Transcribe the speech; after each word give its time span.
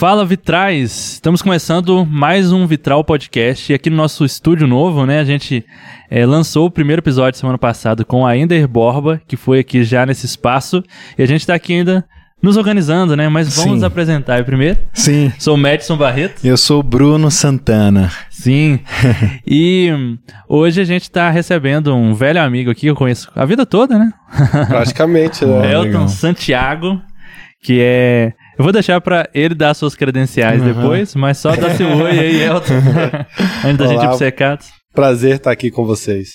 Fala 0.00 0.24
Vitrais! 0.24 1.12
Estamos 1.12 1.42
começando 1.42 2.06
mais 2.06 2.50
um 2.52 2.66
Vitral 2.66 3.04
Podcast 3.04 3.70
e 3.70 3.74
aqui 3.74 3.90
no 3.90 3.98
nosso 3.98 4.24
estúdio 4.24 4.66
novo, 4.66 5.04
né? 5.04 5.20
A 5.20 5.24
gente 5.24 5.62
é, 6.10 6.24
lançou 6.24 6.64
o 6.64 6.70
primeiro 6.70 7.00
episódio 7.00 7.38
semana 7.38 7.58
passada 7.58 8.02
com 8.02 8.26
a 8.26 8.34
Ender 8.34 8.66
Borba, 8.66 9.20
que 9.28 9.36
foi 9.36 9.58
aqui 9.58 9.84
já 9.84 10.06
nesse 10.06 10.24
espaço, 10.24 10.82
e 11.18 11.22
a 11.22 11.26
gente 11.26 11.42
está 11.42 11.52
aqui 11.52 11.74
ainda 11.74 12.02
nos 12.42 12.56
organizando, 12.56 13.14
né? 13.14 13.28
Mas 13.28 13.54
vamos 13.54 13.72
nos 13.72 13.82
apresentar 13.82 14.42
primeiro. 14.42 14.78
Sim. 14.94 15.30
Sou 15.38 15.54
o 15.54 15.58
Madison 15.58 15.98
Barreto. 15.98 16.42
Eu 16.42 16.56
sou 16.56 16.80
o 16.80 16.82
Bruno 16.82 17.30
Santana. 17.30 18.10
Sim. 18.30 18.80
e 19.46 19.90
hoje 20.48 20.80
a 20.80 20.84
gente 20.84 21.02
está 21.02 21.28
recebendo 21.28 21.94
um 21.94 22.14
velho 22.14 22.40
amigo 22.40 22.70
aqui 22.70 22.80
que 22.80 22.90
eu 22.90 22.96
conheço 22.96 23.30
a 23.36 23.44
vida 23.44 23.66
toda, 23.66 23.98
né? 23.98 24.10
Praticamente, 24.66 25.44
né? 25.44 25.72
Elton. 25.76 26.08
Santiago, 26.08 27.02
que 27.62 27.78
é 27.82 28.32
eu 28.60 28.62
vou 28.62 28.72
deixar 28.72 29.00
para 29.00 29.26
ele 29.32 29.54
dar 29.54 29.72
suas 29.72 29.94
credenciais 29.94 30.60
uhum. 30.60 30.74
depois, 30.74 31.14
mas 31.14 31.38
só 31.38 31.56
dá 31.56 31.74
seu 31.74 31.88
oi 31.96 32.10
aí, 32.10 32.42
Elton. 32.42 32.74
Antes 33.64 33.78
da 33.78 33.86
gente 33.86 34.04
ir 34.04 34.08
pro 34.08 34.18
secado. 34.18 34.64
Prazer 34.94 35.36
estar 35.36 35.50
aqui 35.50 35.70
com 35.70 35.86
vocês. 35.86 36.32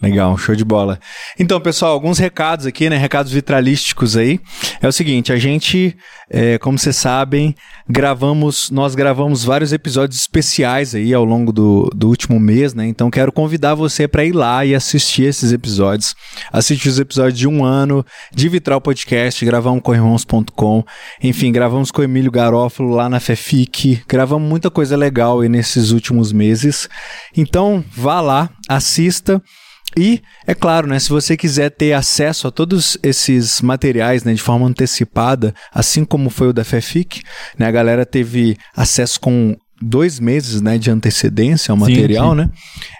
Legal, 0.00 0.36
show 0.36 0.54
de 0.54 0.64
bola. 0.64 1.00
Então, 1.38 1.58
pessoal, 1.58 1.92
alguns 1.92 2.18
recados 2.18 2.66
aqui, 2.66 2.90
né? 2.90 2.98
Recados 2.98 3.32
vitralísticos 3.32 4.14
aí. 4.14 4.38
É 4.82 4.86
o 4.86 4.92
seguinte, 4.92 5.32
a 5.32 5.38
gente, 5.38 5.96
é, 6.28 6.58
como 6.58 6.78
vocês 6.78 6.96
sabem, 6.96 7.54
gravamos, 7.88 8.70
nós 8.70 8.94
gravamos 8.94 9.42
vários 9.42 9.72
episódios 9.72 10.20
especiais 10.20 10.94
aí 10.94 11.14
ao 11.14 11.24
longo 11.24 11.50
do, 11.50 11.90
do 11.94 12.08
último 12.08 12.38
mês, 12.38 12.74
né? 12.74 12.86
Então, 12.86 13.10
quero 13.10 13.32
convidar 13.32 13.74
você 13.74 14.06
para 14.06 14.22
ir 14.22 14.32
lá 14.32 14.66
e 14.66 14.74
assistir 14.74 15.22
esses 15.22 15.50
episódios. 15.50 16.14
Assistir 16.52 16.90
os 16.90 16.98
episódios 16.98 17.38
de 17.38 17.48
um 17.48 17.64
ano 17.64 18.04
de 18.34 18.50
Vitral 18.50 18.82
Podcast, 18.82 19.42
gravamos 19.46 19.82
com 19.82 19.94
irmãos.com. 19.94 20.84
Enfim, 21.22 21.50
gravamos 21.50 21.90
com 21.90 22.02
o 22.02 22.04
Emílio 22.04 22.30
Garófalo 22.30 22.90
lá 22.90 23.08
na 23.08 23.18
FEFIC. 23.18 24.02
Gravamos 24.06 24.46
muita 24.46 24.70
coisa 24.70 24.94
legal 24.94 25.40
aí 25.40 25.48
nesses 25.48 25.90
últimos 25.90 26.32
meses. 26.34 26.86
Então, 27.34 27.82
vá 27.96 28.20
lá, 28.20 28.50
assista. 28.68 29.42
E, 29.98 30.22
é 30.46 30.54
claro, 30.54 30.86
né, 30.86 30.98
se 30.98 31.08
você 31.08 31.36
quiser 31.36 31.70
ter 31.70 31.94
acesso 31.94 32.46
a 32.46 32.50
todos 32.50 32.98
esses 33.02 33.62
materiais 33.62 34.24
né, 34.24 34.34
de 34.34 34.42
forma 34.42 34.66
antecipada, 34.66 35.54
assim 35.72 36.04
como 36.04 36.28
foi 36.28 36.48
o 36.48 36.52
da 36.52 36.64
FEFIC, 36.64 37.22
né, 37.58 37.66
a 37.66 37.70
galera 37.70 38.04
teve 38.04 38.58
acesso 38.76 39.18
com 39.18 39.56
dois 39.80 40.18
meses 40.18 40.60
né, 40.60 40.78
de 40.78 40.90
antecedência 40.90 41.72
ao 41.72 41.76
material, 41.76 42.30
sim, 42.30 42.42
sim. 42.42 42.46
né? 42.46 42.50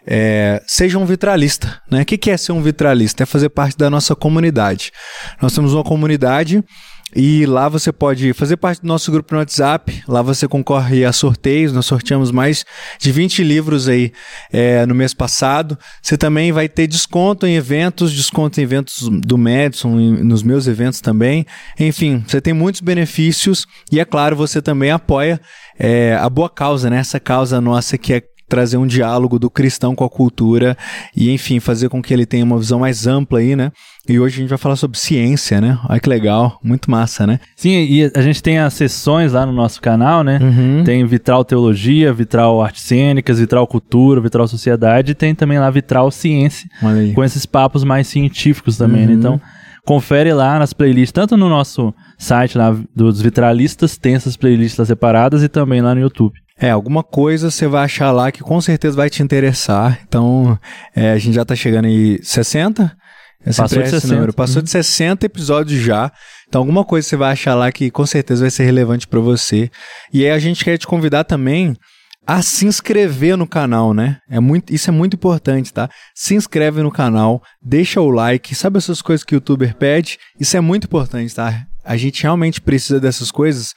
É, 0.06 0.62
seja 0.66 0.98
um 0.98 1.06
vitralista. 1.06 1.80
Né? 1.90 2.02
O 2.02 2.04
que 2.04 2.30
é 2.30 2.36
ser 2.36 2.52
um 2.52 2.62
vitralista? 2.62 3.22
É 3.22 3.26
fazer 3.26 3.48
parte 3.48 3.76
da 3.76 3.88
nossa 3.88 4.14
comunidade. 4.14 4.90
Nós 5.40 5.54
temos 5.54 5.72
uma 5.72 5.84
comunidade 5.84 6.62
e 7.14 7.46
lá 7.46 7.68
você 7.68 7.92
pode 7.92 8.32
fazer 8.32 8.56
parte 8.56 8.82
do 8.82 8.88
nosso 8.88 9.12
grupo 9.12 9.32
no 9.32 9.38
WhatsApp. 9.38 10.02
Lá 10.08 10.22
você 10.22 10.48
concorre 10.48 11.04
a 11.04 11.12
sorteios. 11.12 11.72
Nós 11.72 11.86
sorteamos 11.86 12.32
mais 12.32 12.64
de 12.98 13.12
20 13.12 13.44
livros 13.44 13.88
aí 13.88 14.12
é, 14.52 14.84
no 14.86 14.94
mês 14.94 15.14
passado. 15.14 15.78
Você 16.02 16.16
também 16.16 16.50
vai 16.50 16.68
ter 16.68 16.86
desconto 16.86 17.46
em 17.46 17.54
eventos, 17.54 18.12
desconto 18.12 18.60
em 18.60 18.64
eventos 18.64 19.08
do 19.08 19.38
Madison, 19.38 19.90
nos 19.90 20.42
meus 20.42 20.66
eventos 20.66 21.00
também. 21.00 21.46
Enfim, 21.78 22.24
você 22.26 22.40
tem 22.40 22.52
muitos 22.52 22.80
benefícios. 22.80 23.66
E 23.90 24.00
é 24.00 24.04
claro, 24.04 24.34
você 24.34 24.60
também 24.60 24.90
apoia 24.90 25.40
é, 25.78 26.14
a 26.20 26.28
boa 26.28 26.50
causa, 26.50 26.90
né? 26.90 26.98
Essa 26.98 27.20
causa 27.20 27.60
nossa 27.60 27.96
que 27.96 28.14
é 28.14 28.22
trazer 28.48 28.76
um 28.76 28.86
diálogo 28.86 29.38
do 29.38 29.50
cristão 29.50 29.94
com 29.94 30.04
a 30.04 30.08
cultura 30.08 30.76
e, 31.16 31.30
enfim, 31.30 31.60
fazer 31.60 31.88
com 31.88 32.02
que 32.02 32.12
ele 32.14 32.26
tenha 32.26 32.44
uma 32.44 32.58
visão 32.58 32.80
mais 32.80 33.06
ampla 33.06 33.40
aí, 33.40 33.56
né? 33.56 33.72
E 34.08 34.20
hoje 34.20 34.36
a 34.36 34.40
gente 34.40 34.48
vai 34.48 34.58
falar 34.58 34.76
sobre 34.76 34.98
ciência, 34.98 35.60
né? 35.60 35.78
Olha 35.88 35.98
que 35.98 36.08
legal, 36.08 36.60
muito 36.62 36.88
massa, 36.88 37.26
né? 37.26 37.40
Sim, 37.56 37.70
e 37.70 38.10
a 38.14 38.22
gente 38.22 38.40
tem 38.40 38.58
as 38.58 38.74
sessões 38.74 39.32
lá 39.32 39.44
no 39.44 39.52
nosso 39.52 39.80
canal, 39.82 40.22
né? 40.22 40.38
Uhum. 40.40 40.84
Tem 40.84 41.04
Vitral 41.04 41.44
Teologia, 41.44 42.12
Vitral 42.12 42.62
Artes 42.62 42.82
Cênicas, 42.82 43.40
Vitral 43.40 43.66
Cultura, 43.66 44.20
Vitral 44.20 44.46
Sociedade, 44.46 45.12
e 45.12 45.14
tem 45.14 45.34
também 45.34 45.58
lá 45.58 45.68
Vitral 45.70 46.10
Ciência, 46.12 46.68
com 47.14 47.24
esses 47.24 47.44
papos 47.44 47.82
mais 47.82 48.06
científicos 48.06 48.76
também, 48.76 49.06
né? 49.06 49.06
uhum. 49.06 49.12
né? 49.12 49.18
Então, 49.18 49.40
confere 49.84 50.32
lá 50.32 50.58
nas 50.58 50.72
playlists, 50.72 51.12
tanto 51.12 51.36
no 51.36 51.48
nosso 51.48 51.92
site 52.16 52.56
lá 52.56 52.76
dos 52.94 53.20
vitralistas, 53.20 53.96
tem 53.96 54.14
essas 54.14 54.36
playlists 54.36 54.86
separadas 54.86 55.42
e 55.42 55.48
também 55.48 55.80
lá 55.80 55.94
no 55.94 56.00
YouTube. 56.00 56.45
É, 56.58 56.70
alguma 56.70 57.02
coisa 57.02 57.50
você 57.50 57.66
vai 57.66 57.84
achar 57.84 58.10
lá 58.12 58.32
que 58.32 58.40
com 58.40 58.60
certeza 58.60 58.96
vai 58.96 59.10
te 59.10 59.22
interessar. 59.22 60.00
Então, 60.06 60.58
é, 60.94 61.12
a 61.12 61.18
gente 61.18 61.34
já 61.34 61.44
tá 61.44 61.54
chegando 61.54 61.84
aí 61.84 62.18
60. 62.22 62.96
É 63.44 63.52
Passou 63.52 63.82
de 63.82 63.90
60. 63.90 64.14
Número. 64.14 64.32
Passou 64.32 64.56
uhum. 64.56 64.64
de 64.64 64.70
60 64.70 65.26
episódios 65.26 65.80
já. 65.80 66.10
Então, 66.48 66.60
alguma 66.60 66.84
coisa 66.84 67.06
você 67.06 67.16
vai 67.16 67.32
achar 67.32 67.54
lá 67.54 67.70
que 67.70 67.90
com 67.90 68.06
certeza 68.06 68.40
vai 68.42 68.50
ser 68.50 68.64
relevante 68.64 69.06
para 69.06 69.20
você. 69.20 69.70
E 70.12 70.24
aí 70.24 70.30
a 70.30 70.38
gente 70.38 70.64
quer 70.64 70.78
te 70.78 70.86
convidar 70.86 71.24
também 71.24 71.76
a 72.26 72.42
se 72.42 72.66
inscrever 72.66 73.36
no 73.36 73.46
canal, 73.46 73.94
né? 73.94 74.18
É 74.28 74.40
muito, 74.40 74.74
isso 74.74 74.90
é 74.90 74.92
muito 74.92 75.14
importante, 75.14 75.72
tá? 75.72 75.88
Se 76.12 76.34
inscreve 76.34 76.82
no 76.82 76.90
canal, 76.90 77.40
deixa 77.62 78.00
o 78.00 78.10
like, 78.10 78.52
sabe 78.54 78.78
essas 78.78 79.00
coisas 79.00 79.22
que 79.22 79.34
o 79.34 79.36
youtuber 79.36 79.76
pede? 79.76 80.18
Isso 80.40 80.56
é 80.56 80.60
muito 80.60 80.86
importante, 80.86 81.32
tá? 81.32 81.66
A 81.84 81.96
gente 81.96 82.24
realmente 82.24 82.60
precisa 82.60 82.98
dessas 82.98 83.30
coisas 83.30 83.74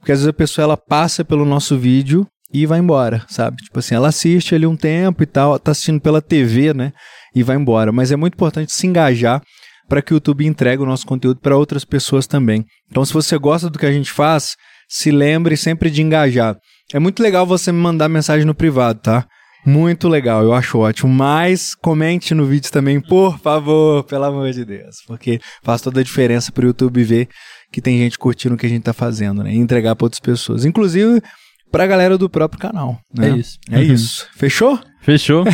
porque 0.00 0.12
às 0.12 0.18
vezes 0.18 0.28
a 0.28 0.32
pessoa 0.32 0.64
ela 0.64 0.76
passa 0.76 1.24
pelo 1.24 1.44
nosso 1.44 1.78
vídeo 1.78 2.26
e 2.52 2.66
vai 2.66 2.80
embora, 2.80 3.24
sabe? 3.28 3.58
Tipo 3.58 3.78
assim, 3.78 3.94
ela 3.94 4.08
assiste 4.08 4.54
ali 4.54 4.66
um 4.66 4.76
tempo 4.76 5.22
e 5.22 5.26
tal, 5.26 5.58
tá 5.58 5.70
assistindo 5.70 6.00
pela 6.00 6.20
TV, 6.20 6.74
né? 6.74 6.92
E 7.34 7.42
vai 7.42 7.56
embora. 7.56 7.92
Mas 7.92 8.10
é 8.10 8.16
muito 8.16 8.34
importante 8.34 8.72
se 8.72 8.86
engajar 8.86 9.40
para 9.88 10.02
que 10.02 10.12
o 10.12 10.16
YouTube 10.16 10.46
entregue 10.46 10.82
o 10.82 10.86
nosso 10.86 11.06
conteúdo 11.06 11.40
para 11.40 11.56
outras 11.56 11.84
pessoas 11.84 12.26
também. 12.26 12.64
Então, 12.90 13.04
se 13.04 13.12
você 13.12 13.38
gosta 13.38 13.68
do 13.70 13.78
que 13.78 13.86
a 13.86 13.92
gente 13.92 14.10
faz, 14.10 14.56
se 14.88 15.10
lembre 15.10 15.56
sempre 15.56 15.90
de 15.90 16.02
engajar. 16.02 16.56
É 16.92 16.98
muito 16.98 17.22
legal 17.22 17.46
você 17.46 17.70
me 17.70 17.78
mandar 17.78 18.08
mensagem 18.08 18.44
no 18.44 18.54
privado, 18.54 19.00
tá? 19.00 19.26
Muito 19.64 20.08
legal, 20.08 20.42
eu 20.42 20.52
acho 20.52 20.78
ótimo. 20.78 21.12
Mas 21.12 21.74
comente 21.74 22.34
no 22.34 22.46
vídeo 22.46 22.70
também, 22.72 23.00
por 23.00 23.38
favor, 23.38 24.02
pelo 24.04 24.24
amor 24.24 24.50
de 24.52 24.64
Deus. 24.64 24.96
Porque 25.06 25.38
faz 25.62 25.82
toda 25.82 26.00
a 26.00 26.04
diferença 26.04 26.50
para 26.50 26.64
o 26.64 26.68
YouTube 26.68 27.04
ver 27.04 27.28
que 27.70 27.80
tem 27.80 27.98
gente 27.98 28.18
curtindo 28.18 28.54
o 28.54 28.58
que 28.58 28.66
a 28.66 28.68
gente 28.68 28.82
tá 28.82 28.92
fazendo, 28.92 29.42
né? 29.42 29.52
E 29.54 29.56
entregar 29.56 29.94
para 29.96 30.06
outras 30.06 30.20
pessoas. 30.20 30.64
Inclusive 30.64 31.22
pra 31.70 31.86
galera 31.86 32.18
do 32.18 32.28
próprio 32.28 32.60
canal. 32.60 32.98
Né? 33.14 33.30
É 33.30 33.36
isso. 33.36 33.58
É 33.70 33.76
uhum. 33.76 33.82
isso. 33.82 34.28
Fechou? 34.34 34.78
Fechou. 35.00 35.44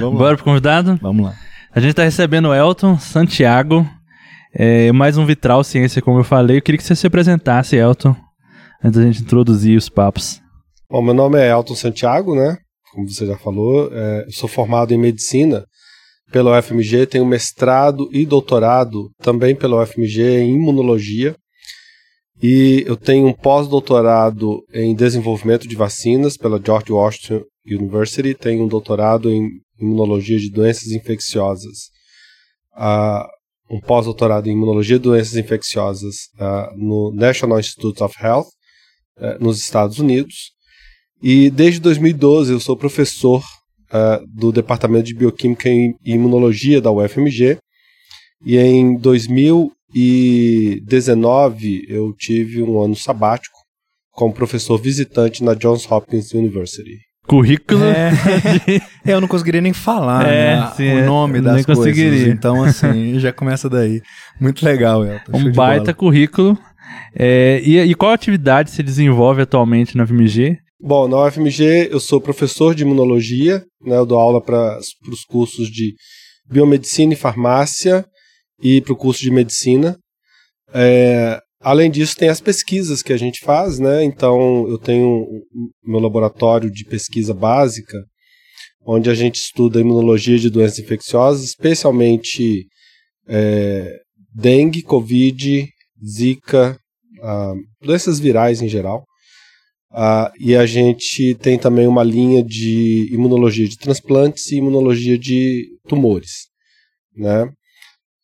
Vamos 0.00 0.18
Bora 0.18 0.30
lá. 0.30 0.36
pro 0.36 0.44
convidado? 0.44 0.98
Vamos 1.02 1.26
lá. 1.26 1.34
A 1.72 1.80
gente 1.80 1.94
tá 1.94 2.04
recebendo 2.04 2.48
o 2.48 2.54
Elton 2.54 2.98
Santiago. 2.98 3.86
É, 4.54 4.92
mais 4.92 5.18
um 5.18 5.26
Vitral 5.26 5.64
Ciência, 5.64 6.00
como 6.00 6.20
eu 6.20 6.24
falei. 6.24 6.58
Eu 6.58 6.62
queria 6.62 6.78
que 6.78 6.84
você 6.84 6.94
se 6.94 7.06
apresentasse, 7.06 7.74
Elton, 7.74 8.14
antes 8.82 9.00
da 9.00 9.06
gente 9.06 9.22
introduzir 9.22 9.76
os 9.76 9.88
papos. 9.88 10.40
Bom, 10.88 11.02
meu 11.02 11.14
nome 11.14 11.40
é 11.40 11.50
Elton 11.50 11.74
Santiago, 11.74 12.36
né? 12.36 12.56
Como 12.92 13.08
você 13.08 13.26
já 13.26 13.36
falou, 13.36 13.90
é, 13.92 14.24
eu 14.26 14.32
sou 14.32 14.48
formado 14.48 14.94
em 14.94 14.98
medicina 14.98 15.64
pela 16.30 16.56
UFMG, 16.56 17.06
tenho 17.06 17.26
mestrado 17.26 18.08
e 18.12 18.24
doutorado 18.24 19.10
também 19.20 19.56
pela 19.56 19.82
UFMG 19.82 20.38
em 20.38 20.54
imunologia. 20.54 21.34
E 22.46 22.84
eu 22.86 22.94
tenho 22.94 23.26
um 23.26 23.32
pós-doutorado 23.32 24.62
em 24.74 24.94
desenvolvimento 24.94 25.66
de 25.66 25.74
vacinas 25.74 26.36
pela 26.36 26.60
George 26.62 26.92
Washington 26.92 27.42
University, 27.66 28.34
tenho 28.34 28.64
um 28.64 28.68
doutorado 28.68 29.30
em 29.30 29.48
imunologia 29.80 30.38
de 30.38 30.50
doenças 30.50 30.92
infecciosas, 30.92 31.88
uh, 32.76 33.26
um 33.74 33.80
pós-doutorado 33.80 34.46
em 34.46 34.52
imunologia 34.52 34.98
de 34.98 35.04
doenças 35.04 35.36
infecciosas 35.36 36.16
uh, 36.38 36.76
no 36.76 37.14
National 37.14 37.58
Institutes 37.58 38.02
of 38.02 38.14
Health, 38.22 38.48
uh, 39.16 39.42
nos 39.42 39.58
Estados 39.58 39.98
Unidos. 39.98 40.52
E 41.22 41.48
desde 41.48 41.80
2012 41.80 42.52
eu 42.52 42.60
sou 42.60 42.76
professor 42.76 43.42
do 44.34 44.50
Departamento 44.52 45.04
de 45.04 45.14
Bioquímica 45.14 45.70
e 45.70 45.94
Imunologia 46.04 46.80
da 46.80 46.90
UFMG. 46.90 47.58
E 48.44 48.58
em 48.58 48.98
2000 48.98 49.72
2019 49.94 51.86
eu 51.88 52.12
tive 52.12 52.62
um 52.62 52.82
ano 52.82 52.96
sabático 52.96 53.56
como 54.10 54.34
professor 54.34 54.76
visitante 54.78 55.42
na 55.42 55.54
Johns 55.54 55.90
Hopkins 55.90 56.32
University. 56.32 56.98
Currículo. 57.26 57.84
É, 57.84 58.12
eu 59.06 59.20
não 59.20 59.26
conseguiria 59.26 59.60
nem 59.60 59.72
falar 59.72 60.26
é, 60.28 60.56
né, 60.56 60.72
sim, 60.76 60.94
o 60.94 60.98
é. 60.98 61.06
nome 61.06 61.40
das 61.40 61.54
nem 61.54 61.64
coisas. 61.64 61.84
Conseguiria. 61.84 62.28
Então, 62.28 62.62
assim, 62.62 63.18
já 63.18 63.32
começa 63.32 63.68
daí. 63.68 64.02
Muito 64.38 64.64
legal, 64.64 65.04
Elton. 65.04 65.32
Um 65.32 65.52
baita 65.52 65.94
currículo. 65.94 66.58
É, 67.14 67.62
e, 67.64 67.78
e 67.78 67.94
qual 67.94 68.12
atividade 68.12 68.70
se 68.70 68.82
desenvolve 68.82 69.42
atualmente 69.42 69.96
na 69.96 70.06
FMG? 70.06 70.58
Bom, 70.80 71.08
na 71.08 71.24
UFMG 71.24 71.88
eu 71.90 71.98
sou 71.98 72.20
professor 72.20 72.74
de 72.74 72.82
imunologia, 72.82 73.64
né, 73.82 73.96
eu 73.96 74.04
dou 74.04 74.20
aula 74.20 74.42
para 74.42 74.78
os 75.10 75.24
cursos 75.24 75.68
de 75.68 75.94
biomedicina 76.46 77.14
e 77.14 77.16
farmácia, 77.16 78.04
e 78.62 78.80
para 78.80 78.92
o 78.92 78.96
curso 78.96 79.20
de 79.20 79.30
medicina. 79.30 79.98
É, 80.72 81.40
além 81.60 81.90
disso, 81.90 82.16
tem 82.16 82.28
as 82.28 82.40
pesquisas 82.40 83.02
que 83.02 83.12
a 83.12 83.16
gente 83.16 83.40
faz, 83.40 83.78
né? 83.78 84.04
Então, 84.04 84.68
eu 84.68 84.78
tenho 84.78 85.26
meu 85.82 86.00
laboratório 86.00 86.70
de 86.70 86.84
pesquisa 86.84 87.32
básica, 87.34 87.98
onde 88.86 89.08
a 89.08 89.14
gente 89.14 89.36
estuda 89.36 89.78
a 89.78 89.82
imunologia 89.82 90.38
de 90.38 90.50
doenças 90.50 90.78
infecciosas, 90.78 91.44
especialmente 91.44 92.66
é, 93.28 94.00
dengue, 94.34 94.82
covid, 94.82 95.66
zika, 96.04 96.78
doenças 97.80 98.18
virais 98.18 98.60
em 98.60 98.68
geral. 98.68 99.04
Uh, 99.90 100.28
e 100.40 100.56
a 100.56 100.66
gente 100.66 101.36
tem 101.36 101.56
também 101.56 101.86
uma 101.86 102.02
linha 102.02 102.42
de 102.42 103.08
imunologia 103.12 103.68
de 103.68 103.78
transplantes 103.78 104.50
e 104.50 104.56
imunologia 104.56 105.16
de 105.16 105.68
tumores. 105.86 106.48
Né? 107.16 107.48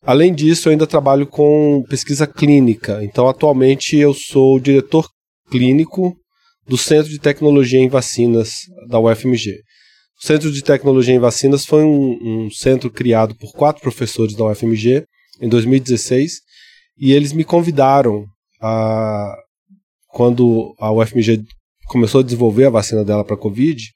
Além 0.02 0.35
disso, 0.35 0.69
eu 0.69 0.73
ainda 0.73 0.87
trabalho 0.87 1.26
com 1.26 1.85
pesquisa 1.88 2.26
clínica. 2.26 3.05
Então, 3.05 3.29
atualmente, 3.29 3.97
eu 3.97 4.14
sou 4.14 4.58
diretor 4.58 5.08
clínico 5.50 6.17
do 6.67 6.79
Centro 6.79 7.11
de 7.11 7.19
Tecnologia 7.19 7.81
em 7.81 7.88
Vacinas 7.88 8.61
da 8.88 8.99
UFMG. 8.99 9.61
O 10.23 10.26
Centro 10.26 10.52
de 10.52 10.62
Tecnologia 10.62 11.14
em 11.14 11.19
Vacinas 11.19 11.67
foi 11.67 11.82
um, 11.82 12.47
um 12.47 12.50
centro 12.50 12.91
criado 12.91 13.35
por 13.37 13.52
quatro 13.52 13.82
professores 13.82 14.35
da 14.35 14.44
UFMG 14.44 15.05
em 15.41 15.49
2016 15.49 16.41
e 16.99 17.12
eles 17.12 17.32
me 17.32 17.44
convidaram 17.44 18.25
a 18.61 19.35
quando 20.08 20.75
a 20.79 20.93
UFMG 20.93 21.43
começou 21.87 22.20
a 22.20 22.25
desenvolver 22.25 22.67
a 22.67 22.70
vacina 22.70 23.05
dela 23.05 23.25
para 23.25 23.37
Covid, 23.37 23.91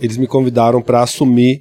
eles 0.00 0.16
me 0.16 0.26
convidaram 0.26 0.82
para 0.82 1.02
assumir 1.02 1.60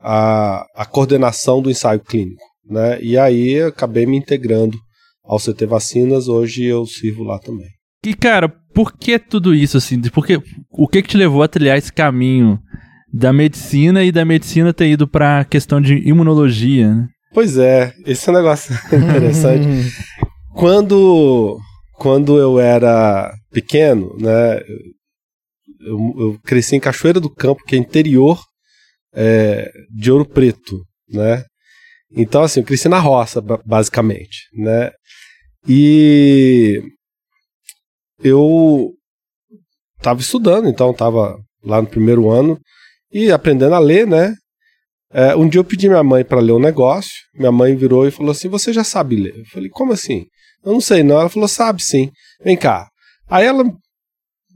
a, 0.00 0.64
a 0.74 0.84
coordenação 0.84 1.62
do 1.62 1.70
ensaio 1.70 2.00
clínico. 2.00 2.51
Né? 2.64 3.00
E 3.02 3.18
aí 3.18 3.60
acabei 3.60 4.06
me 4.06 4.16
integrando 4.16 4.78
ao 5.24 5.38
CT 5.38 5.66
Vacinas, 5.66 6.28
hoje 6.28 6.64
eu 6.64 6.84
sirvo 6.86 7.22
lá 7.22 7.38
também. 7.38 7.68
E 8.04 8.14
cara, 8.14 8.48
por 8.74 8.92
que 8.92 9.18
tudo 9.18 9.54
isso 9.54 9.76
assim? 9.76 10.00
Porque, 10.10 10.40
o 10.70 10.88
que, 10.88 11.02
que 11.02 11.08
te 11.08 11.16
levou 11.16 11.42
a 11.42 11.48
trilhar 11.48 11.78
esse 11.78 11.92
caminho 11.92 12.58
da 13.12 13.32
medicina 13.32 14.02
e 14.02 14.10
da 14.10 14.24
medicina 14.24 14.72
ter 14.72 14.88
ido 14.88 15.06
para 15.06 15.40
a 15.40 15.44
questão 15.44 15.80
de 15.80 15.96
imunologia? 16.08 16.94
Né? 16.94 17.08
Pois 17.32 17.56
é, 17.56 17.94
esse 18.04 18.28
é 18.28 18.32
um 18.32 18.36
negócio 18.36 18.74
interessante. 18.92 19.92
quando, 20.54 21.58
quando 21.94 22.38
eu 22.38 22.58
era 22.58 23.32
pequeno, 23.52 24.16
né, 24.18 24.60
eu, 25.80 26.14
eu, 26.18 26.38
cresci 26.44 26.76
em 26.76 26.80
Cachoeira 26.80 27.20
do 27.20 27.30
Campo, 27.30 27.64
que 27.64 27.76
é 27.76 27.78
interior 27.78 28.40
é, 29.14 29.70
de 29.90 30.10
Ouro 30.10 30.24
Preto, 30.24 30.82
né? 31.08 31.44
Então, 32.16 32.42
assim, 32.42 32.60
eu 32.60 32.66
cresci 32.66 32.88
na 32.88 32.98
roça, 32.98 33.40
basicamente, 33.64 34.48
né? 34.54 34.90
E 35.68 36.82
eu 38.22 38.92
estava 39.96 40.20
estudando, 40.20 40.68
então 40.68 40.90
estava 40.90 41.38
lá 41.64 41.80
no 41.80 41.88
primeiro 41.88 42.30
ano 42.30 42.58
e 43.12 43.30
aprendendo 43.30 43.74
a 43.74 43.78
ler, 43.78 44.06
né? 44.06 44.34
É, 45.12 45.36
um 45.36 45.48
dia 45.48 45.60
eu 45.60 45.64
pedi 45.64 45.88
minha 45.88 46.02
mãe 46.02 46.24
para 46.24 46.40
ler 46.40 46.52
um 46.52 46.58
negócio, 46.58 47.12
minha 47.34 47.52
mãe 47.52 47.76
virou 47.76 48.06
e 48.06 48.10
falou 48.10 48.32
assim: 48.32 48.48
Você 48.48 48.72
já 48.72 48.82
sabe 48.82 49.16
ler? 49.16 49.38
Eu 49.38 49.44
falei: 49.46 49.68
Como 49.68 49.92
assim? 49.92 50.24
Eu 50.64 50.72
não 50.72 50.80
sei, 50.80 51.02
não. 51.02 51.20
Ela 51.20 51.28
falou: 51.28 51.46
Sabe 51.46 51.82
sim. 51.82 52.10
Vem 52.42 52.56
cá. 52.56 52.88
Aí 53.28 53.44
ela 53.44 53.64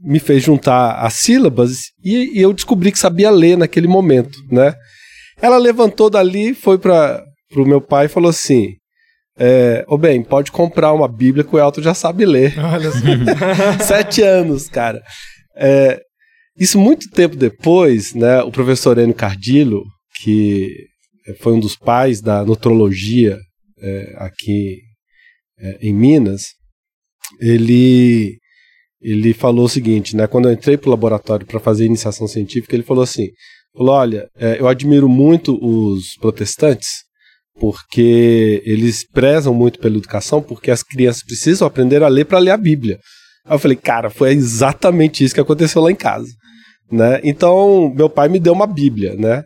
me 0.01 0.19
fez 0.19 0.43
juntar 0.43 0.99
as 0.99 1.13
sílabas 1.15 1.91
e, 2.03 2.39
e 2.39 2.41
eu 2.41 2.53
descobri 2.53 2.91
que 2.91 2.99
sabia 2.99 3.29
ler 3.29 3.57
naquele 3.57 3.87
momento, 3.87 4.37
né? 4.51 4.73
Ela 5.39 5.57
levantou 5.57 6.09
dali, 6.09 6.55
foi 6.55 6.79
para 6.79 7.23
o 7.55 7.65
meu 7.65 7.81
pai 7.81 8.05
e 8.05 8.09
falou 8.09 8.29
assim: 8.29 8.75
é, 9.37 9.85
ô 9.87 9.97
bem, 9.97 10.23
pode 10.23 10.51
comprar 10.51 10.93
uma 10.93 11.07
Bíblia 11.07 11.43
que 11.43 11.55
o 11.55 11.59
Elton 11.59 11.81
já 11.81 11.93
sabe 11.93 12.25
ler. 12.25 12.57
Olha 12.59 12.91
só. 12.91 13.83
Sete 13.85 14.21
anos, 14.21 14.67
cara. 14.67 15.01
É, 15.55 16.01
isso 16.59 16.79
muito 16.79 17.09
tempo 17.11 17.35
depois, 17.35 18.13
né, 18.15 18.41
o 18.41 18.51
professor 18.51 18.97
Enio 18.97 19.13
Cardillo, 19.13 19.83
que 20.21 20.87
foi 21.39 21.53
um 21.53 21.59
dos 21.59 21.75
pais 21.75 22.19
da 22.19 22.43
nutrologia 22.43 23.37
é, 23.79 24.15
aqui 24.17 24.79
é, 25.59 25.77
em 25.81 25.93
Minas, 25.93 26.53
ele 27.39 28.37
ele 28.99 29.31
falou 29.33 29.65
o 29.65 29.69
seguinte, 29.69 30.15
né? 30.15 30.25
Quando 30.25 30.49
eu 30.49 30.53
entrei 30.53 30.75
para 30.75 30.87
o 30.87 30.91
laboratório 30.91 31.45
para 31.45 31.59
fazer 31.59 31.85
iniciação 31.85 32.27
científica, 32.27 32.75
ele 32.75 32.83
falou 32.83 33.03
assim: 33.03 33.27
falou, 33.77 33.93
olha, 33.93 34.27
é, 34.35 34.59
eu 34.59 34.67
admiro 34.67 35.07
muito 35.07 35.55
os 35.63 36.15
protestantes 36.19 37.06
porque 37.59 38.61
eles 38.65 39.05
prezam 39.09 39.53
muito 39.53 39.79
pela 39.79 39.97
educação, 39.97 40.41
porque 40.41 40.71
as 40.71 40.83
crianças 40.83 41.23
precisam 41.23 41.67
aprender 41.67 42.03
a 42.03 42.07
ler 42.07 42.25
para 42.25 42.39
ler 42.39 42.51
a 42.51 42.57
Bíblia. 42.57 42.99
Aí 43.45 43.55
eu 43.55 43.59
falei, 43.59 43.77
cara, 43.77 44.09
foi 44.09 44.31
exatamente 44.31 45.23
isso 45.23 45.33
que 45.33 45.41
aconteceu 45.41 45.81
lá 45.81 45.91
em 45.91 45.95
casa, 45.95 46.27
né? 46.91 47.19
Então 47.23 47.93
meu 47.95 48.09
pai 48.09 48.29
me 48.29 48.39
deu 48.39 48.53
uma 48.53 48.67
Bíblia, 48.67 49.15
né? 49.15 49.43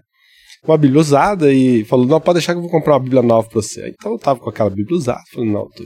Uma 0.63 0.77
Bíblia 0.77 1.01
usada 1.01 1.51
e 1.51 1.83
falou, 1.85 2.05
não, 2.05 2.21
pode 2.21 2.37
deixar 2.37 2.53
que 2.53 2.59
eu 2.59 2.63
vou 2.63 2.71
comprar 2.71 2.93
uma 2.93 2.99
Bíblia 2.99 3.21
nova 3.21 3.47
para 3.47 3.61
você. 3.61 3.89
Então 3.89 4.11
eu 4.11 4.19
tava 4.19 4.39
com 4.39 4.49
aquela 4.49 4.69
Bíblia 4.69 4.97
usada, 4.97 5.21
falei, 5.33 5.49
não, 5.49 5.67
tô 5.69 5.83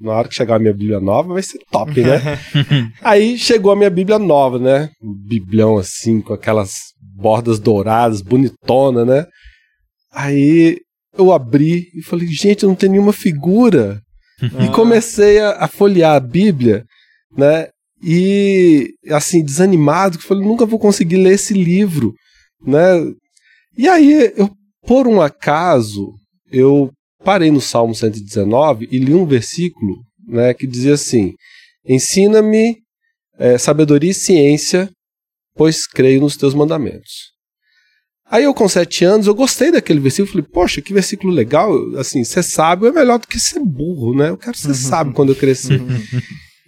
na 0.00 0.12
hora 0.12 0.28
que 0.28 0.34
chegar 0.34 0.56
a 0.56 0.58
minha 0.58 0.72
Bíblia 0.72 1.00
nova, 1.00 1.34
vai 1.34 1.42
ser 1.42 1.58
top, 1.70 2.00
né? 2.00 2.20
Aí 3.02 3.36
chegou 3.36 3.72
a 3.72 3.76
minha 3.76 3.90
Bíblia 3.90 4.18
nova, 4.18 4.58
né? 4.58 4.90
Um 5.02 5.12
biblião 5.12 5.76
assim, 5.76 6.20
com 6.20 6.32
aquelas 6.32 6.72
bordas 7.00 7.58
douradas, 7.58 8.22
bonitona, 8.22 9.04
né? 9.04 9.26
Aí 10.12 10.78
eu 11.16 11.32
abri 11.32 11.88
e 11.94 12.02
falei, 12.02 12.26
gente, 12.28 12.66
não 12.66 12.74
tem 12.74 12.88
nenhuma 12.88 13.12
figura. 13.12 14.00
E 14.60 14.68
comecei 14.74 15.38
a, 15.38 15.64
a, 15.64 15.68
folhear 15.68 16.16
a 16.16 16.20
Bíblia, 16.20 16.84
né? 17.36 17.68
E 18.02 18.92
assim, 19.10 19.44
desanimado, 19.44 20.18
que 20.18 20.24
falei, 20.24 20.44
nunca 20.44 20.66
vou 20.66 20.78
conseguir 20.78 21.16
ler 21.16 21.34
esse 21.34 21.54
livro, 21.54 22.12
né? 22.60 22.80
E 23.78 23.88
aí, 23.88 24.32
eu, 24.36 24.50
por 24.84 25.06
um 25.06 25.20
acaso, 25.20 26.12
eu 26.50 26.90
parei 27.24 27.50
no 27.50 27.60
Salmo 27.60 27.94
119 27.94 28.88
e 28.90 28.98
li 28.98 29.14
um 29.14 29.24
versículo 29.24 30.02
né, 30.26 30.52
que 30.54 30.66
dizia 30.66 30.94
assim: 30.94 31.34
Ensina-me 31.86 32.76
é, 33.38 33.56
sabedoria 33.58 34.10
e 34.10 34.14
ciência, 34.14 34.90
pois 35.54 35.86
creio 35.86 36.20
nos 36.20 36.36
teus 36.36 36.54
mandamentos. 36.54 37.32
Aí 38.32 38.44
eu, 38.44 38.54
com 38.54 38.68
sete 38.68 39.04
anos, 39.04 39.26
eu 39.26 39.34
gostei 39.34 39.70
daquele 39.70 40.00
versículo. 40.00 40.32
Falei, 40.32 40.46
poxa, 40.50 40.80
que 40.80 40.94
versículo 40.94 41.32
legal. 41.32 41.70
Assim, 41.98 42.24
ser 42.24 42.42
sábio 42.42 42.88
é 42.88 42.92
melhor 42.92 43.18
do 43.18 43.28
que 43.28 43.38
ser 43.38 43.60
burro, 43.60 44.16
né? 44.16 44.30
Eu 44.30 44.38
quero 44.38 44.56
ser 44.56 44.72
sábio 44.74 45.12
quando 45.12 45.32
eu 45.32 45.36
crescer. 45.36 45.80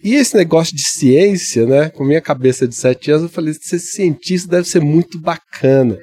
e 0.03 0.15
esse 0.15 0.37
negócio 0.37 0.77
de 0.77 0.83
ciência, 0.83 1.65
né? 1.67 1.89
Com 1.89 2.05
minha 2.05 2.21
cabeça 2.21 2.69
de 2.69 2.75
sete 2.75 3.11
anos, 3.11 3.25
eu 3.25 3.29
falei, 3.31 3.55
ser 3.55 3.79
cientista 3.79 4.49
deve 4.49 4.69
ser 4.69 4.81
muito 4.81 5.19
bacana. 5.19 5.99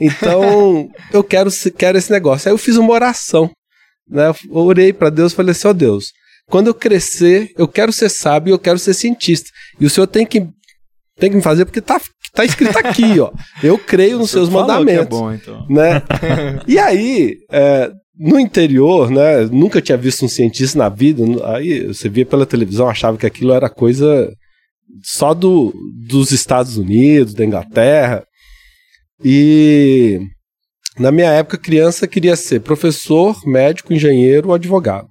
Então, 0.00 0.90
eu 1.12 1.22
quero, 1.22 1.48
quero 1.78 1.96
esse 1.96 2.10
negócio. 2.10 2.48
Aí 2.48 2.52
eu 2.52 2.58
fiz 2.58 2.76
uma 2.76 2.92
oração 2.92 3.50
né? 4.08 4.28
Eu 4.28 4.56
orei 4.56 4.92
para 4.92 5.10
Deus 5.10 5.32
e 5.32 5.36
falei 5.36 5.52
assim: 5.52 5.66
ó 5.66 5.70
oh 5.70 5.74
Deus, 5.74 6.12
quando 6.46 6.68
eu 6.68 6.74
crescer, 6.74 7.52
eu 7.56 7.66
quero 7.66 7.92
ser 7.92 8.08
sábio, 8.08 8.52
eu 8.52 8.58
quero 8.58 8.78
ser 8.78 8.94
cientista. 8.94 9.50
E 9.80 9.86
o 9.86 9.90
Senhor 9.90 10.06
tem 10.06 10.26
que, 10.26 10.40
tem 11.16 11.30
que 11.30 11.36
me 11.36 11.42
fazer 11.42 11.64
porque 11.64 11.80
tá, 11.80 12.00
tá 12.34 12.44
escrito 12.44 12.76
aqui, 12.78 13.18
ó. 13.20 13.32
Eu 13.62 13.78
creio 13.78 14.18
nos 14.18 14.30
seus 14.30 14.48
mandamentos. 14.48 15.08
Que 15.08 15.14
é 15.14 15.18
bom, 15.18 15.32
então. 15.32 15.66
Né? 15.68 16.02
e 16.66 16.78
aí, 16.78 17.38
é, 17.50 17.90
no 18.18 18.38
interior, 18.38 19.10
né? 19.10 19.44
Nunca 19.46 19.80
tinha 19.80 19.96
visto 19.96 20.24
um 20.24 20.28
cientista 20.28 20.78
na 20.78 20.88
vida. 20.88 21.22
Aí 21.54 21.86
você 21.86 22.08
via 22.08 22.26
pela 22.26 22.46
televisão, 22.46 22.88
achava 22.88 23.16
que 23.16 23.26
aquilo 23.26 23.52
era 23.52 23.68
coisa 23.68 24.32
só 25.02 25.34
do, 25.34 25.72
dos 26.08 26.30
Estados 26.30 26.76
Unidos, 26.76 27.34
da 27.34 27.44
Inglaterra. 27.44 28.24
E 29.24 30.20
na 30.98 31.10
minha 31.10 31.30
época, 31.30 31.58
criança 31.58 32.06
queria 32.06 32.36
ser 32.36 32.60
professor, 32.60 33.36
médico, 33.46 33.92
engenheiro 33.92 34.48
ou 34.48 34.54
advogado. 34.54 35.08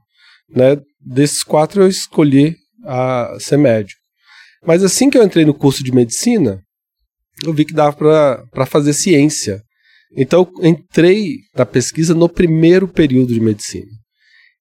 Né? 0.50 0.77
Desses 1.00 1.44
quatro, 1.44 1.82
eu 1.82 1.88
escolhi 1.88 2.56
a 2.86 3.36
ser 3.39 3.58
médico. 3.58 4.00
Mas 4.65 4.84
assim 4.84 5.10
que 5.10 5.18
eu 5.18 5.24
entrei 5.24 5.44
no 5.46 5.53
curso 5.53 5.84
de 5.84 5.92
medicina, 5.92 6.62
eu 7.50 7.54
vi 7.54 7.66
que 7.66 7.74
dava 7.74 7.96
para 8.52 8.66
fazer 8.66 8.94
ciência. 8.94 9.62
Então, 10.16 10.50
entrei 10.62 11.38
na 11.56 11.66
pesquisa 11.66 12.14
no 12.14 12.30
primeiro 12.30 12.88
período 12.88 13.34
de 13.34 13.40
medicina. 13.40 13.92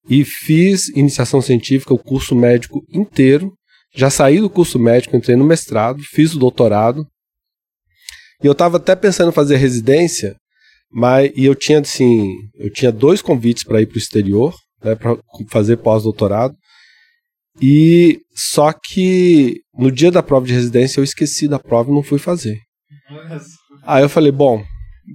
E 0.08 0.24
fiz 0.24 0.88
iniciação 0.88 1.40
científica, 1.40 1.94
o 1.94 1.98
curso 1.98 2.34
médico 2.34 2.82
inteiro. 2.90 3.52
Já 3.94 4.08
saí 4.08 4.40
do 4.40 4.48
curso 4.50 4.78
médico, 4.78 5.16
entrei 5.16 5.36
no 5.36 5.44
mestrado, 5.44 6.02
fiz 6.02 6.34
o 6.34 6.38
doutorado. 6.38 7.06
E 8.42 8.46
eu 8.46 8.52
estava 8.52 8.78
até 8.78 8.96
pensando 8.96 9.28
em 9.28 9.34
fazer 9.34 9.56
residência 9.56 10.34
mas, 10.92 11.32
e 11.34 11.46
eu 11.46 11.54
tinha, 11.54 11.80
assim, 11.80 12.34
eu 12.54 12.70
tinha 12.70 12.92
dois 12.92 13.22
convites 13.22 13.64
para 13.64 13.80
ir 13.80 13.86
para 13.86 13.94
o 13.94 13.98
exterior, 13.98 14.54
né, 14.84 14.94
para 14.94 15.16
fazer 15.48 15.78
pós-doutorado. 15.78 16.54
E 17.60 18.20
só 18.34 18.72
que 18.72 19.60
no 19.74 19.90
dia 19.90 20.10
da 20.10 20.22
prova 20.22 20.46
de 20.46 20.52
residência 20.52 21.00
eu 21.00 21.04
esqueci 21.04 21.48
da 21.48 21.58
prova 21.58 21.90
e 21.90 21.94
não 21.94 22.02
fui 22.02 22.18
fazer. 22.18 22.58
Aí 23.84 24.02
eu 24.02 24.08
falei, 24.08 24.32
bom, 24.32 24.62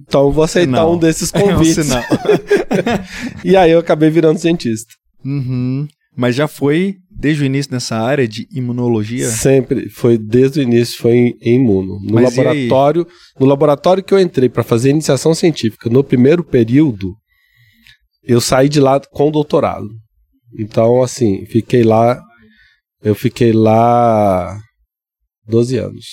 então 0.02 0.26
eu 0.26 0.32
vou 0.32 0.44
aceitar 0.44 0.70
não. 0.70 0.94
um 0.94 0.98
desses 0.98 1.30
convites. 1.30 1.88
É 1.90 1.98
um 1.98 3.42
e 3.50 3.56
aí 3.56 3.70
eu 3.70 3.78
acabei 3.78 4.10
virando 4.10 4.38
cientista. 4.38 4.92
Uhum. 5.24 5.86
Mas 6.16 6.34
já 6.34 6.48
foi 6.48 6.96
desde 7.10 7.42
o 7.42 7.46
início 7.46 7.72
nessa 7.72 7.96
área 7.96 8.26
de 8.26 8.46
imunologia? 8.52 9.28
Sempre, 9.28 9.88
foi 9.88 10.18
desde 10.18 10.60
o 10.60 10.62
início 10.62 11.00
foi 11.00 11.12
em, 11.12 11.38
em 11.40 11.54
imuno. 11.56 12.00
No 12.00 12.14
Mas 12.14 12.36
laboratório, 12.36 13.06
no 13.38 13.46
laboratório 13.46 14.02
que 14.02 14.12
eu 14.12 14.18
entrei 14.18 14.48
para 14.48 14.64
fazer 14.64 14.90
iniciação 14.90 15.34
científica, 15.34 15.88
no 15.88 16.02
primeiro 16.02 16.42
período, 16.42 17.14
eu 18.24 18.40
saí 18.40 18.68
de 18.68 18.80
lá 18.80 19.00
com 19.12 19.30
doutorado. 19.30 19.88
Então, 20.58 21.02
assim, 21.02 21.46
fiquei 21.46 21.82
lá, 21.82 22.20
eu 23.02 23.14
fiquei 23.14 23.52
lá 23.52 24.58
12 25.46 25.76
anos. 25.78 26.04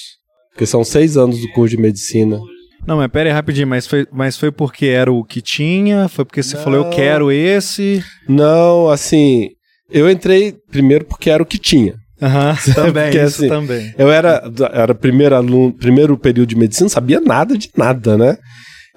Porque 0.55 0.65
são 0.65 0.85
seis 0.85 1.17
anos 1.17 1.37
do 1.41 1.49
curso 1.51 1.75
de 1.75 1.81
medicina. 1.81 2.39
Não, 2.87 2.95
mas 2.95 3.11
pera 3.11 3.27
aí 3.29 3.33
rapidinho, 3.33 3.67
mas 3.67 3.85
foi, 3.85 4.07
mas 4.09 4.37
foi 4.37 4.51
porque 4.53 4.85
era 4.85 5.11
o 5.11 5.21
que 5.21 5.41
tinha? 5.41 6.07
Foi 6.07 6.23
porque 6.23 6.41
você 6.41 6.55
Não. 6.55 6.63
falou, 6.63 6.85
eu 6.85 6.89
quero 6.91 7.29
esse? 7.29 8.01
Não, 8.25 8.87
assim, 8.89 9.49
eu 9.91 10.09
entrei 10.09 10.55
primeiro 10.71 11.03
porque 11.03 11.29
era 11.29 11.43
o 11.43 11.45
que 11.45 11.57
tinha. 11.57 11.95
Aham, 12.21 12.55
também, 12.73 13.03
porque, 13.03 13.17
isso 13.17 13.41
assim, 13.41 13.49
também. 13.49 13.93
Eu 13.97 14.09
era, 14.09 14.49
era 14.71 14.95
primeiro 14.95 15.35
aluno, 15.35 15.73
primeiro 15.73 16.17
período 16.17 16.47
de 16.47 16.55
medicina, 16.55 16.85
não 16.85 16.89
sabia 16.89 17.19
nada 17.19 17.57
de 17.57 17.69
nada, 17.75 18.17
né? 18.17 18.37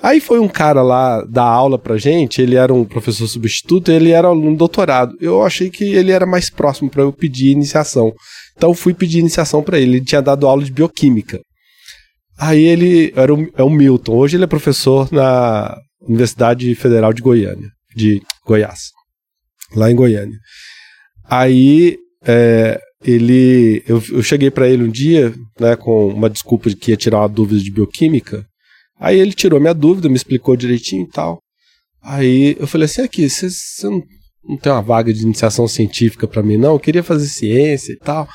Aí 0.00 0.20
foi 0.20 0.38
um 0.38 0.46
cara 0.46 0.80
lá 0.80 1.24
dar 1.28 1.42
aula 1.42 1.76
pra 1.76 1.96
gente, 1.98 2.40
ele 2.40 2.54
era 2.54 2.72
um 2.72 2.84
professor 2.84 3.26
substituto, 3.26 3.90
ele 3.90 4.12
era 4.12 4.28
aluno 4.28 4.56
doutorado. 4.56 5.16
Eu 5.20 5.42
achei 5.42 5.70
que 5.70 5.82
ele 5.82 6.12
era 6.12 6.24
mais 6.24 6.48
próximo 6.48 6.88
para 6.88 7.02
eu 7.02 7.12
pedir 7.12 7.50
iniciação. 7.50 8.12
Então 8.56 8.72
fui 8.74 8.94
pedir 8.94 9.18
iniciação 9.18 9.60
para 9.60 9.80
ele. 9.80 9.96
Ele 9.96 10.04
tinha 10.04 10.22
dado 10.22 10.46
aula 10.46 10.62
de 10.62 10.70
bioquímica. 10.72 11.40
Aí 12.38 12.64
ele 12.64 13.12
era 13.16 13.34
o, 13.34 13.50
é 13.56 13.62
o 13.62 13.70
Milton. 13.70 14.14
Hoje 14.14 14.36
ele 14.36 14.44
é 14.44 14.46
professor 14.46 15.10
na 15.12 15.76
Universidade 16.00 16.72
Federal 16.76 17.12
de 17.12 17.20
Goiânia, 17.20 17.68
de 17.96 18.22
Goiás, 18.46 18.92
lá 19.74 19.90
em 19.90 19.96
Goiânia. 19.96 20.38
Aí 21.24 21.98
é, 22.24 22.80
ele, 23.04 23.82
eu, 23.86 24.02
eu 24.12 24.22
cheguei 24.22 24.50
para 24.50 24.68
ele 24.68 24.84
um 24.84 24.90
dia, 24.90 25.34
né, 25.58 25.74
com 25.74 26.08
uma 26.08 26.30
desculpa 26.30 26.70
de 26.70 26.76
que 26.76 26.92
ia 26.92 26.96
tirar 26.96 27.18
uma 27.18 27.28
dúvida 27.28 27.60
de 27.60 27.72
bioquímica. 27.72 28.46
Aí 29.00 29.18
ele 29.18 29.32
tirou 29.32 29.60
minha 29.60 29.74
dúvida, 29.74 30.08
me 30.08 30.16
explicou 30.16 30.56
direitinho 30.56 31.02
e 31.02 31.10
tal. 31.10 31.40
Aí 32.02 32.56
eu 32.58 32.66
falei 32.66 32.86
assim: 32.86 33.02
aqui, 33.02 33.28
você 33.28 33.48
não, 33.84 34.02
não 34.44 34.56
tem 34.56 34.72
uma 34.72 34.82
vaga 34.82 35.12
de 35.12 35.22
iniciação 35.22 35.66
científica 35.66 36.26
para 36.26 36.42
mim, 36.42 36.56
não? 36.56 36.72
Eu 36.74 36.80
queria 36.80 37.02
fazer 37.02 37.26
ciência 37.26 37.92
e 37.92 37.98
tal. 37.98 38.28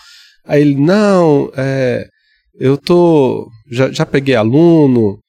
Aí 0.45 0.61
ele: 0.61 0.75
não, 0.75 1.51
é, 1.55 2.07
eu 2.59 2.77
tô. 2.77 3.47
Já, 3.71 3.91
já 3.91 4.05
peguei 4.05 4.35
aluno. 4.35 5.19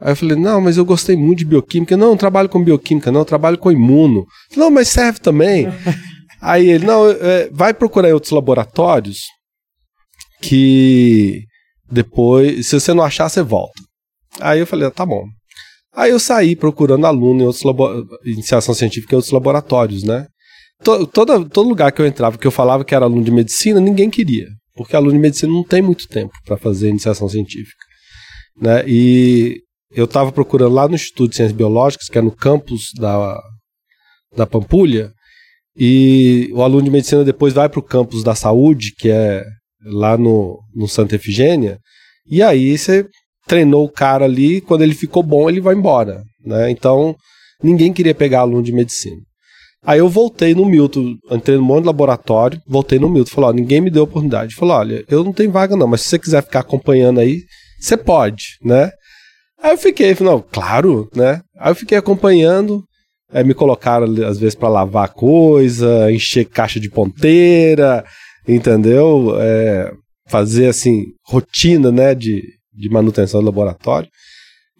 Aí 0.00 0.12
eu 0.12 0.16
falei: 0.16 0.36
não, 0.36 0.60
mas 0.60 0.76
eu 0.76 0.84
gostei 0.84 1.16
muito 1.16 1.38
de 1.38 1.44
bioquímica. 1.44 1.96
Não, 1.96 2.06
eu 2.06 2.10
não 2.10 2.16
trabalho 2.16 2.48
com 2.48 2.62
bioquímica, 2.62 3.12
não, 3.12 3.20
eu 3.20 3.24
trabalho 3.24 3.58
com 3.58 3.72
imuno. 3.72 4.24
Não, 4.56 4.70
mas 4.70 4.88
serve 4.88 5.18
também. 5.20 5.66
Aí 6.40 6.68
ele: 6.68 6.86
não, 6.86 7.08
é, 7.08 7.48
vai 7.50 7.72
procurar 7.72 8.08
em 8.08 8.12
outros 8.12 8.32
laboratórios 8.32 9.20
que 10.42 11.44
depois, 11.90 12.66
se 12.66 12.78
você 12.78 12.92
não 12.92 13.04
achar, 13.04 13.28
você 13.28 13.42
volta. 13.42 13.80
Aí 14.40 14.60
eu 14.60 14.66
falei, 14.66 14.88
ah, 14.88 14.90
tá 14.90 15.06
bom. 15.06 15.24
Aí 15.94 16.10
eu 16.10 16.18
saí 16.18 16.56
procurando 16.56 17.06
aluno 17.06 17.42
em 17.42 17.46
outros 17.46 17.62
iniciação 18.24 18.74
científica 18.74 19.14
em 19.14 19.16
outros 19.16 19.32
laboratórios, 19.32 20.02
né? 20.02 20.26
Todo, 20.82 21.06
todo, 21.06 21.48
todo 21.48 21.68
lugar 21.68 21.92
que 21.92 22.02
eu 22.02 22.06
entrava, 22.06 22.36
que 22.36 22.46
eu 22.46 22.50
falava 22.50 22.84
que 22.84 22.94
era 22.94 23.04
aluno 23.04 23.22
de 23.22 23.30
medicina, 23.30 23.80
ninguém 23.80 24.10
queria. 24.10 24.48
Porque 24.74 24.96
aluno 24.96 25.12
de 25.12 25.18
medicina 25.18 25.52
não 25.52 25.64
tem 25.64 25.80
muito 25.80 26.08
tempo 26.08 26.32
para 26.44 26.56
fazer 26.56 26.88
iniciação 26.88 27.28
científica. 27.28 27.84
Né? 28.60 28.84
E 28.86 29.60
eu 29.92 30.04
estava 30.04 30.32
procurando 30.32 30.74
lá 30.74 30.88
no 30.88 30.94
Instituto 30.94 31.30
de 31.30 31.36
Ciências 31.36 31.56
Biológicas, 31.56 32.08
que 32.08 32.18
é 32.18 32.22
no 32.22 32.32
campus 32.32 32.90
da, 32.98 33.40
da 34.36 34.46
Pampulha, 34.46 35.12
e 35.76 36.50
o 36.52 36.62
aluno 36.62 36.82
de 36.82 36.90
medicina 36.90 37.24
depois 37.24 37.52
vai 37.52 37.68
para 37.68 37.80
o 37.80 37.82
campus 37.82 38.22
da 38.22 38.34
saúde, 38.34 38.92
que 38.96 39.10
é 39.10 39.44
lá 39.84 40.16
no, 40.16 40.60
no 40.74 40.88
Santa 40.88 41.16
Efigênia, 41.16 41.78
e 42.26 42.42
aí 42.42 42.76
você 42.76 43.06
treinou 43.46 43.84
o 43.84 43.90
cara 43.90 44.24
ali, 44.24 44.60
quando 44.60 44.82
ele 44.82 44.94
ficou 44.94 45.22
bom, 45.22 45.48
ele 45.48 45.60
vai 45.60 45.74
embora, 45.74 46.22
né? 46.44 46.70
Então, 46.70 47.14
ninguém 47.62 47.92
queria 47.92 48.14
pegar 48.14 48.40
aluno 48.40 48.62
de 48.62 48.72
medicina. 48.72 49.20
Aí 49.86 49.98
eu 49.98 50.08
voltei 50.08 50.54
no 50.54 50.64
Milton, 50.64 51.16
entrei 51.30 51.56
no 51.56 51.62
monte 51.62 51.82
de 51.82 51.86
laboratório, 51.86 52.60
voltei 52.66 52.98
no 52.98 53.08
Milton, 53.08 53.30
falou, 53.30 53.52
ninguém 53.52 53.82
me 53.82 53.90
deu 53.90 54.04
oportunidade. 54.04 54.54
Falou, 54.54 54.76
olha, 54.76 55.04
eu 55.08 55.22
não 55.22 55.32
tenho 55.32 55.52
vaga 55.52 55.76
não, 55.76 55.86
mas 55.86 56.00
se 56.00 56.08
você 56.08 56.18
quiser 56.18 56.42
ficar 56.42 56.60
acompanhando 56.60 57.20
aí, 57.20 57.42
você 57.78 57.96
pode, 57.96 58.56
né? 58.62 58.90
Aí 59.62 59.72
eu 59.72 59.78
fiquei, 59.78 60.14
falei, 60.14 60.42
claro, 60.50 61.08
né? 61.14 61.42
Aí 61.58 61.70
eu 61.70 61.74
fiquei 61.74 61.98
acompanhando, 61.98 62.82
aí 63.30 63.44
me 63.44 63.52
colocaram 63.52 64.06
às 64.26 64.38
vezes 64.38 64.54
para 64.54 64.68
lavar 64.68 65.12
coisa, 65.12 66.10
encher 66.10 66.46
caixa 66.46 66.80
de 66.80 66.88
ponteira, 66.88 68.04
entendeu? 68.48 69.34
É, 69.38 69.92
fazer 70.28 70.68
assim, 70.68 71.04
rotina, 71.26 71.92
né, 71.92 72.14
de, 72.14 72.42
de 72.72 72.88
manutenção 72.88 73.40
do 73.40 73.46
laboratório. 73.46 74.08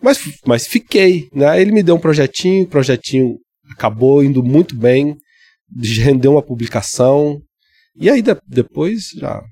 Mas, 0.03 0.19
mas 0.47 0.67
fiquei, 0.67 1.29
né? 1.35 1.61
Ele 1.61 1.73
me 1.73 1.83
deu 1.83 1.95
um 1.95 2.01
projetinho, 2.01 2.67
projetinho 2.67 3.37
acabou 3.71 4.23
indo 4.23 4.43
muito 4.43 4.77
bem, 4.77 5.17
rendeu 5.83 6.33
uma 6.33 6.43
publicação. 6.43 7.41
E 7.97 8.11
aí 8.11 8.23
de, 8.23 8.37
depois 8.47 9.11
já. 9.17 9.43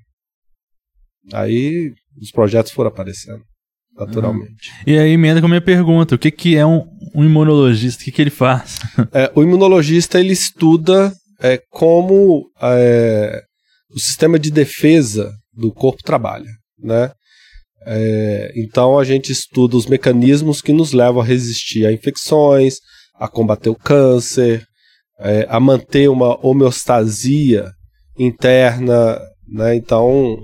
Aí 1.33 1.93
os 2.21 2.31
projetos 2.31 2.73
foram 2.73 2.89
aparecendo, 2.89 3.43
naturalmente. 3.97 4.71
Uhum. 4.71 4.93
E 4.93 4.99
aí 4.99 5.13
emenda 5.13 5.41
com 5.41 5.47
a 5.47 5.49
minha 5.49 5.61
pergunta: 5.61 6.15
o 6.15 6.19
que, 6.19 6.31
que 6.31 6.57
é 6.57 6.67
um, 6.67 6.85
um 7.15 7.25
imunologista? 7.25 8.03
O 8.03 8.05
que, 8.05 8.13
que 8.13 8.23
ele 8.23 8.31
faz? 8.31 8.79
É, 9.13 9.31
o 9.35 9.43
imunologista 9.43 10.19
ele 10.19 10.33
estuda 10.33 11.13
é, 11.41 11.61
como 11.71 12.51
é, 12.61 13.43
o 13.91 13.99
sistema 13.99 14.39
de 14.39 14.51
defesa 14.51 15.33
do 15.53 15.73
corpo 15.73 16.03
trabalha, 16.03 16.51
né? 16.79 17.13
É, 17.85 18.53
então 18.57 18.99
a 18.99 19.05
gente 19.05 19.33
estuda 19.33 19.77
os 19.77 19.87
mecanismos 19.87 20.63
que 20.63 20.73
nos 20.73 20.93
levam 20.93 21.21
a 21.21 21.25
resistir 21.25 21.85
a 21.85 21.93
infecções, 21.93 22.77
a 23.23 23.29
combater 23.29 23.71
o 23.71 23.77
câncer, 23.77 24.67
é, 25.21 25.47
a 25.49 25.61
manter 25.61 26.09
uma 26.09 26.37
homeostasia 26.45 27.71
interna, 28.19 29.21
né? 29.47 29.77
Então 29.77 30.37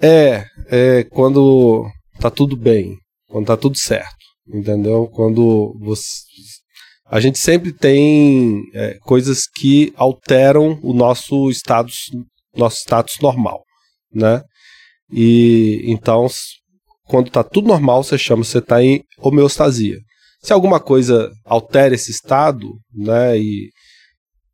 é, 0.00 0.44
é 0.68 1.04
quando 1.10 1.84
tá 2.20 2.30
tudo 2.30 2.56
bem, 2.56 2.96
quando 3.28 3.46
tá 3.46 3.56
tudo 3.56 3.76
certo, 3.76 4.24
entendeu? 4.46 5.08
Quando 5.08 5.76
você 5.80 6.28
a 7.10 7.20
gente 7.20 7.38
sempre 7.38 7.72
tem 7.72 8.62
é, 8.74 8.98
coisas 9.00 9.46
que 9.46 9.92
alteram 9.96 10.78
o 10.82 10.92
nosso 10.92 11.50
status, 11.50 12.10
nosso 12.54 12.76
status 12.76 13.18
normal, 13.20 13.64
né? 14.12 14.42
E 15.10 15.84
então, 15.86 16.26
quando 17.06 17.28
está 17.28 17.42
tudo 17.42 17.68
normal, 17.68 18.04
você 18.04 18.18
chama, 18.18 18.44
você 18.44 18.58
está 18.58 18.82
em 18.84 19.02
homeostasia. 19.18 19.98
Se 20.40 20.52
alguma 20.52 20.78
coisa 20.80 21.30
altera 21.44 21.94
esse 21.94 22.10
estado, 22.10 22.68
né, 22.94 23.38
e, 23.38 23.70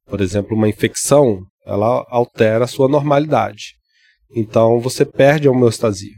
por 0.07 0.21
exemplo, 0.21 0.57
uma 0.57 0.69
infecção, 0.69 1.41
ela 1.67 2.05
altera 2.09 2.65
a 2.65 2.69
sua 2.69 2.89
normalidade. 2.89 3.75
Então 4.35 4.81
você 4.81 5.05
perde 5.05 5.47
a 5.47 5.51
homeostasia. 5.51 6.15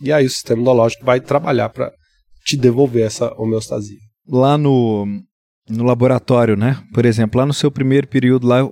E 0.00 0.12
aí 0.12 0.26
o 0.26 0.30
sistema 0.30 0.60
imunológico 0.60 1.04
vai 1.04 1.20
trabalhar 1.20 1.70
para 1.70 1.90
te 2.44 2.56
devolver 2.56 3.06
essa 3.06 3.32
homeostasia. 3.34 3.98
Lá 4.28 4.58
no, 4.58 5.06
no 5.68 5.84
laboratório, 5.84 6.56
né? 6.56 6.82
Por 6.92 7.06
exemplo, 7.06 7.38
lá 7.38 7.46
no 7.46 7.54
seu 7.54 7.70
primeiro 7.70 8.06
período 8.06 8.46
lá, 8.46 8.68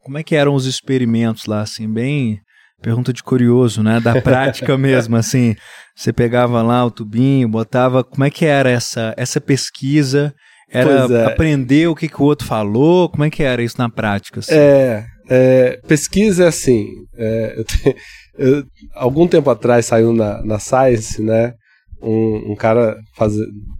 como 0.00 0.18
é 0.18 0.22
que 0.22 0.34
eram 0.34 0.54
os 0.54 0.64
experimentos 0.66 1.46
lá, 1.46 1.60
assim, 1.60 1.88
bem 1.92 2.40
Pergunta 2.82 3.12
de 3.12 3.22
curioso, 3.22 3.80
né? 3.80 4.00
Da 4.00 4.20
prática 4.20 4.76
mesmo, 4.76 5.14
assim. 5.16 5.54
Você 5.96 6.12
pegava 6.12 6.62
lá 6.62 6.84
o 6.84 6.90
tubinho, 6.90 7.48
botava. 7.48 8.02
Como 8.02 8.24
é 8.24 8.30
que 8.30 8.44
era 8.44 8.70
essa, 8.70 9.14
essa 9.16 9.40
pesquisa? 9.40 10.34
Era 10.70 11.06
é. 11.12 11.26
aprender 11.26 11.86
o 11.88 11.94
que, 11.94 12.08
que 12.08 12.20
o 12.20 12.24
outro 12.24 12.46
falou? 12.46 13.08
Como 13.08 13.24
é 13.24 13.30
que 13.30 13.42
era 13.42 13.62
isso 13.62 13.76
na 13.78 13.90
prática? 13.90 14.40
Assim? 14.40 14.54
É, 14.54 15.04
é, 15.28 15.80
pesquisa 15.86 16.44
é 16.44 16.48
assim. 16.48 16.86
É, 17.14 17.54
eu 17.58 17.64
te, 17.64 17.96
eu, 18.38 18.64
algum 18.94 19.26
tempo 19.26 19.50
atrás 19.50 19.86
saiu 19.86 20.12
na, 20.12 20.42
na 20.42 20.58
Science, 20.58 21.22
né? 21.22 21.52
Um, 22.02 22.52
um 22.52 22.56
cara 22.56 22.96
faz, 23.14 23.32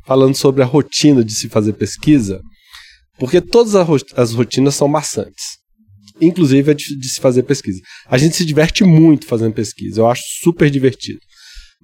falando 0.07 0.37
sobre 0.37 0.63
a 0.63 0.67
rotina 0.67 1.25
de 1.25 1.33
se 1.33 1.49
fazer 1.49 1.73
pesquisa, 1.73 2.41
porque 3.19 3.41
todas 3.41 3.75
as 3.75 4.33
rotinas 4.33 4.77
são 4.77 4.87
maçantes 4.87 5.63
inclusive 6.21 6.71
é 6.71 6.75
de, 6.75 6.97
de, 6.97 7.09
se 7.09 7.21
fazer 7.21 7.43
pesquisa. 7.43 7.81
A 8.07 8.17
gente 8.17 8.37
se 8.37 8.45
diverte 8.45 8.85
muito 8.85 9.27
fazendo 9.27 9.55
pesquisa, 9.55 10.01
eu 10.01 10.07
acho 10.07 10.23
super 10.43 10.71
divertido. 10.71 11.19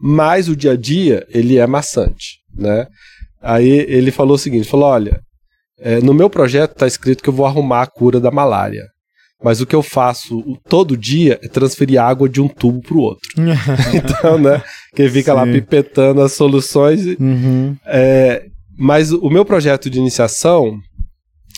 Mas 0.01 0.49
o 0.49 0.57
dia 0.57 0.73
a 0.73 0.77
dia, 0.77 1.27
ele 1.31 1.59
é 1.59 1.67
maçante, 1.67 2.39
né? 2.55 2.87
Aí 3.41 3.69
ele 3.69 4.11
falou 4.11 4.35
o 4.35 4.39
seguinte, 4.39 4.69
falou, 4.69 4.89
olha, 4.89 5.21
é, 5.81 6.01
no 6.01 6.13
meu 6.13 6.29
projeto 6.29 6.73
está 6.73 6.87
escrito 6.87 7.23
que 7.23 7.29
eu 7.29 7.35
vou 7.35 7.47
arrumar 7.47 7.83
a 7.83 7.87
cura 7.87 8.21
da 8.21 8.31
malária. 8.31 8.85
Mas 9.43 9.61
o 9.61 9.67
que 9.67 9.75
eu 9.75 9.83
faço 9.83 10.43
todo 10.69 10.97
dia 10.97 11.39
é 11.43 11.49
transferir 11.49 12.03
água 12.03 12.29
de 12.29 12.41
um 12.41 12.49
tubo 12.49 12.81
para 12.81 12.97
o 12.97 13.01
outro. 13.01 13.31
então, 13.95 14.37
né? 14.37 14.63
Que 14.95 15.09
fica 15.09 15.31
Sim. 15.31 15.37
lá 15.37 15.47
pipetando 15.47 16.21
as 16.21 16.33
soluções. 16.33 17.07
Uhum. 17.21 17.77
É, 17.87 18.47
mas 18.77 19.13
o 19.13 19.31
meu 19.31 19.45
projeto 19.45 19.89
de 19.89 19.99
iniciação, 19.99 20.77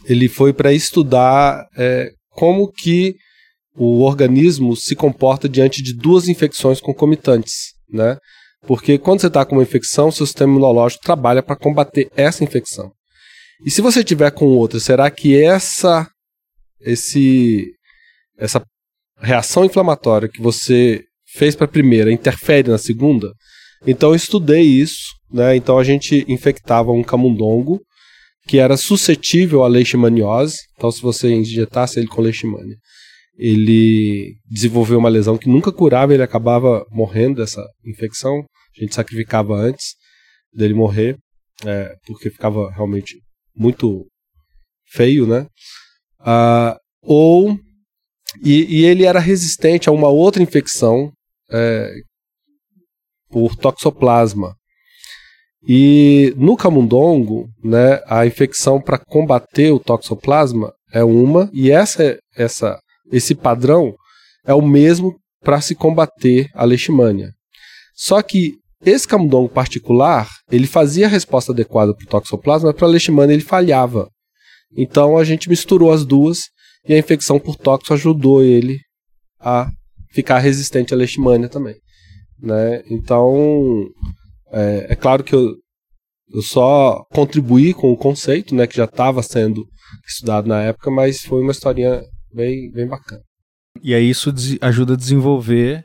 ele 0.04 0.28
foi 0.28 0.52
para 0.52 0.72
estudar 0.72 1.66
é, 1.76 2.10
como 2.30 2.70
que 2.70 3.14
o 3.74 4.02
organismo 4.02 4.76
se 4.76 4.94
comporta 4.94 5.48
diante 5.48 5.82
de 5.82 5.94
duas 5.94 6.28
infecções 6.28 6.80
concomitantes, 6.80 7.74
né? 7.92 8.16
Porque 8.66 8.98
quando 8.98 9.20
você 9.20 9.28
está 9.28 9.44
com 9.44 9.56
uma 9.56 9.62
infecção, 9.62 10.10
seu 10.10 10.26
sistema 10.26 10.52
imunológico 10.52 11.02
trabalha 11.02 11.42
para 11.42 11.56
combater 11.56 12.10
essa 12.14 12.44
infecção. 12.44 12.92
E 13.64 13.70
se 13.70 13.80
você 13.80 14.02
tiver 14.04 14.30
com 14.30 14.46
outra, 14.46 14.78
será 14.80 15.10
que 15.10 15.40
essa 15.40 16.08
esse 16.80 17.66
essa 18.38 18.62
reação 19.18 19.64
inflamatória 19.64 20.28
que 20.28 20.40
você 20.40 21.02
fez 21.34 21.54
para 21.54 21.66
a 21.66 21.68
primeira 21.68 22.12
interfere 22.12 22.68
na 22.70 22.78
segunda? 22.78 23.32
Então 23.86 24.10
eu 24.10 24.16
estudei 24.16 24.62
isso, 24.62 25.14
né? 25.30 25.56
Então 25.56 25.78
a 25.78 25.84
gente 25.84 26.24
infectava 26.28 26.90
um 26.90 27.02
camundongo 27.02 27.80
que 28.46 28.58
era 28.58 28.76
suscetível 28.76 29.62
à 29.62 29.68
leishmaniose. 29.68 30.56
Então 30.76 30.90
se 30.90 31.00
você 31.02 31.30
injetasse 31.30 31.98
ele 31.98 32.08
com 32.08 32.22
leishmania, 32.22 32.76
ele 33.40 34.36
desenvolveu 34.44 34.98
uma 34.98 35.08
lesão 35.08 35.38
que 35.38 35.48
nunca 35.48 35.72
curava, 35.72 36.12
ele 36.12 36.22
acabava 36.22 36.84
morrendo 36.90 37.36
dessa 37.36 37.66
infecção. 37.86 38.44
A 38.76 38.80
gente 38.82 38.94
sacrificava 38.94 39.54
antes 39.54 39.94
dele 40.52 40.74
morrer, 40.74 41.16
é, 41.64 41.94
porque 42.06 42.28
ficava 42.28 42.70
realmente 42.70 43.18
muito 43.56 44.06
feio, 44.90 45.26
né? 45.26 45.46
Ah, 46.18 46.76
ou 47.02 47.58
e, 48.44 48.80
e, 48.80 48.84
ele 48.84 49.04
era 49.04 49.18
resistente 49.18 49.88
a 49.88 49.92
uma 49.92 50.08
outra 50.08 50.42
infecção 50.42 51.10
é, 51.50 51.90
por 53.30 53.56
toxoplasma. 53.56 54.54
E 55.66 56.32
no 56.36 56.56
camundongo, 56.56 57.48
né, 57.62 58.00
a 58.06 58.26
infecção 58.26 58.80
para 58.80 58.98
combater 58.98 59.72
o 59.72 59.80
toxoplasma 59.80 60.72
é 60.92 61.02
uma, 61.02 61.50
e 61.52 61.70
essa, 61.70 62.18
essa, 62.36 62.78
esse 63.10 63.34
padrão 63.34 63.94
é 64.44 64.54
o 64.54 64.62
mesmo 64.62 65.18
para 65.42 65.60
se 65.60 65.74
combater 65.74 66.48
a 66.54 66.64
leishmania. 66.64 67.30
Só 67.94 68.22
que 68.22 68.54
esse 68.84 69.06
camundongo 69.06 69.48
particular, 69.48 70.28
ele 70.50 70.66
fazia 70.66 71.06
a 71.06 71.10
resposta 71.10 71.52
adequada 71.52 71.94
para 71.94 72.04
o 72.04 72.08
toxoplasma, 72.08 72.68
mas 72.68 72.76
para 72.76 72.86
a 72.86 72.90
leishmania 72.90 73.34
ele 73.34 73.42
falhava. 73.42 74.08
Então 74.76 75.18
a 75.18 75.24
gente 75.24 75.48
misturou 75.48 75.92
as 75.92 76.04
duas 76.04 76.38
e 76.88 76.94
a 76.94 76.98
infecção 76.98 77.38
por 77.38 77.56
tóxico 77.56 77.92
ajudou 77.92 78.42
ele 78.42 78.78
a 79.38 79.70
ficar 80.12 80.38
resistente 80.38 80.94
à 80.94 80.96
leishmania 80.96 81.48
também. 81.48 81.76
Né? 82.40 82.82
Então, 82.90 83.86
é, 84.52 84.86
é 84.90 84.96
claro 84.96 85.22
que 85.22 85.34
eu, 85.34 85.54
eu 86.32 86.42
só 86.42 87.04
contribuí 87.12 87.74
com 87.74 87.92
o 87.92 87.96
conceito, 87.96 88.54
né, 88.54 88.66
que 88.66 88.76
já 88.76 88.84
estava 88.84 89.22
sendo 89.22 89.66
estudado 90.06 90.48
na 90.48 90.62
época, 90.62 90.90
mas 90.90 91.20
foi 91.20 91.42
uma 91.42 91.52
historinha 91.52 92.02
bem, 92.32 92.70
bem 92.70 92.86
bacana. 92.86 93.22
E 93.82 93.94
aí 93.94 94.08
isso 94.08 94.32
ajuda 94.60 94.94
a 94.94 94.96
desenvolver 94.96 95.84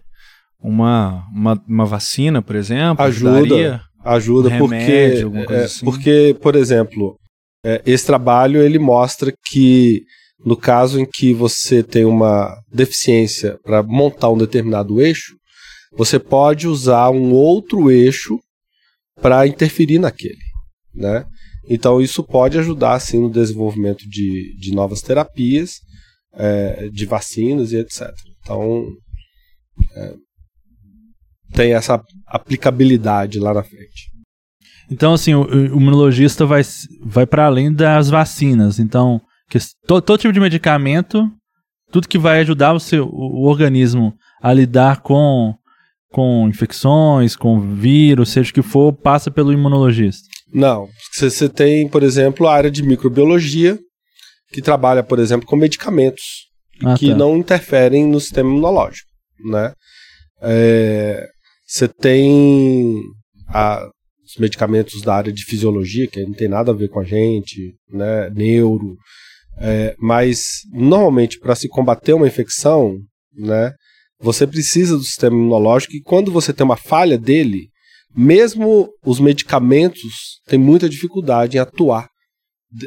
uma, 0.59 1.25
uma, 1.33 1.63
uma 1.67 1.85
vacina, 1.85 2.41
por 2.41 2.55
exemplo? 2.55 3.03
Ajuda, 3.03 3.81
ajuda, 4.03 4.49
um 4.49 4.51
remédio, 4.51 5.31
porque, 5.31 5.53
é, 5.53 5.63
assim. 5.63 5.85
porque, 5.85 6.37
por 6.41 6.55
exemplo, 6.55 7.17
é, 7.63 7.81
esse 7.85 8.05
trabalho 8.05 8.61
ele 8.61 8.79
mostra 8.79 9.33
que 9.45 10.03
no 10.45 10.55
caso 10.55 10.99
em 10.99 11.05
que 11.05 11.33
você 11.33 11.81
tem 11.81 12.05
uma 12.05 12.55
deficiência 12.71 13.57
para 13.63 13.81
montar 13.81 14.29
um 14.29 14.37
determinado 14.37 15.01
eixo, 15.01 15.35
você 15.97 16.19
pode 16.19 16.67
usar 16.67 17.09
um 17.09 17.31
outro 17.31 17.89
eixo 17.89 18.39
para 19.21 19.47
interferir 19.47 19.97
naquele, 19.97 20.43
né? 20.93 21.25
Então 21.67 21.99
isso 21.99 22.23
pode 22.23 22.59
ajudar 22.59 22.93
assim 22.93 23.19
no 23.19 23.31
desenvolvimento 23.31 24.07
de, 24.07 24.55
de 24.59 24.71
novas 24.71 25.01
terapias, 25.01 25.79
é, 26.35 26.89
de 26.89 27.05
vacinas 27.05 27.71
e 27.71 27.77
etc. 27.77 28.11
Então 28.41 28.85
é, 29.95 30.13
tem 31.53 31.73
essa 31.73 32.01
aplicabilidade 32.27 33.39
lá 33.39 33.53
na 33.53 33.63
frente. 33.63 34.11
Então 34.89 35.13
assim 35.13 35.33
o, 35.33 35.43
o 35.43 35.77
imunologista 35.77 36.45
vai, 36.45 36.61
vai 37.01 37.25
para 37.25 37.45
além 37.45 37.73
das 37.73 38.09
vacinas. 38.09 38.79
Então 38.79 39.21
que 39.49 39.59
todo, 39.87 40.01
todo 40.01 40.19
tipo 40.19 40.33
de 40.33 40.39
medicamento, 40.39 41.29
tudo 41.91 42.07
que 42.07 42.17
vai 42.17 42.39
ajudar 42.41 42.73
o, 42.73 42.79
seu, 42.79 43.07
o 43.07 43.45
organismo 43.45 44.13
a 44.41 44.53
lidar 44.53 45.01
com, 45.01 45.53
com 46.11 46.47
infecções, 46.47 47.35
com 47.35 47.59
vírus, 47.59 48.29
seja 48.29 48.51
o 48.51 48.53
que 48.53 48.61
for, 48.61 48.93
passa 48.93 49.29
pelo 49.31 49.53
imunologista. 49.53 50.27
Não. 50.53 50.87
Você 51.13 51.49
tem, 51.49 51.87
por 51.87 52.03
exemplo, 52.03 52.47
a 52.47 52.53
área 52.53 52.71
de 52.71 52.83
microbiologia, 52.83 53.79
que 54.55 54.61
trabalha, 54.61 55.03
por 55.03 55.19
exemplo, 55.19 55.45
com 55.45 55.57
medicamentos 55.57 56.47
ah, 56.81 56.95
que 56.97 57.09
tá. 57.09 57.15
não 57.15 57.35
interferem 57.35 58.07
no 58.07 58.21
sistema 58.21 58.49
imunológico, 58.49 59.09
né? 59.43 59.73
Você 61.67 61.85
é, 61.85 61.89
tem 61.99 62.95
a, 63.49 63.85
os 64.23 64.37
medicamentos 64.39 65.01
da 65.01 65.13
área 65.13 65.33
de 65.33 65.43
fisiologia, 65.43 66.07
que 66.07 66.23
não 66.23 66.31
tem 66.31 66.47
nada 66.47 66.71
a 66.71 66.73
ver 66.73 66.87
com 66.87 67.01
a 67.01 67.03
gente, 67.03 67.75
né? 67.91 68.29
Neuro, 68.29 68.95
é, 69.59 69.93
mas 69.99 70.61
normalmente 70.71 71.37
para 71.37 71.53
se 71.53 71.67
combater 71.67 72.13
uma 72.13 72.27
infecção, 72.27 72.97
né, 73.37 73.73
você 74.21 74.47
precisa 74.47 74.95
do 74.95 75.03
sistema 75.03 75.35
imunológico 75.35 75.95
e 75.95 76.01
quando 76.01 76.31
você 76.31 76.53
tem 76.53 76.63
uma 76.63 76.77
falha 76.77 77.17
dele, 77.17 77.67
mesmo 78.15 78.89
os 79.05 79.19
medicamentos 79.19 80.39
têm 80.47 80.57
muita 80.57 80.87
dificuldade 80.87 81.57
em 81.57 81.59
atuar 81.59 82.07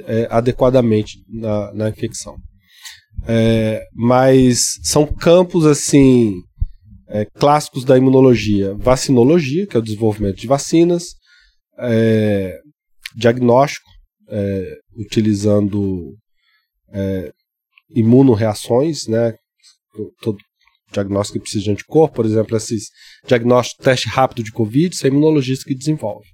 é, 0.06 0.26
adequadamente 0.30 1.18
na, 1.28 1.72
na 1.72 1.88
infecção. 1.88 2.36
É, 3.26 3.84
mas 3.94 4.78
são 4.82 5.06
campos 5.06 5.66
assim 5.66 6.34
é, 7.08 7.24
clássicos 7.24 7.84
da 7.84 7.96
imunologia: 7.96 8.74
vacinologia, 8.74 9.66
que 9.66 9.76
é 9.76 9.80
o 9.80 9.82
desenvolvimento 9.82 10.36
de 10.36 10.46
vacinas, 10.46 11.14
é, 11.78 12.58
diagnóstico, 13.14 13.88
é, 14.28 14.76
utilizando 14.96 16.14
é, 16.92 17.32
imunoreações, 17.94 19.06
né? 19.06 19.34
Todo 20.22 20.38
diagnóstico 20.92 21.38
que 21.38 21.42
precisa 21.42 21.64
de 21.64 21.70
anticorpo, 21.72 22.16
por 22.16 22.26
exemplo, 22.26 22.56
esses 22.56 22.84
diagnósticos, 23.26 23.84
teste 23.84 24.08
rápido 24.08 24.42
de 24.42 24.52
Covid, 24.52 24.94
isso 24.94 25.06
é 25.06 25.10
imunologista 25.10 25.64
que 25.66 25.74
desenvolve. 25.74 26.26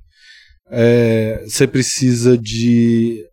É, 0.70 1.42
você 1.46 1.66
precisa 1.66 2.38
de 2.38 3.24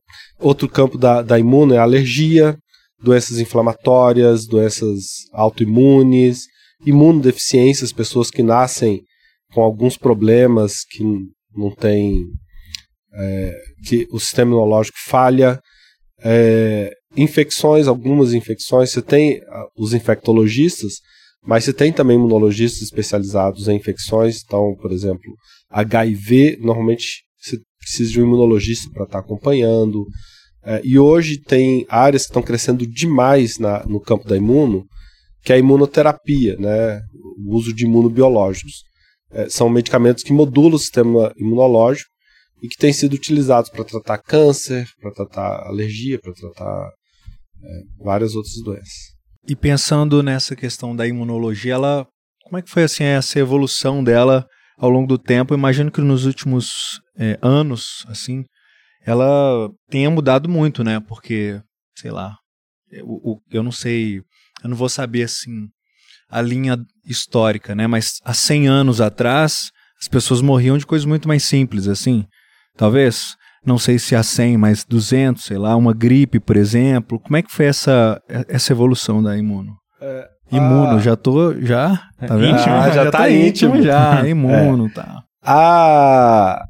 outro 0.42 0.68
campo 0.68 0.98
da, 0.98 1.22
da 1.22 1.40
imuno 1.40 1.74
é 1.74 1.78
alergia, 1.78 2.58
doenças 3.02 3.40
inflamatórias, 3.40 4.46
doenças 4.46 5.06
autoimunes, 5.34 6.46
imunodeficiências, 6.86 7.94
pessoas 7.94 8.30
que 8.30 8.44
nascem 8.44 9.02
com 9.54 9.62
alguns 9.62 9.98
problemas 9.98 10.84
que 10.90 11.04
não 11.56 11.72
tem 11.72 12.26
é, 13.14 13.62
que 13.86 14.08
o 14.12 14.20
sistema 14.20 14.52
imunológico 14.52 14.98
falha, 15.06 15.60
é, 16.24 16.92
infecções, 17.16 17.88
algumas 17.88 18.34
infecções, 18.34 18.92
você 18.92 19.02
tem 19.02 19.42
os 19.78 19.94
infectologistas, 19.94 20.94
mas 21.44 21.64
você 21.66 21.74
tem 21.74 21.92
também 21.92 22.18
imunologistas 22.18 22.84
especializados 22.84 23.68
em 23.68 23.76
infecções. 23.76 24.42
Então, 24.46 24.76
por 24.80 24.92
exemplo, 24.92 25.36
HIV, 25.70 26.58
normalmente 26.62 27.24
precisa 27.82 28.12
de 28.12 28.22
um 28.22 28.26
imunologista 28.26 28.90
para 28.92 29.04
estar 29.04 29.20
tá 29.20 29.26
acompanhando. 29.26 30.06
É, 30.64 30.82
e 30.84 30.98
hoje 31.00 31.38
tem 31.38 31.86
áreas 31.90 32.24
que 32.24 32.30
estão 32.30 32.42
crescendo 32.42 32.86
demais 32.86 33.58
na, 33.58 33.84
no 33.86 34.00
campo 34.00 34.28
da 34.28 34.38
imuno, 34.38 34.86
que 35.44 35.52
é 35.52 35.56
a 35.56 35.60
imunoterapia, 35.60 36.56
né? 36.58 37.02
o 37.46 37.56
uso 37.56 37.74
de 37.74 37.86
imunobiológicos. 37.86 38.84
É, 39.32 39.50
são 39.50 39.70
medicamentos 39.70 40.24
que 40.24 40.32
modulam 40.32 40.76
o 40.76 40.80
sistema 40.80 41.34
imunológico 41.38 42.10
e 42.62 42.68
que 42.68 42.78
têm 42.78 42.94
sido 42.94 43.14
utilizados 43.14 43.70
para 43.72 43.84
tratar 43.84 44.20
câncer, 44.20 44.88
para 45.02 45.12
tratar 45.12 45.68
alergia, 45.68 46.20
para 46.20 46.34
tratar 46.34 46.92
é, 47.64 47.82
várias 48.04 48.36
outras 48.36 48.56
doenças. 48.64 49.12
E 49.48 49.56
pensando 49.56 50.22
nessa 50.22 50.56
questão 50.56 50.96
da 50.96 51.08
imunologia, 51.08 51.74
ela, 51.74 52.06
como 52.44 52.60
é 52.60 52.62
que 52.62 52.70
foi 52.70 52.84
assim 52.84 53.04
essa 53.04 53.40
evolução 53.40 54.04
dela 54.04 54.46
ao 54.82 54.90
longo 54.90 55.08
do 55.08 55.18
tempo? 55.20 55.54
Eu 55.54 55.58
imagino 55.58 55.92
que 55.92 56.02
nos 56.02 56.26
últimos 56.26 57.00
é, 57.16 57.38
anos, 57.40 58.04
assim, 58.08 58.44
ela 59.06 59.70
tenha 59.88 60.10
mudado 60.10 60.50
muito, 60.50 60.84
né? 60.84 61.00
Porque, 61.00 61.62
sei 61.96 62.10
lá, 62.10 62.36
eu, 62.92 63.40
eu 63.52 63.62
não 63.62 63.72
sei, 63.72 64.18
eu 64.64 64.70
não 64.70 64.76
vou 64.76 64.90
saber 64.90 65.24
assim 65.24 65.68
a 66.28 66.42
linha 66.42 66.78
histórica, 67.06 67.76
né? 67.76 67.86
Mas 67.86 68.14
há 68.26 68.34
100 68.34 68.68
anos 68.68 69.02
atrás, 69.02 69.70
as 70.02 70.08
pessoas 70.08 70.42
morriam 70.42 70.78
de 70.78 70.86
coisas 70.86 71.06
muito 71.06 71.28
mais 71.28 71.44
simples, 71.44 71.88
assim. 71.88 72.26
Talvez 72.76 73.36
não 73.64 73.78
sei 73.78 74.00
se 74.00 74.16
há 74.16 74.24
100, 74.24 74.58
mas 74.58 74.84
200, 74.84 75.44
sei 75.44 75.58
lá, 75.58 75.76
uma 75.76 75.94
gripe, 75.94 76.40
por 76.40 76.58
exemplo. 76.58 77.20
Como 77.20 77.38
é 77.38 77.44
que 77.44 77.52
foi 77.52 77.66
essa, 77.66 78.20
essa 78.48 78.74
evolução 78.74 79.22
da 79.22 79.38
imuno? 79.38 79.76
É, 80.02 80.28
imuno, 80.52 80.98
a... 80.98 81.00
já 81.00 81.16
tô, 81.16 81.54
já, 81.62 82.10
tá 82.20 82.36
vendo? 82.36 82.58
Íntimo, 82.58 82.76
ah, 82.76 82.90
já, 82.90 83.06
já 83.06 83.12
tá, 83.12 83.18
tá 83.20 83.30
íntimo, 83.30 83.76
íntimo 83.76 83.84
já, 83.84 84.28
imuno, 84.28 84.88
é. 84.88 84.90
tá. 84.90 85.24
A... 85.44 86.66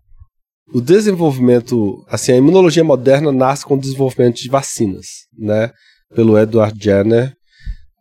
O 0.74 0.80
desenvolvimento, 0.80 2.06
assim, 2.08 2.32
a 2.32 2.38
imunologia 2.38 2.84
moderna 2.84 3.32
nasce 3.32 3.66
com 3.66 3.74
o 3.76 3.80
desenvolvimento 3.80 4.38
de 4.38 4.50
vacinas, 4.50 5.06
né? 5.38 5.70
Pelo 6.16 6.38
Edward 6.40 6.78
Jenner, 6.82 7.34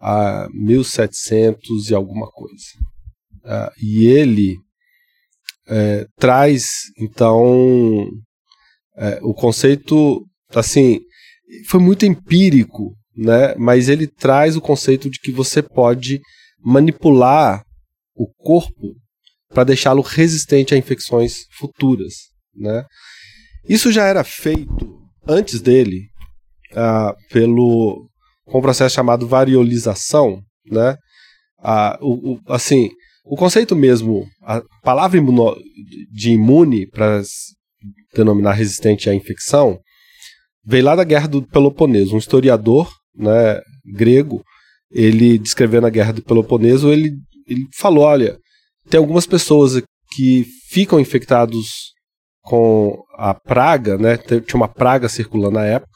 a 0.01 0.47
1700 0.53 1.91
e 1.91 1.95
alguma 1.95 2.29
coisa. 2.31 2.65
Uh, 3.45 3.71
e 3.83 4.07
ele 4.07 4.57
é, 5.71 6.05
traz, 6.19 6.67
então, 6.99 8.09
é, 8.97 9.21
o 9.23 9.33
conceito, 9.33 10.27
assim, 10.55 11.01
foi 11.69 11.81
muito 11.81 12.05
empírico, 12.05 12.97
né? 13.21 13.55
Mas 13.57 13.91
ele 13.91 14.07
traz 14.07 14.57
o 14.57 14.63
conceito 14.63 15.11
de 15.11 15.21
que 15.21 15.31
você 15.31 15.63
pode 15.63 16.23
manipular 16.59 17.63
o 18.15 18.27
corpo 18.27 18.97
para 19.51 19.65
deixá-lo 19.65 20.01
resistente 20.01 20.75
a 20.75 20.79
infecções 20.79 21.45
futuras, 21.59 22.15
né? 22.55 22.85
Isso 23.69 23.93
já 23.93 24.07
era 24.07 24.25
feito 24.25 24.99
antes 25.29 25.61
dele 25.61 26.07
uh, 26.73 27.15
pelo 27.31 28.09
com 28.47 28.59
um 28.59 28.63
processo 28.63 28.95
chamado 28.95 29.29
variolização, 29.29 30.41
né? 30.65 30.97
Uh, 31.59 31.99
o, 32.01 32.33
o, 32.33 32.41
assim, 32.49 32.89
o 33.25 33.37
conceito 33.37 33.77
mesmo, 33.77 34.27
a 34.43 34.63
palavra 34.83 35.19
imuno, 35.19 35.55
de 36.11 36.31
imune 36.31 36.87
para 36.87 37.21
denominar 38.15 38.53
resistente 38.53 39.11
à 39.11 39.15
infecção, 39.15 39.79
veio 40.65 40.85
lá 40.85 40.97
da 40.97 41.05
Guerra 41.05 41.29
do 41.29 41.47
Peloponeso. 41.47 42.15
Um 42.15 42.19
historiador, 42.19 42.91
né, 43.15 43.61
grego, 43.85 44.43
ele 44.91 45.39
descrevendo 45.39 45.87
a 45.87 45.91
Guerra 45.91 46.13
do 46.13 46.23
Peloponeso, 46.23 46.91
ele, 46.91 47.13
ele 47.47 47.67
falou, 47.77 48.05
olha, 48.05 48.39
tem 48.89 48.99
algumas 48.99 49.27
pessoas 49.27 49.83
que 50.13 50.47
ficam 50.69 50.99
infectados 50.99 51.93
com 52.43 53.03
a 53.17 53.35
praga, 53.35 53.97
né? 53.97 54.17
Tinha 54.17 54.57
uma 54.57 54.69
praga 54.69 55.09
circulando 55.09 55.55
na 55.55 55.65
época. 55.65 55.93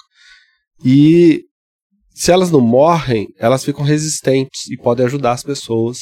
E 0.84 1.42
se 2.14 2.30
elas 2.30 2.50
não 2.50 2.60
morrem, 2.60 3.28
elas 3.38 3.64
ficam 3.64 3.82
resistentes 3.84 4.70
e 4.70 4.76
podem 4.76 5.06
ajudar 5.06 5.32
as 5.32 5.42
pessoas 5.42 5.98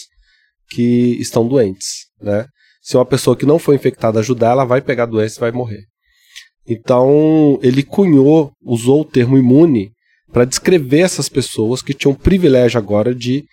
que 0.68 1.16
estão 1.20 1.46
doentes, 1.46 2.06
né? 2.20 2.46
Se 2.82 2.96
uma 2.96 3.06
pessoa 3.06 3.36
que 3.36 3.46
não 3.46 3.58
foi 3.58 3.76
infectada 3.76 4.18
ajudar, 4.18 4.50
ela 4.50 4.64
vai 4.64 4.82
pegar 4.82 5.04
a 5.04 5.06
doença 5.06 5.38
e 5.38 5.40
vai 5.40 5.52
morrer. 5.52 5.84
Então, 6.66 7.58
ele 7.62 7.82
cunhou, 7.82 8.52
usou 8.60 9.02
o 9.02 9.04
termo 9.04 9.38
imune 9.38 9.92
para 10.32 10.44
descrever 10.44 11.00
essas 11.00 11.28
pessoas 11.28 11.82
que 11.82 11.94
tinham 11.94 12.12
o 12.12 12.18
privilégio 12.18 12.78
agora 12.78 13.14
de 13.14 13.44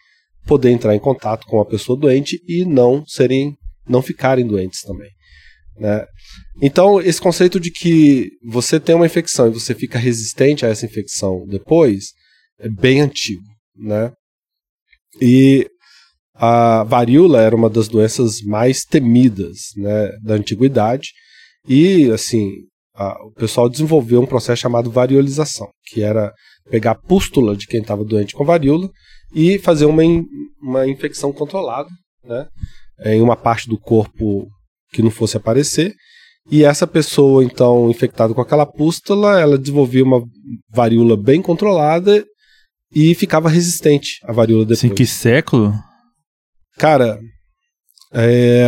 poder 0.45 0.71
entrar 0.71 0.95
em 0.95 0.99
contato 0.99 1.45
com 1.45 1.59
a 1.59 1.65
pessoa 1.65 1.99
doente 1.99 2.41
e 2.47 2.65
não 2.65 3.05
serem, 3.05 3.55
não 3.87 4.01
ficarem 4.01 4.47
doentes 4.47 4.81
também. 4.81 5.09
Né? 5.77 6.05
Então, 6.61 6.99
esse 7.01 7.21
conceito 7.21 7.59
de 7.59 7.71
que 7.71 8.31
você 8.43 8.79
tem 8.79 8.95
uma 8.95 9.05
infecção 9.05 9.47
e 9.47 9.53
você 9.53 9.75
fica 9.75 9.99
resistente 9.99 10.65
a 10.65 10.69
essa 10.69 10.85
infecção 10.85 11.45
depois 11.47 12.13
é 12.59 12.69
bem 12.69 13.01
antigo. 13.01 13.43
Né? 13.75 14.11
E 15.21 15.69
a 16.33 16.83
varíola 16.83 17.41
era 17.41 17.55
uma 17.55 17.69
das 17.69 17.87
doenças 17.87 18.41
mais 18.41 18.83
temidas 18.83 19.57
né, 19.75 20.09
da 20.23 20.35
antiguidade. 20.35 21.09
E, 21.67 22.09
assim, 22.11 22.49
a, 22.95 23.13
o 23.25 23.31
pessoal 23.31 23.69
desenvolveu 23.69 24.21
um 24.21 24.25
processo 24.25 24.61
chamado 24.61 24.91
variolização, 24.91 25.69
que 25.85 26.01
era 26.01 26.33
pegar 26.69 26.91
a 26.91 26.95
pústula 26.95 27.55
de 27.55 27.67
quem 27.67 27.81
estava 27.81 28.03
doente 28.03 28.33
com 28.33 28.45
varíola 28.45 28.89
e 29.33 29.59
fazer 29.59 29.85
uma, 29.85 30.03
in, 30.03 30.25
uma 30.61 30.87
infecção 30.87 31.31
controlada 31.31 31.89
né, 32.23 32.47
em 33.05 33.21
uma 33.21 33.35
parte 33.35 33.67
do 33.67 33.79
corpo 33.79 34.47
que 34.91 35.01
não 35.01 35.11
fosse 35.11 35.37
aparecer. 35.37 35.93
E 36.51 36.63
essa 36.63 36.87
pessoa, 36.87 37.43
então, 37.43 37.91
infectada 37.91 38.33
com 38.33 38.41
aquela 38.41 38.65
pústula, 38.65 39.39
ela 39.39 39.57
desenvolvia 39.57 40.03
uma 40.03 40.23
varíola 40.71 41.15
bem 41.15 41.41
controlada 41.41 42.25
e 42.93 43.13
ficava 43.13 43.49
resistente 43.49 44.19
à 44.23 44.31
varíola 44.31 44.65
depois. 44.65 44.83
Em 44.83 44.95
que 44.95 45.05
século? 45.05 45.73
Cara, 46.77 47.19
é... 48.11 48.67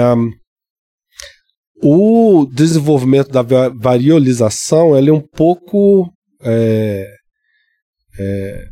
o 1.82 2.46
desenvolvimento 2.52 3.32
da 3.32 3.42
variolização 3.42 4.96
é 4.96 5.12
um 5.12 5.22
pouco 5.22 6.12
é... 6.44 7.08
É... 8.22 8.66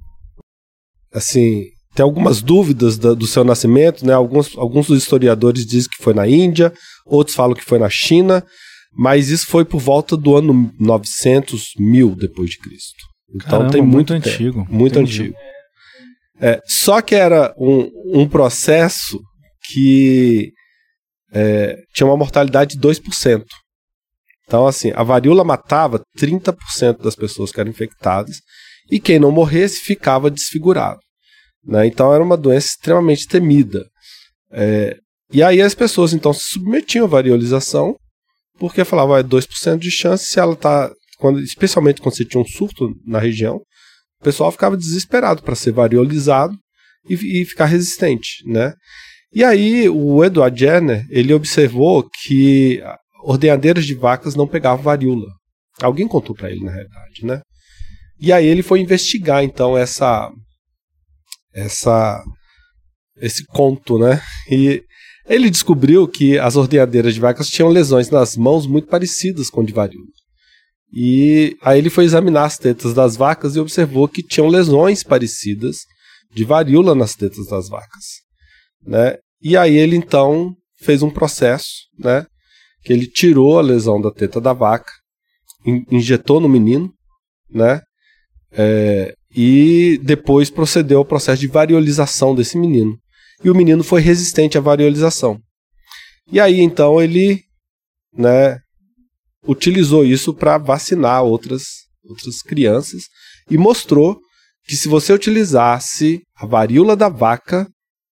assim 1.13 1.65
tem 1.95 2.03
algumas 2.03 2.41
dúvidas 2.41 2.97
da, 2.97 3.13
do 3.13 3.25
seu 3.25 3.43
nascimento, 3.43 4.05
né? 4.05 4.13
Alguns, 4.13 4.55
alguns 4.57 4.87
dos 4.87 5.01
historiadores 5.01 5.65
dizem 5.65 5.89
que 5.89 6.03
foi 6.03 6.13
na 6.13 6.27
Índia, 6.27 6.71
outros 7.05 7.35
falam 7.35 7.55
que 7.55 7.65
foi 7.65 7.79
na 7.79 7.89
China, 7.89 8.45
mas 8.93 9.29
isso 9.29 9.47
foi 9.47 9.65
por 9.65 9.79
volta 9.79 10.15
do 10.15 10.37
ano 10.37 10.71
900 10.79 11.73
mil 11.77 12.15
depois 12.15 12.51
de 12.51 12.59
Cristo. 12.59 13.03
Então 13.35 13.49
Caramba, 13.49 13.71
tem 13.71 13.81
muito, 13.81 14.13
muito 14.13 14.27
antigo, 14.29 14.67
muito 14.69 14.99
Entendi. 14.99 15.21
antigo. 15.23 15.37
É, 16.39 16.61
só 16.65 17.01
que 17.01 17.15
era 17.15 17.53
um, 17.57 17.89
um 18.21 18.29
processo 18.29 19.19
que 19.69 20.51
é, 21.33 21.75
tinha 21.93 22.07
uma 22.07 22.17
mortalidade 22.17 22.77
de 22.77 22.81
2%. 22.81 23.43
Então, 24.47 24.65
assim, 24.65 24.91
a 24.95 25.03
varíola 25.03 25.43
matava 25.43 26.01
30% 26.17 27.03
das 27.03 27.15
pessoas 27.15 27.51
que 27.51 27.59
eram 27.59 27.69
infectadas 27.69 28.37
e 28.91 28.99
quem 28.99 29.19
não 29.19 29.31
morresse 29.31 29.79
ficava 29.81 30.31
desfigurado. 30.31 30.99
Né? 31.63 31.87
Então 31.87 32.13
era 32.13 32.23
uma 32.23 32.37
doença 32.37 32.67
extremamente 32.67 33.27
temida. 33.27 33.85
É, 34.51 34.97
e 35.31 35.43
aí 35.43 35.61
as 35.61 35.75
pessoas 35.75 36.13
então 36.13 36.33
se 36.33 36.45
submetiam 36.53 37.05
à 37.05 37.07
variolização, 37.07 37.95
porque 38.57 38.83
falavam, 38.83 39.15
é 39.15 39.23
2% 39.23 39.77
de 39.77 39.91
chance 39.91 40.25
se 40.25 40.39
ela 40.39 40.55
tá. 40.55 40.91
Quando, 41.17 41.39
especialmente 41.41 42.01
quando 42.01 42.15
você 42.15 42.25
tinha 42.25 42.41
um 42.41 42.47
surto 42.47 42.93
na 43.05 43.19
região, 43.19 43.57
o 43.57 44.23
pessoal 44.23 44.51
ficava 44.51 44.77
desesperado 44.77 45.43
para 45.43 45.55
ser 45.55 45.71
variolizado 45.71 46.55
e, 47.09 47.41
e, 47.41 47.45
ficar 47.45 47.65
resistente, 47.65 48.41
né? 48.45 48.73
E 49.33 49.43
aí 49.43 49.87
o 49.89 50.23
Edward 50.23 50.57
Jenner, 50.57 51.05
ele 51.09 51.33
observou 51.33 52.09
que 52.23 52.81
ordenhadeiras 53.23 53.85
de 53.85 53.93
vacas 53.93 54.33
não 54.33 54.47
pegavam 54.47 54.83
varíola. 54.83 55.27
Alguém 55.81 56.07
contou 56.07 56.35
para 56.35 56.49
ele, 56.49 56.63
na 56.63 56.71
realidade, 56.71 57.25
né? 57.25 57.41
E 58.19 58.33
aí 58.33 58.45
ele 58.45 58.61
foi 58.61 58.81
investigar, 58.81 59.43
então, 59.43 59.77
essa 59.77 60.31
essa 61.53 62.23
esse 63.17 63.45
conto, 63.45 63.97
né? 63.97 64.21
E 64.49 64.83
ele 65.27 65.49
descobriu 65.49 66.07
que 66.07 66.39
as 66.39 66.55
ordenhadeiras 66.55 67.13
de 67.13 67.19
vacas 67.19 67.49
tinham 67.49 67.69
lesões 67.69 68.09
nas 68.09 68.35
mãos 68.35 68.65
muito 68.65 68.87
parecidas 68.87 69.49
com 69.49 69.63
de 69.63 69.73
varíola. 69.73 70.07
E 70.91 71.55
aí 71.61 71.77
ele 71.77 71.89
foi 71.89 72.05
examinar 72.05 72.45
as 72.45 72.57
tetas 72.57 72.93
das 72.93 73.15
vacas 73.15 73.55
e 73.55 73.59
observou 73.59 74.07
que 74.07 74.23
tinham 74.23 74.47
lesões 74.47 75.03
parecidas 75.03 75.77
de 76.33 76.43
varíola 76.43 76.95
nas 76.95 77.13
tetas 77.13 77.47
das 77.47 77.69
vacas, 77.69 78.05
né? 78.81 79.17
E 79.41 79.55
aí 79.55 79.77
ele 79.77 79.95
então 79.95 80.55
fez 80.81 81.03
um 81.03 81.11
processo, 81.11 81.69
né? 81.97 82.25
Que 82.83 82.93
ele 82.93 83.05
tirou 83.05 83.59
a 83.59 83.61
lesão 83.61 84.01
da 84.01 84.11
teta 84.11 84.41
da 84.41 84.53
vaca, 84.53 84.91
injetou 85.91 86.39
no 86.39 86.49
menino, 86.49 86.91
né? 87.49 87.81
É, 88.51 89.13
e 89.35 89.99
depois 90.03 90.49
procedeu 90.49 90.99
ao 90.99 91.05
processo 91.05 91.39
de 91.39 91.47
variolização 91.47 92.33
desse 92.33 92.57
menino. 92.57 92.97
E 93.43 93.49
o 93.49 93.55
menino 93.55 93.83
foi 93.83 94.01
resistente 94.01 94.57
à 94.57 94.61
variolização. 94.61 95.39
E 96.31 96.39
aí 96.39 96.59
então 96.59 97.01
ele, 97.01 97.41
né, 98.13 98.57
utilizou 99.47 100.05
isso 100.05 100.33
para 100.33 100.57
vacinar 100.57 101.23
outras 101.23 101.63
outras 102.09 102.41
crianças 102.41 103.03
e 103.49 103.57
mostrou 103.57 104.19
que 104.65 104.75
se 104.75 104.87
você 104.87 105.13
utilizasse 105.13 106.21
a 106.35 106.45
varíola 106.45 106.95
da 106.95 107.09
vaca 107.09 107.67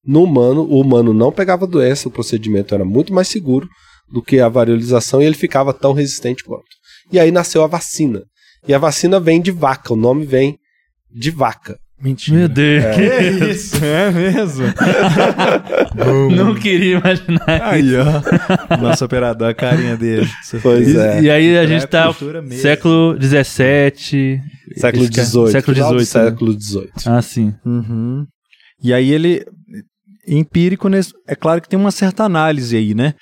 no 0.05 0.23
humano, 0.23 0.61
o 0.61 0.79
humano 0.79 1.13
não 1.13 1.31
pegava 1.31 1.67
doença, 1.67 2.07
o 2.07 2.11
procedimento 2.11 2.73
era 2.73 2.85
muito 2.85 3.13
mais 3.13 3.27
seguro 3.27 3.67
do 4.09 4.21
que 4.21 4.39
a 4.39 4.47
variolização 4.47 5.21
e 5.21 5.25
ele 5.25 5.35
ficava 5.35 5.73
tão 5.73 5.93
resistente 5.93 6.43
quanto. 6.43 6.65
E 7.11 7.19
aí 7.19 7.31
nasceu 7.31 7.63
a 7.63 7.67
vacina. 7.67 8.23
E 8.65 8.73
a 8.73 8.77
vacina 8.77 9.19
vem 9.19 9.41
de 9.41 9.51
vaca, 9.51 9.93
o 9.93 9.97
nome 9.97 10.25
vem 10.25 10.57
de 11.11 11.31
vaca. 11.31 11.77
Mentira. 11.99 12.37
Meu 12.37 12.47
Deus. 12.47 12.83
É. 12.83 12.93
Que 12.93 13.45
isso? 13.51 13.83
É 13.83 14.11
mesmo? 14.11 14.65
Não 16.35 16.53
queria 16.53 16.97
imaginar 16.97 17.73
aí, 17.73 17.89
ó. 17.95 18.77
Nosso 18.77 19.03
operador, 19.03 19.49
a 19.49 19.53
carinha 19.53 19.97
dele. 19.97 20.29
Pois 20.61 20.89
e, 20.89 20.97
é. 20.97 21.21
E 21.23 21.31
aí 21.31 21.57
a 21.57 21.65
gente 21.65 21.85
é 21.85 21.87
tá 21.87 22.13
século 22.51 23.19
XVII... 23.19 24.41
Século 24.75 25.05
XVIII. 25.05 25.51
Século 25.51 25.75
XVIII. 25.75 26.05
Século 26.05 26.61
XVIII. 26.61 26.89
Ah, 27.07 27.21
sim. 27.21 27.55
Uhum. 27.65 28.27
E 28.83 28.93
aí 28.93 29.11
ele... 29.11 29.43
Empírico, 30.27 30.87
é 31.27 31.35
claro 31.35 31.61
que 31.61 31.69
tem 31.69 31.79
uma 31.79 31.89
certa 31.89 32.25
análise 32.25 32.75
aí, 32.75 32.93
né? 32.93 33.15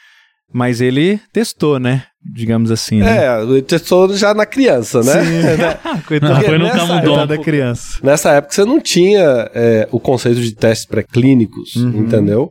Mas 0.52 0.82
ele 0.82 1.20
testou, 1.32 1.80
né? 1.80 2.04
Digamos 2.34 2.72
assim. 2.72 3.00
Né? 3.00 3.26
É, 3.26 3.44
ele 3.44 3.62
testou 3.62 4.16
já 4.16 4.34
na 4.34 4.46
criança, 4.46 5.02
né? 5.04 5.24
Sim. 5.24 6.02
Coitado, 6.08 6.44
foi 6.44 6.58
no 6.58 6.70
camundongo 6.72 7.28
da 7.28 7.38
criança. 7.38 8.00
Nessa 8.02 8.32
época 8.32 8.54
você 8.54 8.66
não 8.66 8.82
tinha 8.82 9.50
é, 9.54 9.88
o 9.92 10.00
conceito 10.00 10.42
de 10.42 10.54
testes 10.54 10.88
pré-clínicos, 10.88 11.76
uhum. 11.76 12.04
entendeu? 12.04 12.50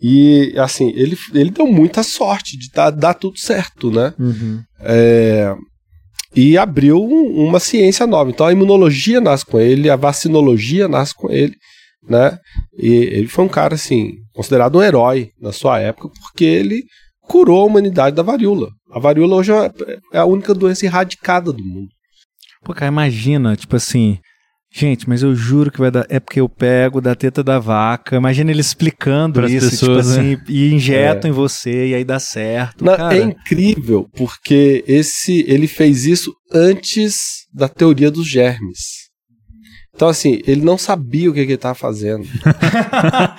E, 0.00 0.52
assim, 0.58 0.92
ele, 0.96 1.16
ele 1.32 1.50
deu 1.50 1.66
muita 1.66 2.02
sorte 2.02 2.58
de 2.58 2.68
dar, 2.74 2.90
dar 2.90 3.14
tudo 3.14 3.38
certo, 3.38 3.88
né? 3.90 4.12
Uhum. 4.18 4.60
É, 4.80 5.54
e 6.34 6.58
abriu 6.58 7.00
uma 7.00 7.60
ciência 7.60 8.06
nova. 8.06 8.30
Então 8.30 8.46
a 8.46 8.52
imunologia 8.52 9.20
nasce 9.20 9.46
com 9.46 9.60
ele, 9.60 9.88
a 9.88 9.96
vacinologia 9.96 10.88
nasce 10.88 11.14
com 11.14 11.30
ele, 11.30 11.54
né? 12.08 12.36
E 12.76 12.88
ele 12.88 13.28
foi 13.28 13.44
um 13.44 13.48
cara, 13.48 13.74
assim, 13.74 14.14
considerado 14.34 14.76
um 14.76 14.82
herói 14.82 15.28
na 15.40 15.52
sua 15.52 15.78
época, 15.78 16.08
porque 16.20 16.44
ele 16.44 16.82
curou 17.32 17.62
a 17.62 17.64
humanidade 17.64 18.14
da 18.14 18.22
varíola. 18.22 18.68
A 18.92 18.98
varíola 18.98 19.36
hoje 19.36 19.50
é, 19.52 19.72
é 20.12 20.18
a 20.18 20.26
única 20.26 20.52
doença 20.52 20.84
erradicada 20.84 21.50
do 21.50 21.64
mundo. 21.64 21.88
Pô, 22.62 22.74
cara, 22.74 22.92
imagina, 22.92 23.56
tipo 23.56 23.74
assim, 23.74 24.18
Gente, 24.74 25.06
mas 25.06 25.22
eu 25.22 25.34
juro 25.34 25.70
que 25.70 25.78
vai 25.78 25.90
dar. 25.90 26.06
É 26.08 26.18
porque 26.18 26.40
eu 26.40 26.48
pego 26.48 26.98
da 26.98 27.14
teta 27.14 27.44
da 27.44 27.58
vaca. 27.58 28.16
Imagina 28.16 28.50
ele 28.50 28.62
explicando 28.62 29.34
Pras 29.34 29.50
isso, 29.52 29.68
tipo 29.68 29.80
pessoas, 29.80 30.06
tipo 30.06 30.18
assim, 30.18 30.30
né? 30.30 30.44
e 30.48 30.72
injetam 30.72 31.28
é. 31.28 31.30
em 31.30 31.34
você 31.34 31.88
e 31.88 31.94
aí 31.94 32.04
dá 32.04 32.18
certo. 32.18 32.82
Não, 32.82 33.10
é 33.10 33.18
incrível, 33.18 34.08
porque 34.16 34.82
esse 34.88 35.44
ele 35.46 35.66
fez 35.66 36.06
isso 36.06 36.32
antes 36.50 37.46
da 37.52 37.68
teoria 37.68 38.10
dos 38.10 38.26
germes. 38.26 39.10
Então, 39.94 40.08
assim, 40.08 40.40
ele 40.46 40.62
não 40.62 40.78
sabia 40.78 41.30
o 41.30 41.34
que, 41.34 41.40
que 41.40 41.48
ele 41.48 41.54
estava 41.54 41.74
fazendo. 41.74 42.24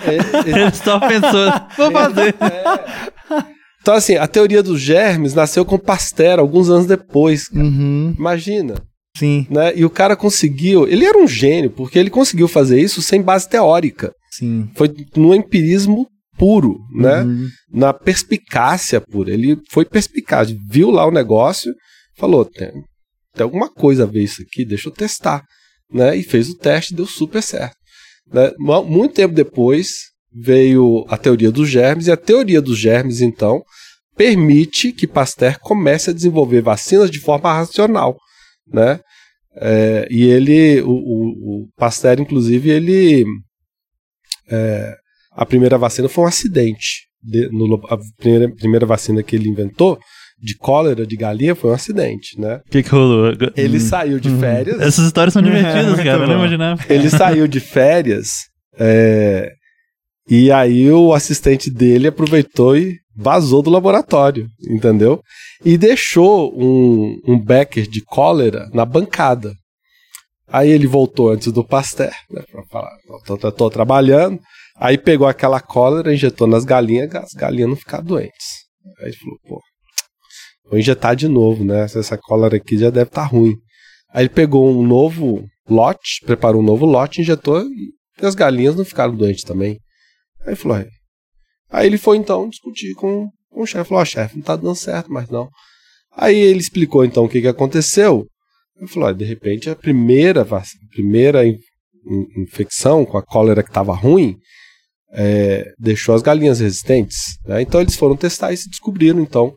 ele, 0.05 0.45
ele, 0.53 0.61
ele 0.61 0.71
só 0.71 0.99
pensou, 0.99 1.51
vou 1.75 1.89
fazer. 1.99 2.35
É. 2.39 3.53
Então, 3.83 3.95
assim, 3.95 4.15
a 4.15 4.25
teoria 4.25 4.63
dos 4.63 4.79
germes 4.79 5.33
nasceu 5.33 5.65
com 5.65 5.77
Pasteur 5.77 6.39
alguns 6.39 6.69
anos 6.69 6.87
depois. 6.87 7.49
Uhum. 7.49 8.15
Imagina. 8.17 8.75
Sim. 9.17 9.45
Né? 9.49 9.73
E 9.75 9.83
o 9.83 9.89
cara 9.89 10.15
conseguiu. 10.15 10.87
Ele 10.87 11.05
era 11.05 11.17
um 11.17 11.27
gênio, 11.27 11.69
porque 11.69 11.99
ele 11.99 12.09
conseguiu 12.09 12.47
fazer 12.47 12.79
isso 12.79 13.01
sem 13.01 13.21
base 13.21 13.49
teórica. 13.49 14.13
Sim. 14.31 14.69
Foi 14.73 14.89
no 15.17 15.35
empirismo 15.35 16.07
puro, 16.37 16.79
né? 16.95 17.23
Uhum. 17.23 17.49
Na 17.73 17.93
perspicácia 17.93 19.01
pura. 19.01 19.31
Ele 19.31 19.57
foi 19.69 19.83
perspicaz, 19.83 20.49
viu 20.69 20.89
lá 20.89 21.05
o 21.05 21.11
negócio, 21.11 21.69
falou: 22.17 22.45
tem, 22.45 22.71
tem 23.35 23.43
alguma 23.43 23.69
coisa 23.69 24.03
a 24.03 24.07
ver 24.07 24.23
isso 24.23 24.41
aqui, 24.41 24.63
deixa 24.65 24.87
eu 24.87 24.93
testar. 24.93 25.43
Né? 25.91 26.15
E 26.15 26.23
fez 26.23 26.49
o 26.49 26.57
teste, 26.57 26.95
deu 26.95 27.05
super 27.05 27.43
certo. 27.43 27.75
Né? 28.33 28.49
Muito 28.57 29.13
tempo 29.13 29.35
depois 29.35 30.12
veio 30.33 31.05
a 31.07 31.17
teoria 31.17 31.51
dos 31.51 31.69
germes, 31.69 32.07
e 32.07 32.11
a 32.11 32.17
teoria 32.17 32.61
dos 32.61 32.77
germes, 32.77 33.21
então, 33.21 33.61
permite 34.15 34.91
que 34.91 35.07
Pasteur 35.07 35.59
comece 35.59 36.09
a 36.09 36.13
desenvolver 36.13 36.61
vacinas 36.61 37.09
de 37.09 37.19
forma 37.19 37.53
racional 37.53 38.17
né? 38.67 38.99
É, 39.55 40.07
e 40.09 40.23
ele, 40.23 40.81
o, 40.81 40.91
o, 40.91 41.29
o, 41.63 41.67
Pasteur, 41.77 42.19
inclusive, 42.19 42.69
ele. 42.69 43.25
É, 44.49 44.95
a 45.31 45.45
primeira 45.45 45.77
vacina 45.77 46.09
foi 46.09 46.23
um 46.23 46.27
acidente. 46.27 47.07
De, 47.21 47.49
no, 47.49 47.75
a 47.87 47.97
primeira, 48.17 48.53
primeira 48.53 48.85
vacina 48.85 49.23
que 49.23 49.35
ele 49.35 49.47
inventou 49.47 49.97
de 50.41 50.57
cólera 50.57 51.07
de 51.07 51.15
galinha 51.15 51.55
foi 51.55 51.71
um 51.71 51.73
acidente, 51.73 52.39
né? 52.39 52.59
O 52.67 52.69
que, 52.69 52.83
que 52.83 52.89
rolou? 52.89 53.31
Ele 53.55 53.77
hum. 53.77 53.79
saiu 53.79 54.19
de 54.19 54.29
férias. 54.37 54.81
Essas 54.81 55.05
histórias 55.05 55.33
são 55.33 55.41
divertidas, 55.43 55.99
é, 55.99 56.03
cara. 56.03 56.23
Eu 56.23 56.27
não 56.27 56.35
imaginava. 56.35 56.83
Ele 56.89 57.09
saiu 57.09 57.47
de 57.47 57.59
férias. 57.59 58.27
É, 58.77 59.51
e 60.29 60.51
aí 60.51 60.89
o 60.89 61.13
assistente 61.13 61.69
dele 61.69 62.07
aproveitou 62.07 62.77
e 62.77 62.97
vazou 63.15 63.61
do 63.61 63.69
laboratório, 63.69 64.47
entendeu? 64.69 65.21
E 65.63 65.77
deixou 65.77 66.53
um, 66.55 67.19
um 67.27 67.39
Becker 67.39 67.87
de 67.87 68.01
cólera 68.03 68.69
na 68.73 68.85
bancada. 68.85 69.53
Aí 70.47 70.69
ele 70.69 70.87
voltou 70.87 71.31
antes 71.31 71.51
do 71.51 71.65
Pasteur, 71.65 72.11
né, 72.29 72.43
pra 72.51 72.63
falar, 72.65 72.91
tô, 73.25 73.37
tô, 73.37 73.51
tô, 73.51 73.69
trabalhando. 73.69 74.39
Aí 74.77 74.97
pegou 74.97 75.27
aquela 75.27 75.59
cólera, 75.59 76.13
injetou 76.13 76.47
nas 76.47 76.63
galinhas, 76.63 77.13
as 77.15 77.33
galinhas 77.33 77.69
não 77.69 77.75
ficaram 77.75 78.05
doentes. 78.05 78.63
Aí 78.99 79.07
ele 79.07 79.17
falou, 79.17 79.39
pô, 79.47 79.61
vou 80.69 80.79
injetar 80.79 81.15
de 81.15 81.27
novo, 81.27 81.63
né? 81.63 81.83
Essa 81.83 82.17
cólera 82.17 82.57
aqui 82.57 82.77
já 82.77 82.89
deve 82.89 83.09
estar 83.09 83.23
tá 83.23 83.27
ruim. 83.27 83.55
Aí 84.13 84.23
ele 84.23 84.29
pegou 84.29 84.69
um 84.69 84.85
novo 84.85 85.43
lote, 85.67 86.21
preparou 86.25 86.61
um 86.61 86.65
novo 86.65 86.85
lote, 86.85 87.21
injetou 87.21 87.63
e 87.63 88.25
as 88.25 88.35
galinhas 88.35 88.75
não 88.75 88.85
ficaram 88.85 89.15
doentes 89.15 89.43
também. 89.43 89.79
Aí 90.45 90.55
falou, 90.55 90.83
Aí 91.73 91.87
ele 91.87 91.97
foi 91.97 92.17
então 92.17 92.47
discutir 92.47 92.93
com, 92.93 93.27
com 93.49 93.63
o 93.63 93.65
chefe. 93.65 93.89
Falou: 93.89 93.99
Ó, 93.99 94.03
oh, 94.03 94.05
chefe, 94.05 94.35
não 94.35 94.43
tá 94.43 94.55
dando 94.55 94.75
certo 94.75 95.11
mais 95.11 95.27
não. 95.29 95.49
Aí 96.15 96.37
ele 96.37 96.59
explicou 96.59 97.03
então 97.03 97.25
o 97.25 97.29
que, 97.29 97.41
que 97.41 97.47
aconteceu. 97.47 98.27
Ele 98.77 98.87
falou: 98.87 99.11
de 99.11 99.25
repente 99.25 99.69
a 99.69 99.75
primeira, 99.75 100.45
primeira 100.91 101.45
in, 101.45 101.57
infecção 102.37 103.03
com 103.03 103.17
a 103.17 103.23
cólera 103.23 103.63
que 103.63 103.69
estava 103.69 103.95
ruim 103.95 104.37
é, 105.13 105.71
deixou 105.79 106.13
as 106.13 106.21
galinhas 106.21 106.59
resistentes. 106.59 107.37
Né? 107.45 107.63
Então 107.63 107.81
eles 107.81 107.95
foram 107.95 108.15
testar 108.15 108.53
e 108.53 108.57
se 108.57 108.69
descobriram 108.69 109.19
então 109.19 109.55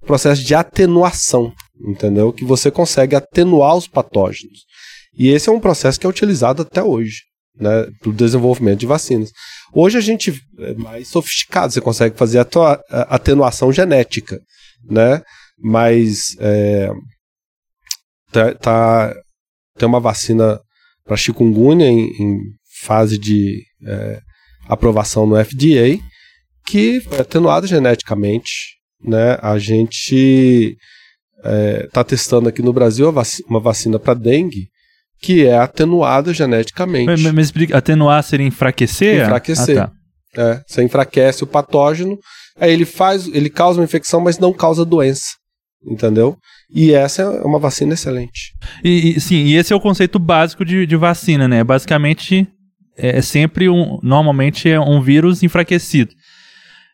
o 0.00 0.06
processo 0.06 0.44
de 0.44 0.54
atenuação, 0.54 1.52
entendeu? 1.88 2.32
Que 2.32 2.44
você 2.44 2.70
consegue 2.70 3.16
atenuar 3.16 3.76
os 3.76 3.88
patógenos. 3.88 4.60
E 5.18 5.28
esse 5.28 5.48
é 5.48 5.52
um 5.52 5.58
processo 5.58 5.98
que 5.98 6.06
é 6.06 6.10
utilizado 6.10 6.62
até 6.62 6.82
hoje 6.82 7.22
né, 7.58 7.86
para 8.00 8.10
o 8.10 8.12
desenvolvimento 8.12 8.80
de 8.80 8.86
vacinas. 8.86 9.32
Hoje 9.72 9.98
a 9.98 10.00
gente 10.00 10.40
é 10.58 10.74
mais 10.74 11.08
sofisticado, 11.08 11.72
você 11.72 11.80
consegue 11.80 12.16
fazer 12.16 12.38
a 12.38 12.46
atenuação 13.14 13.72
genética, 13.72 14.40
né? 14.88 15.22
Mas 15.58 16.36
é, 16.38 16.90
tá, 18.30 18.54
tá, 18.54 19.14
tem 19.78 19.88
uma 19.88 20.00
vacina 20.00 20.60
para 21.04 21.16
chikungunya 21.16 21.86
em, 21.86 22.08
em, 22.20 22.38
fase 22.82 23.16
de 23.16 23.64
é, 23.86 24.20
aprovação 24.68 25.26
no 25.26 25.42
FDA 25.42 25.98
que 26.66 27.00
foi 27.00 27.20
atenuada 27.20 27.66
geneticamente, 27.66 28.76
né? 29.02 29.38
A 29.40 29.58
gente 29.58 30.76
está 31.42 32.00
é, 32.00 32.04
testando 32.04 32.48
aqui 32.48 32.60
no 32.60 32.72
Brasil 32.72 33.08
uma 33.48 33.60
vacina 33.60 33.98
para 33.98 34.14
dengue 34.14 34.68
que 35.20 35.46
é 35.46 35.56
atenuada 35.56 36.32
geneticamente. 36.32 37.06
Mas, 37.06 37.22
mas 37.22 37.46
explica, 37.46 37.76
atenuar 37.76 38.22
seria 38.22 38.46
enfraquecer? 38.46 39.22
Enfraquecer. 39.22 39.82
Ah, 39.82 39.86
tá. 39.86 39.92
É, 40.36 40.62
você 40.66 40.82
enfraquece 40.82 41.44
o 41.44 41.46
patógeno, 41.46 42.18
aí 42.60 42.72
ele 42.72 42.84
faz, 42.84 43.26
ele 43.28 43.48
causa 43.48 43.80
uma 43.80 43.84
infecção, 43.84 44.20
mas 44.20 44.38
não 44.38 44.52
causa 44.52 44.84
doença. 44.84 45.34
Entendeu? 45.84 46.36
E 46.70 46.92
essa 46.92 47.22
é 47.22 47.26
uma 47.42 47.58
vacina 47.58 47.94
excelente. 47.94 48.52
E, 48.82 49.16
e 49.16 49.20
sim, 49.20 49.44
e 49.44 49.56
esse 49.56 49.72
é 49.72 49.76
o 49.76 49.80
conceito 49.80 50.18
básico 50.18 50.64
de, 50.64 50.84
de 50.84 50.96
vacina, 50.96 51.46
né? 51.46 51.62
Basicamente, 51.62 52.46
é, 52.96 53.18
é 53.18 53.22
sempre 53.22 53.68
um. 53.68 53.98
Normalmente 54.02 54.68
é 54.68 54.80
um 54.80 55.00
vírus 55.00 55.42
enfraquecido. 55.42 56.12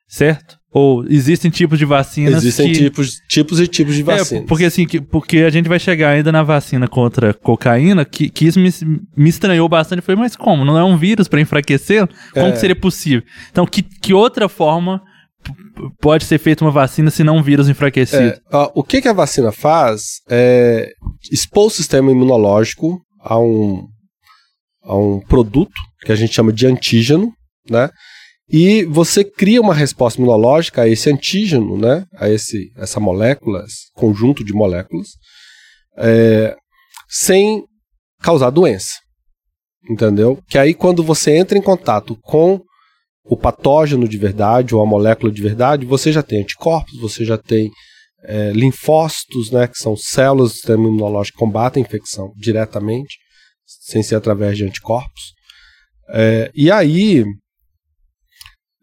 Certo? 0.06 0.58
Ou 0.72 1.04
existem 1.06 1.50
tipos 1.50 1.78
de 1.78 1.84
vacinas 1.84 2.36
Existem 2.36 2.72
que... 2.72 2.78
tipos, 2.78 3.20
tipos 3.28 3.60
e 3.60 3.66
tipos 3.66 3.94
de 3.94 4.02
vacinas. 4.02 4.44
É, 4.44 4.46
porque 4.46 4.64
assim, 4.64 4.86
que, 4.86 5.02
porque 5.02 5.38
a 5.38 5.50
gente 5.50 5.68
vai 5.68 5.78
chegar 5.78 6.10
ainda 6.10 6.32
na 6.32 6.42
vacina 6.42 6.88
contra 6.88 7.34
cocaína, 7.34 8.06
que, 8.06 8.30
que 8.30 8.46
isso 8.46 8.58
me, 8.58 8.70
me 9.14 9.28
estranhou 9.28 9.68
bastante. 9.68 10.00
Falei, 10.00 10.18
mas 10.18 10.34
como? 10.34 10.64
Não 10.64 10.78
é 10.78 10.82
um 10.82 10.96
vírus 10.96 11.28
para 11.28 11.42
enfraquecer? 11.42 12.08
Como 12.32 12.46
é. 12.46 12.52
que 12.52 12.58
seria 12.58 12.74
possível? 12.74 13.22
Então, 13.50 13.66
que, 13.66 13.82
que 13.82 14.14
outra 14.14 14.48
forma 14.48 15.02
pode 16.00 16.24
ser 16.24 16.38
feita 16.38 16.64
uma 16.64 16.70
vacina 16.70 17.10
se 17.10 17.22
não 17.22 17.36
um 17.36 17.42
vírus 17.42 17.68
enfraquecido? 17.68 18.22
É, 18.22 18.40
o 18.74 18.82
que, 18.82 19.02
que 19.02 19.08
a 19.08 19.12
vacina 19.12 19.52
faz 19.52 20.20
é 20.30 20.90
expor 21.30 21.66
o 21.66 21.70
sistema 21.70 22.10
imunológico 22.10 22.98
a 23.20 23.38
um, 23.38 23.86
a 24.84 24.96
um 24.96 25.20
produto 25.20 25.72
que 26.00 26.12
a 26.12 26.16
gente 26.16 26.34
chama 26.34 26.50
de 26.50 26.66
antígeno, 26.66 27.30
né? 27.68 27.90
E 28.48 28.84
você 28.84 29.24
cria 29.24 29.60
uma 29.60 29.74
resposta 29.74 30.20
imunológica 30.20 30.82
a 30.82 30.88
esse 30.88 31.10
antígeno, 31.10 31.78
né, 31.78 32.04
a 32.16 32.28
esse, 32.28 32.70
essa 32.76 33.00
molécula, 33.00 33.64
esse 33.64 33.90
conjunto 33.94 34.44
de 34.44 34.52
moléculas, 34.52 35.08
é, 35.96 36.54
sem 37.08 37.64
causar 38.20 38.50
doença. 38.50 38.92
Entendeu? 39.88 40.40
Que 40.48 40.58
aí, 40.58 40.74
quando 40.74 41.02
você 41.02 41.36
entra 41.36 41.58
em 41.58 41.62
contato 41.62 42.16
com 42.22 42.60
o 43.24 43.36
patógeno 43.36 44.08
de 44.08 44.18
verdade 44.18 44.74
ou 44.74 44.82
a 44.82 44.86
molécula 44.86 45.32
de 45.32 45.42
verdade, 45.42 45.86
você 45.86 46.12
já 46.12 46.22
tem 46.22 46.42
anticorpos, 46.42 47.00
você 47.00 47.24
já 47.24 47.38
tem 47.38 47.70
é, 48.24 48.52
linfócitos, 48.52 49.50
né, 49.50 49.66
que 49.66 49.78
são 49.78 49.96
células 49.96 50.50
do 50.50 50.54
sistema 50.54 50.86
imunológico 50.86 51.38
que 51.38 51.44
combatem 51.44 51.82
a 51.82 51.86
infecção 51.86 52.32
diretamente, 52.36 53.16
sem 53.64 54.02
ser 54.02 54.16
através 54.16 54.56
de 54.56 54.64
anticorpos. 54.64 55.32
É, 56.10 56.50
e 56.54 56.70
aí, 56.70 57.24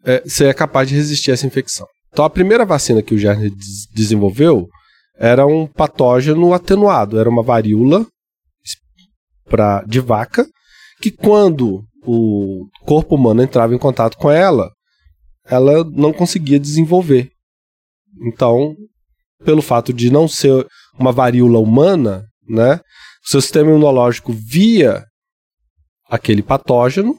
é, 0.04 0.22
você 0.22 0.46
é 0.46 0.54
capaz 0.54 0.88
de 0.88 0.94
resistir 0.94 1.30
a 1.30 1.34
essa 1.34 1.46
infecção. 1.46 1.86
Então, 2.12 2.24
a 2.24 2.30
primeira 2.30 2.64
vacina 2.64 3.02
que 3.02 3.14
o 3.14 3.18
Gerner 3.18 3.52
desenvolveu 3.94 4.68
era 5.16 5.46
um 5.46 5.66
patógeno 5.66 6.52
atenuado, 6.54 7.18
era 7.18 7.28
uma 7.28 7.42
varíola 7.42 8.06
pra, 9.44 9.82
de 9.82 10.00
vaca, 10.00 10.46
que 11.00 11.10
quando 11.10 11.84
o 12.04 12.66
corpo 12.84 13.14
humano 13.14 13.42
entrava 13.42 13.74
em 13.74 13.78
contato 13.78 14.16
com 14.16 14.30
ela, 14.30 14.70
ela 15.44 15.84
não 15.84 16.12
conseguia 16.12 16.58
desenvolver. 16.58 17.30
Então, 18.26 18.74
pelo 19.44 19.62
fato 19.62 19.92
de 19.92 20.10
não 20.10 20.26
ser 20.26 20.66
uma 20.98 21.12
varíola 21.12 21.58
humana, 21.58 22.24
né, 22.48 22.80
o 23.24 23.30
seu 23.30 23.40
sistema 23.40 23.70
imunológico 23.70 24.32
via 24.32 25.04
aquele 26.08 26.42
patógeno, 26.42 27.18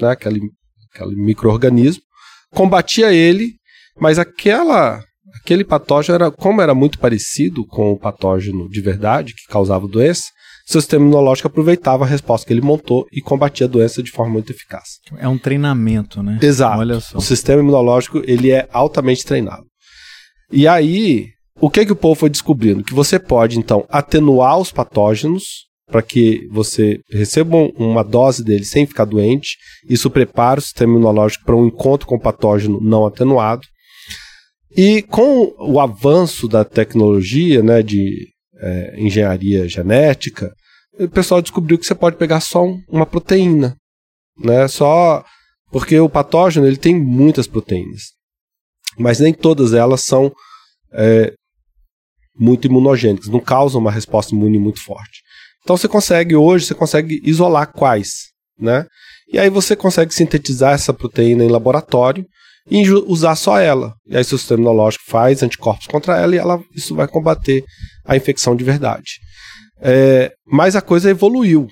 né, 0.00 0.10
aquele, 0.10 0.40
aquele 0.94 1.16
microorganismo, 1.16 2.02
combatia 2.52 3.12
ele, 3.12 3.54
mas 3.98 4.18
aquela 4.18 5.02
aquele 5.42 5.64
patógeno 5.64 6.16
era 6.16 6.30
como 6.30 6.60
era 6.60 6.74
muito 6.74 6.98
parecido 6.98 7.66
com 7.66 7.92
o 7.92 7.98
patógeno 7.98 8.68
de 8.68 8.80
verdade 8.80 9.34
que 9.34 9.46
causava 9.48 9.86
doença, 9.88 10.24
seu 10.66 10.80
sistema 10.80 11.04
imunológico 11.04 11.48
aproveitava 11.48 12.04
a 12.04 12.06
resposta 12.06 12.46
que 12.46 12.52
ele 12.52 12.60
montou 12.60 13.04
e 13.10 13.20
combatia 13.20 13.66
a 13.66 13.68
doença 13.68 14.02
de 14.02 14.10
forma 14.12 14.32
muito 14.34 14.52
eficaz. 14.52 15.00
É 15.18 15.26
um 15.26 15.36
treinamento, 15.36 16.22
né? 16.22 16.38
Exato. 16.40 17.18
O 17.18 17.20
sistema 17.20 17.60
imunológico 17.60 18.22
ele 18.24 18.52
é 18.52 18.68
altamente 18.72 19.24
treinado. 19.24 19.64
E 20.52 20.68
aí, 20.68 21.26
o 21.60 21.68
que 21.68 21.84
que 21.84 21.92
o 21.92 21.96
povo 21.96 22.14
foi 22.14 22.30
descobrindo? 22.30 22.84
Que 22.84 22.94
você 22.94 23.18
pode 23.18 23.58
então 23.58 23.84
atenuar 23.88 24.58
os 24.58 24.70
patógenos 24.70 25.66
para 25.90 26.02
que 26.02 26.46
você 26.50 27.00
receba 27.10 27.56
uma 27.76 28.02
dose 28.02 28.44
dele 28.44 28.64
sem 28.64 28.86
ficar 28.86 29.04
doente. 29.04 29.56
Isso 29.88 30.10
prepara 30.10 30.60
o 30.60 30.62
sistema 30.62 30.92
imunológico 30.92 31.44
para 31.44 31.56
um 31.56 31.66
encontro 31.66 32.06
com 32.06 32.16
o 32.16 32.20
patógeno 32.20 32.80
não 32.80 33.04
atenuado. 33.04 33.62
E 34.76 35.02
com 35.02 35.52
o 35.58 35.80
avanço 35.80 36.46
da 36.46 36.64
tecnologia, 36.64 37.62
né, 37.62 37.82
de 37.82 38.28
é, 38.60 39.00
engenharia 39.00 39.68
genética, 39.68 40.52
o 40.98 41.08
pessoal 41.08 41.42
descobriu 41.42 41.78
que 41.78 41.86
você 41.86 41.94
pode 41.94 42.16
pegar 42.16 42.40
só 42.40 42.64
um, 42.64 42.80
uma 42.88 43.06
proteína, 43.06 43.76
né, 44.38 44.68
só 44.68 45.24
porque 45.72 45.98
o 45.98 46.08
patógeno 46.08 46.66
ele 46.66 46.76
tem 46.76 46.94
muitas 46.94 47.46
proteínas, 47.46 48.12
mas 48.98 49.18
nem 49.18 49.32
todas 49.32 49.72
elas 49.72 50.02
são 50.02 50.32
é, 50.92 51.32
muito 52.38 52.66
imunogênicas, 52.66 53.28
não 53.28 53.40
causam 53.40 53.80
uma 53.80 53.90
resposta 53.90 54.34
imune 54.34 54.58
muito 54.58 54.82
forte. 54.82 55.22
Então 55.62 55.76
você 55.76 55.88
consegue 55.88 56.34
hoje, 56.34 56.66
você 56.66 56.74
consegue 56.74 57.20
isolar 57.24 57.72
quais, 57.72 58.28
né? 58.58 58.86
E 59.32 59.38
aí 59.38 59.48
você 59.48 59.76
consegue 59.76 60.12
sintetizar 60.12 60.72
essa 60.72 60.92
proteína 60.92 61.44
em 61.44 61.48
laboratório 61.48 62.24
e 62.70 62.88
usar 62.90 63.36
só 63.36 63.58
ela. 63.58 63.94
E 64.06 64.16
aí 64.16 64.24
seu 64.24 64.38
sistema 64.38 64.60
imunológico 64.60 65.04
faz 65.06 65.42
anticorpos 65.42 65.86
contra 65.86 66.18
ela 66.18 66.34
e 66.34 66.38
ela, 66.38 66.60
isso 66.74 66.94
vai 66.94 67.06
combater 67.06 67.64
a 68.04 68.16
infecção 68.16 68.56
de 68.56 68.64
verdade. 68.64 69.18
É, 69.80 70.32
mas 70.46 70.76
a 70.76 70.82
coisa 70.82 71.10
evoluiu, 71.10 71.68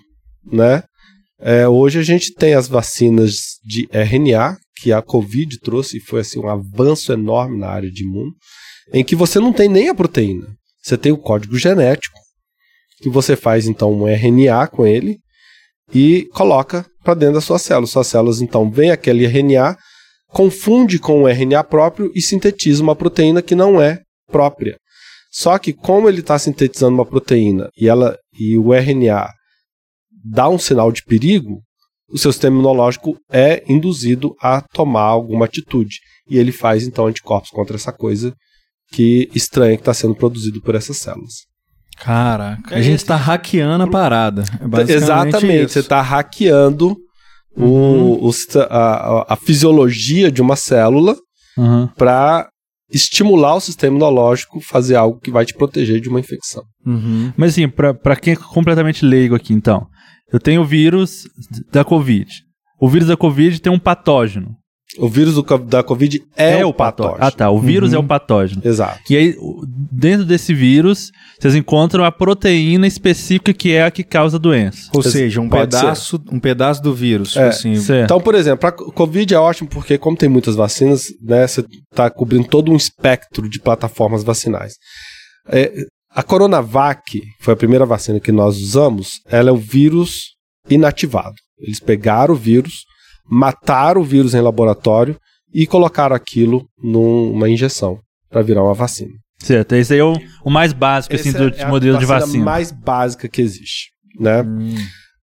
né? 0.50 0.82
É, 1.40 1.68
hoje 1.68 1.98
a 1.98 2.02
gente 2.02 2.34
tem 2.34 2.54
as 2.54 2.66
vacinas 2.66 3.58
de 3.64 3.88
RNA, 3.92 4.56
que 4.80 4.92
a 4.92 5.02
Covid 5.02 5.58
trouxe 5.60 5.98
e 5.98 6.00
foi 6.00 6.20
assim, 6.20 6.38
um 6.38 6.48
avanço 6.48 7.12
enorme 7.12 7.58
na 7.58 7.68
área 7.68 7.90
de 7.90 8.04
imuno, 8.04 8.32
em 8.92 9.04
que 9.04 9.16
você 9.16 9.38
não 9.38 9.52
tem 9.52 9.68
nem 9.68 9.88
a 9.88 9.94
proteína. 9.94 10.46
Você 10.82 10.96
tem 10.96 11.12
o 11.12 11.18
código 11.18 11.58
genético, 11.58 12.18
que 13.00 13.08
você 13.08 13.36
faz 13.36 13.66
então 13.66 13.92
um 13.92 14.06
RNA 14.06 14.66
com 14.68 14.86
ele 14.86 15.18
e 15.94 16.28
coloca 16.32 16.86
para 17.02 17.14
dentro 17.14 17.36
das 17.36 17.44
suas 17.44 17.62
células. 17.62 17.90
Suas 17.90 18.06
células 18.06 18.40
então 18.40 18.70
vem 18.70 18.90
aquele 18.90 19.26
RNA, 19.26 19.76
confunde 20.28 20.98
com 20.98 21.22
o 21.22 21.28
RNA 21.28 21.64
próprio 21.64 22.10
e 22.14 22.20
sintetiza 22.20 22.82
uma 22.82 22.96
proteína 22.96 23.42
que 23.42 23.54
não 23.54 23.80
é 23.80 24.00
própria. 24.30 24.76
Só 25.30 25.58
que 25.58 25.72
como 25.72 26.08
ele 26.08 26.20
está 26.20 26.38
sintetizando 26.38 26.94
uma 26.94 27.06
proteína 27.06 27.70
e 27.76 27.88
ela 27.88 28.16
e 28.38 28.56
o 28.56 28.74
RNA 28.74 29.28
dá 30.24 30.48
um 30.48 30.58
sinal 30.58 30.90
de 30.90 31.02
perigo, 31.04 31.62
o 32.10 32.18
seu 32.18 32.32
sistema 32.32 32.54
imunológico 32.56 33.18
é 33.30 33.62
induzido 33.70 34.34
a 34.40 34.60
tomar 34.60 35.02
alguma 35.02 35.44
atitude 35.44 35.98
e 36.28 36.38
ele 36.38 36.52
faz 36.52 36.86
então 36.86 37.06
anticorpos 37.06 37.50
contra 37.50 37.76
essa 37.76 37.92
coisa 37.92 38.34
que 38.90 39.28
estranha 39.34 39.76
que 39.76 39.82
está 39.82 39.92
sendo 39.92 40.14
produzido 40.14 40.60
por 40.62 40.74
essas 40.74 40.96
células. 40.96 41.47
Caraca, 42.00 42.76
a 42.76 42.80
gente 42.80 42.98
está 42.98 43.16
hackeando 43.16 43.84
a 43.84 43.86
parada. 43.88 44.44
É 44.60 44.92
Exatamente, 44.92 45.64
isso. 45.64 45.72
você 45.74 45.80
está 45.80 46.00
hackeando 46.00 46.96
uhum. 47.56 48.12
o, 48.20 48.28
o, 48.28 48.32
a, 48.70 49.32
a, 49.32 49.36
fisiologia 49.36 50.30
de 50.30 50.40
uma 50.40 50.56
célula 50.56 51.16
uhum. 51.56 51.88
para 51.88 52.48
estimular 52.90 53.54
o 53.54 53.60
sistema 53.60 53.96
imunológico 53.96 54.60
fazer 54.60 54.96
algo 54.96 55.20
que 55.20 55.30
vai 55.30 55.44
te 55.44 55.54
proteger 55.54 56.00
de 56.00 56.08
uma 56.08 56.20
infecção. 56.20 56.62
Uhum. 56.86 57.32
Mas 57.36 57.52
assim, 57.52 57.68
para 57.68 58.16
quem 58.16 58.32
é 58.32 58.36
completamente 58.36 59.04
leigo 59.04 59.34
aqui, 59.34 59.52
então, 59.52 59.86
eu 60.32 60.38
tenho 60.38 60.62
o 60.62 60.64
vírus 60.64 61.24
da 61.70 61.84
Covid. 61.84 62.30
O 62.80 62.88
vírus 62.88 63.08
da 63.08 63.16
Covid 63.16 63.60
tem 63.60 63.72
um 63.72 63.78
patógeno. 63.78 64.54
O 64.96 65.08
vírus 65.08 65.34
do, 65.34 65.42
da 65.58 65.82
Covid 65.82 66.22
é, 66.34 66.60
é 66.60 66.66
o 66.66 66.72
patógeno. 66.72 67.18
Ah, 67.20 67.30
tá. 67.30 67.50
O 67.50 67.60
vírus 67.60 67.90
uhum. 67.90 67.96
é 67.96 67.98
o 68.00 68.04
patógeno. 68.04 68.62
Exato. 68.64 69.00
E 69.10 69.16
aí, 69.16 69.36
dentro 69.92 70.24
desse 70.24 70.54
vírus, 70.54 71.12
vocês 71.38 71.54
encontram 71.54 72.04
a 72.04 72.10
proteína 72.10 72.86
específica 72.86 73.52
que 73.52 73.72
é 73.72 73.84
a 73.84 73.90
que 73.90 74.02
causa 74.02 74.38
a 74.38 74.40
doença. 74.40 74.90
Ou 74.94 75.02
seja, 75.02 75.42
um 75.42 75.48
pedaço, 75.48 76.20
um 76.32 76.40
pedaço 76.40 76.82
do 76.82 76.94
vírus. 76.94 77.36
É. 77.36 77.48
Assim. 77.48 77.74
Então, 78.02 78.18
por 78.18 78.34
exemplo, 78.34 78.66
a 78.66 78.72
Covid 78.72 79.34
é 79.34 79.38
ótimo 79.38 79.68
porque, 79.68 79.98
como 79.98 80.16
tem 80.16 80.28
muitas 80.28 80.56
vacinas, 80.56 81.08
né, 81.20 81.46
você 81.46 81.64
está 81.90 82.08
cobrindo 82.08 82.48
todo 82.48 82.72
um 82.72 82.76
espectro 82.76 83.48
de 83.48 83.60
plataformas 83.60 84.24
vacinais. 84.24 84.74
É, 85.50 85.70
a 86.10 86.22
Coronavac, 86.22 87.02
que 87.06 87.22
foi 87.40 87.54
a 87.54 87.56
primeira 87.56 87.84
vacina 87.84 88.18
que 88.18 88.32
nós 88.32 88.56
usamos, 88.56 89.20
ela 89.26 89.50
é 89.50 89.52
o 89.52 89.56
vírus 89.56 90.34
inativado. 90.68 91.34
Eles 91.60 91.78
pegaram 91.78 92.34
o 92.34 92.36
vírus, 92.36 92.84
mataram 93.28 94.00
o 94.00 94.04
vírus 94.04 94.34
em 94.34 94.40
laboratório 94.40 95.18
e 95.52 95.66
colocaram 95.66 96.14
aquilo 96.14 96.68
numa 96.82 97.48
injeção 97.48 97.98
para 98.28 98.42
virar 98.42 98.62
uma 98.62 98.74
vacina. 98.74 99.12
Certo, 99.38 99.74
esse 99.74 99.94
aí 99.94 100.00
é 100.00 100.04
o, 100.04 100.14
o 100.44 100.50
mais 100.50 100.72
básico 100.72 101.14
assim, 101.14 101.32
do 101.32 101.48
é 101.48 101.66
modelo 101.66 101.98
de 101.98 102.04
vacina. 102.04 102.44
mais 102.44 102.72
básica 102.72 103.28
que 103.28 103.40
existe. 103.40 103.90
Né? 104.18 104.42
Hum. 104.42 104.74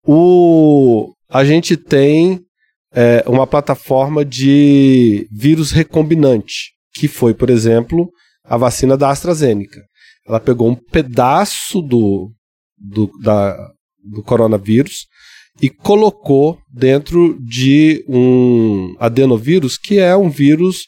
O, 0.04 1.12
a 1.28 1.44
gente 1.44 1.76
tem 1.76 2.40
é, 2.92 3.22
uma 3.26 3.46
plataforma 3.46 4.24
de 4.24 5.28
vírus 5.30 5.70
recombinante, 5.70 6.72
que 6.92 7.06
foi, 7.06 7.32
por 7.32 7.50
exemplo, 7.50 8.10
a 8.44 8.56
vacina 8.56 8.96
da 8.96 9.10
AstraZeneca. 9.10 9.80
Ela 10.26 10.40
pegou 10.40 10.68
um 10.68 10.74
pedaço 10.74 11.80
do, 11.80 12.32
do, 12.76 13.10
da, 13.22 13.56
do 14.04 14.22
coronavírus 14.22 15.06
e 15.60 15.68
colocou 15.68 16.58
dentro 16.72 17.38
de 17.40 18.04
um 18.08 18.94
adenovírus 18.98 19.76
que 19.76 19.98
é 19.98 20.16
um 20.16 20.30
vírus 20.30 20.86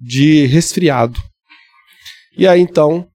de 0.00 0.46
resfriado. 0.46 1.20
E 2.36 2.46
aí 2.46 2.60
então, 2.60 3.06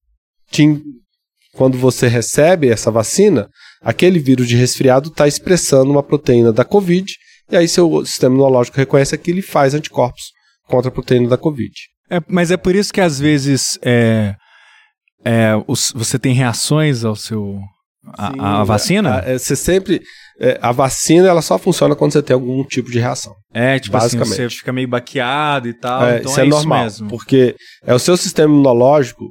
quando 1.53 1.77
você 1.77 2.07
recebe 2.07 2.69
essa 2.69 2.89
vacina, 2.89 3.49
aquele 3.81 4.19
vírus 4.19 4.47
de 4.47 4.55
resfriado 4.55 5.09
está 5.09 5.27
expressando 5.27 5.91
uma 5.91 6.03
proteína 6.03 6.53
da 6.53 6.63
Covid, 6.63 7.12
e 7.51 7.57
aí 7.57 7.67
seu 7.67 8.05
sistema 8.05 8.35
imunológico 8.35 8.77
reconhece 8.77 9.15
aquilo 9.15 9.39
e 9.39 9.43
faz 9.43 9.73
anticorpos 9.73 10.31
contra 10.67 10.89
a 10.89 10.93
proteína 10.93 11.27
da 11.27 11.38
Covid. 11.38 11.73
É, 12.09 12.21
mas 12.27 12.51
é 12.51 12.57
por 12.57 12.75
isso 12.75 12.93
que 12.93 13.01
às 13.01 13.19
vezes 13.19 13.77
é, 13.83 14.35
é, 15.23 15.51
os, 15.67 15.91
você 15.93 16.17
tem 16.17 16.33
reações 16.33 17.03
ao 17.03 17.15
seu 17.15 17.59
a, 18.17 18.31
Sim, 18.31 18.39
a 18.39 18.63
vacina? 18.63 19.09
A, 19.15 19.33
a, 19.33 19.38
você 19.38 19.55
sempre 19.55 19.95
é, 19.95 19.99
a 20.62 20.71
vacina 20.71 21.28
ela 21.28 21.41
só 21.41 21.58
funciona 21.58 21.95
quando 21.95 22.13
você 22.13 22.23
tem 22.23 22.34
algum 22.34 22.63
tipo 22.63 22.89
de 22.89 22.99
reação. 22.99 23.36
É, 23.54 23.78
tipo 23.78 23.97
basicamente. 23.97 24.34
assim, 24.34 24.49
você 24.49 24.58
fica 24.58 24.71
meio 24.71 24.88
baqueado 24.88 25.67
e 25.67 25.73
tal. 25.73 26.06
É, 26.06 26.19
então 26.19 26.32
isso 26.32 26.39
é, 26.39 26.45
é 26.45 26.49
normal, 26.49 26.88
isso 26.88 27.04
mesmo. 27.04 27.10
porque 27.10 27.56
é 27.84 27.93
o 27.93 27.99
seu 27.99 28.15
sistema 28.15 28.54
imunológico, 28.54 29.25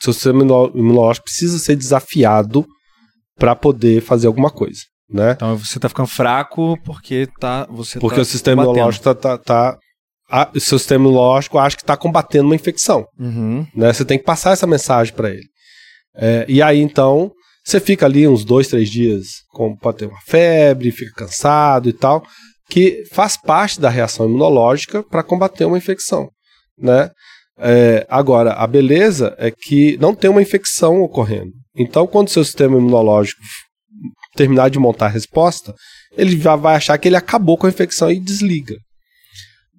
seu 0.00 0.12
sistema 0.12 0.42
imunológico 0.42 1.24
precisa 1.24 1.58
ser 1.58 1.74
desafiado 1.74 2.64
para 3.36 3.56
poder 3.56 4.00
fazer 4.00 4.28
alguma 4.28 4.50
coisa, 4.50 4.80
né? 5.10 5.32
Então 5.32 5.56
você 5.56 5.80
tá 5.80 5.88
ficando 5.88 6.08
fraco 6.08 6.78
porque 6.84 7.28
tá 7.40 7.66
você 7.68 7.98
porque 7.98 8.16
tá 8.16 8.22
o 8.22 8.24
sistema 8.24 8.62
combatendo. 8.62 8.78
imunológico 8.78 9.04
tá, 9.04 9.14
tá, 9.14 9.38
tá 9.38 9.78
a, 10.30 10.50
o 10.54 10.60
seu 10.60 10.78
sistema 10.78 11.04
imunológico 11.04 11.58
acha 11.58 11.76
que 11.76 11.82
está 11.82 11.96
combatendo 11.96 12.44
uma 12.44 12.54
infecção, 12.54 13.04
uhum. 13.18 13.66
né? 13.74 13.92
Você 13.92 14.04
tem 14.04 14.18
que 14.18 14.24
passar 14.24 14.52
essa 14.52 14.66
mensagem 14.66 15.12
para 15.12 15.30
ele. 15.30 15.48
É, 16.14 16.46
e 16.48 16.62
aí 16.62 16.80
então 16.80 17.32
você 17.66 17.80
fica 17.80 18.06
ali 18.06 18.28
uns 18.28 18.44
dois, 18.44 18.68
três 18.68 18.88
dias, 18.88 19.42
com, 19.50 19.74
pode 19.74 19.98
ter 19.98 20.06
uma 20.06 20.20
febre, 20.24 20.92
fica 20.92 21.12
cansado 21.12 21.88
e 21.88 21.92
tal, 21.92 22.24
que 22.70 23.02
faz 23.12 23.36
parte 23.36 23.80
da 23.80 23.90
reação 23.90 24.26
imunológica 24.26 25.02
para 25.02 25.24
combater 25.24 25.64
uma 25.64 25.76
infecção, 25.76 26.30
né? 26.78 27.10
É, 27.58 28.06
agora, 28.08 28.52
a 28.52 28.66
beleza 28.68 29.34
é 29.36 29.50
que 29.50 29.96
não 29.98 30.14
tem 30.14 30.30
uma 30.30 30.42
infecção 30.42 31.00
ocorrendo. 31.00 31.52
Então, 31.74 32.06
quando 32.06 32.28
o 32.28 32.30
seu 32.30 32.44
sistema 32.44 32.76
imunológico 32.76 33.40
terminar 34.36 34.70
de 34.70 34.78
montar 34.78 35.06
a 35.06 35.10
resposta, 35.10 35.74
ele 36.16 36.38
já 36.38 36.54
vai 36.54 36.76
achar 36.76 36.96
que 36.98 37.08
ele 37.08 37.16
acabou 37.16 37.58
com 37.58 37.66
a 37.66 37.70
infecção 37.70 38.10
e 38.10 38.20
desliga. 38.20 38.76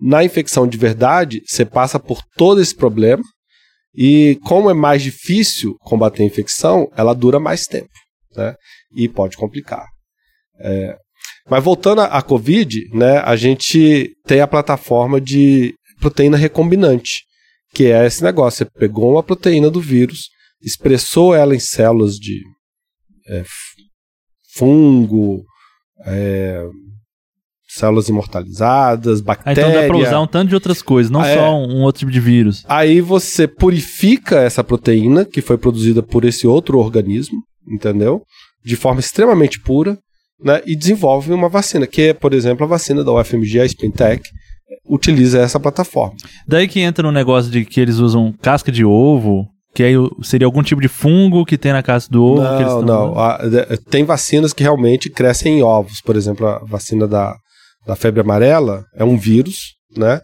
Na 0.02 0.26
infecção 0.26 0.68
de 0.68 0.78
verdade, 0.78 1.42
você 1.46 1.64
passa 1.64 2.00
por 2.00 2.20
todo 2.36 2.60
esse 2.60 2.76
problema, 2.76 3.24
e 3.98 4.40
como 4.44 4.70
é 4.70 4.74
mais 4.76 5.02
difícil 5.02 5.76
combater 5.80 6.22
a 6.22 6.26
infecção, 6.26 6.88
ela 6.96 7.16
dura 7.16 7.40
mais 7.40 7.64
tempo, 7.64 7.90
né? 8.36 8.56
E 8.96 9.10
pode 9.10 9.36
complicar. 9.36 9.88
É, 10.60 10.96
mas 11.50 11.64
voltando 11.64 12.02
à 12.02 12.22
Covid, 12.22 12.90
né, 12.94 13.20
a 13.20 13.36
gente 13.36 14.16
tem 14.26 14.40
a 14.40 14.48
plataforma 14.48 15.20
de 15.20 15.74
proteína 16.00 16.38
recombinante, 16.38 17.24
que 17.74 17.86
é 17.86 18.06
esse 18.06 18.24
negócio. 18.24 18.66
Você 18.66 18.80
pegou 18.80 19.14
uma 19.14 19.24
proteína 19.24 19.70
do 19.70 19.82
vírus, 19.82 20.30
expressou 20.62 21.34
ela 21.34 21.56
em 21.56 21.60
células 21.60 22.16
de 22.16 22.42
é, 23.28 23.44
fungo, 24.54 25.44
é, 26.06 26.64
células 27.78 28.10
imortalizadas, 28.10 29.22
bactérias. 29.22 29.66
Ah, 29.66 29.70
então 29.70 29.82
dá 29.82 29.88
para 29.88 29.98
usar 29.98 30.22
um 30.22 30.28
tanto 30.28 30.50
de 30.50 30.56
outras 30.56 30.82
coisas, 30.82 31.12
não 31.12 31.24
é, 31.24 31.36
só 31.36 31.56
um 31.56 31.82
outro 31.82 32.00
tipo 32.00 32.12
de 32.12 32.20
vírus. 32.20 32.64
Aí 32.68 33.02
você 33.02 33.48
purifica 33.48 34.40
essa 34.40 34.64
proteína 34.64 35.26
que 35.26 35.42
foi 35.42 35.58
produzida 35.58 36.02
por 36.04 36.26
esse 36.26 36.48
outro 36.48 36.78
organismo, 36.80 37.40
entendeu? 37.68 38.22
De 38.64 38.76
forma 38.76 39.00
extremamente 39.00 39.60
pura, 39.60 39.98
né? 40.44 40.62
E 40.66 40.76
desenvolve 40.76 41.32
uma 41.32 41.50
vacina, 41.50 41.88
que 41.88 42.02
é, 42.04 42.14
por 42.14 42.34
exemplo, 42.34 42.64
a 42.66 42.68
vacina 42.68 43.04
da 43.04 43.12
UFMG, 43.12 43.60
a 43.62 43.66
Spintec, 43.66 44.22
utiliza 44.88 45.40
essa 45.40 45.60
plataforma. 45.60 46.16
Daí 46.48 46.68
que 46.68 46.80
entra 46.80 47.04
no 47.04 47.12
negócio 47.12 47.52
de 47.52 47.66
que 47.66 47.80
eles 47.80 47.98
usam 47.98 48.34
casca 48.42 48.72
de 48.72 48.84
ovo 48.84 49.48
Que 49.74 49.84
aí 49.84 49.94
seria 50.24 50.46
algum 50.48 50.64
tipo 50.64 50.82
de 50.82 50.88
fungo 50.88 51.46
que 51.46 51.58
tem 51.58 51.72
na 51.72 51.84
casa 51.84 52.08
do 52.10 52.24
ovo? 52.24 52.42
Não, 52.42 52.82
não. 52.82 53.20
A, 53.20 53.40
tem 53.90 54.04
vacinas 54.04 54.54
que 54.54 54.64
realmente 54.64 55.10
crescem 55.10 55.60
em 55.60 55.64
ovos. 55.64 56.02
Por 56.02 56.16
exemplo, 56.16 56.48
a 56.48 56.60
vacina 56.66 57.08
da, 57.08 57.36
da 57.88 57.96
febre 57.96 58.20
amarela 58.20 58.86
é 58.94 59.04
um 59.06 59.18
vírus, 59.18 59.76
né? 59.96 60.22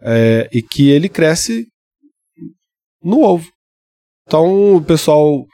É, 0.00 0.48
e 0.50 0.62
que 0.62 0.88
ele 0.88 1.08
cresce 1.08 1.66
no 3.02 3.20
ovo. 3.20 3.46
Então 4.26 4.76
o 4.76 4.82
pessoal 4.82 5.44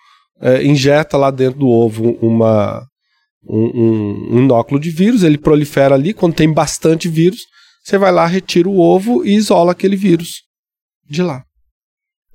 é, 0.40 0.64
injeta 0.64 1.16
lá 1.16 1.30
dentro 1.30 1.58
do 1.58 1.68
ovo 1.68 2.16
uma, 2.22 2.86
um, 3.44 4.36
um, 4.36 4.38
inóculo 4.38 4.78
de 4.78 4.90
vírus, 4.90 5.24
ele 5.24 5.36
prolifera 5.36 5.96
ali. 5.96 6.14
Quando 6.14 6.34
tem 6.34 6.52
bastante 6.52 7.08
vírus, 7.08 7.40
você 7.82 7.98
vai 7.98 8.12
lá, 8.12 8.26
retira 8.26 8.68
o 8.68 8.78
ovo 8.78 9.24
e 9.24 9.34
isola 9.34 9.72
aquele 9.72 9.96
vírus 9.96 10.42
de 11.04 11.22
lá. 11.22 11.42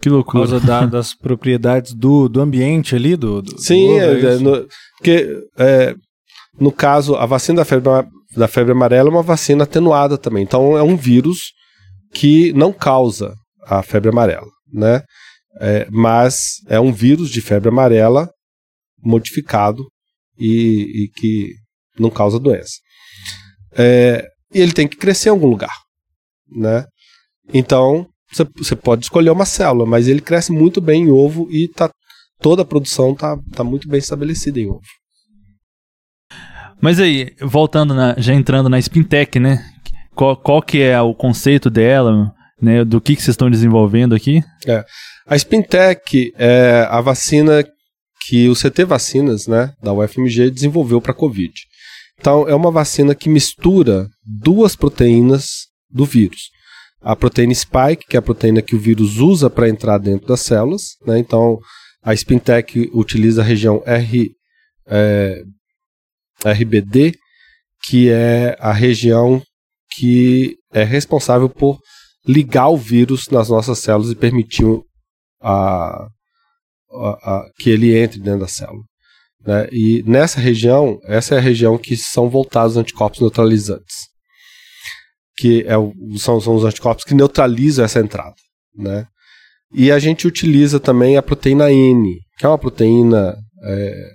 Que 0.01 0.09
loucura. 0.09 0.43
Por 0.43 0.49
causa 0.49 0.65
da, 0.65 0.85
das 0.85 1.15
propriedades 1.17 1.93
do, 1.93 2.27
do 2.27 2.41
ambiente 2.41 2.95
ali, 2.95 3.15
do. 3.15 3.41
do 3.41 3.61
Sim, 3.61 3.87
do 3.87 3.93
ovo, 3.93 4.03
é, 4.03 4.35
é 4.35 4.37
no, 4.39 4.67
porque 4.97 5.47
é, 5.57 5.95
no 6.59 6.71
caso, 6.71 7.15
a 7.15 7.25
vacina 7.25 7.57
da 7.57 7.65
febre, 7.65 7.89
da 8.35 8.47
febre 8.47 8.71
amarela 8.71 9.09
é 9.09 9.11
uma 9.11 9.23
vacina 9.23 9.63
atenuada 9.63 10.17
também. 10.17 10.43
Então 10.43 10.77
é 10.77 10.83
um 10.83 10.95
vírus 10.95 11.53
que 12.13 12.53
não 12.53 12.71
causa 12.71 13.33
a 13.63 13.81
febre 13.81 14.09
amarela, 14.09 14.47
né? 14.71 15.03
É, 15.59 15.87
mas 15.89 16.55
é 16.67 16.79
um 16.79 16.91
vírus 16.91 17.29
de 17.29 17.41
febre 17.41 17.69
amarela 17.69 18.29
modificado 19.01 19.85
e, 20.37 21.03
e 21.03 21.09
que 21.15 21.53
não 21.97 22.09
causa 22.09 22.39
doença. 22.39 22.73
É, 23.71 24.25
e 24.53 24.59
ele 24.61 24.73
tem 24.73 24.87
que 24.87 24.97
crescer 24.97 25.29
em 25.29 25.31
algum 25.31 25.47
lugar, 25.47 25.75
né? 26.49 26.85
Então 27.53 28.07
você 28.57 28.75
pode 28.75 29.05
escolher 29.05 29.29
uma 29.29 29.45
célula, 29.45 29.85
mas 29.85 30.07
ele 30.07 30.21
cresce 30.21 30.51
muito 30.51 30.81
bem 30.81 31.03
em 31.03 31.11
ovo 31.11 31.47
e 31.51 31.67
tá, 31.69 31.89
toda 32.39 32.63
a 32.63 32.65
produção 32.65 33.13
está 33.13 33.37
tá 33.53 33.63
muito 33.63 33.87
bem 33.87 33.99
estabelecida 33.99 34.59
em 34.59 34.67
ovo. 34.67 34.81
Mas 36.85 36.99
aí, 36.99 37.33
voltando, 37.41 37.95
na, 37.95 38.13
já 38.15 38.31
entrando 38.31 38.69
na 38.69 38.79
Spintech, 38.79 39.39
né? 39.39 39.65
Qual, 40.13 40.37
qual 40.37 40.61
que 40.61 40.83
é 40.83 41.01
o 41.01 41.15
conceito 41.15 41.67
dela, 41.67 42.31
né? 42.61 42.85
Do 42.85 43.01
que, 43.01 43.15
que 43.15 43.23
vocês 43.23 43.33
estão 43.33 43.49
desenvolvendo 43.49 44.13
aqui? 44.13 44.43
É. 44.67 44.85
A 45.25 45.35
Spintech 45.35 46.31
é 46.37 46.85
a 46.87 47.01
vacina 47.01 47.65
que 48.27 48.47
o 48.49 48.53
CT 48.53 48.85
Vacinas, 48.85 49.47
né, 49.47 49.73
da 49.81 49.93
UFMG, 49.93 50.51
desenvolveu 50.51 51.01
para 51.01 51.11
Covid. 51.11 51.51
Então, 52.19 52.47
é 52.47 52.53
uma 52.53 52.69
vacina 52.69 53.15
que 53.15 53.29
mistura 53.29 54.07
duas 54.23 54.75
proteínas 54.75 55.47
do 55.89 56.05
vírus 56.05 56.51
a 57.01 57.15
proteína 57.15 57.53
spike, 57.53 58.05
que 58.07 58.15
é 58.15 58.19
a 58.19 58.21
proteína 58.21 58.61
que 58.61 58.75
o 58.75 58.79
vírus 58.79 59.17
usa 59.17 59.49
para 59.49 59.69
entrar 59.69 59.97
dentro 59.97 60.27
das 60.27 60.41
células. 60.41 60.97
Né? 61.05 61.17
Então, 61.17 61.57
a 62.03 62.15
Spintec 62.15 62.91
utiliza 62.93 63.41
a 63.41 63.45
região 63.45 63.81
R, 63.87 64.31
é, 64.87 65.43
RBD, 66.51 67.13
que 67.83 68.09
é 68.09 68.55
a 68.59 68.71
região 68.71 69.41
que 69.95 70.55
é 70.73 70.83
responsável 70.83 71.49
por 71.49 71.79
ligar 72.27 72.69
o 72.69 72.77
vírus 72.77 73.27
nas 73.29 73.49
nossas 73.49 73.79
células 73.79 74.11
e 74.11 74.15
permitir 74.15 74.65
a, 75.41 76.07
a, 76.91 77.09
a, 77.23 77.45
que 77.59 77.69
ele 77.69 77.95
entre 77.97 78.19
dentro 78.19 78.41
da 78.41 78.47
célula. 78.47 78.83
Né? 79.45 79.67
E 79.71 80.03
nessa 80.05 80.39
região, 80.39 80.99
essa 81.05 81.35
é 81.35 81.37
a 81.37 81.41
região 81.41 81.77
que 81.77 81.95
são 81.95 82.29
voltados 82.29 82.77
anticorpos 82.77 83.21
neutralizantes 83.21 84.15
que 85.37 85.63
é 85.67 85.77
o, 85.77 85.93
são, 86.17 86.39
são 86.39 86.55
os 86.55 86.63
anticorpos 86.63 87.03
que 87.03 87.13
neutralizam 87.13 87.85
essa 87.85 87.99
entrada, 87.99 88.35
né? 88.75 89.05
E 89.73 89.91
a 89.91 89.99
gente 89.99 90.27
utiliza 90.27 90.79
também 90.79 91.17
a 91.17 91.23
proteína 91.23 91.71
N, 91.71 92.17
que 92.37 92.45
é 92.45 92.49
uma 92.49 92.57
proteína 92.57 93.35
é, 93.63 94.11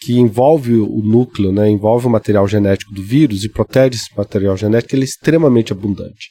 que 0.00 0.18
envolve 0.18 0.74
o 0.74 1.02
núcleo, 1.02 1.52
né, 1.52 1.68
envolve 1.68 2.06
o 2.06 2.10
material 2.10 2.46
genético 2.46 2.92
do 2.92 3.02
vírus 3.02 3.44
e 3.44 3.48
protege 3.50 3.96
esse 3.96 4.16
material 4.16 4.56
genético, 4.56 4.94
ele 4.94 5.02
é 5.02 5.04
extremamente 5.04 5.72
abundante. 5.72 6.30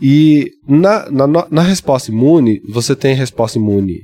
E 0.00 0.50
na, 0.66 1.10
na, 1.10 1.26
na 1.26 1.62
resposta 1.62 2.10
imune, 2.10 2.60
você 2.70 2.94
tem 2.94 3.14
resposta 3.14 3.58
imune 3.58 4.00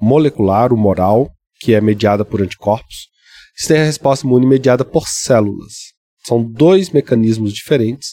molecular, 0.00 0.72
humoral, 0.72 1.30
que 1.60 1.74
é 1.74 1.80
mediada 1.80 2.24
por 2.24 2.42
anticorpos. 2.42 3.08
Você 3.56 3.74
tem 3.74 3.82
a 3.82 3.86
resposta 3.86 4.26
imune 4.26 4.46
mediada 4.46 4.84
por 4.84 5.08
células. 5.08 5.72
São 6.26 6.42
dois 6.42 6.90
mecanismos 6.90 7.52
diferentes 7.52 8.10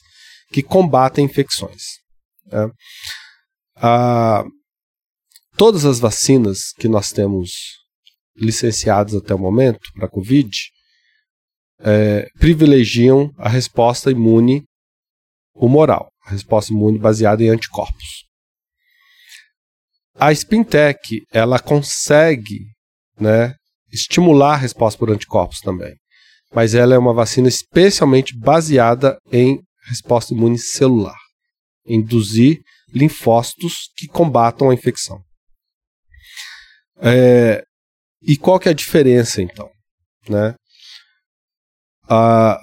que 0.51 0.63
combatem 0.63 1.25
infecções. 1.25 1.81
Né? 2.45 2.69
Ah, 3.75 4.45
todas 5.57 5.83
as 5.83 5.99
vacinas 5.99 6.71
que 6.77 6.87
nós 6.87 7.11
temos 7.11 7.82
licenciadas 8.35 9.15
até 9.15 9.33
o 9.33 9.39
momento 9.39 9.79
para 9.93 10.05
a 10.05 10.09
Covid 10.09 10.49
é, 11.79 12.27
privilegiam 12.39 13.31
a 13.37 13.49
resposta 13.49 14.11
imune 14.11 14.63
humoral, 15.53 16.09
a 16.25 16.31
resposta 16.31 16.73
imune 16.73 16.97
baseada 16.97 17.43
em 17.43 17.49
anticorpos. 17.49 18.23
A 20.15 20.31
Spintec 20.31 21.23
ela 21.31 21.59
consegue 21.59 22.67
né, 23.19 23.55
estimular 23.91 24.53
a 24.53 24.57
resposta 24.57 24.97
por 24.97 25.11
anticorpos 25.11 25.59
também, 25.59 25.95
mas 26.53 26.73
ela 26.73 26.95
é 26.95 26.97
uma 26.97 27.13
vacina 27.13 27.47
especialmente 27.47 28.37
baseada 28.37 29.17
em 29.31 29.59
resposta 29.87 30.33
imune 30.33 30.57
celular, 30.57 31.17
induzir 31.85 32.61
linfócitos 32.89 33.91
que 33.97 34.07
combatam 34.07 34.69
a 34.69 34.73
infecção. 34.73 35.19
É, 36.97 37.63
e 38.25 38.37
qual 38.37 38.59
que 38.59 38.67
é 38.67 38.71
a 38.71 38.75
diferença 38.75 39.41
então? 39.41 39.69
Né? 40.27 40.55
A, 42.09 42.57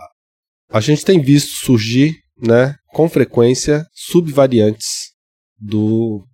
a 0.70 0.80
gente 0.80 1.04
tem 1.04 1.20
visto 1.20 1.64
surgir 1.64 2.16
né, 2.40 2.74
com 2.92 3.08
frequência 3.08 3.84
subvariantes 3.92 5.10
do, 5.58 6.24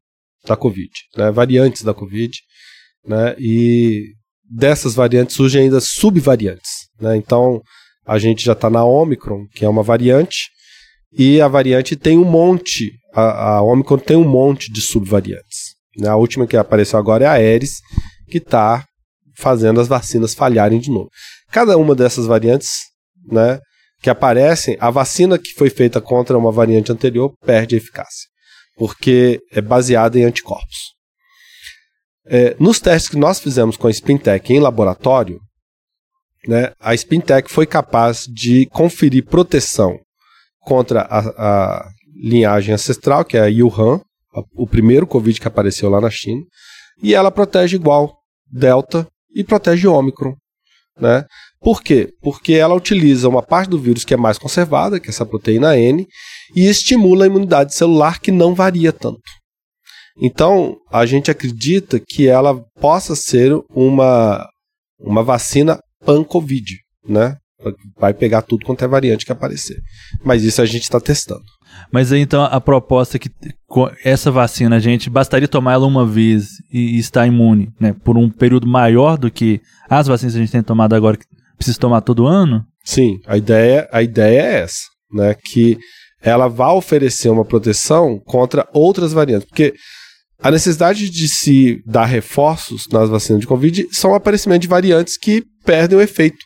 da 0.44 0.56
Covid, 0.56 0.90
né, 1.16 1.30
variantes 1.30 1.82
da 1.82 1.92
Covid, 1.92 2.32
né, 3.04 3.34
e 3.38 4.12
dessas 4.48 4.94
variantes 4.94 5.34
surgem 5.34 5.62
ainda 5.62 5.80
subvariantes. 5.80 6.88
Né, 7.00 7.16
então 7.16 7.60
a 8.06 8.18
gente 8.18 8.44
já 8.44 8.52
está 8.52 8.70
na 8.70 8.84
Omicron, 8.84 9.46
que 9.52 9.64
é 9.64 9.68
uma 9.68 9.82
variante, 9.82 10.50
e 11.12 11.40
a 11.40 11.48
variante 11.48 11.96
tem 11.96 12.18
um 12.18 12.24
monte, 12.24 12.92
a, 13.12 13.56
a 13.56 13.62
Omicron 13.62 13.98
tem 13.98 14.16
um 14.16 14.28
monte 14.28 14.70
de 14.70 14.80
subvariantes. 14.80 15.74
Né? 15.96 16.08
A 16.08 16.16
última 16.16 16.46
que 16.46 16.56
apareceu 16.56 16.98
agora 16.98 17.24
é 17.24 17.28
a 17.28 17.32
Aeres, 17.32 17.80
que 18.28 18.38
está 18.38 18.84
fazendo 19.38 19.80
as 19.80 19.88
vacinas 19.88 20.34
falharem 20.34 20.78
de 20.78 20.90
novo. 20.90 21.10
Cada 21.50 21.76
uma 21.76 21.94
dessas 21.94 22.26
variantes 22.26 22.70
né, 23.30 23.60
que 24.00 24.10
aparecem, 24.10 24.76
a 24.80 24.90
vacina 24.90 25.38
que 25.38 25.52
foi 25.54 25.70
feita 25.70 26.00
contra 26.00 26.36
uma 26.36 26.52
variante 26.52 26.92
anterior 26.92 27.32
perde 27.44 27.76
eficácia, 27.76 28.28
porque 28.76 29.40
é 29.52 29.60
baseada 29.60 30.18
em 30.18 30.24
anticorpos. 30.24 30.94
É, 32.28 32.56
nos 32.58 32.80
testes 32.80 33.08
que 33.08 33.16
nós 33.16 33.38
fizemos 33.38 33.76
com 33.76 33.86
a 33.86 33.92
Spintec 33.92 34.52
em 34.52 34.58
laboratório, 34.58 35.38
né, 36.46 36.72
a 36.80 36.94
Spintec 36.94 37.50
foi 37.50 37.66
capaz 37.66 38.24
de 38.26 38.66
conferir 38.66 39.24
proteção 39.24 39.98
contra 40.60 41.02
a, 41.02 41.18
a 41.18 41.88
linhagem 42.14 42.74
ancestral, 42.74 43.24
que 43.24 43.36
é 43.36 43.40
a 43.40 43.64
Wuhan, 43.64 44.00
a, 44.34 44.40
o 44.54 44.66
primeiro 44.66 45.06
Covid 45.06 45.40
que 45.40 45.48
apareceu 45.48 45.88
lá 45.88 46.00
na 46.00 46.10
China, 46.10 46.42
e 47.02 47.14
ela 47.14 47.30
protege 47.30 47.76
igual 47.76 48.16
Delta 48.50 49.06
e 49.36 49.44
protege 49.44 49.86
Ômicron. 49.86 50.34
Né? 50.98 51.26
Por 51.60 51.82
quê? 51.82 52.08
Porque 52.22 52.54
ela 52.54 52.74
utiliza 52.74 53.28
uma 53.28 53.42
parte 53.42 53.68
do 53.68 53.78
vírus 53.78 54.04
que 54.04 54.14
é 54.14 54.16
mais 54.16 54.38
conservada, 54.38 54.98
que 54.98 55.08
é 55.08 55.10
essa 55.10 55.26
proteína 55.26 55.78
N, 55.78 56.06
e 56.54 56.66
estimula 56.66 57.24
a 57.24 57.26
imunidade 57.26 57.74
celular 57.74 58.18
que 58.18 58.32
não 58.32 58.54
varia 58.54 58.92
tanto. 58.92 59.20
Então, 60.22 60.78
a 60.90 61.04
gente 61.04 61.30
acredita 61.30 62.00
que 62.00 62.26
ela 62.26 62.64
possa 62.80 63.14
ser 63.14 63.52
uma, 63.68 64.48
uma 64.98 65.22
vacina 65.22 65.78
pan-Covid, 66.04 66.78
né? 67.06 67.36
vai 67.98 68.14
pegar 68.14 68.42
tudo 68.42 68.64
quanto 68.64 68.84
é 68.84 68.88
variante 68.88 69.24
que 69.24 69.32
aparecer. 69.32 69.76
Mas 70.24 70.42
isso 70.42 70.62
a 70.62 70.66
gente 70.66 70.82
está 70.82 71.00
testando. 71.00 71.44
Mas 71.92 72.12
aí 72.12 72.20
então 72.20 72.44
a 72.44 72.60
proposta 72.60 73.16
é 73.16 73.20
que 73.20 73.30
essa 74.04 74.30
vacina 74.30 74.76
a 74.76 74.80
gente 74.80 75.08
bastaria 75.10 75.48
tomar 75.48 75.74
ela 75.74 75.86
uma 75.86 76.06
vez 76.06 76.48
e, 76.72 76.96
e 76.96 76.98
estar 76.98 77.26
imune, 77.26 77.72
né? 77.80 77.94
Por 78.04 78.16
um 78.16 78.28
período 78.28 78.66
maior 78.66 79.16
do 79.16 79.30
que 79.30 79.60
as 79.88 80.06
vacinas 80.06 80.34
que 80.34 80.38
a 80.38 80.42
gente 80.42 80.52
tem 80.52 80.62
tomado 80.62 80.94
agora 80.94 81.16
que 81.16 81.24
precisa 81.56 81.78
tomar 81.78 82.00
todo 82.00 82.26
ano? 82.26 82.64
Sim, 82.84 83.20
a 83.26 83.36
ideia, 83.36 83.88
a 83.92 84.02
ideia 84.02 84.40
é 84.40 84.54
essa, 84.60 84.82
né? 85.12 85.34
Que 85.34 85.78
ela 86.20 86.48
vai 86.48 86.72
oferecer 86.72 87.28
uma 87.28 87.44
proteção 87.44 88.18
contra 88.24 88.68
outras 88.72 89.12
variantes, 89.12 89.48
porque 89.48 89.74
a 90.42 90.50
necessidade 90.50 91.08
de 91.08 91.28
se 91.28 91.82
dar 91.86 92.04
reforços 92.04 92.86
nas 92.92 93.08
vacinas 93.08 93.40
de 93.40 93.46
Covid 93.46 93.88
são 93.90 94.10
o 94.10 94.14
aparecimento 94.14 94.62
de 94.62 94.68
variantes 94.68 95.16
que 95.16 95.42
perdem 95.64 95.98
o 95.98 96.02
efeito 96.02 96.44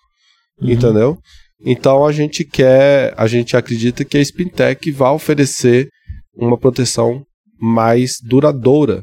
uhum. 0.60 0.70
entendeu? 0.70 1.18
Então 1.64 2.04
a 2.04 2.12
gente 2.12 2.44
quer, 2.44 3.14
a 3.16 3.26
gente 3.26 3.56
acredita 3.56 4.04
que 4.04 4.16
a 4.16 4.24
Spintec 4.24 4.90
vai 4.90 5.10
oferecer 5.10 5.88
uma 6.34 6.58
proteção 6.58 7.22
mais 7.60 8.12
duradoura 8.22 9.02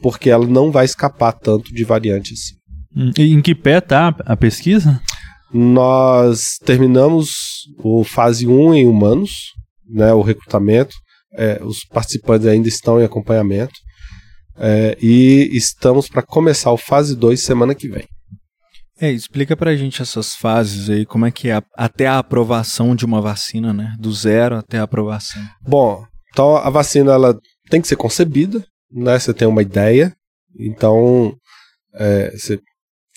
porque 0.00 0.30
ela 0.30 0.46
não 0.46 0.70
vai 0.70 0.84
escapar 0.84 1.32
tanto 1.32 1.72
de 1.72 1.84
variante 1.84 2.32
assim. 2.32 2.54
Hum, 2.96 3.10
e 3.18 3.32
em 3.32 3.42
que 3.42 3.54
pé 3.54 3.78
está 3.78 4.14
a 4.24 4.36
pesquisa? 4.36 5.00
Nós 5.52 6.58
terminamos 6.64 7.30
o 7.78 8.04
fase 8.04 8.46
1 8.46 8.74
em 8.74 8.86
humanos, 8.86 9.30
né, 9.88 10.12
o 10.12 10.22
recrutamento. 10.22 10.94
É, 11.34 11.60
os 11.62 11.84
participantes 11.84 12.46
ainda 12.46 12.68
estão 12.68 13.00
em 13.00 13.04
acompanhamento. 13.04 13.74
É, 14.56 14.96
e 15.00 15.48
estamos 15.52 16.08
para 16.08 16.22
começar 16.22 16.72
o 16.72 16.76
fase 16.76 17.14
2 17.16 17.40
semana 17.42 17.74
que 17.74 17.88
vem. 17.88 18.06
É, 19.00 19.12
explica 19.12 19.56
pra 19.56 19.76
gente 19.76 20.02
essas 20.02 20.34
fases 20.34 20.90
aí, 20.90 21.06
como 21.06 21.24
é 21.24 21.30
que 21.30 21.48
é 21.48 21.62
até 21.76 22.06
a 22.06 22.18
aprovação 22.18 22.96
de 22.96 23.04
uma 23.04 23.20
vacina, 23.20 23.72
né? 23.72 23.94
Do 23.98 24.12
zero 24.12 24.56
até 24.56 24.78
a 24.78 24.82
aprovação. 24.82 25.40
Bom, 25.62 26.04
então 26.30 26.56
a 26.56 26.68
vacina 26.68 27.12
ela 27.12 27.38
tem 27.70 27.80
que 27.80 27.86
ser 27.86 27.96
concebida, 27.96 28.64
né? 28.90 29.18
Você 29.18 29.32
tem 29.32 29.46
uma 29.46 29.62
ideia, 29.62 30.12
então 30.58 31.32
é, 31.94 32.30
você 32.30 32.58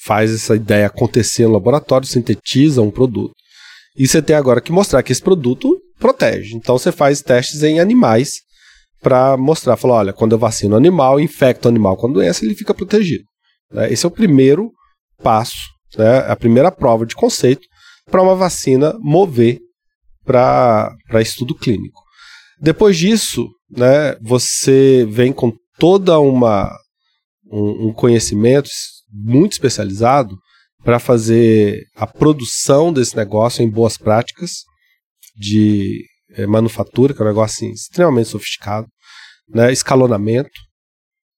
faz 0.04 0.34
essa 0.34 0.56
ideia 0.56 0.88
acontecer 0.88 1.46
no 1.46 1.54
laboratório, 1.54 2.08
sintetiza 2.08 2.82
um 2.82 2.92
produto. 2.92 3.34
E 3.98 4.08
você 4.08 4.22
tem 4.22 4.36
agora 4.36 4.62
que 4.62 4.72
mostrar 4.72 5.02
que 5.04 5.12
esse 5.12 5.22
produto 5.22 5.80
protege. 6.00 6.56
Então 6.56 6.78
você 6.78 6.92
faz 6.92 7.22
testes 7.22 7.64
em 7.64 7.80
animais 7.80 8.42
para 9.02 9.36
mostrar, 9.36 9.78
falar, 9.78 9.96
olha, 9.96 10.14
quando 10.14 10.34
eu 10.34 10.40
vacino 10.40 10.76
animal, 10.76 11.20
infecto 11.20 11.68
animal 11.68 11.98
com 11.98 12.12
doença, 12.12 12.46
ele 12.46 12.56
fica 12.56 12.74
protegido. 12.74 13.24
Né? 13.72 13.92
Esse 13.92 14.06
é 14.06 14.08
o 14.08 14.12
primeiro 14.12 14.72
passo, 15.22 15.58
né? 15.98 16.20
a 16.20 16.36
primeira 16.36 16.72
prova 16.72 17.06
de 17.06 17.16
conceito 17.16 17.68
para 18.10 18.22
uma 18.22 18.36
vacina 18.36 18.94
mover 19.00 19.60
para 20.26 20.96
estudo 21.22 21.56
clínico. 21.56 22.02
Depois 22.60 22.98
disso, 22.98 23.50
né, 23.70 24.16
você 24.22 25.06
vem 25.10 25.34
com 25.34 25.52
toda 25.80 26.20
uma 26.20 26.72
um, 27.52 27.88
um 27.88 27.94
conhecimento 27.94 28.70
muito 29.12 29.54
especializado 29.54 30.38
para 30.84 31.00
fazer 31.00 31.84
a 31.96 32.08
produção 32.08 32.94
desse 32.94 33.16
negócio 33.16 33.64
em 33.64 33.70
boas 33.70 33.98
práticas 33.98 34.64
de 35.36 36.06
é, 36.34 36.46
manufatura, 36.48 37.14
que 37.14 37.22
é 37.22 37.26
um 37.26 37.28
negócio 37.28 37.66
assim, 37.66 37.74
extremamente 37.74 38.30
sofisticado, 38.30 38.88
né? 39.50 39.72
escalonamento, 39.72 40.50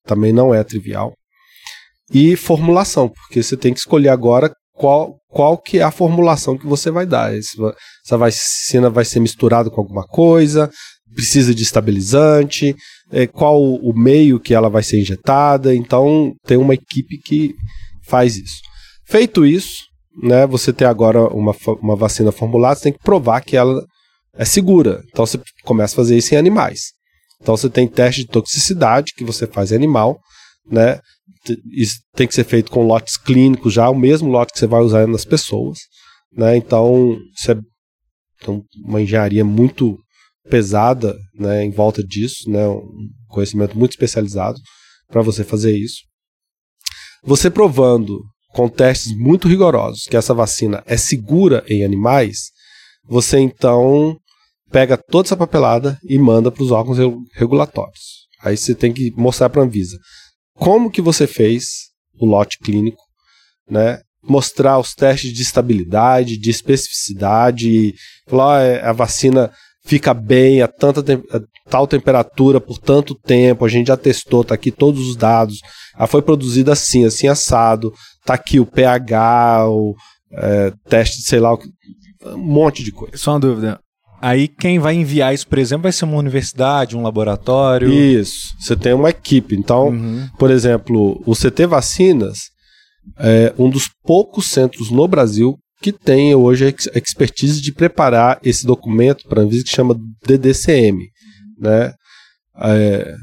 também 0.05 0.31
não 0.31 0.53
é 0.53 0.63
trivial, 0.63 1.13
e 2.11 2.35
formulação, 2.35 3.09
porque 3.09 3.41
você 3.41 3.55
tem 3.55 3.73
que 3.73 3.79
escolher 3.79 4.09
agora 4.09 4.51
qual, 4.73 5.15
qual 5.29 5.57
que 5.57 5.79
é 5.79 5.83
a 5.83 5.91
formulação 5.91 6.57
que 6.57 6.65
você 6.65 6.91
vai 6.91 7.05
dar. 7.05 7.33
Essa 7.33 8.17
vacina 8.17 8.89
vai 8.89 9.05
ser 9.05 9.19
misturada 9.19 9.69
com 9.69 9.79
alguma 9.79 10.05
coisa, 10.05 10.69
precisa 11.13 11.53
de 11.53 11.63
estabilizante, 11.63 12.75
é, 13.11 13.27
qual 13.27 13.61
o 13.61 13.93
meio 13.93 14.39
que 14.39 14.53
ela 14.53 14.69
vai 14.69 14.83
ser 14.83 14.99
injetada. 14.99 15.73
Então, 15.73 16.33
tem 16.45 16.57
uma 16.57 16.73
equipe 16.73 17.17
que 17.19 17.53
faz 18.05 18.35
isso. 18.35 18.61
Feito 19.05 19.45
isso, 19.45 19.83
né, 20.21 20.45
você 20.45 20.73
tem 20.73 20.87
agora 20.87 21.27
uma, 21.27 21.55
uma 21.81 21.95
vacina 21.95 22.31
formulada, 22.31 22.75
você 22.75 22.83
tem 22.83 22.93
que 22.93 23.03
provar 23.03 23.41
que 23.41 23.55
ela 23.55 23.85
é 24.35 24.45
segura. 24.45 25.03
Então, 25.11 25.25
você 25.25 25.39
começa 25.63 25.93
a 25.93 25.97
fazer 25.97 26.17
isso 26.17 26.33
em 26.33 26.37
animais. 26.37 26.93
Então, 27.41 27.55
você 27.55 27.69
tem 27.69 27.87
teste 27.87 28.21
de 28.21 28.27
toxicidade 28.27 29.13
que 29.15 29.23
você 29.23 29.45
faz 29.45 29.71
em 29.71 29.75
animal, 29.75 30.19
né? 30.65 30.99
Isso 31.71 31.95
tem 32.15 32.27
que 32.27 32.33
ser 32.33 32.43
feito 32.43 32.71
com 32.71 32.85
lotes 32.85 33.17
clínicos 33.17 33.73
já, 33.73 33.89
o 33.89 33.95
mesmo 33.95 34.29
lote 34.29 34.53
que 34.53 34.59
você 34.59 34.67
vai 34.67 34.81
usar 34.81 35.07
nas 35.07 35.25
pessoas, 35.25 35.79
né? 36.31 36.55
Então, 36.55 37.17
isso 37.35 37.51
é 37.51 37.59
então, 38.43 38.61
uma 38.85 39.01
engenharia 39.01 39.43
muito 39.43 39.97
pesada 40.49 41.17
né, 41.33 41.63
em 41.63 41.71
volta 41.71 42.03
disso, 42.03 42.49
né, 42.49 42.67
um 42.67 42.83
conhecimento 43.29 43.77
muito 43.77 43.91
especializado 43.91 44.59
para 45.07 45.21
você 45.21 45.43
fazer 45.43 45.75
isso. 45.75 46.01
Você 47.23 47.49
provando 47.49 48.21
com 48.49 48.67
testes 48.67 49.15
muito 49.17 49.47
rigorosos 49.47 50.03
que 50.03 50.17
essa 50.17 50.33
vacina 50.33 50.83
é 50.85 50.97
segura 50.97 51.63
em 51.67 51.85
animais, 51.85 52.51
você 53.05 53.39
então 53.39 54.17
pega 54.69 54.97
toda 54.97 55.27
essa 55.27 55.37
papelada 55.37 55.97
e 56.03 56.17
manda 56.19 56.51
para 56.51 56.63
os 56.63 56.71
órgãos 56.71 56.97
regulatórios. 57.33 58.27
Aí 58.41 58.57
você 58.57 58.75
tem 58.75 58.91
que 58.91 59.11
mostrar 59.15 59.49
para 59.49 59.61
a 59.61 59.65
Anvisa 59.65 59.97
como 60.55 60.91
que 60.91 61.01
você 61.01 61.27
fez 61.27 61.91
o 62.19 62.25
lote 62.25 62.57
clínico, 62.59 63.01
né? 63.69 63.99
Mostrar 64.21 64.79
os 64.79 64.93
testes 64.93 65.33
de 65.33 65.41
estabilidade, 65.41 66.37
de 66.37 66.49
especificidade, 66.49 67.93
falar 68.27 68.61
ah, 68.61 68.89
a 68.89 68.93
vacina 68.93 69.51
fica 69.85 70.13
bem 70.13 70.61
a 70.61 70.67
tanta 70.67 71.03
te 71.03 71.13
a 71.31 71.41
tal 71.69 71.87
temperatura 71.87 72.61
por 72.61 72.77
tanto 72.77 73.15
tempo, 73.15 73.65
a 73.65 73.69
gente 73.69 73.87
já 73.87 73.97
testou, 73.97 74.43
tá 74.43 74.55
aqui 74.55 74.71
todos 74.71 75.07
os 75.07 75.15
dados. 75.15 75.59
Ela 75.97 76.07
foi 76.07 76.21
produzida 76.21 76.73
assim, 76.73 77.05
assim 77.05 77.27
assado, 77.27 77.91
tá 78.25 78.33
aqui 78.33 78.59
o 78.59 78.65
pH, 78.65 79.67
o 79.67 79.95
é, 80.31 80.71
teste 80.89 81.19
de 81.19 81.25
sei 81.25 81.39
lá, 81.39 81.53
um 81.53 82.37
monte 82.37 82.83
de 82.83 82.91
coisa. 82.91 83.17
Só 83.17 83.31
uma 83.31 83.39
dúvida. 83.39 83.79
Aí 84.23 84.47
quem 84.47 84.79
vai 84.79 84.95
enviar 84.95 85.33
isso, 85.33 85.45
por 85.45 85.57
exemplo, 85.57 85.83
vai 85.83 85.91
ser 85.91 86.05
uma 86.05 86.15
universidade, 86.15 86.95
um 86.95 87.01
laboratório? 87.03 87.91
Isso. 87.91 88.55
Você 88.57 88.73
tem 88.73 88.93
uma 88.93 89.09
equipe. 89.09 89.53
Então, 89.53 89.89
uhum. 89.89 90.29
por 90.39 90.49
exemplo, 90.49 91.21
o 91.25 91.35
CT 91.35 91.65
Vacinas 91.67 92.37
é 93.17 93.53
um 93.59 93.69
dos 93.69 93.89
poucos 94.01 94.45
centros 94.49 94.89
no 94.89 95.05
Brasil 95.09 95.57
que 95.81 95.91
tem 95.91 96.33
hoje 96.33 96.65
a 96.65 96.97
expertise 96.97 97.61
de 97.61 97.73
preparar 97.73 98.39
esse 98.41 98.65
documento 98.65 99.27
para 99.27 99.41
a 99.41 99.43
Anvisa 99.43 99.65
que 99.65 99.75
chama 99.75 99.93
DDCM, 100.25 101.05
né? 101.59 101.93
É, 102.61 103.13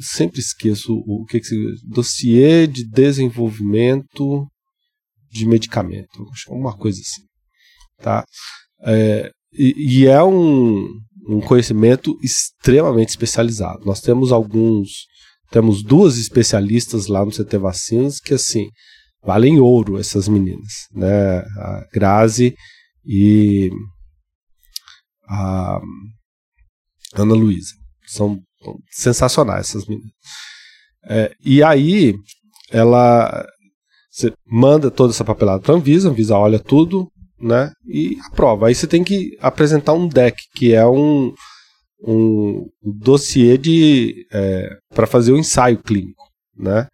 sempre 0.00 0.40
esqueço 0.40 0.94
o 1.06 1.26
que, 1.26 1.38
que 1.38 1.54
dossiê 1.86 2.66
de 2.66 2.88
desenvolvimento 2.88 4.48
de 5.30 5.44
medicamento, 5.44 6.26
acho 6.32 6.46
que 6.46 6.50
é 6.50 6.56
uma 6.56 6.74
coisa 6.74 6.98
assim, 6.98 7.26
tá? 8.02 8.24
É, 8.86 9.30
e, 9.52 10.02
e, 10.02 10.06
é 10.06 10.22
um, 10.22 10.86
um 11.28 11.40
conhecimento 11.40 12.16
extremamente 12.22 13.10
especializado. 13.10 13.84
Nós 13.84 14.00
temos 14.00 14.32
alguns, 14.32 15.06
temos 15.50 15.82
duas 15.82 16.16
especialistas 16.18 17.06
lá 17.06 17.24
no 17.24 17.32
CT 17.32 17.58
Vacinas 17.58 18.20
que 18.20 18.34
assim 18.34 18.68
valem 19.22 19.58
ouro 19.58 19.98
essas 19.98 20.28
meninas, 20.28 20.72
né? 20.92 21.38
A 21.38 21.86
Grazi 21.92 22.54
e 23.04 23.70
a 25.28 25.80
Ana 27.14 27.34
Luísa. 27.34 27.74
São 28.06 28.40
sensacionais 28.90 29.68
essas 29.68 29.86
meninas. 29.86 30.12
É, 31.04 31.32
e 31.44 31.62
aí, 31.62 32.14
ela 32.70 33.46
manda 34.46 34.90
toda 34.90 35.12
essa 35.12 35.24
papelada 35.24 35.62
para 35.62 35.74
a 35.74 35.76
Anvisa, 35.76 36.08
a 36.08 36.12
Anvisa 36.12 36.36
olha 36.36 36.58
tudo, 36.58 37.10
né? 37.40 37.72
E 37.86 38.16
aprova. 38.30 38.68
Aí 38.68 38.74
você 38.74 38.86
tem 38.86 39.02
que 39.02 39.36
apresentar 39.40 39.94
um 39.94 40.06
deck, 40.06 40.36
que 40.54 40.74
é 40.74 40.86
um, 40.86 41.32
um 42.06 42.66
dossiê 42.82 43.56
de 43.56 44.26
é, 44.32 44.68
para 44.94 45.06
fazer 45.06 45.32
o 45.32 45.36
um 45.36 45.38
ensaio 45.38 45.78
clínico, 45.82 46.22
né? 46.56 46.86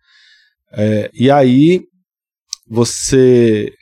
É, 0.72 1.10
e 1.14 1.30
aí 1.30 1.82
você 2.68 3.72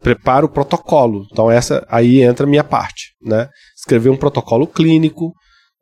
prepara 0.00 0.46
o 0.46 0.48
protocolo. 0.48 1.26
Então 1.30 1.50
essa 1.50 1.86
aí 1.88 2.22
entra 2.22 2.46
a 2.46 2.48
minha 2.48 2.64
parte, 2.64 3.12
né? 3.22 3.48
Escrever 3.76 4.10
um 4.10 4.16
protocolo 4.16 4.66
clínico, 4.66 5.32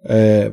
é, 0.04 0.50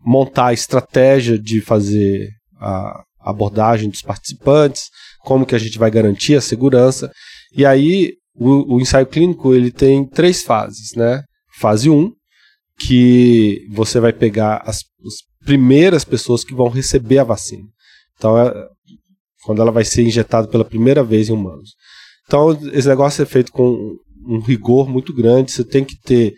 montar 0.00 0.46
a 0.46 0.52
estratégia 0.52 1.38
de 1.38 1.60
fazer 1.60 2.28
a 2.60 3.02
abordagem 3.20 3.88
dos 3.88 4.02
participantes, 4.02 4.90
como 5.20 5.46
que 5.46 5.54
a 5.54 5.58
gente 5.58 5.78
vai 5.78 5.90
garantir 5.90 6.36
a 6.36 6.40
segurança. 6.40 7.10
E 7.56 7.64
aí 7.64 8.12
o, 8.34 8.76
o 8.76 8.80
ensaio 8.80 9.06
clínico 9.06 9.54
ele 9.54 9.70
tem 9.70 10.06
três 10.06 10.42
fases, 10.42 10.94
né? 10.96 11.22
Fase 11.58 11.88
1, 11.88 11.96
um, 11.96 12.12
que 12.78 13.66
você 13.70 14.00
vai 14.00 14.12
pegar 14.12 14.62
as, 14.64 14.78
as 14.78 15.44
primeiras 15.44 16.04
pessoas 16.04 16.42
que 16.42 16.54
vão 16.54 16.68
receber 16.68 17.18
a 17.18 17.24
vacina. 17.24 17.64
Então, 18.16 18.36
é, 18.38 18.52
quando 19.44 19.62
ela 19.62 19.70
vai 19.70 19.84
ser 19.84 20.02
injetada 20.02 20.48
pela 20.48 20.64
primeira 20.64 21.04
vez 21.04 21.28
em 21.28 21.32
humanos. 21.32 21.74
Então, 22.26 22.50
esse 22.72 22.88
negócio 22.88 23.22
é 23.22 23.26
feito 23.26 23.52
com 23.52 23.96
um 24.26 24.40
rigor 24.40 24.88
muito 24.88 25.14
grande, 25.14 25.52
você 25.52 25.64
tem 25.64 25.84
que 25.84 25.96
ter 26.00 26.34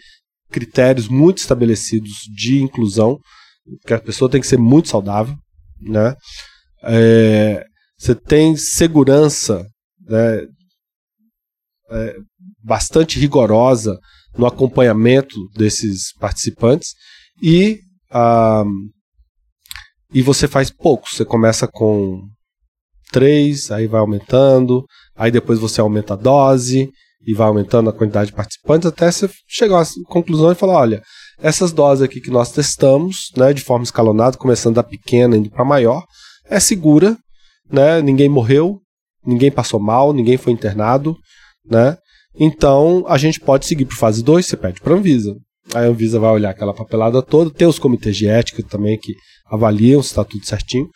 critérios 0.51 1.09
muito 1.09 1.39
estabelecidos 1.39 2.13
de 2.35 2.61
inclusão, 2.61 3.19
que 3.87 3.95
a 3.95 4.01
pessoa 4.01 4.31
tem 4.31 4.41
que 4.41 4.47
ser 4.47 4.59
muito 4.59 4.89
saudável, 4.89 5.35
né? 5.81 6.15
É, 6.83 7.65
você 7.99 8.15
tem 8.15 8.57
segurança 8.57 9.67
né, 10.07 10.47
é, 11.91 12.17
bastante 12.63 13.19
rigorosa 13.19 13.99
no 14.37 14.47
acompanhamento 14.47 15.37
desses 15.55 16.13
participantes 16.19 16.95
e, 17.43 17.81
ah, 18.11 18.65
e 20.13 20.23
você 20.23 20.47
faz 20.47 20.71
pouco. 20.71 21.09
Você 21.09 21.25
começa 21.25 21.67
com 21.67 22.23
três, 23.11 23.71
aí 23.71 23.87
vai 23.87 24.01
aumentando, 24.01 24.85
aí 25.15 25.31
depois 25.31 25.59
você 25.59 25.81
aumenta 25.81 26.15
a 26.15 26.17
dose 26.17 26.91
e 27.27 27.35
vai 27.35 27.49
aumentando 27.49 27.91
a 27.91 27.93
quantidade 27.93 28.31
de 28.31 28.37
participantes 28.37 28.87
até 28.87 29.11
você 29.11 29.29
chegar 29.49 29.83
à 29.83 29.87
conclusão 30.07 30.53
e 30.53 30.55
falar, 30.55 30.79
olha, 30.79 31.03
essas 31.39 31.73
doses 31.73 32.03
aqui 32.03 32.21
que 32.21 32.31
nós 32.31 32.53
testamos, 32.53 33.31
né, 33.37 33.53
de 33.53 33.63
forma 33.63 33.85
escalonada, 33.85 34.37
começando 34.37 34.77
da 34.77 34.83
pequena 34.83 35.37
indo 35.37 35.51
para 35.51 35.65
maior, 35.65 36.05
é 36.49 36.61
segura, 36.61 37.17
né? 37.71 38.01
Ninguém 38.01 38.29
morreu, 38.29 38.81
ninguém 39.27 39.51
passou 39.51 39.81
mal, 39.81 40.13
ninguém 40.13 40.37
foi 40.37 40.53
internado, 40.53 41.17
né? 41.71 41.97
Então 42.39 43.05
a 43.09 43.17
gente 43.17 43.41
pode 43.41 43.67
seguir 43.67 43.87
para 43.87 43.97
fase 43.97 44.23
2, 44.23 44.47
você 44.47 44.57
pede 44.57 44.81
para 44.81 44.95
a 44.95 44.97
Anvisa. 44.99 45.35
A 45.75 45.81
Anvisa 45.81 46.19
vai 46.21 46.31
olhar 46.31 46.51
aquela 46.51 46.75
papelada 46.75 47.23
toda, 47.23 47.51
tem 47.51 47.67
os 47.67 47.79
comitês 47.79 48.17
de 48.17 48.29
ética 48.29 48.63
também 48.63 48.99
que 48.99 49.15
avaliam 49.51 50.03
se 50.03 50.11
está 50.11 50.25
tudo 50.25 50.47
certinho. 50.47 50.89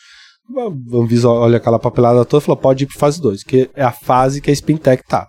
A 0.57 0.97
Anvisa 0.97 1.29
olha 1.29 1.57
aquela 1.57 1.79
papelada 1.79 2.25
toda 2.25 2.43
e 2.43 2.47
fala, 2.47 2.57
pode 2.57 2.85
ir 2.85 2.87
para 2.87 2.99
fase 2.99 3.21
2, 3.21 3.43
que 3.43 3.71
é 3.75 3.83
a 3.83 3.93
fase 3.93 4.41
que 4.41 4.51
a 4.51 4.55
Spintec 4.55 5.03
está. 5.03 5.29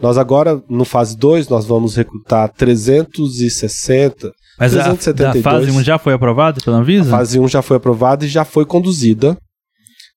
Nós 0.00 0.18
agora, 0.18 0.62
no 0.68 0.84
fase 0.84 1.16
2, 1.16 1.48
nós 1.48 1.64
vamos 1.64 1.96
recrutar 1.96 2.52
360. 2.52 4.30
Mas 4.58 4.72
372. 4.72 5.36
a, 5.36 5.38
a 5.38 5.52
fase 5.52 5.70
1 5.70 5.82
já 5.82 5.98
foi 5.98 6.12
aprovada 6.12 6.60
pela 6.62 6.78
Anvisa? 6.78 7.08
A 7.08 7.18
fase 7.18 7.40
1 7.40 7.48
já 7.48 7.62
foi 7.62 7.78
aprovada 7.78 8.24
e 8.24 8.28
já 8.28 8.44
foi 8.44 8.66
conduzida. 8.66 9.38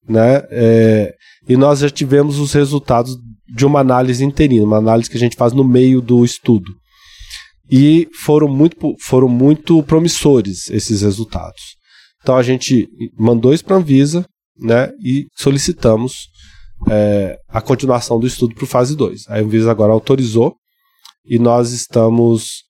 Né? 0.07 0.43
É, 0.49 1.13
e 1.47 1.55
nós 1.55 1.79
já 1.79 1.89
tivemos 1.89 2.39
os 2.39 2.53
resultados 2.53 3.17
de 3.55 3.65
uma 3.65 3.79
análise 3.79 4.23
interina, 4.23 4.65
uma 4.65 4.77
análise 4.77 5.09
que 5.09 5.17
a 5.17 5.19
gente 5.19 5.35
faz 5.35 5.53
no 5.53 5.63
meio 5.63 6.01
do 6.01 6.23
estudo. 6.23 6.71
E 7.71 8.07
foram 8.23 8.47
muito, 8.47 8.95
foram 9.01 9.27
muito 9.27 9.81
promissores 9.83 10.69
esses 10.69 11.01
resultados. 11.01 11.77
Então 12.21 12.35
a 12.35 12.43
gente 12.43 12.87
mandou 13.17 13.53
isso 13.53 13.63
para 13.63 13.75
a 13.75 13.79
Anvisa 13.79 14.25
né, 14.57 14.91
e 15.03 15.27
solicitamos 15.37 16.27
é, 16.89 17.37
a 17.47 17.61
continuação 17.61 18.19
do 18.19 18.27
estudo 18.27 18.55
para 18.55 18.65
fase 18.65 18.95
2. 18.95 19.27
A 19.29 19.37
Anvisa 19.37 19.71
agora 19.71 19.93
autorizou 19.93 20.55
e 21.25 21.37
nós 21.37 21.71
estamos 21.71 22.63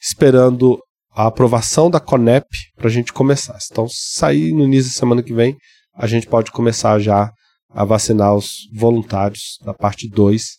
esperando 0.00 0.78
a 1.12 1.26
aprovação 1.26 1.90
da 1.90 2.00
CONEP 2.00 2.46
para 2.76 2.86
a 2.86 2.90
gente 2.90 3.12
começar. 3.12 3.58
Então, 3.70 3.86
sair 3.90 4.52
no 4.52 4.64
início 4.64 4.92
da 4.92 4.98
semana 4.98 5.22
que 5.22 5.34
vem, 5.34 5.56
a 5.94 6.06
gente 6.06 6.26
pode 6.26 6.52
começar 6.52 6.98
já 7.00 7.30
a 7.70 7.84
vacinar 7.84 8.34
os 8.34 8.68
voluntários 8.74 9.58
da 9.64 9.74
parte 9.74 10.08
2, 10.08 10.56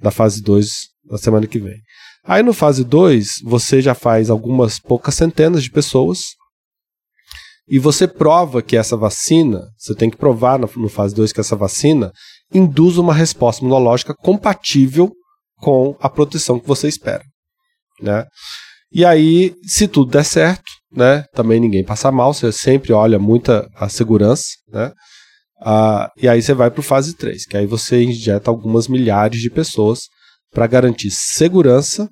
da 0.00 0.10
fase 0.10 0.42
2, 0.42 0.68
na 1.10 1.18
semana 1.18 1.46
que 1.46 1.58
vem. 1.58 1.80
Aí 2.24 2.42
no 2.42 2.52
fase 2.52 2.84
2, 2.84 3.40
você 3.44 3.80
já 3.80 3.94
faz 3.94 4.30
algumas 4.30 4.78
poucas 4.78 5.14
centenas 5.14 5.62
de 5.62 5.70
pessoas 5.70 6.20
e 7.68 7.78
você 7.78 8.06
prova 8.06 8.62
que 8.62 8.76
essa 8.76 8.96
vacina, 8.96 9.60
você 9.78 9.94
tem 9.94 10.10
que 10.10 10.16
provar 10.16 10.58
no, 10.58 10.88
fase 10.88 11.14
2 11.14 11.32
que 11.32 11.40
essa 11.40 11.56
vacina 11.56 12.12
induz 12.52 12.96
uma 12.96 13.14
resposta 13.14 13.62
imunológica 13.62 14.14
compatível 14.14 15.10
com 15.56 15.96
a 16.00 16.08
proteção 16.08 16.58
que 16.58 16.66
você 16.66 16.88
espera, 16.88 17.24
né? 18.00 18.26
E 18.92 19.04
aí, 19.04 19.54
se 19.64 19.88
tudo 19.88 20.10
der 20.10 20.24
certo, 20.24 20.70
né, 20.94 21.24
também 21.32 21.58
ninguém 21.58 21.84
passa 21.84 22.12
mal, 22.12 22.34
você 22.34 22.52
sempre 22.52 22.92
olha 22.92 23.18
muita 23.18 23.66
a 23.76 23.88
segurança, 23.88 24.44
né? 24.68 24.92
Ah, 25.64 26.10
e 26.16 26.28
aí 26.28 26.42
você 26.42 26.54
vai 26.54 26.70
para 26.70 26.82
fase 26.82 27.14
3, 27.14 27.46
que 27.46 27.56
aí 27.56 27.66
você 27.66 28.02
injeta 28.02 28.50
algumas 28.50 28.88
milhares 28.88 29.40
de 29.40 29.50
pessoas 29.50 30.08
para 30.50 30.66
garantir 30.66 31.10
segurança 31.10 32.08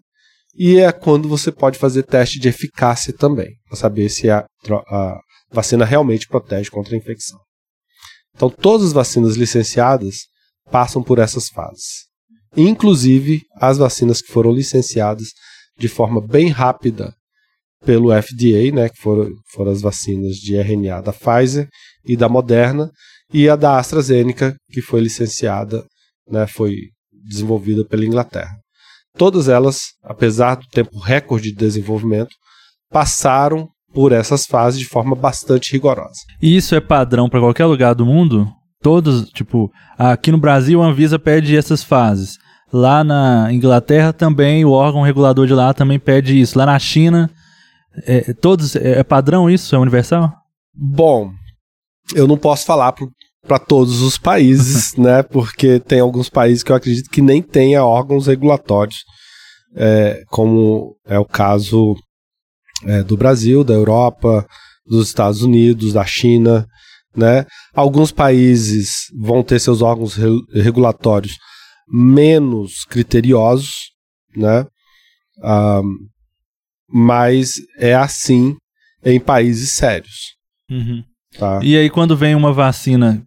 e 0.55 0.79
é 0.79 0.91
quando 0.93 1.29
você 1.29 1.53
pode 1.53 1.79
fazer 1.79 2.03
teste 2.03 2.39
de 2.39 2.49
eficácia 2.49 3.13
também, 3.13 3.51
para 3.69 3.77
saber 3.77 4.09
se 4.09 4.29
a, 4.29 4.45
a 4.89 5.19
vacina 5.51 5.85
realmente 5.85 6.27
protege 6.27 6.71
contra 6.71 6.95
a 6.95 6.99
infecção. 6.99 7.39
Então, 8.35 8.49
todas 8.49 8.89
as 8.89 8.93
vacinas 8.93 9.37
licenciadas 9.37 10.27
passam 10.71 11.03
por 11.03 11.19
essas 11.19 11.49
fases. 11.49 12.09
Inclusive 12.57 13.43
as 13.57 13.79
vacinas 13.79 14.21
que 14.21 14.33
foram 14.33 14.53
licenciadas 14.53 15.29
de 15.79 15.89
forma 15.89 16.21
bem 16.21 16.49
rápida 16.49 17.15
pelo 17.85 18.11
FDA, 18.11 18.71
né, 18.73 18.89
que 18.89 19.01
foram, 19.01 19.31
foram 19.53 19.73
as 19.73 19.81
vacinas 19.81 20.37
de 20.37 20.57
RNA 20.57 21.01
da 21.01 21.13
Pfizer 21.13 21.69
e 22.05 22.17
da 22.17 22.29
Moderna, 22.29 22.91
e 23.33 23.49
a 23.49 23.57
da 23.57 23.79
AstraZeneca, 23.79 24.55
que 24.71 24.83
foi 24.83 25.01
licenciada, 25.01 25.85
né, 26.29 26.47
foi 26.47 26.77
desenvolvida 27.13 27.85
pela 27.85 28.05
Inglaterra. 28.05 28.57
Todas 29.17 29.49
elas, 29.49 29.79
apesar 30.03 30.57
do 30.57 30.67
tempo 30.69 30.99
recorde 30.99 31.51
de 31.51 31.57
desenvolvimento, 31.57 32.35
passaram 32.91 33.69
por 33.93 34.13
essas 34.13 34.47
fases 34.47 34.79
de 34.79 34.87
forma 34.87 35.17
bastante 35.17 35.73
rigorosa. 35.73 36.21
E 36.41 36.57
isso 36.57 36.75
é 36.75 36.81
padrão 36.81 37.29
para 37.29 37.41
qualquer 37.41 37.67
lugar 37.67 37.95
do 37.95 38.07
mundo? 38.07 38.49
Todos, 38.83 39.29
tipo, 39.31 39.71
aqui 39.99 40.31
no 40.31 40.39
Brasil 40.39 40.81
a 40.81 40.87
Anvisa 40.87 41.19
pede 41.19 41.57
essas 41.57 41.83
fases. 41.83 42.39
Lá 42.73 43.03
na 43.03 43.53
Inglaterra 43.53 44.13
também 44.13 44.65
o 44.65 44.71
órgão 44.71 45.03
regulador 45.03 45.47
de 45.47 45.55
lá 45.55 45.75
também 45.75 45.99
pede 45.99 46.41
isso. 46.41 46.57
Lá 46.57 46.65
na 46.65 46.79
China, 46.79 47.29
é, 48.05 48.33
todos 48.33 48.77
é, 48.77 49.01
é 49.01 49.05
padrão 49.05 49.51
isso? 49.51 49.75
É 49.75 49.79
universal? 49.79 50.33
Bom, 50.73 51.33
eu 52.15 52.27
não 52.27 52.37
posso 52.37 52.65
falar 52.65 52.95
para 53.47 53.59
todos 53.59 54.01
os 54.01 54.19
países, 54.19 54.95
né? 54.99 55.23
Porque 55.23 55.81
tem 55.81 56.01
alguns 56.01 56.29
países 56.29 56.63
que 56.63 56.73
eu 56.73 56.77
acredito 56.77 57.11
que 57.11 57.23
nem 57.23 57.43
tenha 57.43 57.85
órgãos 57.85 58.27
regulatórios, 58.27 58.99
é, 59.77 60.23
como 60.29 60.97
é 61.07 61.19
o 61.19 61.25
caso 61.25 61.95
é, 62.85 63.03
do 63.03 63.17
Brasil, 63.17 63.63
da 63.63 63.75
Europa, 63.75 64.47
dos 64.87 65.09
Estados 65.09 65.43
Unidos, 65.43 65.93
da 65.93 66.05
China, 66.05 66.67
né? 67.17 67.47
Alguns 67.75 68.13
países 68.13 69.07
vão 69.19 69.43
ter 69.43 69.59
seus 69.59 69.83
órgãos 69.83 70.15
re 70.15 70.29
regulatórios 70.55 71.37
menos 71.89 72.85
criteriosos, 72.85 73.91
né? 74.37 74.67
Um, 75.43 76.09
mas 76.89 77.55
é 77.79 77.95
assim 77.95 78.57
em 79.05 79.19
países 79.19 79.75
sérios. 79.75 80.37
Uhum. 80.71 81.03
Tá? 81.39 81.61
E 81.63 81.77
aí, 81.77 81.89
quando 81.89 82.17
vem 82.17 82.35
uma 82.35 82.53
vacina 82.53 83.23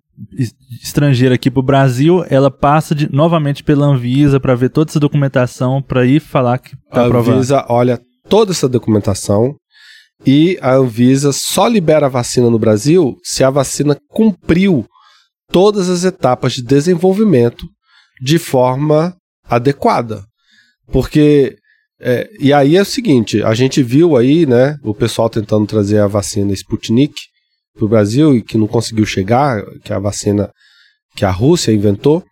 estrangeira 0.81 1.35
aqui 1.35 1.49
para 1.49 1.59
o 1.59 1.63
Brasil, 1.63 2.23
ela 2.29 2.51
passa 2.51 2.93
de, 2.93 3.11
novamente 3.11 3.63
pela 3.63 3.85
Anvisa 3.85 4.39
para 4.39 4.55
ver 4.55 4.69
toda 4.69 4.91
essa 4.91 4.99
documentação 4.99 5.81
para 5.81 6.05
ir 6.05 6.19
falar 6.19 6.59
que 6.59 6.75
tá 6.91 7.03
A 7.03 7.05
Anvisa 7.05 7.65
olha 7.67 7.99
toda 8.29 8.51
essa 8.51 8.69
documentação 8.69 9.55
e 10.25 10.57
a 10.61 10.75
Anvisa 10.75 11.31
só 11.33 11.67
libera 11.67 12.05
a 12.05 12.09
vacina 12.09 12.49
no 12.49 12.59
Brasil 12.59 13.17
se 13.23 13.43
a 13.43 13.49
vacina 13.49 13.97
cumpriu 14.09 14.85
todas 15.51 15.89
as 15.89 16.03
etapas 16.03 16.53
de 16.53 16.63
desenvolvimento 16.63 17.65
de 18.21 18.37
forma 18.37 19.15
adequada. 19.45 20.23
Porque 20.91 21.57
é, 21.99 22.29
e 22.39 22.51
aí 22.51 22.75
é 22.75 22.81
o 22.81 22.85
seguinte, 22.85 23.41
a 23.43 23.53
gente 23.53 23.81
viu 23.81 24.17
aí, 24.17 24.45
né, 24.45 24.77
o 24.83 24.93
pessoal 24.93 25.29
tentando 25.29 25.65
trazer 25.65 25.99
a 25.99 26.07
vacina 26.07 26.53
Sputnik 26.53 27.13
para 27.73 27.85
o 27.85 27.89
Brasil 27.89 28.35
e 28.35 28.41
que 28.41 28.57
não 28.57 28.67
conseguiu 28.67 29.05
chegar, 29.05 29.63
que 29.83 29.91
é 29.91 29.95
a 29.95 29.99
vacina 29.99 30.51
que 31.15 31.25
a 31.25 31.31
Rússia 31.31 31.71
inventou 31.71 32.23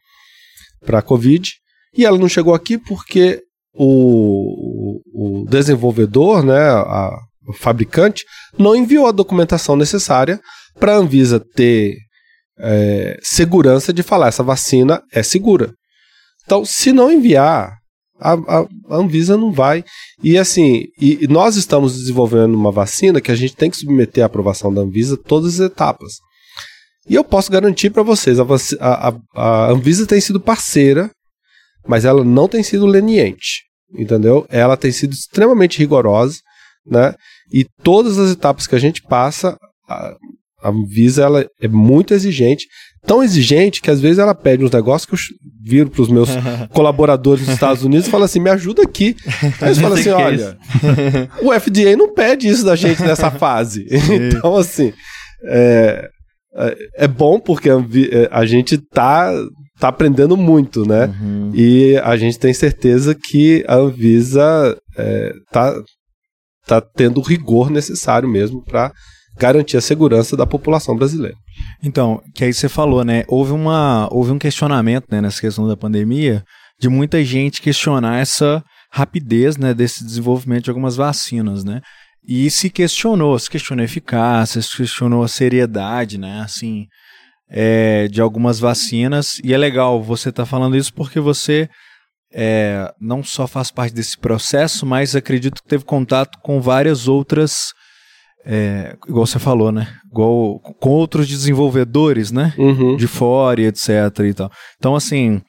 para 0.86 1.00
a 1.00 1.02
Covid, 1.02 1.52
e 1.96 2.06
ela 2.06 2.18
não 2.18 2.30
chegou 2.30 2.54
aqui 2.54 2.78
porque 2.78 3.42
o, 3.74 5.02
o, 5.14 5.46
desenvolvedor, 5.46 6.44
né, 6.44 6.70
a, 6.70 7.12
o 7.48 7.54
fabricante, 7.54 8.24
não 8.58 8.76
enviou 8.76 9.08
a 9.08 9.12
documentação 9.12 9.76
necessária 9.76 10.40
para 10.80 10.94
a 10.94 10.98
Anvisa 10.98 11.40
ter 11.40 11.98
é, 12.60 13.18
segurança 13.22 13.92
de 13.92 14.04
falar 14.04 14.28
essa 14.28 14.44
vacina 14.44 15.02
é 15.12 15.24
segura. 15.24 15.74
Então, 16.44 16.66
se 16.66 16.92
não 16.92 17.12
enviar, 17.12 17.81
a, 18.22 18.34
a, 18.34 18.68
Anvisa 18.90 19.36
não 19.38 19.52
vai. 19.52 19.84
E 20.24 20.38
assim, 20.38 20.86
e, 21.00 21.20
e, 21.22 21.28
nós 21.28 21.56
estamos 21.56 21.98
desenvolvendo 21.98 22.54
uma 22.54 22.72
vacina 22.72 23.20
que 23.20 23.32
a 23.32 23.36
gente 23.36 23.56
tem 23.56 23.70
que 23.70 23.78
submeter 23.78 24.24
à 24.24 24.28
aprovação 24.28 24.74
da 24.74 24.82
Anvisa 24.82 25.18
todas 25.18 25.60
as 25.60 25.72
etapas. 25.72 26.14
E 27.10 27.16
eu 27.16 27.24
posso 27.24 27.52
garantir 27.52 27.90
para 27.90 28.04
vocês, 28.04 28.38
a, 28.40 29.14
a, 29.36 29.72
Anvisa 29.72 30.06
tem 30.06 30.22
sido 30.22 30.40
parceira 30.40 31.10
mas 31.88 32.06
ela 32.06 32.24
não 32.24 32.48
tem 32.48 32.64
sido 32.64 32.86
leniente, 32.86 33.64
entendeu? 33.94 34.46
Ela 34.50 34.78
tem 34.78 34.92
sido 34.92 35.14
extremamente 35.14 35.80
rigorosa, 35.80 36.40
né? 36.86 37.14
E 37.52 37.66
todas 37.84 38.18
as 38.18 38.32
etapas 38.32 38.68
que 38.68 38.76
a 38.76 38.80
gente 38.80 39.02
passa, 39.02 39.58
a, 39.88 40.16
a 40.64 40.70
Anvisa 40.70 41.24
ela 41.24 41.48
é 41.60 41.68
muito 41.68 42.14
exigente, 42.14 42.66
tão 43.06 43.24
exigente 43.24 43.82
que 43.82 43.90
às 43.90 44.00
vezes 44.00 44.20
ela 44.20 44.36
pede 44.36 44.64
uns 44.64 44.72
negócios 44.72 45.06
que 45.06 45.16
eu 45.34 45.38
viro 45.64 45.90
para 45.90 46.02
os 46.02 46.10
meus 46.10 46.30
colaboradores 46.72 47.46
dos 47.46 47.54
Estados 47.54 47.84
Unidos 47.84 48.08
e 48.08 48.12
falo 48.12 48.24
assim, 48.24 48.40
me 48.40 48.50
ajuda 48.50 48.84
aqui. 48.84 49.16
Aí 49.60 49.70
eles 49.70 49.78
falam 49.82 49.98
assim, 49.98 50.10
olha, 50.10 50.58
o 51.42 51.52
FDA 51.60 51.96
não 51.98 52.14
pede 52.14 52.48
isso 52.48 52.66
da 52.66 52.76
gente 52.76 53.02
nessa 53.02 53.30
fase. 53.32 53.88
então 53.90 54.56
assim, 54.56 54.94
é, 55.46 56.08
é, 56.56 56.78
é 56.96 57.08
bom 57.08 57.40
porque 57.40 57.70
a, 57.70 57.76
é, 57.76 58.30
a 58.32 58.46
gente 58.46 58.78
tá 58.78 59.32
tá 59.80 59.88
aprendendo 59.88 60.38
muito, 60.38 60.88
né? 60.88 61.08
Uhum. 61.20 61.52
E 61.56 61.98
a 62.04 62.16
gente 62.16 62.38
tem 62.38 62.54
certeza 62.54 63.16
que 63.16 63.66
a 63.68 63.78
Anvisa 63.78 64.78
é, 64.96 65.34
tá, 65.52 65.74
tá 66.68 66.80
tendo 66.80 67.20
o 67.20 67.24
rigor 67.24 67.72
necessário 67.72 68.30
mesmo 68.30 68.64
para 68.64 68.92
garantir 69.38 69.78
a 69.78 69.82
segurança 69.82 70.36
da 70.36 70.46
população 70.46 70.96
brasileira. 70.96 71.36
Então, 71.84 72.22
que 72.36 72.44
aí 72.44 72.54
você 72.54 72.70
falou, 72.70 73.04
né? 73.04 73.24
Houve, 73.28 73.52
uma, 73.52 74.08
houve 74.12 74.32
um 74.32 74.40
questionamento 74.40 75.06
né, 75.10 75.22
nessa 75.22 75.42
questão 75.42 75.68
da 75.68 75.78
pandemia 75.78 76.44
de 76.80 76.90
muita 76.90 77.24
gente 77.24 77.62
questionar 77.62 78.20
essa 78.20 78.64
rapidez 78.92 79.56
né, 79.56 79.74
desse 79.74 80.04
desenvolvimento 80.04 80.66
de 80.66 80.70
algumas 80.70 80.96
vacinas, 80.96 81.64
né? 81.64 81.82
E 82.28 82.50
se 82.52 82.70
questionou, 82.70 83.38
se 83.40 83.50
questionou 83.50 83.82
a 83.82 83.86
eficácia, 83.86 84.62
se 84.62 84.78
questionou 84.78 85.24
a 85.24 85.28
seriedade, 85.28 86.18
né? 86.18 86.42
Assim, 86.42 86.86
é, 87.50 88.08
de 88.08 88.22
algumas 88.22 88.60
vacinas. 88.60 89.40
E 89.44 89.54
é 89.54 89.58
legal 89.58 90.02
você 90.02 90.30
estar 90.30 90.44
tá 90.44 90.50
falando 90.50 90.78
isso 90.78 90.94
porque 90.94 91.20
você 91.20 91.70
é, 92.34 92.92
não 93.00 93.24
só 93.24 93.46
faz 93.48 93.72
parte 93.72 93.94
desse 93.94 94.18
processo, 94.18 94.86
mas 94.86 95.16
acredito 95.16 95.62
que 95.62 95.68
teve 95.68 95.84
contato 95.84 96.40
com 96.42 96.62
várias 96.62 97.08
outras. 97.08 97.74
É, 98.46 98.96
igual 99.08 99.26
você 99.26 99.40
falou, 99.40 99.72
né? 99.72 99.88
Igual 100.12 100.60
com 100.60 100.90
outros 100.90 101.28
desenvolvedores, 101.28 102.32
né? 102.32 102.54
Uhum. 102.58 102.96
De 102.96 103.08
fora 103.08 103.62
e 103.62 103.66
etc 103.66 103.88
e 104.26 104.34
tal. 104.34 104.52
Então, 104.78 104.96
assim, 104.96 105.42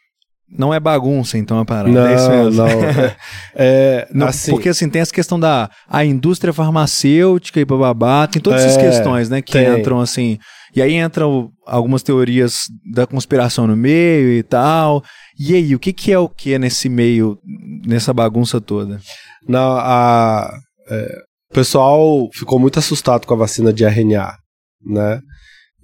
não 0.57 0.73
é 0.73 0.79
bagunça, 0.79 1.39
então, 1.39 1.59
a 1.59 1.65
parada. 1.65 1.89
Não, 1.89 2.07
é 2.07 2.15
isso 2.15 2.29
mesmo. 2.29 2.63
não. 2.63 2.69
é, 3.57 4.09
não 4.13 4.27
assim, 4.27 4.51
porque, 4.51 4.69
assim, 4.69 4.89
tem 4.89 5.01
essa 5.01 5.13
questão 5.13 5.41
da 5.41 5.71
a 5.89 6.05
indústria 6.05 6.53
farmacêutica 6.53 7.59
e 7.59 7.65
bababá, 7.65 8.27
tem 8.27 8.43
todas 8.43 8.63
essas 8.63 8.77
é, 8.77 8.91
questões, 8.91 9.31
né, 9.31 9.41
que 9.41 9.53
tem. 9.53 9.81
entram, 9.81 10.01
assim... 10.01 10.39
E 10.75 10.81
aí 10.81 10.95
entram 10.95 11.51
algumas 11.67 12.03
teorias 12.03 12.63
da 12.95 13.07
conspiração 13.07 13.67
no 13.67 13.77
meio 13.77 14.33
e 14.33 14.43
tal. 14.43 15.03
E 15.39 15.55
aí, 15.55 15.75
o 15.75 15.79
que, 15.79 15.93
que 15.93 16.11
é 16.11 16.19
o 16.19 16.31
que 16.31 16.59
nesse 16.59 16.89
meio, 16.89 17.39
nessa 17.87 18.15
bagunça 18.15 18.59
toda? 18.59 18.99
Não, 19.47 19.77
a, 19.77 20.51
é, 20.89 21.19
o 21.53 21.55
pessoal 21.55 22.31
ficou 22.33 22.59
muito 22.59 22.79
assustado 22.79 23.27
com 23.27 23.35
a 23.35 23.37
vacina 23.37 23.75
de 23.75 23.85
RNA, 23.85 24.39
né? 24.87 25.21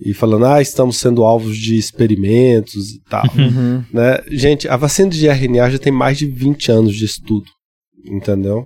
e 0.00 0.14
falando, 0.14 0.46
ah, 0.46 0.62
estamos 0.62 0.96
sendo 0.96 1.24
alvos 1.24 1.58
de 1.58 1.76
experimentos 1.76 2.90
e 2.90 3.02
tal. 3.02 3.24
Uhum. 3.38 3.84
Né? 3.92 4.22
Gente, 4.30 4.66
a 4.66 4.76
vacina 4.76 5.10
de 5.10 5.28
RNA 5.28 5.70
já 5.70 5.78
tem 5.78 5.92
mais 5.92 6.16
de 6.16 6.26
20 6.26 6.72
anos 6.72 6.94
de 6.94 7.04
estudo, 7.04 7.46
entendeu? 8.06 8.64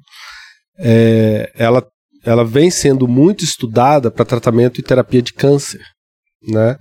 É, 0.78 1.50
ela, 1.56 1.84
ela 2.24 2.44
vem 2.44 2.70
sendo 2.70 3.08
muito 3.08 3.42
estudada 3.42 4.10
para 4.10 4.24
tratamento 4.24 4.78
e 4.78 4.84
terapia 4.84 5.20
de 5.20 5.32
câncer, 5.32 5.80
né? 6.46 6.76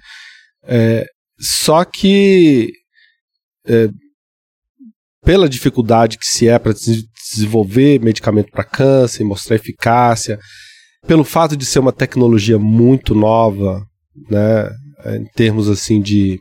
É, 0.66 1.08
só 1.40 1.84
que 1.84 2.72
é, 3.66 3.90
pela 5.24 5.50
dificuldade 5.50 6.18
que 6.18 6.26
se 6.26 6.48
é 6.48 6.60
para 6.60 6.74
desenvolver 7.36 8.02
medicamento 8.02 8.52
para 8.52 8.64
câncer, 8.64 9.24
mostrar 9.24 9.56
eficácia, 9.56 10.40
pelo 11.08 11.24
fato 11.24 11.56
de 11.56 11.66
ser 11.66 11.80
uma 11.80 11.92
tecnologia 11.92 12.60
muito 12.60 13.16
nova, 13.16 13.84
né, 14.30 14.70
em 15.18 15.26
termos 15.36 15.70
assim 15.70 16.02
de 16.02 16.40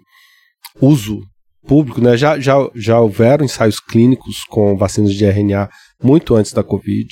uso 0.81 1.23
público, 1.67 2.01
né, 2.01 2.17
já, 2.17 2.39
já, 2.39 2.55
já 2.75 2.99
houveram 3.01 3.45
ensaios 3.45 3.81
clínicos 3.81 4.45
com 4.49 4.77
vacinas 4.77 5.15
de 5.15 5.25
RNA 5.25 5.69
muito 6.03 6.35
antes 6.35 6.53
da 6.53 6.63
Covid. 6.63 7.09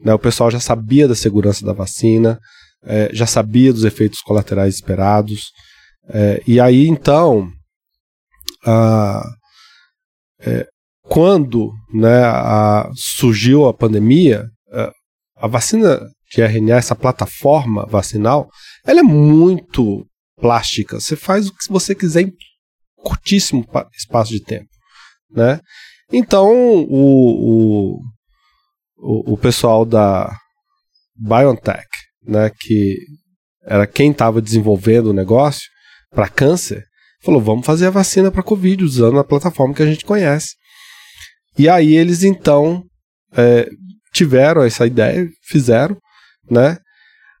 Né, 0.00 0.12
o 0.12 0.18
pessoal 0.18 0.50
já 0.50 0.60
sabia 0.60 1.06
da 1.06 1.14
segurança 1.14 1.64
da 1.64 1.72
vacina, 1.72 2.38
é, 2.84 3.10
já 3.12 3.26
sabia 3.26 3.72
dos 3.72 3.84
efeitos 3.84 4.20
colaterais 4.20 4.74
esperados. 4.74 5.52
É, 6.08 6.42
e 6.46 6.60
aí, 6.60 6.88
então, 6.88 7.48
a, 8.66 9.22
é, 10.40 10.66
quando 11.12 11.74
né, 11.92 12.24
a, 12.24 12.90
surgiu 12.94 13.66
a 13.66 13.74
pandemia, 13.74 14.46
a, 14.72 14.80
é, 14.80 14.90
a 15.36 15.46
vacina 15.46 16.00
de 16.34 16.40
RNA, 16.40 16.76
essa 16.76 16.96
plataforma 16.96 17.84
vacinal, 17.84 18.48
ela 18.82 19.00
é 19.00 19.02
muito 19.02 20.06
plástica. 20.40 20.98
Você 20.98 21.14
faz 21.14 21.48
o 21.48 21.54
que 21.54 21.68
você 21.68 21.94
quiser 21.94 22.22
em 22.22 22.32
curtíssimo 22.96 23.62
espaço 23.94 24.32
de 24.32 24.42
tempo, 24.42 24.70
né? 25.30 25.60
Então, 26.10 26.50
o, 26.88 27.98
o, 28.96 29.34
o 29.34 29.36
pessoal 29.36 29.84
da 29.84 30.34
BioNTech, 31.14 31.88
né, 32.26 32.50
que 32.58 32.96
era 33.66 33.86
quem 33.86 34.12
estava 34.12 34.40
desenvolvendo 34.40 35.08
o 35.08 35.14
negócio 35.14 35.68
para 36.10 36.26
câncer, 36.26 36.82
falou: 37.22 37.42
vamos 37.42 37.66
fazer 37.66 37.88
a 37.88 37.90
vacina 37.90 38.30
para 38.30 38.42
Covid 38.42 38.82
usando 38.82 39.18
a 39.18 39.24
plataforma 39.24 39.74
que 39.74 39.82
a 39.82 39.86
gente 39.86 40.06
conhece. 40.06 40.61
E 41.58 41.68
aí 41.68 41.96
eles 41.96 42.22
então 42.22 42.84
é, 43.36 43.68
tiveram 44.12 44.62
essa 44.62 44.86
ideia, 44.86 45.28
fizeram, 45.42 45.96
né? 46.50 46.78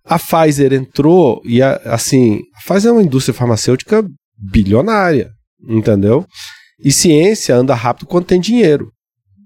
A 0.04 0.18
Pfizer 0.18 0.72
entrou 0.72 1.40
e, 1.44 1.62
a, 1.62 1.76
assim, 1.84 2.40
a 2.56 2.72
Pfizer 2.72 2.90
é 2.90 2.92
uma 2.92 3.02
indústria 3.02 3.34
farmacêutica 3.34 4.04
bilionária, 4.36 5.30
entendeu? 5.68 6.26
E 6.80 6.90
ciência 6.90 7.54
anda 7.54 7.74
rápido 7.74 8.06
quando 8.06 8.26
tem 8.26 8.40
dinheiro, 8.40 8.90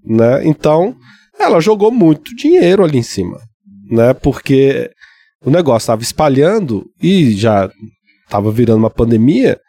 né? 0.03 0.45
Então, 0.45 0.95
ela 1.39 1.61
jogou 1.61 1.91
muito 1.91 2.35
dinheiro 2.35 2.83
ali 2.83 2.97
em 2.97 3.03
cima, 3.03 3.39
né? 3.89 4.13
Porque 4.13 4.89
o 5.45 5.51
negócio 5.51 5.85
estava 5.85 6.01
espalhando 6.01 6.85
e 7.01 7.33
já 7.33 7.69
estava 8.25 8.51
virando 8.51 8.79
uma 8.79 8.89
pandemia 8.89 9.59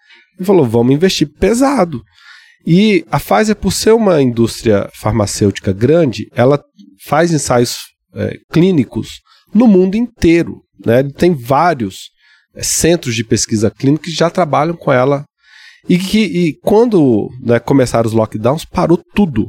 e 0.41 0.45
falou: 0.45 0.65
vamos 0.65 0.95
investir 0.95 1.29
pesado. 1.39 2.03
E 2.71 3.03
a 3.11 3.19
Pfizer, 3.19 3.57
por 3.57 3.73
ser 3.73 3.95
uma 3.95 4.21
indústria 4.21 4.91
farmacêutica 4.93 5.73
grande, 5.73 6.29
ela 6.35 6.63
faz 7.07 7.33
ensaios 7.33 7.79
é, 8.15 8.37
clínicos 8.53 9.23
no 9.55 9.67
mundo 9.67 9.95
inteiro. 9.95 10.61
Né? 10.85 11.03
Tem 11.05 11.33
vários 11.33 12.11
é, 12.55 12.63
centros 12.63 13.15
de 13.15 13.25
pesquisa 13.25 13.71
clínica 13.71 14.05
que 14.05 14.11
já 14.11 14.29
trabalham 14.29 14.77
com 14.77 14.93
ela. 14.93 15.25
E 15.89 15.99
que 15.99 16.19
e 16.19 16.59
quando 16.61 17.31
né, 17.41 17.59
começaram 17.59 18.07
os 18.07 18.13
lockdowns, 18.13 18.67
parou 18.67 19.03
tudo. 19.15 19.47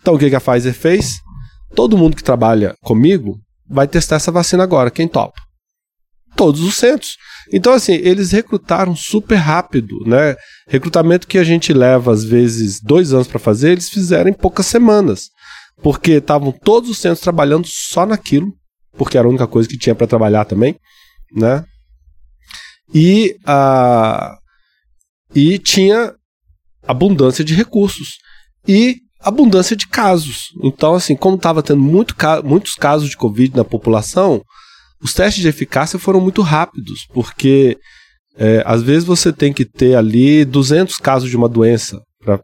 Então 0.00 0.14
o 0.14 0.18
que, 0.18 0.28
que 0.28 0.34
a 0.34 0.40
Pfizer 0.40 0.74
fez? 0.74 1.20
Todo 1.76 1.96
mundo 1.96 2.16
que 2.16 2.24
trabalha 2.24 2.74
comigo 2.82 3.38
vai 3.68 3.86
testar 3.86 4.16
essa 4.16 4.32
vacina 4.32 4.64
agora. 4.64 4.90
Quem 4.90 5.06
topa? 5.06 5.40
Todos 6.36 6.62
os 6.62 6.76
centros. 6.76 7.16
Então, 7.52 7.72
assim, 7.72 7.92
eles 7.92 8.30
recrutaram 8.30 8.96
super 8.96 9.36
rápido, 9.36 9.98
né? 10.06 10.34
Recrutamento 10.68 11.26
que 11.26 11.38
a 11.38 11.44
gente 11.44 11.72
leva, 11.72 12.12
às 12.12 12.24
vezes, 12.24 12.80
dois 12.80 13.12
anos 13.12 13.26
para 13.26 13.38
fazer, 13.38 13.72
eles 13.72 13.88
fizeram 13.88 14.30
em 14.30 14.34
poucas 14.34 14.66
semanas. 14.66 15.28
Porque 15.82 16.12
estavam 16.12 16.52
todos 16.52 16.88
os 16.88 16.98
centros 16.98 17.20
trabalhando 17.20 17.66
só 17.66 18.06
naquilo 18.06 18.52
porque 18.96 19.16
era 19.16 19.26
a 19.26 19.30
única 19.30 19.46
coisa 19.46 19.68
que 19.68 19.78
tinha 19.78 19.94
para 19.94 20.06
trabalhar 20.06 20.44
também, 20.44 20.76
né? 21.34 21.64
E, 22.94 23.36
a, 23.46 24.36
e 25.34 25.58
tinha 25.58 26.14
abundância 26.86 27.44
de 27.44 27.54
recursos 27.54 28.18
e 28.68 28.98
abundância 29.18 29.74
de 29.74 29.86
casos. 29.86 30.48
Então, 30.62 30.94
assim, 30.94 31.16
como 31.16 31.36
estava 31.36 31.62
tendo 31.62 31.80
muito, 31.80 32.14
muitos 32.44 32.74
casos 32.74 33.08
de 33.08 33.16
Covid 33.16 33.56
na 33.56 33.64
população, 33.64 34.42
os 35.02 35.12
testes 35.12 35.42
de 35.42 35.48
eficácia 35.48 35.98
foram 35.98 36.20
muito 36.20 36.42
rápidos, 36.42 37.06
porque 37.12 37.76
é, 38.36 38.62
às 38.64 38.82
vezes 38.82 39.04
você 39.04 39.32
tem 39.32 39.52
que 39.52 39.64
ter 39.64 39.94
ali 39.94 40.44
200 40.44 40.96
casos 40.96 41.28
de 41.28 41.36
uma 41.36 41.48
doença 41.48 42.00
para 42.20 42.40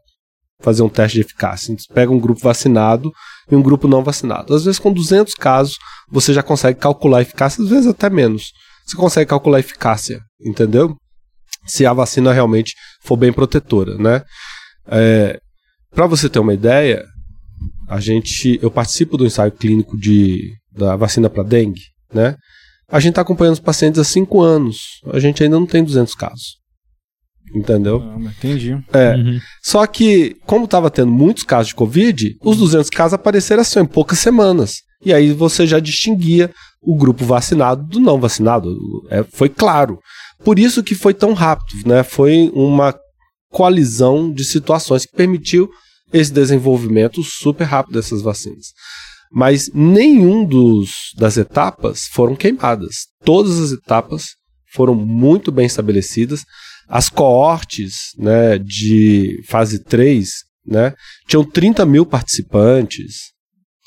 fazer 0.61 0.83
um 0.83 0.89
teste 0.89 1.17
de 1.17 1.21
eficácia. 1.23 1.73
Então, 1.73 1.85
você 1.85 1.95
pega 1.95 2.13
um 2.13 2.19
grupo 2.19 2.41
vacinado 2.41 3.11
e 3.51 3.55
um 3.55 3.63
grupo 3.63 3.87
não 3.87 4.03
vacinado. 4.03 4.55
Às 4.55 4.65
vezes, 4.65 4.79
com 4.79 4.93
200 4.93 5.35
casos, 5.35 5.77
você 6.11 6.35
já 6.35 6.43
consegue 6.43 6.79
calcular 6.79 7.19
a 7.19 7.23
eficácia, 7.23 7.63
às 7.63 7.71
vezes 7.71 7.87
até 7.87 8.11
menos. 8.11 8.53
Você 8.85 8.97
consegue 8.97 9.29
calcular 9.29 9.59
a 9.59 9.61
eficácia, 9.61 10.21
entendeu? 10.41 10.97
Se 11.67 11.87
a 11.87 11.93
vacina 11.93 12.33
realmente 12.33 12.75
for 13.03 13.17
bem 13.17 13.33
protetora, 13.33 13.97
né? 13.99 14.23
É, 14.87 15.39
Para 15.91 16.07
você 16.07 16.29
ter 16.29 16.39
uma 16.39 16.55
ideia, 16.55 17.05
a 17.89 18.01
gente, 18.01 18.59
eu 18.63 18.71
participo 18.71 19.17
do 19.17 19.27
ensaio 19.27 19.53
clínico 19.53 19.97
de, 19.97 20.55
da 20.73 20.97
vacina 20.97 21.31
para 21.31 21.43
dengue, 21.43 21.83
né? 22.13 22.37
A 22.91 23.01
gente 23.01 23.11
está 23.11 23.23
acompanhando 23.23 23.55
os 23.55 23.61
pacientes 23.61 24.01
há 24.01 24.05
5 24.05 24.41
anos. 24.41 25.01
A 25.13 25.19
gente 25.19 25.43
ainda 25.43 25.59
não 25.59 25.67
tem 25.67 25.85
200 25.85 26.15
casos. 26.15 26.57
Entendeu? 27.55 28.03
Ah, 28.03 28.19
entendi. 28.21 28.79
É. 28.93 29.15
Uhum. 29.15 29.39
Só 29.63 29.87
que, 29.87 30.37
como 30.47 30.65
estava 30.65 30.91
tendo 30.91 31.11
muitos 31.11 31.45
casos 31.45 31.69
de 31.69 31.75
Covid, 31.75 32.37
os 32.43 32.57
200 32.59 32.91
casos 32.91 33.15
apareceram 33.15 33.63
assim 33.63 33.81
em 33.81 33.87
poucas 33.87 34.19
semanas. 34.19 34.77
E 35.05 35.13
aí 35.13 35.33
você 35.33 35.67
já 35.67 35.79
distinguia 35.79 36.51
o 36.83 36.97
grupo 36.97 37.25
vacinado 37.25 37.85
do 37.85 38.01
não 38.01 38.21
vacinado. 38.21 38.69
É, 39.11 39.23
foi 39.23 39.49
claro. 39.49 39.99
Por 40.45 40.59
isso 40.59 40.83
que 40.83 40.95
foi 40.95 41.15
tão 41.15 41.33
rápido, 41.33 41.87
né? 41.87 42.03
Foi 42.03 42.51
uma 42.55 42.95
coalizão 43.51 44.33
de 44.33 44.45
situações 44.45 45.05
que 45.05 45.17
permitiu 45.17 45.69
esse 46.13 46.33
desenvolvimento 46.33 47.23
super 47.23 47.65
rápido 47.65 47.95
dessas 47.95 48.23
vacinas. 48.23 48.69
Mas 49.31 49.71
nenhum 49.73 50.45
dos 50.45 51.13
das 51.17 51.37
etapas 51.37 52.05
foram 52.13 52.35
queimadas. 52.35 53.07
Todas 53.25 53.59
as 53.59 53.73
etapas 53.73 54.37
foram 54.73 54.95
muito 54.95 55.53
bem 55.53 55.67
estabelecidas. 55.67 56.45
As 56.89 57.09
coortes 57.09 58.13
né, 58.17 58.59
de 58.59 59.43
fase 59.47 59.83
3 59.85 60.31
né, 60.67 60.95
tinham 61.27 61.45
30 61.45 61.85
mil 61.85 62.07
participantes, 62.07 63.33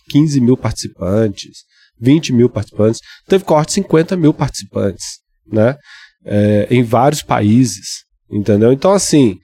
15 0.09 0.41
mil 0.41 0.57
participantes, 0.57 1.63
20 1.99 2.33
mil 2.33 2.49
participantes. 2.49 3.01
Teve 3.27 3.43
coorte 3.43 3.69
de 3.69 3.73
50 3.75 4.15
mil 4.17 4.33
participantes 4.33 5.19
né, 5.51 5.77
é, 6.25 6.67
em 6.69 6.83
vários 6.83 7.21
países. 7.21 8.05
Entendeu? 8.29 8.71
Então, 8.71 8.93
assim, 8.93 9.37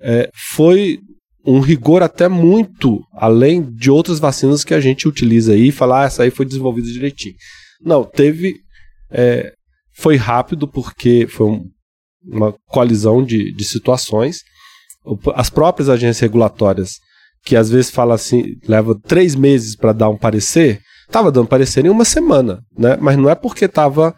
é, 0.00 0.28
foi 0.52 0.98
um 1.46 1.60
rigor 1.60 2.02
até 2.02 2.28
muito 2.28 3.02
além 3.12 3.62
de 3.62 3.90
outras 3.90 4.18
vacinas 4.18 4.64
que 4.64 4.74
a 4.74 4.80
gente 4.80 5.06
utiliza 5.06 5.52
aí 5.52 5.70
falar, 5.70 6.02
ah, 6.02 6.06
essa 6.06 6.22
aí 6.22 6.30
foi 6.30 6.46
desenvolvida 6.46 6.88
direitinho. 6.88 7.34
Não, 7.80 8.04
teve. 8.04 8.56
É, 9.10 9.52
foi 9.92 10.16
rápido 10.16 10.66
porque 10.66 11.26
foi 11.28 11.46
um 11.46 11.64
uma 12.26 12.54
colisão 12.66 13.22
de, 13.22 13.52
de 13.52 13.64
situações. 13.64 14.38
As 15.34 15.50
próprias 15.50 15.88
agências 15.88 16.20
regulatórias, 16.20 16.92
que 17.44 17.56
às 17.56 17.68
vezes 17.68 17.90
fala 17.90 18.14
assim, 18.14 18.56
leva 18.66 18.98
três 19.06 19.34
meses 19.34 19.76
para 19.76 19.92
dar 19.92 20.08
um 20.08 20.16
parecer, 20.16 20.80
estava 21.06 21.30
dando 21.30 21.48
parecer 21.48 21.84
em 21.84 21.90
uma 21.90 22.04
semana, 22.04 22.60
né? 22.76 22.96
Mas 23.00 23.16
não 23.16 23.28
é 23.28 23.34
porque 23.34 23.66
estava 23.66 24.14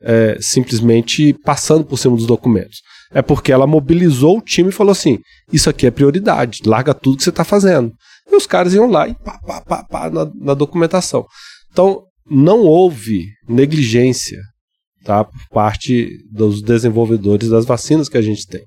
é, 0.00 0.38
simplesmente 0.40 1.34
passando 1.44 1.84
por 1.84 1.98
cima 1.98 2.16
dos 2.16 2.26
documentos. 2.26 2.80
É 3.14 3.22
porque 3.22 3.52
ela 3.52 3.66
mobilizou 3.66 4.38
o 4.38 4.42
time 4.42 4.70
e 4.70 4.72
falou 4.72 4.90
assim: 4.90 5.18
isso 5.52 5.70
aqui 5.70 5.86
é 5.86 5.90
prioridade, 5.90 6.60
larga 6.66 6.92
tudo 6.92 7.16
que 7.16 7.22
você 7.22 7.30
está 7.30 7.44
fazendo. 7.44 7.92
E 8.30 8.34
os 8.34 8.46
caras 8.46 8.74
iam 8.74 8.90
lá 8.90 9.08
e 9.08 9.14
pá, 9.14 9.38
pá, 9.38 9.60
pá, 9.60 9.84
pá 9.84 10.10
na, 10.10 10.28
na 10.34 10.54
documentação. 10.54 11.24
Então, 11.70 12.02
não 12.28 12.60
houve 12.60 13.26
negligência 13.48 14.40
tá, 15.04 15.24
por 15.24 15.48
parte 15.50 16.08
dos 16.30 16.62
desenvolvedores 16.62 17.48
das 17.48 17.64
vacinas 17.64 18.08
que 18.08 18.18
a 18.18 18.22
gente 18.22 18.46
tem. 18.46 18.62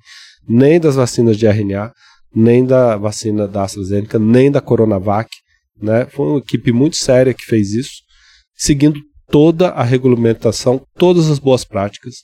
Nem 0.47 0.79
das 0.79 0.95
vacinas 0.95 1.35
de 1.35 1.45
RNA, 1.45 1.91
nem 2.33 2.65
da 2.65 2.95
vacina 2.95 3.47
da 3.47 3.63
AstraZeneca, 3.63 4.17
nem 4.17 4.51
da 4.51 4.61
Coronavac. 4.61 5.29
Né? 5.81 6.05
Foi 6.05 6.27
uma 6.27 6.39
equipe 6.39 6.71
muito 6.71 6.95
séria 6.95 7.33
que 7.33 7.43
fez 7.43 7.73
isso, 7.73 8.01
seguindo 8.55 8.99
toda 9.29 9.69
a 9.69 9.83
regulamentação, 9.83 10.81
todas 10.95 11.29
as 11.29 11.39
boas 11.39 11.65
práticas 11.65 12.15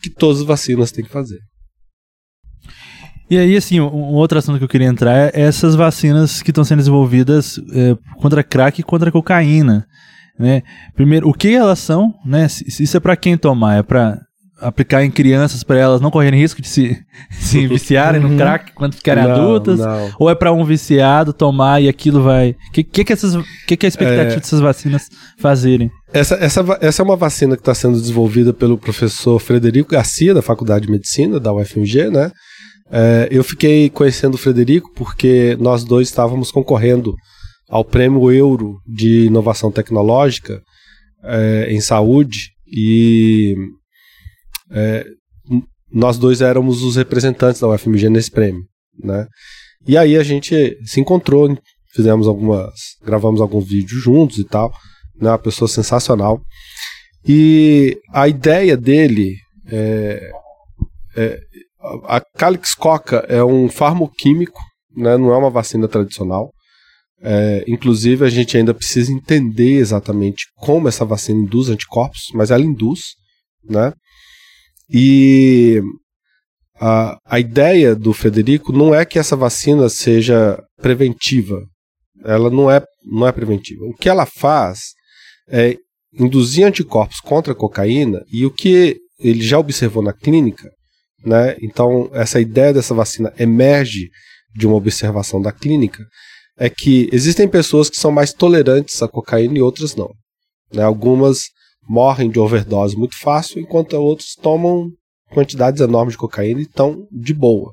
que 0.00 0.10
todas 0.10 0.40
as 0.40 0.46
vacinas 0.46 0.92
têm 0.92 1.04
que 1.04 1.10
fazer. 1.10 1.38
E 3.30 3.38
aí, 3.38 3.56
assim, 3.56 3.80
um, 3.80 3.86
um 3.86 4.14
outro 4.14 4.38
assunto 4.38 4.58
que 4.58 4.64
eu 4.64 4.68
queria 4.68 4.86
entrar 4.86 5.16
é 5.16 5.30
essas 5.34 5.74
vacinas 5.74 6.42
que 6.42 6.50
estão 6.50 6.64
sendo 6.64 6.78
desenvolvidas 6.78 7.58
é, 7.72 7.96
contra 8.18 8.42
crack 8.42 8.80
e 8.80 8.84
contra 8.84 9.10
cocaína. 9.10 9.86
Né? 10.38 10.62
Primeiro, 10.94 11.28
o 11.28 11.34
que 11.34 11.54
elas 11.54 11.78
são, 11.78 12.14
né? 12.24 12.46
Isso 12.46 12.96
é 12.96 13.00
para 13.00 13.16
quem 13.16 13.36
tomar? 13.36 13.76
É 13.76 13.82
para 13.82 14.18
aplicar 14.62 15.04
em 15.04 15.10
crianças 15.10 15.64
para 15.64 15.76
elas 15.76 16.00
não 16.00 16.10
correrem 16.10 16.40
risco 16.40 16.62
de 16.62 16.68
se, 16.68 16.96
se 17.30 17.66
viciarem 17.66 18.20
no 18.20 18.28
uhum. 18.28 18.36
crack 18.36 18.72
quando 18.72 18.94
ficarem 18.94 19.24
não, 19.24 19.32
adultas? 19.32 19.78
Não. 19.78 20.10
Ou 20.18 20.30
é 20.30 20.34
para 20.34 20.52
um 20.52 20.64
viciado 20.64 21.32
tomar 21.32 21.82
e 21.82 21.88
aquilo 21.88 22.22
vai. 22.22 22.50
O 22.68 22.72
que, 22.72 22.84
que, 22.84 23.04
que, 23.04 23.12
essas, 23.12 23.36
que, 23.66 23.76
que 23.76 23.86
é 23.86 23.88
a 23.88 23.88
expectativa 23.88 24.32
é... 24.32 24.36
dessas 24.36 24.60
vacinas 24.60 25.08
fazerem? 25.38 25.90
Essa, 26.12 26.34
essa, 26.36 26.78
essa 26.80 27.02
é 27.02 27.04
uma 27.04 27.16
vacina 27.16 27.56
que 27.56 27.62
está 27.62 27.74
sendo 27.74 27.98
desenvolvida 27.98 28.52
pelo 28.52 28.78
professor 28.78 29.38
Frederico 29.38 29.90
Garcia, 29.90 30.34
da 30.34 30.42
Faculdade 30.42 30.86
de 30.86 30.92
Medicina, 30.92 31.40
da 31.40 31.52
UFMG, 31.52 32.10
né? 32.10 32.30
É, 32.90 33.28
eu 33.30 33.42
fiquei 33.42 33.88
conhecendo 33.88 34.34
o 34.34 34.38
Frederico 34.38 34.92
porque 34.94 35.56
nós 35.58 35.84
dois 35.84 36.08
estávamos 36.08 36.50
concorrendo 36.50 37.14
ao 37.68 37.84
prêmio 37.84 38.30
Euro 38.30 38.76
de 38.86 39.26
Inovação 39.26 39.72
Tecnológica 39.72 40.60
é, 41.24 41.72
em 41.72 41.80
Saúde 41.80 42.50
e 42.66 43.56
é, 44.70 45.06
nós 45.90 46.18
dois 46.18 46.40
éramos 46.40 46.82
os 46.82 46.96
representantes 46.96 47.60
da 47.60 47.68
UFMG 47.68 48.08
nesse 48.08 48.30
prêmio, 48.30 48.62
né? 49.02 49.26
E 49.86 49.96
aí 49.96 50.16
a 50.16 50.22
gente 50.22 50.78
se 50.84 51.00
encontrou, 51.00 51.56
fizemos 51.94 52.26
algumas, 52.26 52.72
gravamos 53.04 53.40
alguns 53.40 53.68
vídeos 53.68 54.02
juntos 54.02 54.38
e 54.38 54.44
tal, 54.44 54.72
né? 55.20 55.30
Uma 55.30 55.38
pessoa 55.38 55.68
sensacional. 55.68 56.40
E 57.26 57.96
a 58.12 58.26
ideia 58.26 58.76
dele 58.76 59.36
é, 59.70 60.30
é 61.16 61.40
a 62.04 62.20
Calix 62.36 62.74
Coca 62.74 63.24
é 63.28 63.42
um 63.42 63.68
farmoquímico, 63.68 64.60
né, 64.96 65.16
não 65.16 65.32
é 65.32 65.36
uma 65.36 65.50
vacina 65.50 65.88
tradicional. 65.88 66.52
É, 67.20 67.64
inclusive, 67.68 68.24
a 68.24 68.28
gente 68.28 68.56
ainda 68.56 68.74
precisa 68.74 69.12
entender 69.12 69.74
exatamente 69.74 70.46
como 70.56 70.88
essa 70.88 71.04
vacina 71.04 71.40
induz 71.40 71.68
anticorpos, 71.68 72.30
mas 72.34 72.50
ela 72.50 72.64
induz, 72.64 73.00
né? 73.64 73.92
E 74.90 75.80
a, 76.80 77.16
a 77.24 77.38
ideia 77.38 77.94
do 77.94 78.12
Frederico 78.12 78.72
não 78.72 78.92
é 78.92 79.04
que 79.04 79.18
essa 79.18 79.36
vacina 79.36 79.88
seja 79.88 80.60
preventiva. 80.80 81.64
Ela 82.24 82.50
não 82.50 82.68
é, 82.68 82.82
não 83.04 83.26
é 83.26 83.30
preventiva. 83.30 83.84
O 83.84 83.94
que 83.94 84.08
ela 84.08 84.26
faz 84.26 84.80
é 85.48 85.76
induzir 86.12 86.66
anticorpos 86.66 87.20
contra 87.20 87.52
a 87.52 87.56
cocaína 87.56 88.20
e 88.32 88.44
o 88.44 88.50
que 88.50 88.96
ele 89.20 89.42
já 89.42 89.58
observou 89.58 90.02
na 90.02 90.12
clínica 90.12 90.68
né? 91.24 91.56
Então, 91.60 92.10
essa 92.12 92.40
ideia 92.40 92.72
dessa 92.72 92.94
vacina 92.94 93.32
emerge 93.38 94.10
de 94.54 94.66
uma 94.66 94.76
observação 94.76 95.40
da 95.40 95.52
clínica, 95.52 96.04
é 96.58 96.68
que 96.68 97.08
existem 97.12 97.48
pessoas 97.48 97.88
que 97.88 97.96
são 97.96 98.10
mais 98.10 98.32
tolerantes 98.32 99.02
à 99.02 99.08
cocaína 99.08 99.58
e 99.58 99.62
outras 99.62 99.96
não. 99.96 100.10
Né? 100.72 100.82
Algumas 100.82 101.44
morrem 101.88 102.30
de 102.30 102.38
overdose 102.38 102.96
muito 102.96 103.18
fácil, 103.18 103.60
enquanto 103.60 103.94
outros 103.94 104.34
tomam 104.40 104.88
quantidades 105.32 105.80
enormes 105.80 106.14
de 106.14 106.18
cocaína 106.18 106.60
e 106.60 106.64
estão 106.64 107.06
de 107.10 107.32
boa. 107.32 107.72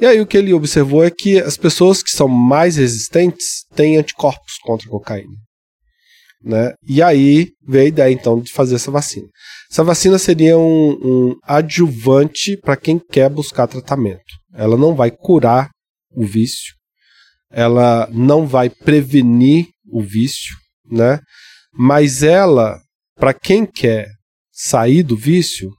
E 0.00 0.06
aí 0.06 0.20
o 0.20 0.26
que 0.26 0.36
ele 0.36 0.52
observou 0.52 1.04
é 1.04 1.10
que 1.10 1.38
as 1.38 1.56
pessoas 1.56 2.02
que 2.02 2.10
são 2.10 2.28
mais 2.28 2.76
resistentes 2.76 3.64
têm 3.74 3.96
anticorpos 3.96 4.58
contra 4.62 4.86
a 4.86 4.90
cocaína. 4.90 5.36
Né? 6.42 6.72
E 6.82 7.02
aí 7.02 7.48
veio 7.62 7.84
a 7.84 7.88
ideia 7.88 8.12
então 8.12 8.40
de 8.40 8.50
fazer 8.50 8.76
essa 8.76 8.90
vacina. 8.90 9.28
Essa 9.70 9.84
vacina 9.84 10.18
seria 10.18 10.56
um, 10.58 10.92
um 10.92 11.36
adjuvante 11.44 12.56
para 12.56 12.76
quem 12.76 12.98
quer 12.98 13.28
buscar 13.28 13.66
tratamento. 13.66 14.22
Ela 14.54 14.76
não 14.76 14.94
vai 14.94 15.10
curar 15.10 15.70
o 16.12 16.24
vício, 16.24 16.74
ela 17.50 18.08
não 18.10 18.46
vai 18.46 18.70
prevenir 18.70 19.66
o 19.86 20.02
vício, 20.02 20.56
né? 20.90 21.20
Mas 21.72 22.22
ela, 22.22 22.80
para 23.16 23.32
quem 23.32 23.64
quer 23.64 24.08
sair 24.50 25.02
do 25.02 25.16
vício, 25.16 25.70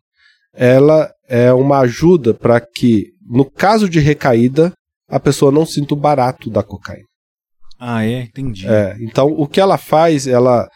ela 0.54 1.12
é 1.28 1.52
uma 1.52 1.80
ajuda 1.80 2.34
para 2.34 2.62
que, 2.62 3.08
no 3.22 3.50
caso 3.50 3.90
de 3.90 4.00
recaída, 4.00 4.72
a 5.10 5.20
pessoa 5.20 5.52
não 5.52 5.66
sinta 5.66 5.94
o 5.94 5.98
barato 5.98 6.50
da 6.50 6.64
cocaína. 6.64 7.11
Ah, 7.84 8.06
é? 8.06 8.22
Entendi. 8.22 8.68
É, 8.68 8.96
então, 9.00 9.26
o 9.26 9.48
que 9.48 9.60
ela 9.60 9.76
faz, 9.76 10.28
ela, 10.28 10.70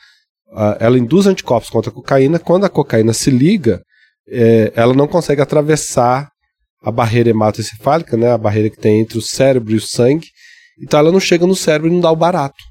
ela 0.79 0.97
induz 0.97 1.27
anticorpos 1.27 1.69
contra 1.69 1.91
a 1.91 1.93
cocaína. 1.93 2.39
Quando 2.39 2.65
a 2.65 2.69
cocaína 2.69 3.13
se 3.13 3.29
liga, 3.29 3.83
é, 4.27 4.73
ela 4.75 4.91
não 4.91 5.07
consegue 5.07 5.39
atravessar 5.39 6.31
a 6.81 6.91
barreira 6.91 7.29
hematoencefálica, 7.29 8.17
né, 8.17 8.31
a 8.31 8.37
barreira 8.39 8.71
que 8.71 8.81
tem 8.81 9.01
entre 9.01 9.19
o 9.19 9.21
cérebro 9.21 9.73
e 9.73 9.75
o 9.75 9.81
sangue. 9.81 10.29
Então, 10.81 10.99
ela 10.99 11.11
não 11.11 11.19
chega 11.19 11.45
no 11.45 11.55
cérebro 11.55 11.89
e 11.89 11.93
não 11.93 11.99
dá 12.01 12.09
o 12.09 12.15
barato. 12.15 12.63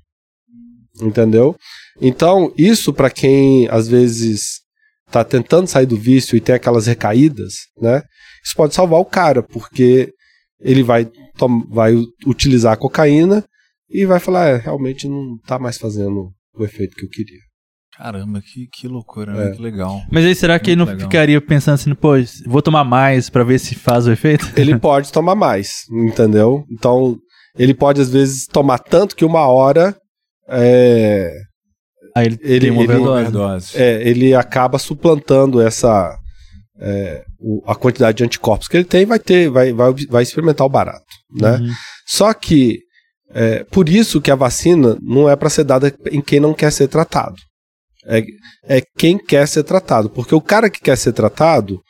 Entendeu? 1.00 1.54
Então, 2.00 2.52
isso 2.58 2.92
para 2.92 3.10
quem 3.10 3.68
às 3.70 3.86
vezes 3.86 4.62
está 5.06 5.22
tentando 5.22 5.68
sair 5.68 5.86
do 5.86 5.96
vício 5.96 6.36
e 6.36 6.40
tem 6.40 6.56
aquelas 6.56 6.88
recaídas, 6.88 7.54
né? 7.80 8.02
Isso 8.44 8.56
pode 8.56 8.74
salvar 8.74 8.98
o 8.98 9.04
cara, 9.04 9.44
porque 9.44 10.12
ele 10.60 10.82
vai, 10.82 11.08
vai 11.70 11.94
utilizar 12.26 12.72
a 12.72 12.76
cocaína 12.76 13.44
e 13.94 14.04
vai 14.04 14.18
falar, 14.18 14.48
é, 14.48 14.56
realmente 14.56 15.06
não 15.08 15.38
tá 15.46 15.56
mais 15.56 15.78
fazendo 15.78 16.32
o 16.54 16.64
efeito 16.64 16.96
que 16.96 17.04
eu 17.04 17.08
queria. 17.08 17.40
Caramba, 17.96 18.42
que, 18.42 18.66
que 18.72 18.88
loucura, 18.88 19.32
né? 19.32 19.42
é. 19.42 19.44
né? 19.50 19.56
Que 19.56 19.62
legal. 19.62 20.02
Mas 20.10 20.24
aí 20.24 20.34
será 20.34 20.58
que 20.58 20.70
ele 20.70 20.78
não 20.78 20.84
legal. 20.84 21.00
ficaria 21.02 21.40
pensando 21.40 21.74
assim, 21.74 21.94
pô, 21.94 22.14
vou 22.44 22.60
tomar 22.60 22.82
mais 22.82 23.30
para 23.30 23.44
ver 23.44 23.60
se 23.60 23.76
faz 23.76 24.08
o 24.08 24.10
efeito? 24.10 24.50
Ele 24.56 24.76
pode 24.80 25.12
tomar 25.12 25.36
mais, 25.36 25.84
entendeu? 25.92 26.64
Então, 26.72 27.16
ele 27.56 27.72
pode 27.72 28.00
às 28.00 28.10
vezes 28.10 28.48
tomar 28.48 28.80
tanto 28.80 29.14
que 29.14 29.24
uma 29.24 29.46
hora 29.46 29.96
é, 30.48 31.30
Aí 32.16 32.26
ele, 32.26 32.38
ele 32.42 32.60
tem 32.60 32.70
uma 32.70 32.84
ele, 32.84 32.96
overdose. 32.96 33.76
É, 33.76 34.08
ele 34.08 34.34
acaba 34.34 34.78
suplantando 34.78 35.60
essa 35.60 36.16
é, 36.80 37.24
o, 37.40 37.62
a 37.66 37.74
quantidade 37.74 38.18
de 38.18 38.24
anticorpos 38.24 38.68
que 38.68 38.76
ele 38.76 38.84
tem, 38.84 39.04
vai 39.04 39.18
ter, 39.18 39.50
vai, 39.50 39.72
vai, 39.72 39.92
vai 40.08 40.22
experimentar 40.22 40.66
o 40.66 40.70
barato, 40.70 41.04
né? 41.32 41.56
Uhum. 41.56 41.70
Só 42.06 42.32
que 42.32 42.80
é, 43.34 43.64
por 43.64 43.88
isso 43.88 44.20
que 44.20 44.30
a 44.30 44.36
vacina 44.36 44.96
não 45.02 45.28
é 45.28 45.34
para 45.34 45.50
ser 45.50 45.64
dada 45.64 45.92
em 46.12 46.20
quem 46.20 46.38
não 46.38 46.54
quer 46.54 46.70
ser 46.70 46.86
tratado. 46.86 47.34
É, 48.06 48.22
é 48.64 48.82
quem 48.96 49.18
quer 49.18 49.48
ser 49.48 49.64
tratado. 49.64 50.08
Porque 50.08 50.34
o 50.34 50.40
cara 50.40 50.70
que 50.70 50.80
quer 50.80 50.96
ser 50.96 51.12
tratado, 51.12 51.80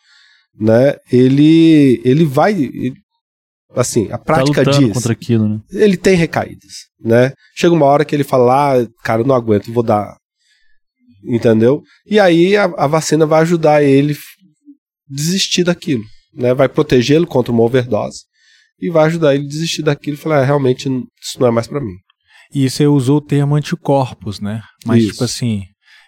né, 0.59 0.97
ele, 1.13 2.01
ele 2.03 2.25
vai. 2.25 2.53
Ele, 2.55 2.95
assim, 3.77 4.11
a 4.11 4.17
prática 4.17 4.65
tá 4.65 4.71
diz. 4.71 5.07
Aquilo, 5.07 5.47
né? 5.47 5.61
Ele 5.71 5.99
tem 5.99 6.17
recaídas. 6.17 6.73
Né? 6.99 7.35
Chega 7.55 7.75
uma 7.75 7.87
hora 7.87 8.07
que 8.07 8.17
ele 8.17 8.25
fala: 8.25 8.81
ah, 8.81 8.87
cara, 9.03 9.21
eu 9.21 9.27
não 9.27 9.35
aguento, 9.35 9.71
vou 9.71 9.83
dar. 9.83 10.17
Entendeu? 11.23 11.83
E 12.07 12.19
aí 12.19 12.57
a, 12.57 12.65
a 12.65 12.87
vacina 12.87 13.27
vai 13.27 13.43
ajudar 13.43 13.83
ele 13.83 14.17
desistir 15.07 15.65
daquilo. 15.65 16.05
Né? 16.33 16.55
Vai 16.55 16.71
protegê-lo 16.71 17.27
contra 17.27 17.53
uma 17.53 17.63
overdose 17.63 18.25
e 18.81 18.91
vai 18.91 19.07
ajudar 19.07 19.35
ele 19.35 19.45
a 19.45 19.49
desistir 19.49 19.83
daquilo 19.83 20.17
e 20.17 20.21
falar, 20.21 20.41
ah, 20.41 20.45
realmente 20.45 20.89
isso 20.89 21.41
não 21.41 21.47
é 21.47 21.51
mais 21.51 21.67
para 21.67 21.81
mim. 21.81 21.95
E 22.53 22.69
você 22.69 22.87
usou 22.87 23.19
o 23.19 23.21
termo 23.21 23.55
anticorpos, 23.55 24.41
né? 24.41 24.63
Mas 24.85 25.03
isso. 25.03 25.13
tipo 25.13 25.25
assim, 25.25 25.63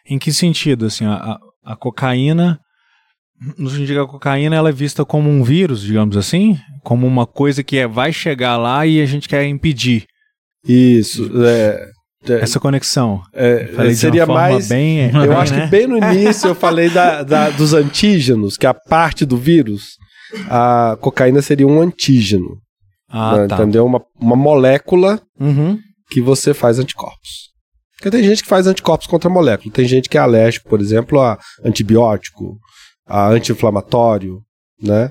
em 0.08 0.18
que 0.18 0.32
sentido? 0.32 0.86
Assim, 0.86 1.04
a, 1.04 1.38
a 1.64 1.76
cocaína, 1.76 2.58
no 3.58 3.68
sentido 3.68 3.94
que 3.94 3.98
a 3.98 4.06
cocaína 4.06 4.56
ela 4.56 4.68
é 4.68 4.72
vista 4.72 5.04
como 5.04 5.28
um 5.28 5.42
vírus, 5.42 5.82
digamos 5.82 6.16
assim, 6.16 6.58
como 6.82 7.06
uma 7.06 7.26
coisa 7.26 7.62
que 7.62 7.76
é, 7.76 7.86
vai 7.86 8.12
chegar 8.12 8.56
lá 8.56 8.86
e 8.86 9.00
a 9.00 9.06
gente 9.06 9.28
quer 9.28 9.44
impedir. 9.46 10.04
Isso, 10.66 11.30
é, 11.44 11.90
é 12.28 12.40
essa 12.40 12.60
conexão. 12.60 13.22
É, 13.32 13.92
seria 13.94 14.26
mais. 14.26 14.68
Bem, 14.68 15.06
eu 15.06 15.28
bem, 15.28 15.32
acho 15.32 15.54
né? 15.54 15.64
que 15.64 15.70
bem 15.70 15.86
no 15.86 15.98
início 15.98 16.48
eu 16.48 16.54
falei 16.54 16.90
da, 16.90 17.22
da, 17.22 17.50
dos 17.50 17.72
antígenos, 17.72 18.56
que 18.56 18.66
é 18.66 18.68
a 18.68 18.74
parte 18.74 19.24
do 19.24 19.36
vírus 19.36 19.96
a 20.48 20.96
cocaína 21.00 21.42
seria 21.42 21.66
um 21.66 21.80
antígeno. 21.80 22.58
Ah, 23.08 23.36
né, 23.38 23.46
tá. 23.46 23.56
Entendeu? 23.56 23.84
Uma, 23.86 24.02
uma 24.20 24.36
molécula 24.36 25.20
Uhum. 25.38 25.78
que 26.10 26.20
você 26.20 26.52
faz 26.52 26.78
anticorpos. 26.78 27.50
Porque 27.96 28.10
tem 28.10 28.22
gente 28.22 28.42
que 28.42 28.48
faz 28.48 28.66
anticorpos 28.66 29.06
contra 29.06 29.30
a 29.30 29.32
molécula. 29.32 29.72
Tem 29.72 29.86
gente 29.86 30.08
que 30.08 30.18
é 30.18 30.20
alérgico, 30.20 30.68
por 30.68 30.80
exemplo, 30.80 31.20
a 31.20 31.38
antibiótico, 31.64 32.58
a 33.06 33.28
anti-inflamatório, 33.28 34.40
né? 34.82 35.10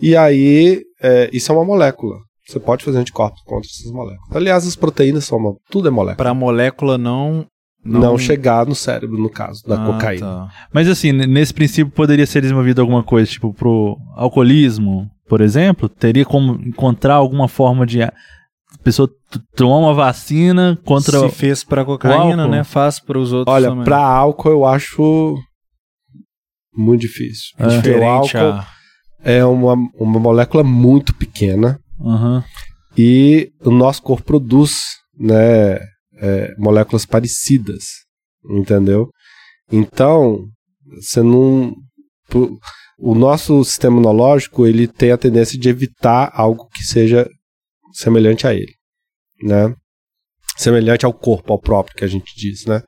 E 0.00 0.16
aí, 0.16 0.82
é, 1.00 1.28
isso 1.32 1.52
é 1.52 1.54
uma 1.54 1.64
molécula. 1.64 2.16
Você 2.48 2.58
pode 2.58 2.84
fazer 2.84 2.98
anticorpos 2.98 3.40
contra 3.44 3.68
essas 3.68 3.92
moléculas. 3.92 4.34
Aliás, 4.36 4.66
as 4.66 4.74
proteínas 4.76 5.24
são 5.24 5.38
uma, 5.38 5.54
tudo 5.70 5.88
é 5.88 5.90
molécula. 5.90 6.16
Pra 6.16 6.34
molécula 6.34 6.96
não. 6.98 7.46
Não... 7.84 8.16
chegar 8.16 8.64
no 8.66 8.74
cérebro, 8.74 9.18
no 9.18 9.28
caso, 9.28 9.64
da 9.66 9.82
Ah, 9.82 9.86
cocaína. 9.86 10.26
tá. 10.26 10.48
Mas 10.72 10.88
assim, 10.88 11.10
nesse 11.12 11.52
princípio 11.52 11.92
poderia 11.92 12.26
ser 12.26 12.40
desenvolvido 12.40 12.80
alguma 12.80 13.02
coisa, 13.02 13.28
tipo, 13.30 13.52
pro 13.52 13.96
alcoolismo, 14.14 15.08
por 15.28 15.40
exemplo? 15.40 15.88
Teria 15.88 16.24
como 16.24 16.54
encontrar 16.64 17.14
alguma 17.14 17.48
forma 17.48 17.84
de 17.84 18.02
a 18.02 18.12
pessoa 18.84 19.08
tomar 19.56 19.78
uma 19.78 19.94
vacina 19.94 20.78
contra. 20.84 21.18
Se 21.20 21.28
fez 21.30 21.64
pra 21.64 21.84
cocaína, 21.84 22.46
né? 22.48 22.62
Faz 22.64 23.00
pros 23.00 23.32
outros 23.32 23.52
Olha, 23.54 23.68
também. 23.68 23.84
pra 23.84 23.98
álcool 23.98 24.50
eu 24.50 24.64
acho 24.64 25.36
muito 26.76 27.00
difícil. 27.02 27.54
É. 27.58 27.66
Porque 27.66 27.90
o 27.90 28.04
álcool 28.04 28.38
a... 28.38 28.66
é 29.24 29.44
uma, 29.44 29.74
uma 29.98 30.18
molécula 30.20 30.62
muito 30.64 31.14
pequena 31.14 31.78
Aham. 32.00 32.42
e 32.96 33.50
o 33.64 33.70
nosso 33.70 34.02
corpo 34.02 34.24
produz 34.24 34.72
né, 35.18 35.78
é, 36.22 36.54
moléculas 36.56 37.04
parecidas, 37.04 37.84
entendeu? 38.48 39.10
Então, 39.70 40.46
você 40.94 41.20
não. 41.20 41.74
O 42.98 43.14
nosso 43.16 43.64
sistema 43.64 43.96
imunológico 43.96 44.64
ele 44.64 44.86
tem 44.86 45.10
a 45.10 45.18
tendência 45.18 45.58
de 45.58 45.68
evitar 45.68 46.30
algo 46.32 46.68
que 46.68 46.84
seja 46.84 47.28
semelhante 47.92 48.46
a 48.46 48.54
ele, 48.54 48.72
né? 49.42 49.74
Semelhante 50.56 51.04
ao 51.04 51.12
corpo, 51.12 51.52
ao 51.52 51.60
próprio, 51.60 51.96
que 51.96 52.04
a 52.04 52.08
gente 52.08 52.32
diz, 52.36 52.64
né? 52.64 52.80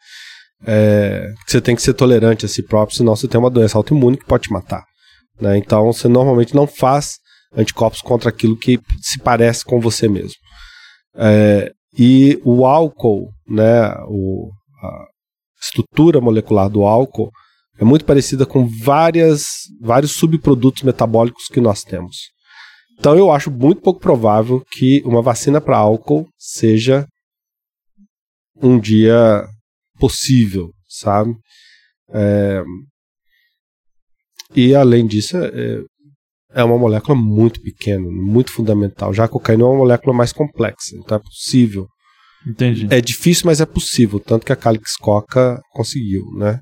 É, 0.67 1.33
você 1.47 1.61
tem 1.61 1.75
que 1.75 1.83
ser 1.83 1.95
tolerante 1.95 2.47
a 2.47 2.49
si 2.49 2.63
próprio, 2.63 2.97
senão 2.97 3.17
você 3.17 3.27
tem 3.27 3.39
uma 3.39 3.51
doença 3.51 3.77
autoimune 3.77 4.17
que 4.17 4.25
pode 4.25 4.45
te 4.45 4.53
matar. 4.53 4.85
Né? 5.41 5.59
Então, 5.59 5.93
você 5.93 6.09
normalmente 6.09 6.55
não 6.55 6.67
faz 6.67 7.19
anticorpos 7.55 8.01
contra 8.01 8.31
aquilo 8.31 8.57
que 8.57 8.79
se 9.03 9.19
parece 9.19 9.65
com 9.65 9.81
você 9.81 10.09
mesmo. 10.09 10.37
É, 11.17 11.71
e 11.97 12.41
o 12.45 12.65
álcool, 12.67 13.31
né, 13.47 13.95
o, 14.09 14.51
a 14.83 15.07
estrutura 15.61 16.21
molecular 16.21 16.69
do 16.69 16.83
álcool 16.83 17.31
é 17.79 17.85
muito 17.85 18.05
parecida 18.05 18.47
com 18.47 18.67
várias, 18.67 19.45
vários 19.81 20.13
subprodutos 20.13 20.83
metabólicos 20.83 21.49
que 21.49 21.61
nós 21.61 21.83
temos. 21.83 22.33
Então 22.99 23.17
eu 23.17 23.31
acho 23.33 23.51
muito 23.51 23.81
pouco 23.81 24.01
provável 24.01 24.65
que 24.73 25.03
uma 25.05 25.23
vacina 25.23 25.61
para 25.61 25.77
álcool 25.77 26.29
seja 26.39 27.07
um 28.63 28.79
dia 28.79 29.45
possível, 29.99 30.71
sabe? 30.89 31.35
É, 32.13 32.63
e 34.55 34.75
além 34.75 35.07
disso, 35.07 35.37
é, 35.37 35.83
é 36.55 36.63
uma 36.65 36.79
molécula 36.79 37.17
muito 37.17 37.61
pequena, 37.61 38.05
muito 38.09 38.53
fundamental. 38.53 39.13
Já 39.13 39.25
a 39.25 39.29
cocaína 39.29 39.65
é 39.65 39.67
uma 39.67 39.77
molécula 39.79 40.15
mais 40.15 40.33
complexa, 40.33 40.97
então 40.97 41.17
é 41.17 41.21
possível. 41.21 41.87
Entendi. 42.47 42.87
É 42.91 43.01
difícil, 43.01 43.47
mas 43.47 43.61
é 43.61 43.67
possível, 43.67 44.21
tanto 44.21 44.45
que 44.47 44.53
a 44.53 44.57
Calix 44.57 44.97
Coca 44.97 45.61
conseguiu, 45.73 46.23
né? 46.39 46.61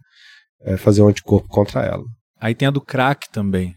É, 0.64 0.76
fazer 0.76 1.03
um 1.03 1.09
anticorpo 1.09 1.49
contra 1.49 1.82
ela. 1.84 2.05
Aí 2.40 2.55
tem 2.55 2.68
a 2.68 2.70
do 2.70 2.80
crack 2.80 3.28
também. 3.32 3.74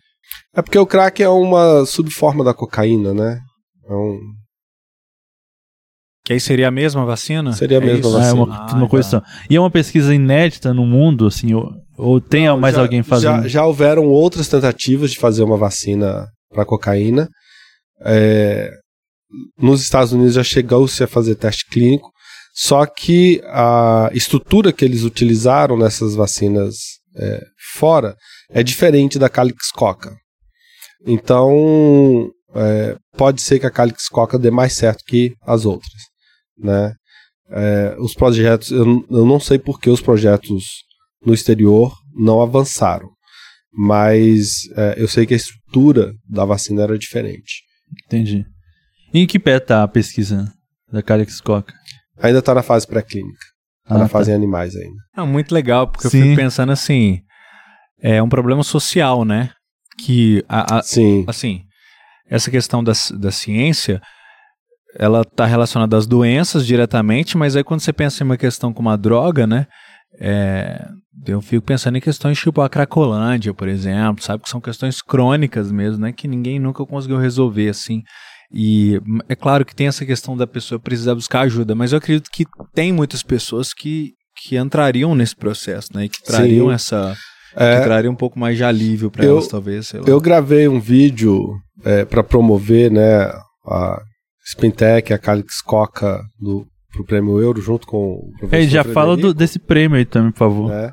É 0.55 0.61
porque 0.61 0.77
o 0.77 0.85
crack 0.85 1.21
é 1.21 1.29
uma 1.29 1.85
subforma 1.85 2.43
da 2.43 2.53
cocaína, 2.53 3.13
né? 3.13 3.39
É 3.89 3.93
um- 3.93 4.19
Que 6.25 6.33
aí 6.33 6.39
seria 6.39 6.67
a 6.67 6.71
mesma 6.71 7.05
vacina? 7.05 7.53
Seria 7.53 7.77
a 7.77 7.81
É 7.81 7.85
mesma 7.85 7.99
isso? 7.99 8.17
Ah, 8.17 8.19
é 8.19 8.23
vacina. 8.23 8.43
uma, 8.43 8.55
Ah, 8.71 8.75
uma 8.75 8.89
coisa 8.89 9.21
tá. 9.21 9.27
E 9.49 9.55
é 9.55 9.59
uma 9.59 9.69
pesquisa 9.71 10.13
inédita 10.13 10.73
no 10.73 10.85
mundo, 10.85 11.27
assim, 11.27 11.53
ou, 11.53 11.71
ou 11.97 12.19
tem 12.19 12.47
Não, 12.47 12.59
mais 12.59 12.75
já- 12.75 12.81
alguém 12.81 13.03
fazendo? 13.03 13.43
Já, 13.43 13.47
já 13.47 13.65
houveram 13.65 14.05
outras 14.07 14.47
tentativas 14.47 15.11
de 15.11 15.19
fazer 15.19 15.43
uma 15.43 15.55
vacina 15.55 16.27
para 16.51 16.65
cocaína. 16.65 17.29
É, 18.01 18.71
nos 19.57 19.81
Estados 19.83 20.13
Unidos 20.13 20.33
já 20.33 20.43
chegou-se 20.43 21.03
a 21.03 21.07
fazer 21.07 21.35
teste 21.35 21.65
clínico, 21.69 22.09
só 22.55 22.85
que 22.87 23.41
a 23.45 24.09
estrutura 24.13 24.73
que 24.73 24.83
eles 24.83 25.03
utilizaram 25.03 25.77
nessas 25.77 26.15
vacinas 26.15 26.75
é, 27.17 27.39
fora 27.75 28.15
é 28.49 28.63
diferente 28.63 29.19
da 29.19 29.29
Calix 29.29 29.69
Coca. 29.71 30.15
Então, 31.05 32.29
é, 32.55 32.95
pode 33.17 33.41
ser 33.41 33.59
que 33.59 33.65
a 33.65 33.71
Calix 33.71 34.07
Coca 34.09 34.39
dê 34.39 34.49
mais 34.49 34.73
certo 34.73 35.03
que 35.05 35.33
as 35.45 35.65
outras, 35.65 35.91
né? 36.57 36.93
É, 37.49 37.95
os 37.99 38.13
projetos, 38.15 38.71
eu, 38.71 39.05
eu 39.09 39.25
não 39.25 39.39
sei 39.39 39.59
por 39.59 39.79
que 39.79 39.89
os 39.89 40.01
projetos 40.01 40.63
no 41.25 41.33
exterior 41.33 41.93
não 42.15 42.41
avançaram, 42.41 43.09
mas 43.71 44.61
é, 44.75 44.95
eu 44.97 45.07
sei 45.07 45.25
que 45.25 45.33
a 45.33 45.37
estrutura 45.37 46.13
da 46.27 46.45
vacina 46.45 46.83
era 46.83 46.97
diferente. 46.97 47.63
Entendi. 48.05 48.45
E 49.13 49.19
em 49.19 49.27
que 49.27 49.39
pé 49.39 49.59
tá 49.59 49.83
a 49.83 49.87
pesquisa 49.87 50.51
da 50.91 51.01
Calix 51.03 51.39
Coca? 51.41 51.73
Ainda 52.17 52.39
está 52.39 52.53
na 52.53 52.63
fase 52.63 52.87
pré-clínica, 52.87 53.37
está 53.83 53.95
Ah, 53.95 53.99
na 53.99 54.05
tá. 54.05 54.09
fase 54.09 54.31
em 54.31 54.33
animais 54.33 54.75
ainda. 54.75 54.97
É 55.17 55.21
muito 55.23 55.53
legal, 55.53 55.87
porque 55.87 56.09
Sim. 56.09 56.17
eu 56.17 56.23
fico 56.23 56.35
pensando 56.35 56.71
assim, 56.71 57.19
é 58.01 58.21
um 58.23 58.29
problema 58.29 58.63
social, 58.63 59.23
né? 59.25 59.51
Que, 59.99 60.43
a, 60.49 60.77
a- 60.79 60.81
Sim, 60.83 61.25
assim, 61.27 61.61
essa 62.27 62.49
questão 62.49 62.83
da, 62.83 62.93
da 63.19 63.31
ciência, 63.31 64.01
ela 64.97 65.21
está 65.21 65.45
relacionada 65.45 65.97
às 65.97 66.07
doenças 66.07 66.65
diretamente, 66.65 67.37
mas 67.37 67.55
aí 67.55 67.63
quando 67.63 67.81
você 67.81 67.93
pensa 67.93 68.23
em 68.23 68.25
uma 68.25 68.37
questão 68.37 68.73
como 68.73 68.89
a 68.89 68.95
droga, 68.95 69.45
né? 69.45 69.67
é, 70.19 70.87
eu 71.27 71.41
fico 71.41 71.65
pensando 71.65 71.97
em 71.97 72.01
questões 72.01 72.39
tipo 72.39 72.61
a 72.61 72.69
Cracolândia, 72.69 73.53
por 73.53 73.67
exemplo, 73.67 74.23
sabe? 74.23 74.43
Que 74.43 74.49
são 74.49 74.61
questões 74.61 75.01
crônicas 75.01 75.71
mesmo, 75.71 76.01
né? 76.01 76.11
Que 76.11 76.27
ninguém 76.27 76.59
nunca 76.59 76.85
conseguiu 76.85 77.17
resolver, 77.17 77.69
assim. 77.69 78.01
E 78.53 78.99
é 79.27 79.35
claro 79.35 79.65
que 79.65 79.75
tem 79.75 79.87
essa 79.87 80.05
questão 80.05 80.37
da 80.37 80.45
pessoa 80.45 80.79
precisar 80.79 81.15
buscar 81.15 81.41
ajuda, 81.41 81.73
mas 81.75 81.91
eu 81.91 81.97
acredito 81.97 82.29
que 82.31 82.45
tem 82.73 82.93
muitas 82.93 83.23
pessoas 83.23 83.73
que, 83.73 84.13
que 84.37 84.57
entrariam 84.57 85.15
nesse 85.15 85.35
processo, 85.35 85.89
né? 85.93 86.05
E 86.05 86.09
que 86.09 86.23
trariam 86.23 86.67
Sim. 86.67 86.73
essa. 86.73 87.15
É. 87.57 87.77
que 87.77 87.85
trariam 87.85 88.11
um 88.11 88.17
pouco 88.17 88.37
mais 88.37 88.57
de 88.57 88.65
alívio 88.65 89.09
para 89.09 89.25
elas, 89.25 89.47
talvez. 89.47 89.93
Eu 89.93 90.19
gravei 90.19 90.67
um 90.67 90.79
vídeo 90.79 91.57
para 92.09 92.21
promover 92.21 92.91
né, 92.91 93.31
a 93.65 94.01
Spintec, 94.47 95.13
a 95.13 95.17
Calix 95.17 95.61
Coca 95.61 96.21
do, 96.39 96.65
pro 96.91 97.05
Prêmio 97.05 97.39
Euro, 97.41 97.61
junto 97.61 97.87
com 97.87 97.97
o 97.97 98.31
professor 98.39 98.63
É, 98.63 98.67
já 98.67 98.83
fala 98.83 99.13
Frederico. 99.13 99.33
do- 99.33 99.33
desse 99.33 99.59
prêmio 99.59 99.97
aí 99.97 100.05
também, 100.05 100.31
por 100.31 100.37
favor. 100.39 100.69
né? 100.69 100.91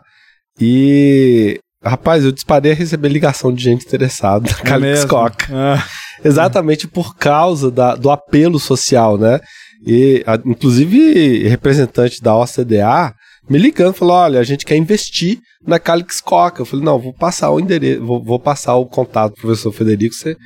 E, 0.60 1.58
rapaz, 1.82 2.24
eu 2.24 2.32
disparei 2.32 2.72
a 2.72 2.74
receber 2.74 3.08
ligação 3.08 3.52
de 3.52 3.62
gente 3.64 3.84
interessada 3.84 4.50
na 4.50 4.58
É 4.58 4.62
Calix 4.62 4.90
mesmo? 4.90 5.08
Coca. 5.08 5.46
Ah. 5.50 5.84
Exatamente 6.24 6.86
por 6.86 7.16
causa 7.16 7.70
da- 7.70 7.94
do 7.96 8.10
apelo 8.10 8.58
social, 8.60 9.18
né? 9.18 9.40
E, 9.84 10.22
a- 10.26 10.40
inclusive, 10.44 11.48
representante 11.48 12.20
da 12.22 12.36
OCDA 12.36 13.12
me 13.50 13.58
ligando, 13.58 13.94
falou: 13.94 14.14
olha, 14.16 14.38
a 14.38 14.44
gente 14.44 14.64
quer 14.64 14.76
investir 14.76 15.38
na 15.66 15.78
Calix 15.80 16.20
Coca. 16.20 16.62
Eu 16.62 16.66
falei, 16.66 16.84
não, 16.84 16.98
vou 17.00 17.12
passar 17.12 17.50
o 17.50 17.58
endereço, 17.58 18.04
vou, 18.04 18.22
vou 18.22 18.38
passar 18.38 18.76
o 18.76 18.86
contato 18.86 19.34
do 19.34 19.40
professor 19.40 19.72
Federico, 19.72 20.14
você 20.14 20.36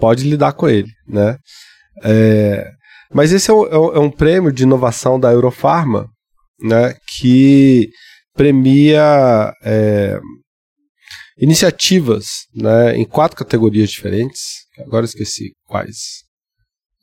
pode 0.00 0.24
lidar 0.28 0.52
com 0.54 0.66
ele, 0.68 0.88
né? 1.06 1.36
É, 2.02 2.70
mas 3.12 3.32
esse 3.32 3.50
é 3.50 3.54
um, 3.54 3.64
é 3.66 3.96
é 3.96 4.00
um 4.00 4.10
prêmio 4.10 4.52
de 4.52 4.64
inovação 4.64 5.18
da 5.18 5.32
Eurofarma, 5.32 6.08
né? 6.60 6.94
Que 7.18 7.88
premia 8.34 9.52
é, 9.62 10.18
iniciativas 11.38 12.26
né, 12.54 12.96
em 12.96 13.04
quatro 13.04 13.36
categorias 13.36 13.90
diferentes. 13.90 14.42
Agora 14.78 15.04
esqueci 15.04 15.52
quais 15.66 16.24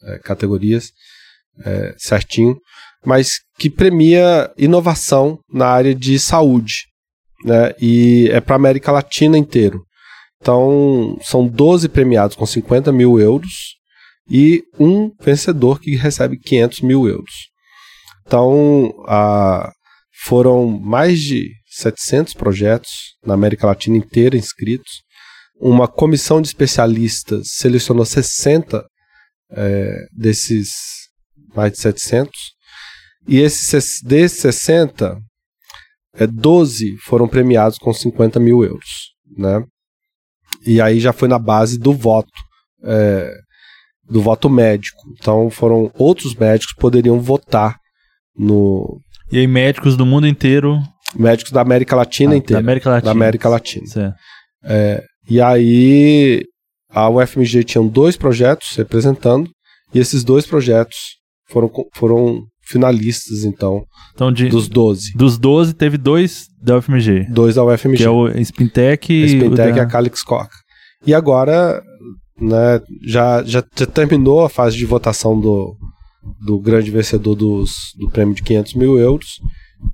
é, 0.03 0.19
categorias 0.19 0.91
é, 1.65 1.95
certinho, 1.97 2.57
mas 3.05 3.39
que 3.57 3.69
premia 3.69 4.51
inovação 4.57 5.39
na 5.51 5.67
área 5.67 5.93
de 5.93 6.17
saúde. 6.19 6.85
Né, 7.43 7.73
e 7.81 8.29
é 8.31 8.39
para 8.39 8.55
a 8.55 8.57
América 8.57 8.91
Latina 8.91 9.37
inteiro. 9.37 9.83
Então, 10.41 11.17
são 11.21 11.47
12 11.47 11.89
premiados 11.89 12.35
com 12.35 12.45
50 12.45 12.91
mil 12.91 13.19
euros 13.19 13.75
e 14.29 14.63
um 14.79 15.11
vencedor 15.21 15.79
que 15.79 15.95
recebe 15.95 16.37
500 16.37 16.81
mil 16.81 17.07
euros. 17.07 17.49
Então, 18.25 18.93
a, 19.07 19.71
foram 20.23 20.67
mais 20.67 21.19
de 21.21 21.51
700 21.67 22.33
projetos 22.33 22.91
na 23.25 23.33
América 23.33 23.67
Latina 23.67 23.97
inteira 23.97 24.37
inscritos. 24.37 25.01
Uma 25.59 25.87
comissão 25.87 26.41
de 26.41 26.47
especialistas 26.47 27.47
selecionou 27.51 28.05
60 28.05 28.85
é, 29.51 29.95
desses 30.11 30.69
mais 31.53 31.73
de 31.73 31.79
700. 31.79 32.31
E 33.27 33.39
esses, 33.39 34.01
desses 34.03 34.39
60, 34.39 35.17
é, 36.15 36.27
12 36.27 36.97
foram 37.05 37.27
premiados 37.27 37.77
com 37.77 37.93
50 37.93 38.39
mil 38.39 38.63
euros. 38.63 39.13
Né? 39.37 39.63
e 40.65 40.81
aí 40.81 40.99
já 40.99 41.13
foi 41.13 41.27
na 41.27 41.37
base 41.37 41.77
do 41.77 41.93
voto, 41.93 42.31
é, 42.83 43.33
do 44.13 44.21
voto 44.21 44.47
médico. 44.47 45.01
Então 45.19 45.49
foram 45.49 45.91
outros 45.97 46.35
médicos 46.35 46.73
que 46.73 46.79
poderiam 46.79 47.19
votar 47.19 47.77
no. 48.37 49.01
E 49.31 49.39
aí 49.39 49.47
médicos 49.47 49.97
do 49.97 50.05
mundo 50.05 50.27
inteiro. 50.27 50.77
Médicos 51.15 51.51
da 51.51 51.61
América 51.61 51.95
Latina 51.95 52.33
ah, 52.33 52.37
inteira. 52.37 52.61
Da 52.61 52.65
América 52.65 52.89
Latina. 52.91 53.05
Da 53.05 53.11
América 53.11 53.49
Latina. 53.49 54.15
É, 54.63 55.03
e 55.27 55.41
aí 55.41 56.43
a 56.91 57.09
UFMG 57.09 57.63
tinha 57.63 57.83
dois 57.83 58.15
projetos 58.15 58.75
representando, 58.75 59.49
e 59.93 59.99
esses 59.99 60.23
dois 60.23 60.45
projetos 60.45 60.97
foram, 61.49 61.71
foram 61.95 62.43
finalistas, 62.63 63.43
então, 63.43 63.83
então 64.13 64.31
de, 64.31 64.47
dos 64.47 64.69
12. 64.69 65.13
Dos 65.15 65.39
12, 65.39 65.73
teve 65.73 65.97
dois 65.97 66.45
da 66.61 66.77
UFMG. 66.77 67.27
Dois 67.29 67.55
da 67.55 67.63
UFMG. 67.63 67.97
Que 67.97 68.03
é 68.03 68.09
o 68.09 68.27
Spintec 68.43 69.11
e 69.11 69.43
o 69.43 69.55
da... 69.55 69.69
e 69.69 69.79
a 69.79 69.85
Calix 69.87 70.23
Coca. 70.23 70.55
E 71.05 71.13
agora, 71.13 71.81
né, 72.39 72.81
já, 73.05 73.43
já, 73.43 73.63
já, 73.75 73.85
terminou 73.85 74.43
a 74.43 74.49
fase 74.49 74.77
de 74.77 74.85
votação 74.85 75.39
do, 75.39 75.75
do 76.45 76.59
grande 76.59 76.91
vencedor 76.91 77.35
dos, 77.35 77.71
do 77.97 78.09
prêmio 78.09 78.33
de 78.35 78.43
500 78.43 78.73
mil 78.75 78.97
euros 78.97 79.39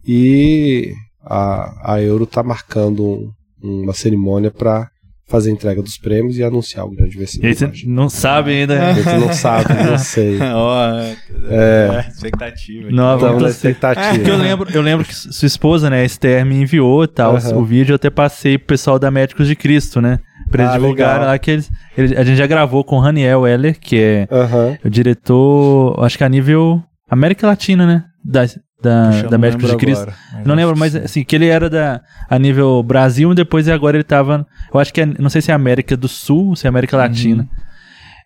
e 0.06 0.94
a, 1.24 1.94
a 1.94 2.02
Euro 2.02 2.24
está 2.24 2.42
marcando 2.42 3.32
um, 3.64 3.84
uma 3.84 3.94
cerimônia 3.94 4.52
para 4.52 4.90
fazer 5.30 5.52
a 5.52 5.54
entrega 5.54 5.82
dos 5.82 5.96
prêmios 5.98 6.38
e 6.38 6.44
anunciar 6.44 6.86
o 6.86 6.90
grande 6.90 7.16
vencedor. 7.16 7.46
E 7.46 7.50
aí 7.50 7.56
você 7.56 7.72
não 7.86 8.10
sabe 8.10 8.52
ainda. 8.52 8.90
A 8.90 8.94
gente 8.94 9.20
não 9.20 9.32
sabe, 9.32 9.74
não 9.86 9.98
sei. 10.00 10.40
oh, 10.40 11.52
é, 11.52 12.08
expectativa. 12.10 12.90
Não, 12.90 13.18
vamos 13.20 13.44
na 13.44 13.50
expectativa. 13.50 14.28
É, 14.28 14.30
eu 14.30 14.38
lembro, 14.38 14.70
eu 14.72 14.82
lembro 14.82 15.06
que 15.06 15.14
sua 15.14 15.46
esposa, 15.46 15.88
né, 15.88 16.02
a 16.02 16.06
Esther, 16.06 16.44
me 16.44 16.56
enviou 16.56 17.08
tal, 17.08 17.36
uhum. 17.36 17.60
o 17.60 17.64
vídeo, 17.64 17.92
eu 17.92 17.98
até 17.98 18.10
passei 18.10 18.58
pro 18.58 18.68
pessoal 18.68 18.98
da 18.98 19.12
Médicos 19.12 19.48
de 19.48 19.56
Cristo, 19.56 20.02
né? 20.02 20.20
Pra 20.50 20.64
eles 20.64 20.76
ah, 20.76 20.78
divulgarem 20.78 21.28
lá 21.28 21.38
que 21.38 21.52
eles, 21.52 21.72
eles, 21.98 22.18
A 22.18 22.24
gente 22.24 22.38
já 22.38 22.48
gravou 22.48 22.84
com 22.84 22.98
o 22.98 23.00
Raniel 23.00 23.42
Weller, 23.42 23.80
que 23.80 24.00
é 24.00 24.28
uhum. 24.32 24.78
o 24.86 24.90
diretor, 24.90 26.04
acho 26.04 26.18
que 26.18 26.24
a 26.24 26.30
nível 26.30 26.84
América 27.10 27.48
Latina, 27.48 27.86
né? 27.86 28.04
Da, 28.24 28.46
da, 28.82 29.22
da 29.24 29.38
Médicos 29.38 29.70
de 29.70 29.78
Cristo. 29.78 30.04
Agora, 30.04 30.44
não 30.46 30.56
lembro, 30.56 30.78
mas 30.78 30.96
assim, 30.96 31.24
que 31.24 31.36
ele 31.36 31.48
era 31.48 31.70
da, 31.70 32.02
a 32.30 32.40
nível 32.40 32.82
Brasil 32.84 33.32
e 33.32 33.36
depois 33.36 33.68
agora 33.68 33.98
ele 33.98 34.04
tava. 34.04 34.46
Eu 34.74 34.80
acho 34.80 34.94
que 34.94 35.02
é, 35.02 35.06
não 35.06 35.30
sei 35.30 35.42
se 35.42 35.52
é 35.52 35.54
América 35.54 35.98
do 35.98 36.08
Sul, 36.08 36.56
se 36.56 36.66
é 36.66 36.70
América 36.70 36.96
uhum. 36.96 37.04
Latina. 37.04 37.44
Uhum. 37.44 37.70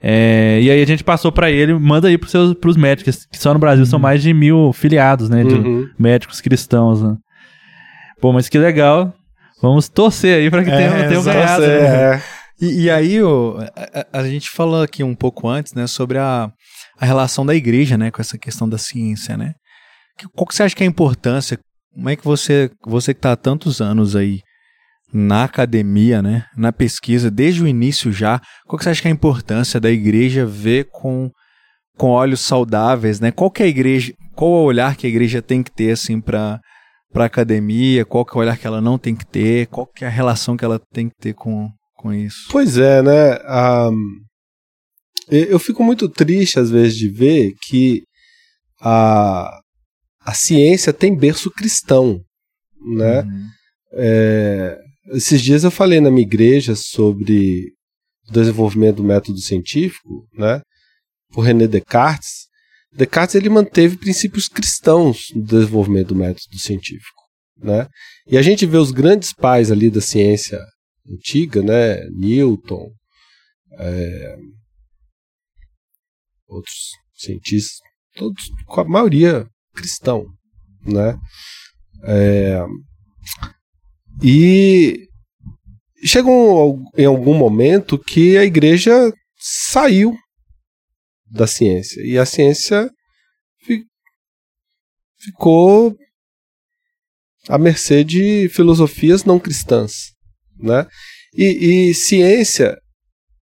É, 0.05 0.59
e 0.61 0.69
aí 0.69 0.81
a 0.81 0.85
gente 0.85 1.03
passou 1.03 1.31
para 1.31 1.49
ele, 1.49 1.73
manda 1.73 2.09
aí 2.09 2.17
pros, 2.17 2.31
seus, 2.31 2.53
pros 2.55 2.75
médicos, 2.75 3.25
que 3.25 3.37
só 3.37 3.53
no 3.53 3.59
Brasil 3.59 3.85
uhum. 3.85 3.89
são 3.89 3.99
mais 3.99 4.21
de 4.21 4.33
mil 4.33 4.73
filiados, 4.73 5.29
né? 5.29 5.43
De 5.43 5.53
uhum. 5.53 5.87
médicos 5.97 6.41
cristãos. 6.41 7.01
Né? 7.01 7.15
Pô, 8.19 8.33
mas 8.33 8.49
que 8.49 8.57
legal. 8.57 9.13
Vamos 9.63 9.87
torcer 9.87 10.39
aí 10.39 10.51
para 10.51 10.61
que 10.61 10.69
é, 10.69 10.75
tenham, 10.75 11.07
tenham 11.07 11.23
ganhado. 11.23 11.61
Né? 11.61 12.15
É. 12.15 12.21
E, 12.59 12.81
e, 12.81 12.89
aí, 12.89 13.21
o, 13.21 13.57
a, 14.11 14.19
a, 14.19 14.27
gente 14.27 14.49
falou 14.49 14.83
aqui 14.83 15.05
um 15.05 15.15
pouco 15.15 15.47
antes, 15.47 15.73
né, 15.73 15.87
sobre 15.87 16.17
a, 16.17 16.51
a 16.99 17.05
relação 17.05 17.45
da 17.45 17.55
igreja, 17.55 17.97
né, 17.97 18.11
com 18.11 18.21
essa 18.21 18.37
questão 18.37 18.67
da 18.67 18.77
ciência, 18.77 19.37
né? 19.37 19.53
Qual 20.35 20.45
que 20.45 20.53
você 20.53 20.63
acha 20.63 20.75
que 20.75 20.83
é 20.83 20.85
a 20.85 20.89
importância? 20.89 21.57
Como 21.93 22.09
é 22.09 22.15
que 22.17 22.25
você, 22.25 22.69
você 22.85 23.13
que 23.13 23.19
está 23.19 23.31
há 23.31 23.37
tantos 23.37 23.79
anos 23.79 24.17
aí 24.17 24.41
na 25.13 25.45
academia, 25.45 26.21
né, 26.21 26.45
na 26.57 26.73
pesquisa, 26.73 27.31
desde 27.31 27.63
o 27.63 27.67
início 27.67 28.11
já, 28.11 28.41
qual 28.67 28.77
que 28.77 28.83
você 28.83 28.89
acha 28.89 29.01
que 29.01 29.07
é 29.07 29.11
a 29.11 29.13
importância 29.13 29.79
da 29.79 29.89
igreja 29.89 30.45
ver 30.45 30.89
com, 30.91 31.31
com 31.97 32.09
olhos 32.09 32.41
saudáveis, 32.41 33.21
né? 33.21 33.31
Qual 33.31 33.49
que 33.49 33.63
é 33.63 33.65
a 33.65 33.69
igreja, 33.69 34.11
qual 34.35 34.51
é 34.51 34.55
o 34.55 34.65
olhar 34.65 34.97
que 34.97 35.07
a 35.07 35.09
igreja 35.09 35.41
tem 35.41 35.63
que 35.63 35.71
ter 35.71 35.91
assim 35.91 36.19
para 36.19 36.59
para 37.13 37.25
academia, 37.25 38.03
qual 38.03 38.25
que 38.25 38.31
é 38.31 38.35
o 38.35 38.39
olhar 38.39 38.57
que 38.57 38.65
ela 38.65 38.81
não 38.81 38.97
tem 38.97 39.15
que 39.15 39.25
ter, 39.25 39.67
qual 39.67 39.85
que 39.85 40.03
é 40.03 40.07
a 40.07 40.11
relação 40.11 40.57
que 40.57 40.65
ela 40.65 40.81
tem 40.91 41.07
que 41.07 41.15
ter 41.15 41.33
com, 41.35 41.69
com 41.95 42.11
isso? 42.11 42.47
Pois 42.51 42.77
é, 42.77 43.03
né? 43.03 43.37
Um, 43.89 44.23
eu 45.29 45.59
fico 45.59 45.83
muito 45.83 46.09
triste 46.09 46.59
às 46.59 46.69
vezes 46.71 46.97
de 46.97 47.07
ver 47.07 47.53
que 47.61 48.03
a, 48.81 49.59
a 50.19 50.33
ciência 50.33 50.91
tem 50.91 51.15
berço 51.15 51.51
cristão, 51.51 52.19
né? 52.97 53.21
Uhum. 53.21 53.45
É, 53.93 54.79
esses 55.13 55.41
dias 55.41 55.63
eu 55.63 55.71
falei 55.71 56.01
na 56.01 56.09
minha 56.09 56.25
igreja 56.25 56.75
sobre 56.75 57.71
o 58.27 58.31
desenvolvimento 58.33 58.97
do 58.97 59.03
método 59.03 59.37
científico, 59.37 60.27
né? 60.33 60.61
Por 61.31 61.41
René 61.41 61.67
Descartes. 61.67 62.47
Descartes 62.95 63.35
ele 63.35 63.49
manteve 63.49 63.97
princípios 63.97 64.47
cristãos 64.47 65.27
no 65.35 65.43
desenvolvimento 65.43 66.09
do 66.09 66.15
método 66.15 66.57
científico, 66.57 67.21
né? 67.57 67.87
E 68.27 68.37
a 68.37 68.41
gente 68.41 68.65
vê 68.65 68.77
os 68.77 68.91
grandes 68.91 69.33
pais 69.33 69.71
ali 69.71 69.89
da 69.89 69.99
ciência 69.99 70.59
antiga, 71.09 71.61
né? 71.61 72.05
Newton, 72.11 72.91
é, 73.79 74.35
outros 76.47 76.91
cientistas, 77.15 77.77
todos, 78.15 78.43
com 78.67 78.81
a 78.81 78.85
maioria 78.85 79.47
cristão, 79.73 80.27
né? 80.85 81.17
É, 82.05 82.63
e 84.21 85.07
chegou 86.05 86.79
em 86.95 87.05
algum 87.05 87.33
momento 87.33 87.97
que 87.97 88.37
a 88.37 88.43
igreja 88.43 89.11
saiu 89.39 90.15
da 91.33 91.47
ciência 91.47 91.99
e 92.05 92.17
a 92.17 92.25
ciência 92.25 92.89
ficou 95.17 95.97
à 97.49 97.57
mercê 97.57 98.03
de 98.03 98.47
filosofias 98.49 99.23
não 99.23 99.39
cristãs, 99.39 100.13
né? 100.57 100.87
E, 101.35 101.89
e 101.89 101.93
ciência, 101.93 102.77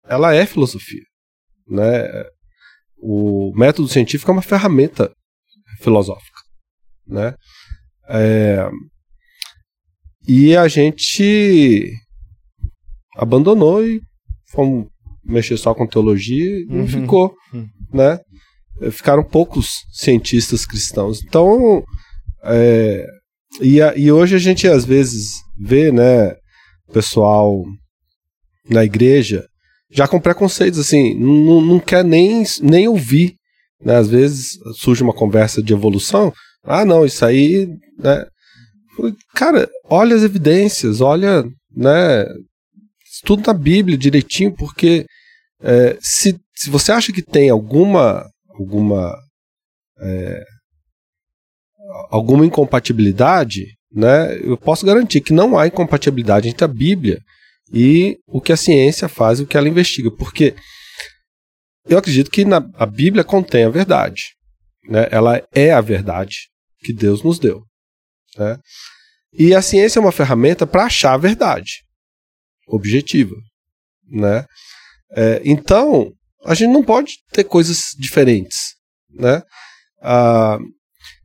ela 0.04 0.34
é 0.34 0.44
filosofia, 0.44 1.04
né? 1.68 2.24
O 2.98 3.52
método 3.54 3.88
científico 3.88 4.30
é 4.30 4.34
uma 4.34 4.42
ferramenta 4.42 5.12
filosófica, 5.80 6.40
né? 7.06 7.36
É, 8.08 8.68
e 10.26 10.56
a 10.56 10.66
gente 10.66 11.92
abandonou 13.16 13.86
e 13.86 14.00
fomos 14.50 14.88
mexer 15.26 15.56
só 15.56 15.74
com 15.74 15.86
teologia 15.86 16.60
e 16.60 16.66
não 16.66 16.80
uhum. 16.80 16.88
ficou, 16.88 17.34
uhum. 17.52 17.66
né? 17.92 18.18
Ficaram 18.90 19.24
poucos 19.24 19.68
cientistas 19.92 20.66
cristãos. 20.66 21.22
Então, 21.22 21.82
é, 22.44 23.06
e, 23.60 23.80
a, 23.80 23.96
e 23.96 24.12
hoje 24.12 24.36
a 24.36 24.38
gente 24.38 24.68
às 24.68 24.84
vezes 24.84 25.32
vê, 25.58 25.90
né, 25.90 26.34
pessoal 26.92 27.64
na 28.68 28.84
igreja 28.84 29.46
já 29.90 30.06
com 30.06 30.20
preconceitos, 30.20 30.78
assim, 30.78 31.14
não, 31.14 31.60
não 31.60 31.80
quer 31.80 32.04
nem, 32.04 32.44
nem 32.60 32.88
ouvir 32.88 33.36
né? 33.82 33.96
Às 33.96 34.08
vezes 34.08 34.58
surge 34.74 35.02
uma 35.02 35.14
conversa 35.14 35.62
de 35.62 35.72
evolução. 35.72 36.32
Ah, 36.64 36.84
não, 36.84 37.04
isso 37.04 37.24
aí. 37.24 37.68
Né? 37.98 38.26
Cara, 39.34 39.68
olha 39.84 40.16
as 40.16 40.22
evidências, 40.22 41.00
olha, 41.00 41.44
né? 41.74 42.26
Estuda 43.12 43.52
na 43.52 43.54
Bíblia 43.58 43.98
direitinho, 43.98 44.52
porque 44.54 45.06
é, 45.62 45.96
se, 46.00 46.38
se 46.54 46.70
você 46.70 46.92
acha 46.92 47.12
que 47.12 47.22
tem 47.22 47.50
alguma 47.50 48.28
alguma 48.48 49.16
é, 50.00 50.44
alguma 52.10 52.44
incompatibilidade, 52.44 53.76
né? 53.92 54.36
Eu 54.38 54.56
posso 54.56 54.84
garantir 54.84 55.20
que 55.20 55.32
não 55.32 55.58
há 55.58 55.66
incompatibilidade 55.66 56.48
entre 56.48 56.64
a 56.64 56.68
Bíblia 56.68 57.20
e 57.72 58.18
o 58.26 58.40
que 58.40 58.52
a 58.52 58.56
ciência 58.56 59.08
faz 59.08 59.38
e 59.38 59.42
o 59.42 59.46
que 59.46 59.56
ela 59.56 59.68
investiga, 59.68 60.10
porque 60.10 60.54
eu 61.88 61.98
acredito 61.98 62.30
que 62.30 62.44
na, 62.44 62.58
a 62.74 62.86
Bíblia 62.86 63.24
contém 63.24 63.64
a 63.64 63.70
verdade. 63.70 64.34
Né? 64.88 65.08
Ela 65.10 65.42
é 65.52 65.72
a 65.72 65.80
verdade 65.80 66.48
que 66.80 66.92
Deus 66.92 67.22
nos 67.22 67.38
deu. 67.38 67.62
Né? 68.36 68.58
E 69.32 69.54
a 69.54 69.62
ciência 69.62 69.98
é 69.98 70.02
uma 70.02 70.12
ferramenta 70.12 70.66
para 70.66 70.84
achar 70.84 71.14
a 71.14 71.18
verdade 71.18 71.84
objetiva. 72.66 73.34
Né? 74.08 74.44
É, 75.12 75.40
então, 75.44 76.12
a 76.44 76.54
gente 76.54 76.72
não 76.72 76.82
pode 76.82 77.14
ter 77.32 77.44
coisas 77.44 77.78
diferentes. 77.98 78.74
Né? 79.10 79.42
Ah, 80.02 80.58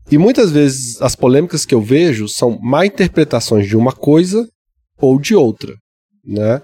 e 0.09 0.17
muitas 0.17 0.51
vezes 0.51 1.01
as 1.01 1.15
polêmicas 1.15 1.65
que 1.65 1.73
eu 1.73 1.81
vejo 1.81 2.27
são 2.27 2.59
má 2.61 2.85
interpretações 2.85 3.67
de 3.67 3.77
uma 3.77 3.91
coisa 3.91 4.47
ou 4.97 5.19
de 5.19 5.35
outra. 5.35 5.73
Né? 6.23 6.61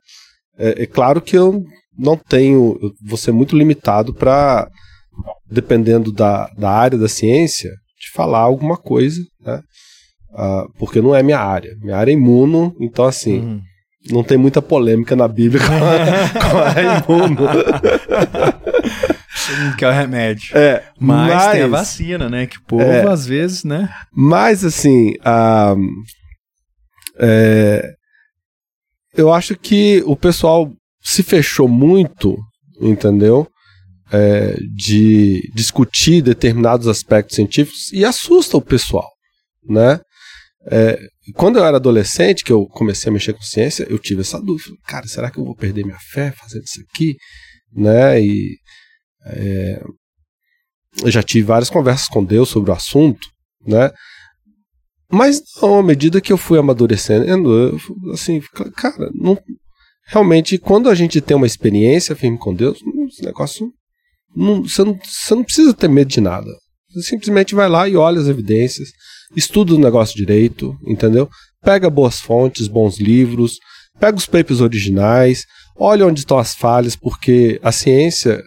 É, 0.58 0.84
é 0.84 0.86
claro 0.86 1.22
que 1.22 1.38
eu 1.38 1.64
não 1.98 2.16
tenho, 2.16 2.78
vou 3.02 3.18
ser 3.18 3.32
muito 3.32 3.58
limitado 3.58 4.14
para, 4.14 4.70
dependendo 5.50 6.12
da, 6.12 6.48
da 6.58 6.70
área 6.70 6.98
da 6.98 7.08
ciência, 7.08 7.72
de 8.00 8.12
falar 8.14 8.40
alguma 8.40 8.78
coisa, 8.78 9.20
né? 9.42 9.62
Uh, 10.30 10.72
porque 10.78 11.02
não 11.02 11.16
é 11.16 11.24
minha 11.24 11.40
área. 11.40 11.76
Minha 11.82 11.98
área 11.98 12.12
é 12.12 12.14
imuno, 12.14 12.76
então 12.80 13.06
assim, 13.06 13.40
uhum. 13.40 13.62
Não 14.12 14.24
tem 14.24 14.38
muita 14.38 14.62
polêmica 14.62 15.16
na 15.16 15.28
Bíblia 15.28 15.62
com 15.66 15.74
a, 15.74 15.80
com 16.48 16.58
a 16.58 16.72
que 19.78 19.86
é 19.86 19.90
o 19.90 19.92
remédio. 19.92 20.58
É, 20.58 20.84
mas, 21.00 21.34
mas, 21.34 21.52
tem 21.52 21.62
a 21.62 21.68
vacina, 21.68 22.30
né? 22.30 22.48
Que 22.48 22.58
o 22.58 22.62
povo, 22.62 22.84
é, 22.84 23.08
às 23.08 23.26
vezes, 23.26 23.64
né? 23.64 23.90
Mas, 24.12 24.66
assim, 24.66 25.14
é, 27.20 27.94
eu 29.16 29.34
acho 29.34 29.56
que 29.56 30.04
o 30.06 30.16
pessoal 30.16 30.72
se 31.02 31.24
fechou 31.24 31.68
muito, 31.68 32.38
entendeu? 32.82 33.48
É, 34.12 34.58
de 34.74 35.52
discutir 35.54 36.22
determinados 36.22 36.88
aspectos 36.88 37.36
científicos 37.36 37.92
e 37.92 38.06
assusta 38.06 38.56
o 38.58 38.62
pessoal, 38.62 39.10
né? 39.68 40.00
É, 40.70 41.00
quando 41.34 41.58
eu 41.58 41.66
era 41.66 41.78
adolescente, 41.78 42.44
que 42.44 42.52
eu 42.52 42.66
comecei 42.68 43.10
a 43.10 43.14
mexer 43.14 43.34
com 43.34 43.42
ciência, 43.42 43.86
eu 43.90 43.98
tive 43.98 44.22
essa 44.22 44.40
dúvida. 44.40 44.76
Cara, 44.86 45.08
será 45.08 45.32
que 45.32 45.40
eu 45.40 45.46
vou 45.46 45.56
perder 45.56 45.86
minha 45.86 46.00
fé 46.12 46.32
fazendo 46.32 46.64
isso 46.64 46.82
aqui? 46.82 47.16
Né? 47.74 48.22
E 48.22 48.58
é, 49.26 49.82
eu 51.04 51.12
já 51.12 51.24
tive 51.24 51.46
várias 51.46 51.70
conversas 51.70 52.08
com 52.08 52.24
Deus 52.24 52.50
sobre 52.50 52.72
o 52.72 52.74
assunto, 52.74 53.28
né? 53.66 53.92
Mas 55.10 55.42
não, 55.62 55.80
à 55.80 55.84
medida 55.84 56.20
que 56.20 56.34
eu 56.34 56.38
fui 56.38 56.60
amadurecendo, 56.60 57.26
eu, 57.26 57.80
assim, 58.12 58.42
cara, 58.76 59.10
não, 59.14 59.38
realmente, 60.06 60.58
quando 60.58 60.90
a 60.90 60.96
gente 60.96 61.22
tem 61.22 61.38
uma 61.38 61.48
experiência 61.48 62.16
firme 62.16 62.38
com 62.38 62.54
Deus, 62.54 62.80
esse 63.08 63.24
negócio. 63.24 63.72
Não, 64.36 64.62
você, 64.64 64.84
não, 64.84 65.00
você 65.02 65.34
não 65.34 65.44
precisa 65.44 65.74
ter 65.74 65.88
medo 65.88 66.10
de 66.10 66.20
nada. 66.20 66.48
Você 66.90 67.10
simplesmente 67.10 67.56
vai 67.56 67.70
lá 67.70 67.88
e 67.88 67.96
olha 67.96 68.20
as 68.20 68.28
evidências, 68.28 68.90
estuda 69.36 69.74
o 69.74 69.80
negócio 69.80 70.16
direito, 70.16 70.78
entendeu? 70.86 71.30
Pega 71.62 71.90
boas 71.90 72.20
fontes, 72.20 72.68
bons 72.68 73.00
livros, 73.00 73.58
pega 74.00 74.18
os 74.18 74.26
papers 74.26 74.62
originais, 74.62 75.44
olha 75.76 76.06
onde 76.06 76.20
estão 76.20 76.38
as 76.38 76.56
falhas, 76.56 76.96
porque 76.96 77.60
a 77.62 77.72
ciência 77.72 78.42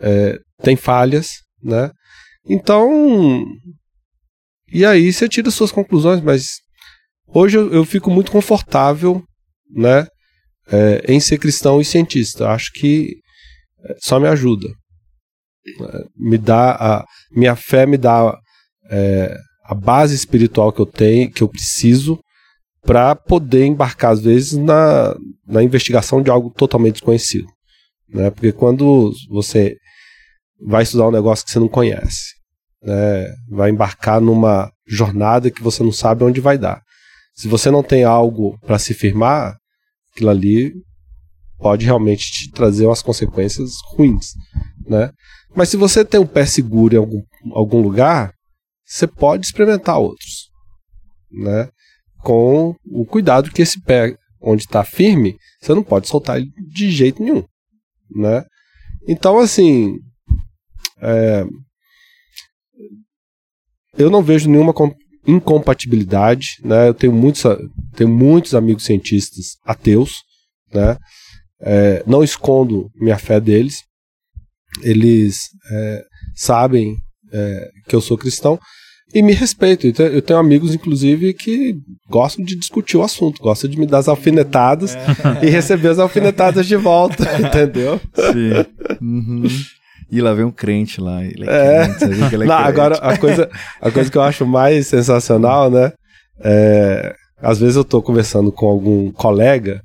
é, 0.00 0.38
tem 0.62 0.76
falhas, 0.76 1.28
né? 1.62 1.90
Então, 2.46 3.44
e 4.72 4.84
aí 4.84 5.12
você 5.12 5.28
tira 5.28 5.50
suas 5.50 5.72
conclusões, 5.72 6.20
mas 6.20 6.60
hoje 7.28 7.58
eu, 7.58 7.72
eu 7.72 7.84
fico 7.84 8.10
muito 8.10 8.30
confortável, 8.30 9.22
né, 9.70 10.06
é, 10.70 11.04
em 11.12 11.20
ser 11.20 11.38
cristão 11.38 11.80
e 11.80 11.84
cientista. 11.84 12.48
Acho 12.48 12.72
que 12.72 13.16
é, 13.84 13.96
só 14.00 14.18
me 14.18 14.28
ajuda. 14.28 14.68
É, 15.66 16.04
me 16.16 16.38
dá 16.38 16.72
a 16.72 17.04
minha 17.32 17.54
fé 17.54 17.86
me 17.86 17.98
dá 17.98 18.36
é, 18.90 19.36
a 19.70 19.74
base 19.74 20.16
espiritual 20.16 20.72
que 20.72 20.80
eu 20.80 20.86
tenho, 20.86 21.30
que 21.30 21.44
eu 21.44 21.48
preciso 21.48 22.18
para 22.82 23.14
poder 23.14 23.64
embarcar 23.66 24.10
às 24.10 24.20
vezes 24.20 24.54
na, 24.54 25.14
na 25.46 25.62
investigação 25.62 26.20
de 26.20 26.28
algo 26.28 26.50
totalmente 26.50 26.94
desconhecido, 26.94 27.46
né? 28.08 28.30
Porque 28.30 28.50
quando 28.50 29.12
você 29.28 29.76
vai 30.60 30.82
estudar 30.82 31.06
um 31.06 31.12
negócio 31.12 31.44
que 31.44 31.52
você 31.52 31.60
não 31.60 31.68
conhece, 31.68 32.34
né? 32.82 33.32
Vai 33.48 33.70
embarcar 33.70 34.20
numa 34.20 34.72
jornada 34.88 35.52
que 35.52 35.62
você 35.62 35.84
não 35.84 35.92
sabe 35.92 36.24
onde 36.24 36.40
vai 36.40 36.58
dar. 36.58 36.82
Se 37.32 37.46
você 37.46 37.70
não 37.70 37.84
tem 37.84 38.02
algo 38.02 38.58
para 38.66 38.78
se 38.78 38.92
firmar, 38.92 39.56
aquilo 40.12 40.30
ali 40.30 40.72
pode 41.58 41.84
realmente 41.84 42.32
te 42.32 42.50
trazer 42.50 42.86
umas 42.86 43.02
consequências 43.02 43.70
ruins, 43.92 44.32
né? 44.84 45.12
Mas 45.54 45.68
se 45.68 45.76
você 45.76 46.04
tem 46.04 46.18
um 46.18 46.26
pé 46.26 46.44
seguro 46.44 46.94
em 46.96 46.98
algum, 46.98 47.22
algum 47.52 47.80
lugar, 47.80 48.34
você 48.90 49.06
pode 49.06 49.46
experimentar 49.46 50.00
outros, 50.00 50.50
né? 51.30 51.70
Com 52.24 52.74
o 52.84 53.06
cuidado 53.06 53.52
que 53.52 53.62
esse 53.62 53.80
pé 53.80 54.16
onde 54.42 54.62
está 54.62 54.82
firme, 54.82 55.38
você 55.60 55.72
não 55.72 55.84
pode 55.84 56.08
soltar 56.08 56.38
ele 56.38 56.50
de 56.68 56.90
jeito 56.90 57.22
nenhum, 57.22 57.44
né? 58.10 58.44
Então, 59.06 59.38
assim, 59.38 59.96
é, 61.00 61.46
eu 63.96 64.10
não 64.10 64.24
vejo 64.24 64.50
nenhuma 64.50 64.74
incompatibilidade, 65.24 66.56
né? 66.64 66.88
Eu 66.88 66.94
tenho 66.94 67.12
muitos, 67.12 67.42
tenho 67.94 68.10
muitos 68.10 68.56
amigos 68.56 68.84
cientistas 68.84 69.56
ateus, 69.64 70.16
né? 70.74 70.98
É, 71.60 72.02
não 72.08 72.24
escondo 72.24 72.90
minha 72.96 73.18
fé 73.18 73.40
deles. 73.40 73.84
Eles 74.82 75.48
é, 75.70 76.04
sabem 76.34 76.96
é, 77.32 77.70
que 77.86 77.94
eu 77.94 78.00
sou 78.00 78.18
cristão 78.18 78.58
e 79.12 79.22
me 79.22 79.32
respeitam. 79.32 79.90
Eu 80.06 80.22
tenho 80.22 80.38
amigos, 80.38 80.74
inclusive, 80.74 81.34
que 81.34 81.76
gostam 82.08 82.44
de 82.44 82.56
discutir 82.56 82.96
o 82.96 83.02
assunto, 83.02 83.42
gostam 83.42 83.68
de 83.68 83.78
me 83.78 83.86
dar 83.86 83.98
as 83.98 84.08
alfinetadas 84.08 84.94
é. 84.94 85.46
e 85.46 85.50
receber 85.50 85.88
as 85.88 85.98
alfinetadas 85.98 86.66
de 86.66 86.76
volta, 86.76 87.24
entendeu? 87.38 88.00
Sim. 88.14 89.00
Uhum. 89.00 89.42
E 90.10 90.20
lá 90.20 90.34
vem 90.34 90.44
um 90.44 90.50
crente 90.50 91.00
lá. 91.00 91.24
Ele 91.24 91.48
é, 91.48 91.82
é. 91.82 91.88
Crente, 91.94 92.34
ele 92.34 92.44
é 92.44 92.46
Não, 92.46 92.54
agora, 92.54 92.96
a 92.96 93.16
coisa, 93.16 93.50
a 93.80 93.90
coisa 93.90 94.10
que 94.10 94.18
eu 94.18 94.22
acho 94.22 94.46
mais 94.46 94.86
sensacional, 94.86 95.70
né? 95.70 95.92
É, 96.42 97.14
às 97.40 97.58
vezes 97.60 97.76
eu 97.76 97.84
tô 97.84 98.02
conversando 98.02 98.50
com 98.50 98.66
algum 98.66 99.10
colega 99.12 99.80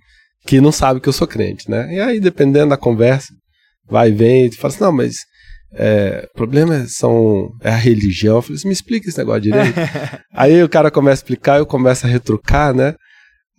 que 0.45 0.61
não 0.61 0.71
sabe 0.71 0.99
que 0.99 1.09
eu 1.09 1.13
sou 1.13 1.27
crente, 1.27 1.69
né? 1.69 1.93
E 1.93 1.99
aí, 1.99 2.19
dependendo 2.19 2.69
da 2.69 2.77
conversa, 2.77 3.33
vai 3.89 4.09
e 4.09 4.13
vem, 4.13 4.45
e 4.45 4.51
fala 4.55 4.73
assim, 4.73 4.83
não, 4.83 4.91
mas 4.91 5.15
é, 5.77 6.27
o 6.33 6.37
problema 6.37 6.75
é, 6.75 6.85
são, 6.87 7.49
é 7.61 7.69
a 7.69 7.75
religião. 7.75 8.37
Eu 8.37 8.41
falei 8.41 8.55
assim, 8.57 8.67
me 8.67 8.73
explica 8.73 9.09
esse 9.09 9.17
negócio 9.17 9.41
direito. 9.41 9.75
aí 10.33 10.63
o 10.63 10.69
cara 10.69 10.89
começa 10.89 11.21
a 11.21 11.23
explicar, 11.23 11.59
eu 11.59 11.65
começo 11.65 12.05
a 12.05 12.09
retrucar, 12.09 12.73
né? 12.73 12.95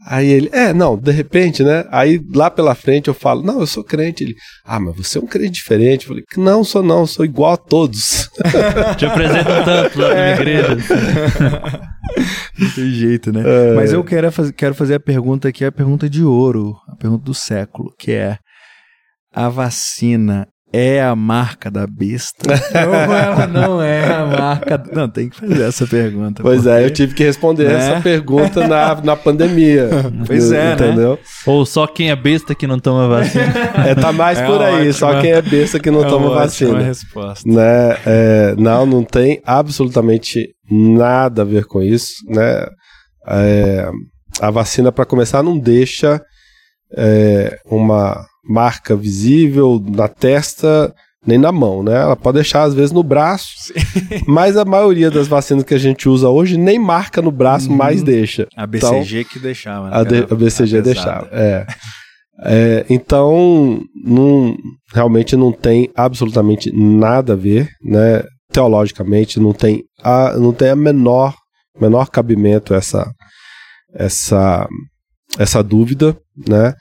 Aí 0.04 0.28
ele, 0.28 0.50
é, 0.52 0.72
não, 0.72 0.96
de 0.96 1.10
repente, 1.10 1.62
né? 1.62 1.84
Aí 1.90 2.20
lá 2.34 2.50
pela 2.50 2.74
frente 2.74 3.08
eu 3.08 3.14
falo, 3.14 3.42
não, 3.42 3.60
eu 3.60 3.66
sou 3.66 3.82
crente. 3.82 4.24
Ele, 4.24 4.34
ah, 4.64 4.78
mas 4.78 4.96
você 4.96 5.18
é 5.18 5.20
um 5.20 5.26
crente 5.26 5.52
diferente. 5.52 6.02
Eu 6.02 6.08
falei, 6.08 6.24
não, 6.36 6.62
sou 6.62 6.82
não, 6.82 7.06
sou 7.06 7.24
igual 7.24 7.54
a 7.54 7.56
todos. 7.56 8.30
Te 8.96 9.06
apresento 9.06 9.50
tanto 9.64 9.98
lá 9.98 10.08
na 10.08 10.14
minha 10.14 10.34
igreja. 10.34 10.76
Não 12.58 12.70
tem 12.70 12.90
jeito, 12.90 13.32
né? 13.32 13.42
É. 13.44 13.74
Mas 13.74 13.92
eu 13.92 14.02
quero, 14.02 14.30
quero 14.54 14.74
fazer 14.74 14.94
a 14.94 15.00
pergunta 15.00 15.48
aqui, 15.48 15.64
a 15.64 15.72
pergunta 15.72 16.08
de 16.08 16.22
ouro, 16.22 16.74
a 16.88 16.96
pergunta 16.96 17.24
do 17.24 17.34
século, 17.34 17.92
que 17.98 18.12
é: 18.12 18.38
a 19.34 19.48
vacina 19.50 20.46
é 20.72 21.00
a 21.00 21.14
marca 21.14 21.70
da 21.70 21.86
besta? 21.86 22.52
Ou 22.86 23.14
ela 23.14 23.46
não 23.46 23.82
é 23.82 24.04
a 24.04 24.26
marca. 24.26 24.82
Não, 24.92 25.08
tem 25.08 25.28
que 25.28 25.36
fazer 25.36 25.62
essa 25.62 25.86
pergunta. 25.86 26.42
Pois 26.42 26.62
porque... 26.62 26.76
é, 26.76 26.84
eu 26.84 26.90
tive 26.90 27.14
que 27.14 27.24
responder 27.24 27.68
né? 27.68 27.74
essa 27.74 28.00
pergunta 28.00 28.66
na, 28.66 28.94
na 28.96 29.16
pandemia. 29.16 29.88
Pois 30.26 30.50
é, 30.50 30.64
né? 30.64 30.72
entendeu? 30.74 31.12
Né? 31.12 31.18
Ou 31.46 31.64
só 31.64 31.86
quem 31.86 32.10
é 32.10 32.16
besta 32.16 32.54
que 32.54 32.66
não 32.66 32.78
toma 32.78 33.06
vacina. 33.08 33.44
É, 33.86 33.94
tá 33.94 34.12
mais 34.12 34.38
é 34.38 34.46
por 34.46 34.60
aí, 34.60 34.74
ótima... 34.74 34.92
só 34.92 35.20
quem 35.20 35.30
é 35.30 35.42
besta 35.42 35.78
que 35.78 35.90
não 35.90 36.04
é 36.04 36.08
toma 36.08 36.30
vacina. 36.30 36.80
resposta. 36.80 37.48
Né? 37.48 37.96
É, 38.04 38.54
não, 38.58 38.84
não 38.84 39.04
tem 39.04 39.40
absolutamente 39.44 40.48
nada 40.70 41.42
a 41.42 41.44
ver 41.44 41.64
com 41.66 41.82
isso, 41.82 42.14
né? 42.28 42.66
É, 43.28 43.88
a 44.40 44.50
vacina, 44.50 44.90
para 44.90 45.04
começar, 45.04 45.42
não 45.42 45.58
deixa 45.58 46.20
é, 46.96 47.58
uma 47.64 48.24
marca 48.48 48.96
visível 48.96 49.82
na 49.84 50.08
testa 50.08 50.94
nem 51.26 51.38
na 51.38 51.50
mão, 51.50 51.82
né? 51.82 51.94
Ela 51.94 52.14
pode 52.14 52.36
deixar 52.36 52.62
às 52.62 52.72
vezes 52.72 52.92
no 52.92 53.02
braço, 53.02 53.48
Sim. 53.56 53.74
mas 54.28 54.56
a 54.56 54.64
maioria 54.64 55.10
das 55.10 55.26
vacinas 55.26 55.64
que 55.64 55.74
a 55.74 55.78
gente 55.78 56.08
usa 56.08 56.28
hoje 56.28 56.56
nem 56.56 56.78
marca 56.78 57.20
no 57.20 57.32
braço, 57.32 57.70
hum, 57.70 57.76
mais 57.76 58.02
deixa. 58.02 58.46
A 58.56 58.66
BCG 58.66 59.20
então, 59.20 59.32
que 59.32 59.38
deixava. 59.40 59.90
Né? 59.90 59.96
A, 59.96 60.04
de, 60.04 60.18
a 60.18 60.34
BCG 60.36 60.78
a 60.78 60.80
deixava, 60.80 61.28
é. 61.32 61.66
é. 62.44 62.86
Então, 62.88 63.82
não, 64.04 64.56
realmente 64.94 65.34
não 65.34 65.50
tem 65.50 65.90
absolutamente 65.96 66.70
nada 66.72 67.32
a 67.32 67.36
ver, 67.36 67.68
né? 67.82 68.22
Teologicamente 68.52 69.40
não 69.40 69.52
tem 69.52 69.82
a, 70.02 70.36
não 70.38 70.52
tem 70.52 70.70
a 70.70 70.76
menor 70.76 71.34
menor 71.78 72.08
cabimento 72.08 72.72
essa 72.72 73.06
essa 73.94 74.66
essa 75.38 75.62
dúvida, 75.62 76.16
né? 76.48 76.72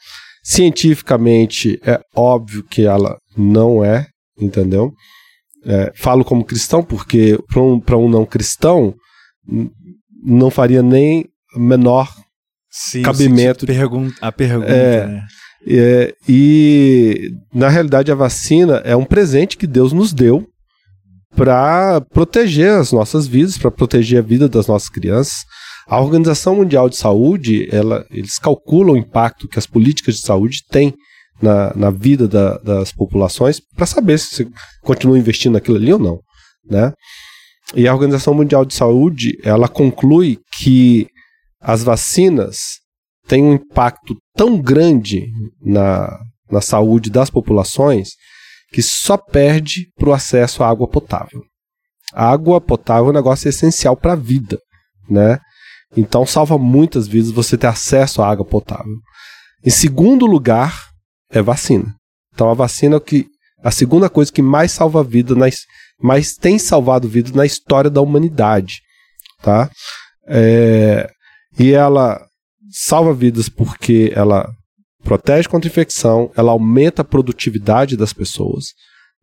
Cientificamente, 0.48 1.80
é 1.84 2.00
óbvio 2.16 2.64
que 2.64 2.86
ela 2.86 3.18
não 3.36 3.84
é, 3.84 4.06
entendeu? 4.40 4.94
É, 5.66 5.92
falo 5.96 6.24
como 6.24 6.46
cristão 6.46 6.84
porque 6.84 7.40
para 7.48 7.60
um, 7.60 7.82
um 7.98 8.10
não 8.10 8.28
cristão 8.28 8.94
não 10.24 10.52
faria 10.52 10.84
nem 10.84 11.26
menor 11.58 12.14
sim, 12.70 13.02
cabimento. 13.02 13.66
Pergun 13.66 14.12
a 14.22 14.32
pergunta, 14.32 14.72
é, 14.72 15.08
né? 15.08 15.24
É, 15.68 16.14
e 16.30 17.32
na 17.52 17.68
realidade 17.68 18.12
a 18.12 18.16
vacina 18.16 18.84
é 18.86 18.96
um 18.96 19.04
presente 19.04 19.58
que 19.58 19.66
Deus 19.66 19.92
nos 19.92 20.14
deu 20.14 20.48
para 21.36 22.02
proteger 22.14 22.70
as 22.70 22.92
nossas 22.92 23.26
vidas, 23.26 23.58
para 23.58 23.72
proteger 23.72 24.20
a 24.20 24.22
vida 24.22 24.48
das 24.48 24.68
nossas 24.68 24.90
crianças. 24.90 25.44
A 25.88 26.00
Organização 26.02 26.56
Mundial 26.56 26.90
de 26.90 26.98
Saúde, 26.98 27.68
ela, 27.72 28.06
eles 28.10 28.40
calculam 28.40 28.96
o 28.96 28.98
impacto 28.98 29.48
que 29.48 29.60
as 29.60 29.68
políticas 29.68 30.16
de 30.16 30.22
saúde 30.22 30.64
têm 30.70 30.94
na, 31.42 31.74
na 31.76 31.90
vida 31.92 32.28
da, 32.28 32.58
das 32.58 32.92
populações 32.92 33.60
para 33.76 33.86
saber 33.86 34.18
se 34.18 34.36
você 34.36 34.48
continua 34.82 35.20
investindo 35.20 35.54
naquilo 35.54 35.78
ali 35.78 35.94
ou 35.94 36.00
não, 36.00 36.20
né? 36.68 36.92
E 37.76 37.88
a 37.88 37.94
Organização 37.94 38.34
Mundial 38.34 38.64
de 38.64 38.74
Saúde, 38.74 39.38
ela 39.44 39.68
conclui 39.68 40.40
que 40.60 41.08
as 41.60 41.84
vacinas 41.84 42.80
têm 43.28 43.44
um 43.44 43.54
impacto 43.54 44.16
tão 44.36 44.60
grande 44.60 45.28
na, 45.62 46.08
na 46.50 46.62
saúde 46.62 47.10
das 47.10 47.30
populações 47.30 48.10
que 48.72 48.82
só 48.82 49.18
perde 49.18 49.88
para 49.98 50.10
o 50.10 50.14
acesso 50.14 50.64
à 50.64 50.70
água 50.70 50.88
potável. 50.88 51.42
A 52.14 52.30
água 52.30 52.62
potável 52.62 53.08
é 53.08 53.10
um 53.10 53.14
negócio 53.14 53.50
essencial 53.50 53.98
para 53.98 54.14
a 54.14 54.18
vida, 54.18 54.60
né? 55.10 55.40
Então 55.96 56.26
salva 56.26 56.58
muitas 56.58 57.08
vidas 57.08 57.32
você 57.32 57.58
ter 57.58 57.68
acesso 57.68 58.22
à 58.22 58.30
água 58.30 58.46
potável. 58.46 58.94
Em 59.64 59.70
segundo 59.70 60.26
lugar, 60.26 60.90
é 61.32 61.42
vacina. 61.42 61.96
Então 62.34 62.50
a 62.50 62.54
vacina 62.54 62.96
é 62.96 62.98
o 62.98 63.02
que 63.02 63.28
a 63.64 63.72
segunda 63.72 64.10
coisa 64.10 64.32
que 64.32 64.42
mais 64.42 64.72
salva 64.72 65.04
vida, 65.04 65.34
mais 66.00 66.36
tem 66.36 66.60
salvado 66.60 67.08
vidas 67.08 67.32
na 67.32 67.46
história 67.46 67.90
da 67.90 68.00
humanidade, 68.00 68.82
tá? 69.42 69.72
É, 70.28 71.10
e 71.58 71.72
ela 71.72 72.22
salva 72.70 73.14
vidas 73.14 73.50
porque 73.50 74.12
ela 74.14 74.48
protege 75.04 75.48
contra 75.48 75.70
infecção, 75.70 76.32
ela 76.36 76.52
aumenta 76.52 77.02
a 77.02 77.06
produtividade 77.06 77.98
das 77.98 78.14
pessoas, 78.14 78.66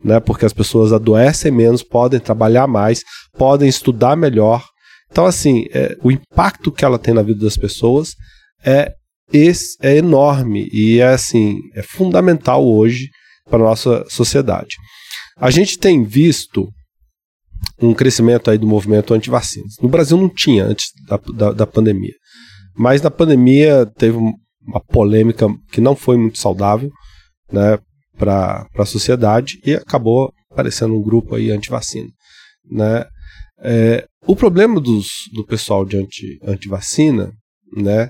né? 0.02 0.18
Porque 0.18 0.44
as 0.44 0.52
pessoas 0.52 0.92
adoecem 0.92 1.52
menos, 1.52 1.82
podem 1.82 2.18
trabalhar 2.18 2.66
mais, 2.66 3.02
podem 3.36 3.68
estudar 3.68 4.16
melhor. 4.16 4.64
Então, 5.12 5.26
assim, 5.26 5.66
é, 5.72 5.94
o 6.02 6.10
impacto 6.10 6.72
que 6.72 6.84
ela 6.84 6.98
tem 6.98 7.12
na 7.12 7.22
vida 7.22 7.44
das 7.44 7.56
pessoas 7.56 8.14
é, 8.64 8.94
esse, 9.30 9.76
é 9.82 9.96
enorme 9.96 10.68
e 10.72 11.00
é 11.00 11.08
assim 11.08 11.58
é 11.74 11.82
fundamental 11.82 12.66
hoje 12.66 13.10
para 13.48 13.58
a 13.58 13.68
nossa 13.68 14.04
sociedade. 14.08 14.74
A 15.36 15.50
gente 15.50 15.78
tem 15.78 16.02
visto 16.02 16.66
um 17.80 17.92
crescimento 17.92 18.50
aí 18.50 18.56
do 18.56 18.66
movimento 18.66 19.12
anti-vacinas. 19.12 19.74
No 19.82 19.88
Brasil 19.88 20.16
não 20.16 20.28
tinha 20.28 20.64
antes 20.64 20.86
da, 21.06 21.20
da, 21.34 21.52
da 21.52 21.66
pandemia. 21.66 22.14
Mas 22.74 23.02
na 23.02 23.10
pandemia 23.10 23.86
teve 23.98 24.16
uma 24.16 24.80
polêmica 24.88 25.46
que 25.70 25.80
não 25.80 25.94
foi 25.94 26.16
muito 26.16 26.38
saudável 26.38 26.90
né, 27.50 27.78
para 28.16 28.66
a 28.78 28.86
sociedade 28.86 29.60
e 29.64 29.74
acabou 29.74 30.32
aparecendo 30.50 30.94
um 30.94 31.02
grupo 31.02 31.34
aí 31.34 31.50
anti-vacina. 31.50 32.08
Né? 32.70 33.04
É, 33.62 34.04
o 34.26 34.34
problema 34.34 34.80
dos, 34.80 35.06
do 35.32 35.46
pessoal 35.46 35.84
de 35.84 35.96
anti, 35.96 36.38
anti-vacina, 36.44 37.32
né, 37.76 38.08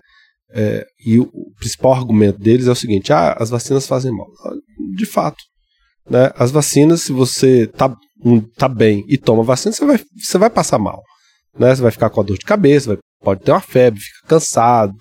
é, 0.55 0.85
e 1.05 1.19
o, 1.19 1.25
o, 1.33 1.53
principal 1.59 1.95
argumento 1.95 2.39
deles 2.39 2.67
é 2.67 2.71
o 2.71 2.77
seguinte: 2.77 3.13
ah, 3.13 3.37
as 3.39 3.51
vacinas 3.51 3.87
fazem 3.87 4.13
mal. 4.13 4.27
De 4.95 5.07
fato, 5.07 5.43
né, 6.09 6.31
as 6.37 6.51
vacinas, 6.51 7.03
se 7.03 7.13
você 7.13 7.67
tá, 7.67 7.95
tá 8.57 8.69
bem 8.69 9.05
e 9.09 9.17
toma 9.17 9.43
vacina, 9.43 9.73
você 9.73 9.85
vai, 9.85 10.01
você 10.17 10.39
vai 10.39 10.51
passar 10.51 10.79
mal. 10.79 11.03
Né? 11.59 11.75
Você 11.75 11.83
vai 11.83 11.91
ficar 11.91 12.11
com 12.11 12.21
a 12.21 12.25
dor 12.25 12.39
de 12.39 12.45
cabeça, 12.45 12.89
vai, 12.89 12.99
pode 13.23 13.43
ter 13.43 13.53
uma 13.53 13.61
febre, 13.61 14.01
fica 14.01 14.29
cansado, 14.29 14.95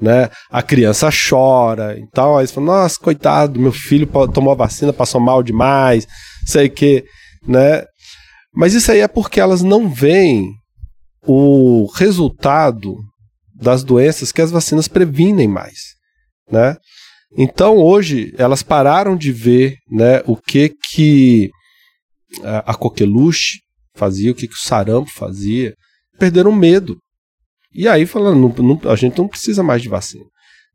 né? 0.00 0.30
A 0.50 0.62
criança 0.62 1.10
chora, 1.10 1.98
então 1.98 2.36
aí 2.36 2.46
você 2.46 2.54
fala, 2.54 2.66
nossa, 2.66 2.98
coitado, 2.98 3.60
meu 3.60 3.72
filho 3.72 4.08
tomou 4.32 4.52
a 4.52 4.56
vacina, 4.56 4.92
passou 4.92 5.20
mal 5.20 5.42
demais, 5.42 6.06
sei 6.46 6.68
que, 6.68 7.04
né? 7.46 7.84
Mas 8.54 8.74
isso 8.74 8.92
aí 8.92 9.00
é 9.00 9.08
porque 9.08 9.40
elas 9.40 9.62
não 9.62 9.88
veem 9.88 10.52
o 11.26 11.86
resultado 11.94 12.96
das 13.54 13.84
doenças 13.84 14.32
que 14.32 14.42
as 14.42 14.50
vacinas 14.50 14.88
previnem 14.88 15.48
mais, 15.48 15.94
né? 16.50 16.76
Então 17.36 17.76
hoje 17.78 18.34
elas 18.36 18.62
pararam 18.62 19.16
de 19.16 19.32
ver, 19.32 19.76
né, 19.90 20.20
o 20.26 20.36
que 20.36 20.74
que 20.90 21.50
a 22.42 22.74
coqueluche 22.74 23.60
fazia, 23.94 24.32
o 24.32 24.34
que 24.34 24.48
que 24.48 24.54
o 24.54 24.58
sarampo 24.62 25.10
fazia, 25.10 25.74
perderam 26.18 26.52
medo, 26.52 26.98
e 27.74 27.88
aí 27.88 28.04
falando, 28.04 28.38
não, 28.38 28.76
não, 28.76 28.90
a 28.90 28.96
gente 28.96 29.16
não 29.18 29.28
precisa 29.28 29.62
mais 29.62 29.80
de 29.80 29.88
vacina, 29.88 30.24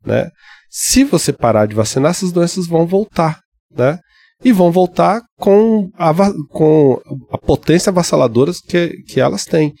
né? 0.04 0.30
Se 0.70 1.04
você 1.04 1.32
parar 1.32 1.66
de 1.66 1.74
vacinar, 1.74 2.10
essas 2.10 2.32
doenças 2.32 2.66
vão 2.66 2.86
voltar, 2.86 3.40
né? 3.70 3.98
E 4.44 4.52
vão 4.52 4.70
voltar 4.70 5.20
com 5.36 5.90
a, 5.94 6.14
com 6.50 7.00
a 7.30 7.38
potência 7.38 7.90
avassaladora 7.90 8.52
que, 8.68 9.02
que 9.02 9.20
elas 9.20 9.44
têm. 9.44 9.74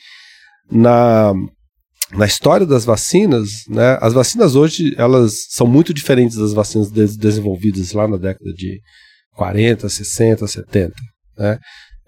Na, 0.70 1.32
na 2.12 2.26
história 2.26 2.66
das 2.66 2.84
vacinas, 2.84 3.48
né, 3.68 3.98
as 4.00 4.12
vacinas 4.12 4.54
hoje 4.54 4.94
elas 4.98 5.46
são 5.50 5.66
muito 5.66 5.94
diferentes 5.94 6.36
das 6.36 6.52
vacinas 6.52 6.90
des 6.90 7.16
desenvolvidas 7.16 7.92
lá 7.92 8.08
na 8.08 8.16
década 8.16 8.52
de 8.52 8.80
40, 9.34 9.88
60, 9.88 10.46
70. 10.46 10.92
Né? 11.36 11.58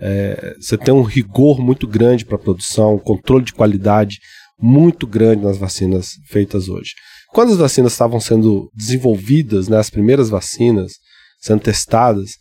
É, 0.01 0.55
você 0.59 0.77
tem 0.77 0.93
um 0.93 1.03
rigor 1.03 1.61
muito 1.61 1.87
grande 1.87 2.25
para 2.25 2.37
a 2.37 2.41
produção, 2.41 2.99
controle 2.99 3.45
de 3.45 3.53
qualidade 3.53 4.19
muito 4.59 5.07
grande 5.07 5.43
nas 5.43 5.57
vacinas 5.57 6.09
feitas 6.29 6.69
hoje. 6.69 6.93
Quando 7.33 7.53
as 7.53 7.59
vacinas 7.59 7.93
estavam 7.93 8.19
sendo 8.19 8.71
desenvolvidas, 8.75 9.69
né, 9.69 9.79
as 9.79 9.91
primeiras 9.91 10.29
vacinas 10.29 10.93
sendo 11.41 11.61
testadas, 11.61 12.33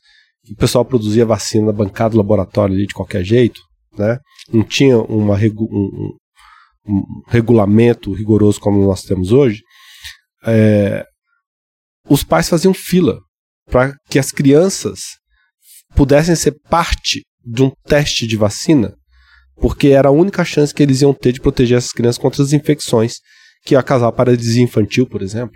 o 0.52 0.56
pessoal 0.56 0.84
produzia 0.84 1.26
vacina 1.26 1.68
na 1.68 1.72
bancada 1.72 2.12
do 2.12 2.18
laboratório 2.18 2.76
ali 2.76 2.88
de 2.88 2.94
qualquer 2.94 3.24
jeito, 3.24 3.62
né? 3.98 4.20
não 4.52 4.64
tinha 4.64 4.98
uma 4.98 5.36
um, 5.36 6.18
um, 6.88 7.22
regulamento 7.28 8.14
rigoroso 8.14 8.60
como 8.60 8.84
nós 8.86 9.04
temos 9.04 9.32
hoje, 9.32 9.62
é, 10.46 11.06
os 12.10 12.24
pais 12.24 12.50
faziam 12.50 12.74
fila 12.74 13.20
para 13.70 13.96
que 14.10 14.18
as 14.18 14.32
crianças 14.32 15.02
pudessem 15.96 16.36
ser 16.36 16.56
parte 16.70 17.24
de 17.46 17.64
um 17.64 17.72
teste 17.86 18.26
de 18.26 18.36
vacina 18.36 18.94
porque 19.60 19.90
era 19.90 20.10
a 20.10 20.12
única 20.12 20.44
chance 20.44 20.74
que 20.74 20.82
eles 20.82 21.02
iam 21.02 21.14
ter 21.14 21.34
de 21.34 21.42
proteger 21.42 21.78
essas 21.78 21.92
crianças 21.92 22.18
contra 22.18 22.42
as 22.42 22.54
infecções 22.54 23.16
que 23.64 23.76
ia 23.76 23.84
causar 23.84 24.12
paralisia 24.12 24.64
infantil, 24.64 25.06
por 25.06 25.22
exemplo. 25.22 25.56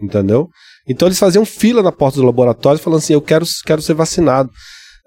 Entendeu? 0.00 0.48
Então 0.86 1.08
eles 1.08 1.18
faziam 1.18 1.44
fila 1.44 1.82
na 1.82 1.92
porta 1.92 2.18
do 2.18 2.26
laboratório 2.26 2.80
falando 2.80 2.98
assim: 2.98 3.14
eu 3.14 3.22
quero, 3.22 3.44
quero 3.64 3.82
ser 3.82 3.94
vacinado. 3.94 4.50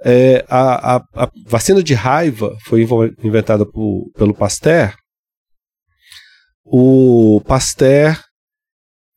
É, 0.04 0.46
a, 0.48 0.96
a, 0.96 1.04
a, 1.16 1.32
vacina 1.48 1.82
de 1.82 1.94
raiva 1.94 2.56
foi 2.66 2.88
inventada 3.24 3.66
por, 3.66 4.12
pelo 4.16 4.34
Pasteur. 4.34 4.96
O 6.64 7.42
Pasteur, 7.46 8.20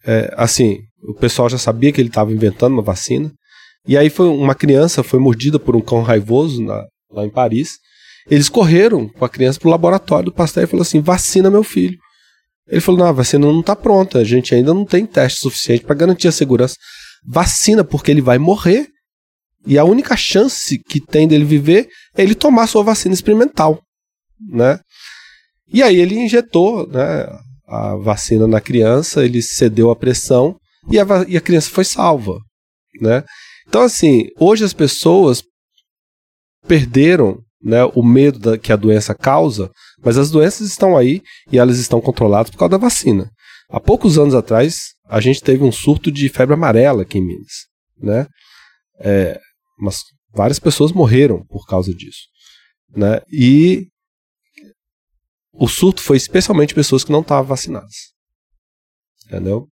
é, 0.07 0.33
assim, 0.37 0.79
o 1.03 1.15
pessoal 1.15 1.49
já 1.49 1.59
sabia 1.59 1.93
que 1.93 2.01
ele 2.01 2.09
estava 2.09 2.33
inventando 2.33 2.73
uma 2.73 2.83
vacina. 2.83 3.31
E 3.87 3.97
aí 3.97 4.11
foi 4.11 4.29
uma 4.29 4.55
criança 4.55 5.03
foi 5.03 5.19
mordida 5.19 5.59
por 5.59 5.75
um 5.75 5.81
cão 5.81 6.03
raivoso 6.03 6.63
na, 6.63 6.85
lá 7.11 7.25
em 7.25 7.31
Paris. 7.31 7.79
Eles 8.31 8.49
correram 8.49 9.09
com 9.09 9.25
a 9.25 9.29
criança 9.29 9.59
pro 9.59 9.71
laboratório 9.71 10.27
do 10.27 10.35
Pasteur 10.35 10.65
e 10.65 10.67
falou 10.67 10.83
assim: 10.83 11.01
vacina 11.01 11.51
meu 11.51 11.63
filho. 11.63 11.99
Ele 12.71 12.81
falou: 12.81 13.01
não, 13.01 13.07
a 13.07 13.13
vacina 13.13 13.47
não 13.47 13.61
está 13.61 13.75
pronta, 13.75 14.19
a 14.19 14.25
gente 14.25 14.55
ainda 14.55 14.73
não 14.73 14.85
tem 14.85 15.05
teste 15.05 15.41
suficiente 15.41 15.85
para 15.85 15.97
garantir 15.97 16.29
a 16.29 16.33
segurança. 16.33 16.77
Vacina, 17.27 17.85
porque 17.85 18.11
ele 18.11 18.23
vai 18.23 18.39
morrer. 18.39 18.89
E 19.67 19.77
a 19.77 19.85
única 19.85 20.17
chance 20.17 20.79
que 20.79 21.01
tem 21.01 21.29
dele 21.29 21.45
viver 21.45 21.89
é 22.17 22.23
ele 22.23 22.35
tomar 22.35 22.67
sua 22.67 22.83
vacina 22.83 23.13
experimental, 23.13 23.83
né? 24.41 24.81
E 25.71 25.83
aí 25.83 25.97
ele 25.97 26.19
injetou, 26.19 26.89
né, 26.89 27.27
a 27.69 27.95
vacina 27.97 28.47
na 28.47 28.61
criança, 28.61 29.23
ele 29.23 29.43
cedeu 29.43 29.91
a 29.91 29.97
pressão 29.97 30.57
e 30.91 30.99
a, 30.99 31.05
e 31.29 31.37
a 31.37 31.41
criança 31.43 31.69
foi 31.69 31.85
salva, 31.85 32.41
né? 33.03 33.23
Então 33.69 33.83
assim, 33.83 34.29
hoje 34.39 34.65
as 34.65 34.73
pessoas 34.73 35.43
perderam 36.67 37.39
né, 37.63 37.85
o 37.95 38.03
medo 38.03 38.39
da, 38.39 38.59
que 38.59 38.73
a 38.73 38.77
doença 38.77 39.15
causa, 39.15 39.71
mas 40.03 40.17
as 40.17 40.31
doenças 40.31 40.69
estão 40.69 40.97
aí 40.97 41.23
e 41.51 41.59
elas 41.59 41.79
estão 41.79 42.01
controladas 42.01 42.51
por 42.51 42.59
causa 42.59 42.71
da 42.71 42.79
vacina. 42.79 43.31
Há 43.69 43.79
poucos 43.79 44.19
anos 44.19 44.35
atrás, 44.35 44.95
a 45.07 45.21
gente 45.21 45.43
teve 45.43 45.63
um 45.63 45.73
surto 45.73 46.11
de 46.11 46.29
febre 46.29 46.55
amarela 46.55 47.03
aqui 47.03 47.19
em 47.19 47.27
Minas, 47.27 47.67
né? 47.97 48.27
É, 48.99 49.41
mas 49.79 49.99
várias 50.33 50.59
pessoas 50.59 50.93
morreram 50.93 51.45
por 51.47 51.67
causa 51.67 51.95
disso, 51.95 52.27
né? 52.95 53.21
E 53.31 53.87
o 55.53 55.69
surto 55.69 56.03
foi 56.03 56.17
especialmente 56.17 56.75
pessoas 56.75 57.05
que 57.05 57.13
não 57.13 57.21
estavam 57.21 57.45
vacinadas, 57.45 57.95
entendeu? 59.27 59.69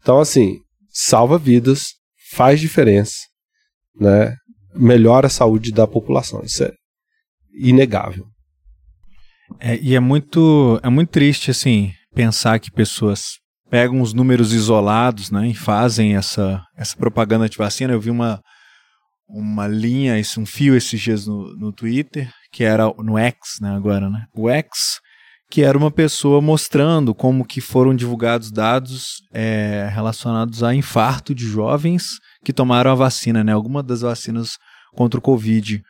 Então, 0.00 0.18
assim, 0.18 0.58
salva 0.88 1.38
vidas, 1.38 1.94
faz 2.32 2.60
diferença, 2.60 3.16
né? 3.94 4.34
Melhora 4.74 5.26
a 5.26 5.30
saúde 5.30 5.72
da 5.72 5.86
população. 5.86 6.42
Isso 6.42 6.64
é, 6.64 6.72
inegável. 7.54 8.31
É, 9.60 9.78
e 9.78 9.94
é 9.94 10.00
muito, 10.00 10.80
é 10.82 10.88
muito 10.88 11.10
triste, 11.10 11.50
assim, 11.50 11.92
pensar 12.14 12.58
que 12.58 12.70
pessoas 12.70 13.38
pegam 13.70 14.00
os 14.02 14.12
números 14.12 14.52
isolados, 14.52 15.30
né, 15.30 15.48
e 15.48 15.54
fazem 15.54 16.14
essa, 16.14 16.62
essa 16.76 16.96
propaganda 16.96 17.48
de 17.48 17.56
vacina. 17.56 17.92
Eu 17.92 18.00
vi 18.00 18.10
uma, 18.10 18.40
uma 19.26 19.66
linha, 19.66 20.14
um 20.38 20.44
fio 20.44 20.76
esses 20.76 21.00
dias 21.00 21.26
no, 21.26 21.56
no 21.56 21.72
Twitter, 21.72 22.30
que 22.52 22.64
era 22.64 22.84
no 22.98 23.16
X, 23.16 23.58
né, 23.62 23.74
agora, 23.74 24.10
né, 24.10 24.26
o 24.34 24.50
X, 24.50 25.00
que 25.50 25.62
era 25.62 25.76
uma 25.76 25.90
pessoa 25.90 26.40
mostrando 26.40 27.14
como 27.14 27.46
que 27.46 27.60
foram 27.60 27.94
divulgados 27.94 28.50
dados 28.50 29.22
é, 29.32 29.88
relacionados 29.92 30.62
a 30.62 30.74
infarto 30.74 31.34
de 31.34 31.46
jovens 31.46 32.04
que 32.44 32.52
tomaram 32.52 32.90
a 32.90 32.94
vacina, 32.94 33.42
né, 33.42 33.52
alguma 33.52 33.82
das 33.82 34.02
vacinas 34.02 34.58
contra 34.94 35.18
o 35.18 35.22
Covid. 35.22 35.82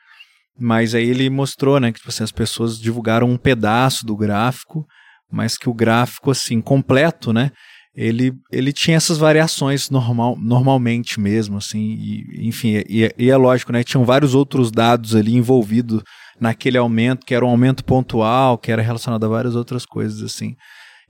Mas 0.63 0.95
aí 0.95 1.09
ele 1.09 1.29
mostrou, 1.29 1.81
né, 1.81 1.91
que 1.91 1.99
tipo 1.99 2.09
assim, 2.09 2.23
as 2.23 2.31
pessoas 2.31 2.79
divulgaram 2.79 3.29
um 3.29 3.37
pedaço 3.37 4.07
do 4.07 4.17
gráfico, 4.17 4.87
mas 5.29 5.57
que 5.57 5.69
o 5.69 5.75
gráfico, 5.75 6.31
assim, 6.31 6.61
completo, 6.61 7.33
né, 7.33 7.51
ele, 7.97 8.33
ele 8.51 8.73
tinha 8.73 8.97
essas 8.97 9.19
variações 9.19 9.91
normal, 9.91 10.37
normalmente 10.39 11.19
mesmo, 11.19 11.57
assim, 11.57 11.81
e, 11.81 12.47
enfim, 12.47 12.81
e, 12.89 13.13
e 13.19 13.29
é 13.29 13.37
lógico, 13.37 13.73
né, 13.73 13.83
tinham 13.83 14.05
vários 14.05 14.37
outros 14.37 14.71
dados 14.71 15.17
ali 15.17 15.35
envolvidos 15.35 16.01
naquele 16.41 16.79
aumento, 16.79 17.27
que 17.27 17.35
era 17.35 17.45
um 17.45 17.51
aumento 17.51 17.85
pontual, 17.85 18.57
que 18.57 18.71
era 18.71 18.83
relacionado 18.83 19.25
a 19.25 19.29
várias 19.29 19.57
outras 19.57 19.85
coisas, 19.85 20.23
assim. 20.23 20.55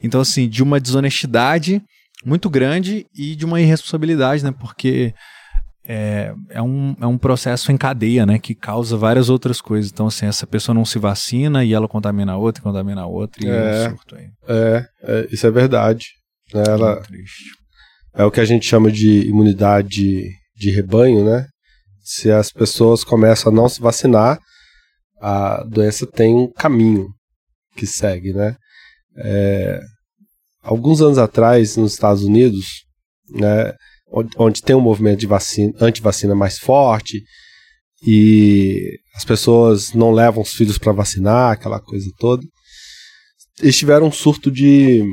Então, 0.02 0.20
assim, 0.22 0.48
de 0.48 0.62
uma 0.62 0.80
desonestidade 0.80 1.82
muito 2.24 2.48
grande 2.48 3.04
e 3.14 3.36
de 3.36 3.44
uma 3.44 3.60
irresponsabilidade, 3.60 4.42
né, 4.42 4.50
porque 4.50 5.12
é, 5.84 6.32
é, 6.48 6.62
um, 6.62 6.96
é 7.00 7.06
um 7.06 7.18
processo 7.18 7.72
em 7.72 7.76
cadeia, 7.76 8.24
né? 8.24 8.38
Que 8.38 8.54
causa 8.54 8.96
várias 8.96 9.28
outras 9.28 9.60
coisas. 9.60 9.90
Então, 9.90 10.06
assim, 10.06 10.26
essa 10.26 10.46
pessoa 10.46 10.74
não 10.74 10.84
se 10.84 10.98
vacina 10.98 11.64
e 11.64 11.72
ela 11.72 11.88
contamina 11.88 12.32
a 12.32 12.36
outra, 12.36 12.62
contamina 12.62 13.02
a 13.02 13.06
outra 13.06 13.44
e 13.44 13.48
é, 13.48 13.52
é 13.52 13.86
um 13.88 13.90
surto 13.90 14.16
aí. 14.16 14.28
É, 14.48 14.86
é, 15.02 15.28
isso 15.30 15.46
é 15.46 15.50
verdade. 15.50 16.06
Né? 16.54 16.62
Ela, 16.66 17.02
é 18.14 18.24
o 18.24 18.30
que 18.30 18.40
a 18.40 18.44
gente 18.44 18.66
chama 18.66 18.90
de 18.90 19.28
imunidade 19.28 20.22
de 20.54 20.70
rebanho, 20.70 21.24
né? 21.24 21.46
Se 22.00 22.30
as 22.30 22.50
pessoas 22.50 23.02
começam 23.04 23.50
a 23.50 23.54
não 23.54 23.68
se 23.68 23.80
vacinar, 23.80 24.38
a 25.20 25.64
doença 25.64 26.06
tem 26.06 26.34
um 26.34 26.50
caminho 26.50 27.08
que 27.76 27.86
segue, 27.86 28.32
né? 28.32 28.56
É, 29.16 29.80
alguns 30.62 31.00
anos 31.00 31.18
atrás, 31.18 31.76
nos 31.76 31.92
Estados 31.92 32.22
Unidos, 32.22 32.84
né, 33.30 33.72
onde, 34.36 34.62
tem 34.62 34.76
um 34.76 34.80
movimento 34.80 35.20
de 35.20 35.26
vacina, 35.26 35.72
anti-vacina 35.80 36.34
mais 36.34 36.58
forte 36.58 37.22
e 38.06 38.98
as 39.14 39.24
pessoas 39.24 39.92
não 39.94 40.10
levam 40.10 40.42
os 40.42 40.52
filhos 40.52 40.76
para 40.76 40.92
vacinar, 40.92 41.52
aquela 41.52 41.80
coisa 41.80 42.10
toda, 42.18 42.42
eles 43.60 43.76
tiveram 43.76 44.06
um 44.06 44.12
surto 44.12 44.50
de 44.50 45.04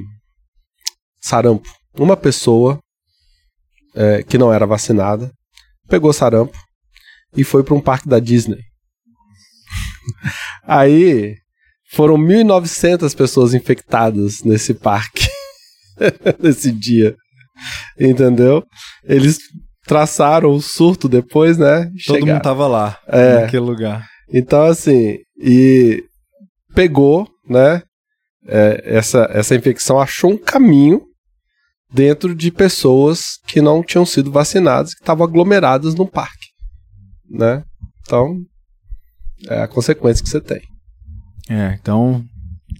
sarampo. 1.22 1.70
Uma 1.98 2.18
pessoa 2.18 2.80
é, 3.96 4.24
que 4.24 4.38
não 4.38 4.52
era 4.52 4.66
vacinada 4.66 5.32
pegou 5.88 6.14
sarampo 6.14 6.58
e 7.36 7.44
foi 7.44 7.64
para 7.64 7.74
um 7.74 7.82
parque 7.82 8.08
da 8.08 8.20
Disney. 8.20 8.62
Aí 10.64 11.36
foram 11.92 12.16
1.900 12.16 13.16
pessoas 13.16 13.54
infectadas 13.54 14.44
nesse 14.44 14.74
parque 14.74 15.28
nesse 16.40 16.72
dia. 16.72 17.16
Entendeu? 18.00 18.64
Eles 19.04 19.38
traçaram 19.86 20.52
o 20.52 20.62
surto 20.62 21.10
depois, 21.10 21.58
né? 21.58 21.90
Todo 22.06 22.26
mundo 22.26 22.42
tava 22.42 22.68
lá, 22.68 22.98
é. 23.08 23.42
naquele 23.42 23.64
lugar. 23.64 24.06
Então, 24.32 24.64
assim, 24.64 25.18
e 25.42 26.04
pegou, 26.76 27.28
né? 27.48 27.82
É, 28.48 28.82
essa, 28.86 29.28
essa 29.32 29.56
infecção 29.56 30.00
achou 30.00 30.32
um 30.32 30.38
caminho 30.38 31.02
dentro 31.92 32.36
de 32.36 32.52
pessoas 32.52 33.38
que 33.48 33.62
não 33.62 33.84
tinham 33.84 34.06
sido 34.06 34.32
vacinadas, 34.32 34.94
que 34.94 35.02
estavam 35.02 35.26
aglomeradas 35.26 35.96
no 35.96 36.08
parque, 36.08 36.48
né? 37.30 37.64
Então, 38.02 38.38
é 39.48 39.62
a 39.62 39.68
consequência 39.68 40.24
que 40.24 40.30
você 40.30 40.42
tem. 40.42 40.62
É, 41.50 41.74
então 41.82 42.24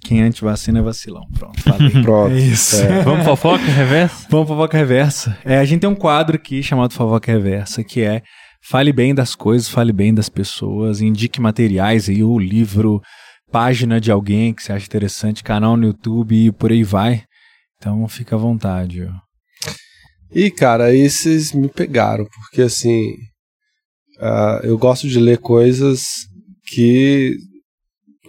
quem 0.02 0.22
é 0.22 0.24
anti-vacina 0.24 0.80
é 0.80 0.82
vacilão. 0.82 1.24
Pronto, 1.38 1.62
falei. 1.62 1.90
Pronto. 2.04 2.34
É 2.34 2.40
isso. 2.40 2.78
É. 2.78 3.02
Vamos 3.04 3.26
fofoca 3.26 3.64
reversa? 3.64 4.28
Vamos 4.30 4.48
fofoca 4.48 4.78
reversa. 4.78 5.38
É, 5.44 5.58
a 5.58 5.66
gente 5.66 5.82
tem 5.82 5.90
um 5.90 5.96
quadro 5.96 6.36
aqui 6.36 6.64
chamado 6.64 6.94
Fofoca 6.94 7.32
Reversa, 7.32 7.84
que 7.84 8.02
é 8.02 8.22
fale 8.62 8.92
bem 8.92 9.14
das 9.14 9.36
coisas, 9.36 9.70
fale 9.70 9.92
bem 9.92 10.14
das 10.14 10.30
pessoas, 10.30 11.02
indique 11.02 11.40
materiais 11.40 12.10
aí, 12.10 12.24
o 12.24 12.38
livro, 12.38 13.02
página 13.52 14.00
de 14.00 14.12
alguém 14.12 14.54
que 14.54 14.64
você 14.64 14.74
acha 14.74 14.86
interessante, 14.86 15.44
canal 15.44 15.76
no 15.76 15.88
YouTube 15.88 16.36
e 16.36 16.52
por 16.52 16.72
aí 16.72 16.84
vai. 16.84 17.24
Então 17.78 18.08
fica 18.08 18.36
à 18.36 18.40
vontade. 18.40 19.08
E 20.32 20.52
cara, 20.52 20.86
aí 20.86 21.10
vocês 21.10 21.54
me 21.54 21.68
pegaram, 21.68 22.26
porque 22.26 22.62
assim, 22.62 23.14
uh, 24.20 24.64
eu 24.64 24.78
gosto 24.78 25.08
de 25.08 25.20
ler 25.20 25.40
coisas 25.40 26.04
que 26.68 27.36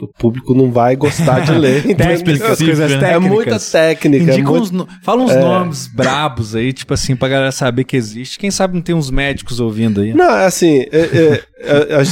o 0.05 0.09
público 0.09 0.55
não 0.55 0.71
vai 0.71 0.97
gostar 0.97 1.41
de 1.41 1.53
ler. 1.53 1.83
técnicas, 1.97 2.59
coisas 2.59 2.91
técnicas. 2.91 3.11
É 3.11 3.19
muita 3.19 3.59
técnica. 3.59 4.33
É 4.35 4.43
muito... 4.43 4.75
no... 4.75 4.89
Fala 5.03 5.23
uns 5.23 5.33
é... 5.33 5.41
nomes 5.41 5.87
brabos 5.87 6.55
aí, 6.55 6.73
tipo 6.73 6.95
assim, 6.95 7.17
pra 7.17 7.29
galera 7.29 7.53
saber 7.53 7.85
que 7.85 7.97
existe. 7.97 8.39
Quem 8.39 8.51
sabe 8.51 8.75
não 8.75 8.83
tem 8.83 8.95
uns 8.95 9.11
médicos 9.11 9.61
ouvindo 9.61 10.01
aí. 10.01 10.13
Não, 10.15 10.35
é 10.35 10.47
assim, 10.47 10.81
é, 10.91 11.43
é, 11.63 11.95
é 11.95 12.03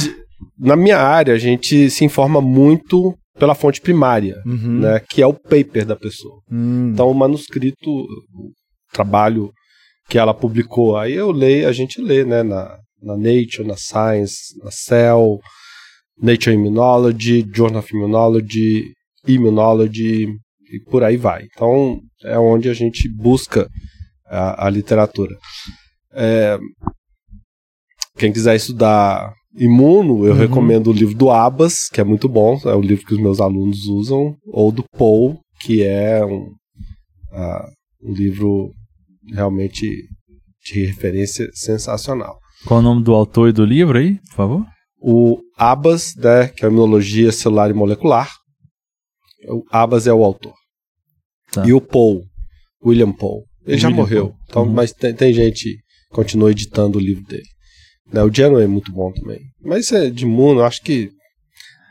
na 0.57 0.75
minha 0.75 0.97
área, 0.97 1.33
a 1.33 1.37
gente 1.37 1.89
se 1.89 2.03
informa 2.03 2.41
muito 2.41 3.17
pela 3.37 3.55
fonte 3.55 3.79
primária, 3.79 4.35
uhum. 4.45 4.79
né, 4.79 4.99
que 5.09 5.21
é 5.21 5.27
o 5.27 5.33
paper 5.33 5.85
da 5.85 5.95
pessoa. 5.95 6.41
Hum. 6.51 6.91
Então, 6.93 7.09
o 7.09 7.13
manuscrito, 7.13 7.89
o 7.89 8.51
trabalho 8.91 9.49
que 10.09 10.17
ela 10.17 10.33
publicou, 10.33 10.97
aí 10.97 11.13
eu 11.13 11.31
leio, 11.31 11.67
a 11.67 11.71
gente 11.71 12.01
lê, 12.01 12.25
né, 12.25 12.43
na, 12.43 12.77
na 13.01 13.15
Nature, 13.15 13.65
na 13.65 13.77
Science, 13.77 14.57
na 14.61 14.71
Cell, 14.71 15.39
Nature 16.21 16.55
Immunology, 16.55 17.45
Journal 17.53 17.79
of 17.79 17.95
Immunology, 17.95 18.93
Immunology 19.27 20.27
e 20.71 20.79
por 20.89 21.03
aí 21.03 21.17
vai. 21.17 21.47
Então 21.53 21.99
é 22.23 22.37
onde 22.37 22.69
a 22.69 22.73
gente 22.73 23.09
busca 23.09 23.67
a, 24.25 24.67
a 24.67 24.69
literatura. 24.69 25.35
É, 26.13 26.57
quem 28.17 28.31
quiser 28.31 28.55
estudar 28.55 29.33
imuno, 29.55 30.25
eu 30.25 30.33
uhum. 30.33 30.39
recomendo 30.39 30.87
o 30.87 30.93
livro 30.93 31.15
do 31.15 31.29
Abas, 31.31 31.87
que 31.91 31.99
é 31.99 32.03
muito 32.03 32.29
bom, 32.29 32.59
é 32.65 32.75
o 32.75 32.81
livro 32.81 33.05
que 33.05 33.13
os 33.13 33.19
meus 33.19 33.39
alunos 33.39 33.87
usam, 33.87 34.35
ou 34.47 34.71
do 34.71 34.83
Paul, 34.97 35.39
que 35.61 35.83
é 35.83 36.23
um, 36.23 36.43
uh, 37.31 37.67
um 38.03 38.13
livro 38.13 38.71
realmente 39.33 39.85
de 40.63 40.85
referência 40.85 41.49
sensacional. 41.53 42.37
Qual 42.65 42.79
o 42.79 42.83
nome 42.83 43.03
do 43.03 43.13
autor 43.13 43.49
e 43.49 43.53
do 43.53 43.65
livro 43.65 43.97
aí, 43.97 44.19
por 44.29 44.35
favor? 44.35 44.65
O 45.01 45.39
Abbas, 45.59 46.15
né, 46.15 46.47
que 46.47 46.63
é 46.63 46.67
a 46.67 46.71
imunologia 46.71 47.31
celular 47.31 47.69
e 47.69 47.73
molecular. 47.73 48.31
O 49.47 49.63
Abbas 49.69 50.07
é 50.07 50.13
o 50.13 50.23
autor. 50.23 50.53
Tá. 51.51 51.67
E 51.67 51.73
o 51.73 51.81
Paul, 51.81 52.23
William 52.85 53.11
Paul. 53.11 53.45
Ele 53.65 53.75
William 53.75 53.79
já 53.79 53.89
morreu, 53.89 54.29
Paul. 54.29 54.39
então, 54.47 54.63
uhum. 54.63 54.73
mas 54.73 54.93
tem, 54.93 55.13
tem, 55.13 55.33
gente 55.33 55.63
que 55.63 55.77
continua 56.11 56.51
editando 56.51 56.97
o 56.97 57.01
livro 57.01 57.23
dele. 57.23 57.47
Né, 58.11 58.23
o 58.23 58.33
Genoa 58.33 58.63
é 58.63 58.67
muito 58.67 58.91
bom 58.91 59.11
também. 59.11 59.41
Mas 59.61 59.91
é 59.91 60.09
de 60.09 60.25
Muno, 60.25 60.63
acho 60.63 60.81
que 60.81 61.11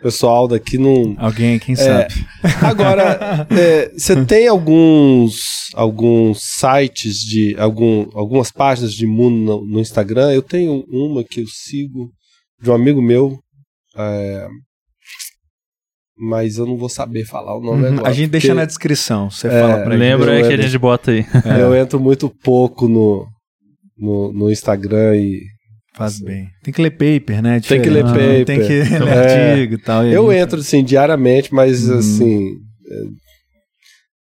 o 0.01 0.03
pessoal 0.03 0.49
daqui 0.49 0.79
não. 0.79 1.15
Alguém, 1.19 1.59
quem 1.59 1.75
é, 1.75 1.77
sabe. 1.77 2.15
Agora, 2.63 3.47
é, 3.51 3.91
você 3.91 4.25
tem 4.25 4.47
alguns 4.47 5.59
alguns 5.75 6.41
sites 6.43 7.17
de. 7.17 7.55
Algum, 7.59 8.09
algumas 8.15 8.51
páginas 8.51 8.93
de 8.93 9.07
Muno 9.07 9.61
no, 9.61 9.67
no 9.67 9.81
Instagram. 9.81 10.33
Eu 10.33 10.43
tenho 10.43 10.85
uma 10.89 11.25
que 11.25 11.41
eu 11.41 11.47
sigo 11.47 12.11
de 12.61 12.71
um 12.71 12.75
amigo 12.75 13.03
meu. 13.03 13.39
É, 13.99 14.49
mas 16.19 16.59
eu 16.59 16.67
não 16.67 16.77
vou 16.77 16.89
saber 16.89 17.25
falar 17.25 17.57
o 17.57 17.61
nome 17.61 17.85
uhum, 17.85 17.93
agora. 17.95 18.09
A 18.09 18.13
gente 18.13 18.31
deixa 18.31 18.53
na 18.53 18.65
descrição, 18.65 19.31
você 19.31 19.47
é, 19.47 19.51
fala 19.51 19.85
pra 19.85 19.95
Lembra 19.95 20.33
aí 20.33 20.43
que 20.43 20.53
a 20.53 20.57
gente 20.57 20.79
bota 20.79 21.13
aí. 21.13 21.25
É. 21.47 21.63
Eu 21.63 21.75
entro 21.77 22.01
muito 22.01 22.29
pouco 22.29 22.89
no, 22.89 23.27
no, 23.97 24.33
no 24.33 24.51
Instagram 24.51 25.17
e. 25.17 25.43
Faz 25.95 26.15
assim, 26.15 26.25
bem. 26.25 26.49
Tem 26.63 26.75
que 26.75 26.83
ler 26.83 26.91
paper, 26.91 27.43
né? 27.43 27.61
Tem 27.61 27.81
que 27.81 27.89
ler 27.89 28.05
paper. 28.05 28.45
Tem 28.45 28.61
que 28.61 28.83
ler 28.83 29.03
é, 29.09 29.53
artigo 29.53 29.75
e 29.75 29.79
tal. 29.79 30.07
E 30.07 30.13
eu 30.13 30.31
gente... 30.31 30.41
entro, 30.41 30.61
assim, 30.61 30.85
diariamente, 30.85 31.55
mas, 31.55 31.89
uhum. 31.89 31.99
assim. 31.99 32.49
É, 32.91 33.05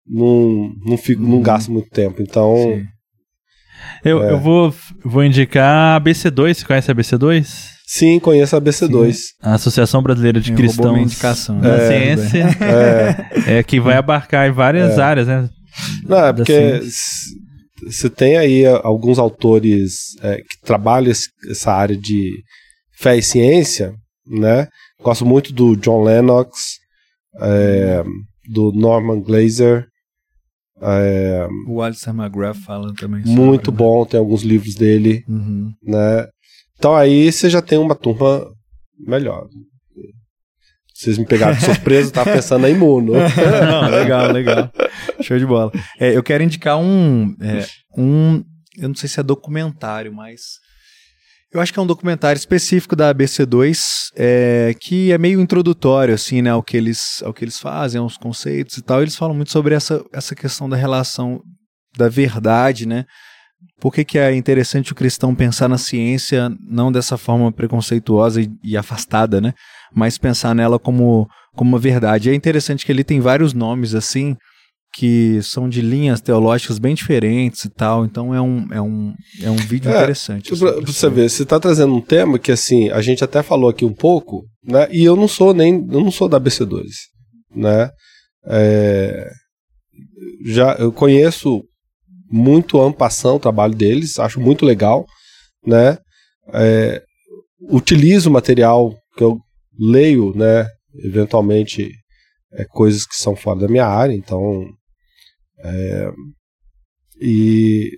não, 0.06 0.70
não, 0.84 0.96
fico, 0.98 1.22
uhum. 1.22 1.30
não 1.30 1.40
gasto 1.40 1.72
muito 1.72 1.88
tempo. 1.90 2.20
Então. 2.20 2.56
Sim. 2.56 2.84
Eu, 4.04 4.22
é. 4.22 4.32
eu 4.32 4.38
vou, 4.38 4.74
vou 5.02 5.24
indicar 5.24 5.96
a 5.96 6.00
BC2. 6.00 6.54
Você 6.54 6.64
conhece 6.64 6.90
a 6.90 6.94
BC2? 6.94 7.75
Sim, 7.86 8.18
conheço 8.18 8.56
a 8.56 8.60
BC2. 8.60 9.12
Sim. 9.12 9.22
A 9.40 9.54
Associação 9.54 10.02
Brasileira 10.02 10.40
de 10.40 10.52
Cristãos 10.52 10.98
indicação, 10.98 11.60
da 11.60 11.76
é, 11.76 12.16
Ciência. 12.16 12.44
É. 13.46 13.58
é. 13.58 13.62
que 13.62 13.78
vai 13.78 13.96
abarcar 13.96 14.52
várias 14.52 14.98
é. 14.98 15.02
áreas, 15.02 15.28
né? 15.28 15.48
Não, 16.02 16.26
é 16.26 16.32
porque 16.32 16.80
você 17.86 18.10
tem 18.10 18.36
aí 18.36 18.66
alguns 18.66 19.20
autores 19.20 20.16
é, 20.20 20.38
que 20.38 20.60
trabalham 20.64 21.12
essa 21.48 21.72
área 21.72 21.96
de 21.96 22.32
fé 22.98 23.16
e 23.16 23.22
ciência, 23.22 23.94
né? 24.26 24.66
Gosto 25.00 25.24
muito 25.24 25.52
do 25.52 25.76
John 25.76 26.02
Lennox, 26.02 26.78
é, 27.40 28.02
do 28.48 28.72
Norman 28.72 29.20
Glazer. 29.20 29.86
É, 30.82 31.46
o 31.68 31.80
Alistair 31.80 32.16
McGrath 32.16 32.56
fala 32.56 32.92
também. 32.94 33.22
Muito 33.24 33.66
sobre, 33.66 33.70
né? 33.70 33.76
bom, 33.76 34.02
né? 34.02 34.08
tem 34.10 34.20
alguns 34.20 34.42
livros 34.42 34.74
dele, 34.74 35.22
uhum. 35.28 35.72
né? 35.84 36.26
Então 36.78 36.94
aí 36.94 37.30
você 37.30 37.48
já 37.48 37.62
tem 37.62 37.78
uma 37.78 37.94
turma 37.94 38.46
melhor. 38.98 39.46
Vocês 40.94 41.18
me 41.18 41.26
pegaram 41.26 41.54
de 41.54 41.62
surpresa, 41.62 42.10
tava 42.10 42.32
pensando 42.32 42.66
em 42.66 42.72
imuno. 42.72 43.12
Não, 43.70 43.90
legal, 43.90 44.32
legal. 44.32 44.72
Show 45.20 45.38
de 45.38 45.44
bola. 45.44 45.70
É, 46.00 46.16
eu 46.16 46.22
quero 46.22 46.42
indicar 46.42 46.78
um, 46.78 47.36
é, 47.40 47.66
um. 47.96 48.42
Eu 48.78 48.88
não 48.88 48.94
sei 48.94 49.08
se 49.08 49.20
é 49.20 49.22
documentário, 49.22 50.12
mas. 50.12 50.40
Eu 51.52 51.60
acho 51.60 51.72
que 51.72 51.78
é 51.78 51.82
um 51.82 51.86
documentário 51.86 52.38
específico 52.38 52.96
da 52.96 53.14
ABC2 53.14 53.78
é, 54.16 54.74
que 54.80 55.12
é 55.12 55.18
meio 55.18 55.40
introdutório, 55.40 56.14
assim, 56.14 56.42
né, 56.42 56.50
ao 56.50 56.62
que 56.62 56.76
eles, 56.76 57.22
ao 57.22 57.32
que 57.32 57.44
eles 57.44 57.58
fazem, 57.58 58.00
aos 58.00 58.16
conceitos 58.16 58.76
e 58.76 58.82
tal. 58.82 59.00
Eles 59.00 59.16
falam 59.16 59.34
muito 59.34 59.52
sobre 59.52 59.74
essa, 59.74 60.04
essa 60.12 60.34
questão 60.34 60.68
da 60.68 60.76
relação 60.76 61.40
da 61.96 62.08
verdade, 62.08 62.86
né, 62.86 63.04
por 63.80 63.92
que, 63.92 64.04
que 64.04 64.18
é 64.18 64.34
interessante 64.34 64.92
o 64.92 64.94
cristão 64.94 65.34
pensar 65.34 65.68
na 65.68 65.78
ciência 65.78 66.50
não 66.60 66.90
dessa 66.90 67.18
forma 67.18 67.52
preconceituosa 67.52 68.40
e, 68.40 68.50
e, 68.64 68.76
afastada, 68.76 69.40
né? 69.40 69.52
Mas 69.94 70.16
pensar 70.16 70.54
nela 70.54 70.78
como, 70.78 71.28
como 71.54 71.70
uma 71.70 71.78
verdade. 71.78 72.30
É 72.30 72.34
interessante 72.34 72.86
que 72.86 72.92
ele 72.92 73.04
tem 73.04 73.20
vários 73.20 73.52
nomes 73.52 73.94
assim 73.94 74.36
que 74.94 75.40
são 75.42 75.68
de 75.68 75.82
linhas 75.82 76.22
teológicas 76.22 76.78
bem 76.78 76.94
diferentes 76.94 77.66
e 77.66 77.68
tal. 77.68 78.06
Então 78.06 78.34
é 78.34 78.40
um, 78.40 78.66
é 78.72 78.80
um, 78.80 79.14
é 79.42 79.50
um 79.50 79.56
vídeo 79.56 79.90
é, 79.90 79.94
interessante. 79.94 80.54
Assim, 80.54 80.64
pra, 80.64 80.80
você 80.80 81.10
ver, 81.10 81.28
você 81.28 81.42
está 81.42 81.60
trazendo 81.60 81.94
um 81.94 82.00
tema 82.00 82.38
que 82.38 82.50
assim, 82.50 82.88
a 82.88 83.02
gente 83.02 83.22
até 83.22 83.42
falou 83.42 83.68
aqui 83.68 83.84
um 83.84 83.92
pouco, 83.92 84.46
né? 84.64 84.88
E 84.90 85.04
eu 85.04 85.14
não 85.14 85.28
sou 85.28 85.52
nem, 85.52 85.86
eu 85.90 86.00
não 86.00 86.10
sou 86.10 86.30
da 86.30 86.40
BC2, 86.40 86.82
né? 87.54 87.90
É, 88.46 89.28
já 90.46 90.72
eu 90.78 90.90
conheço 90.90 91.62
muito 92.30 92.80
ampação 92.80 93.36
o 93.36 93.40
trabalho 93.40 93.74
deles, 93.74 94.18
acho 94.18 94.40
muito 94.40 94.64
legal, 94.64 95.06
né? 95.64 95.98
É, 96.52 97.02
utilizo 97.60 98.30
material 98.30 98.96
que 99.16 99.22
eu 99.22 99.38
leio, 99.78 100.34
né? 100.34 100.66
Eventualmente 101.04 101.90
é, 102.52 102.64
coisas 102.64 103.06
que 103.06 103.16
são 103.16 103.36
fora 103.36 103.60
da 103.60 103.68
minha 103.68 103.86
área, 103.86 104.14
então 104.14 104.68
é, 105.58 106.10
e 107.20 107.90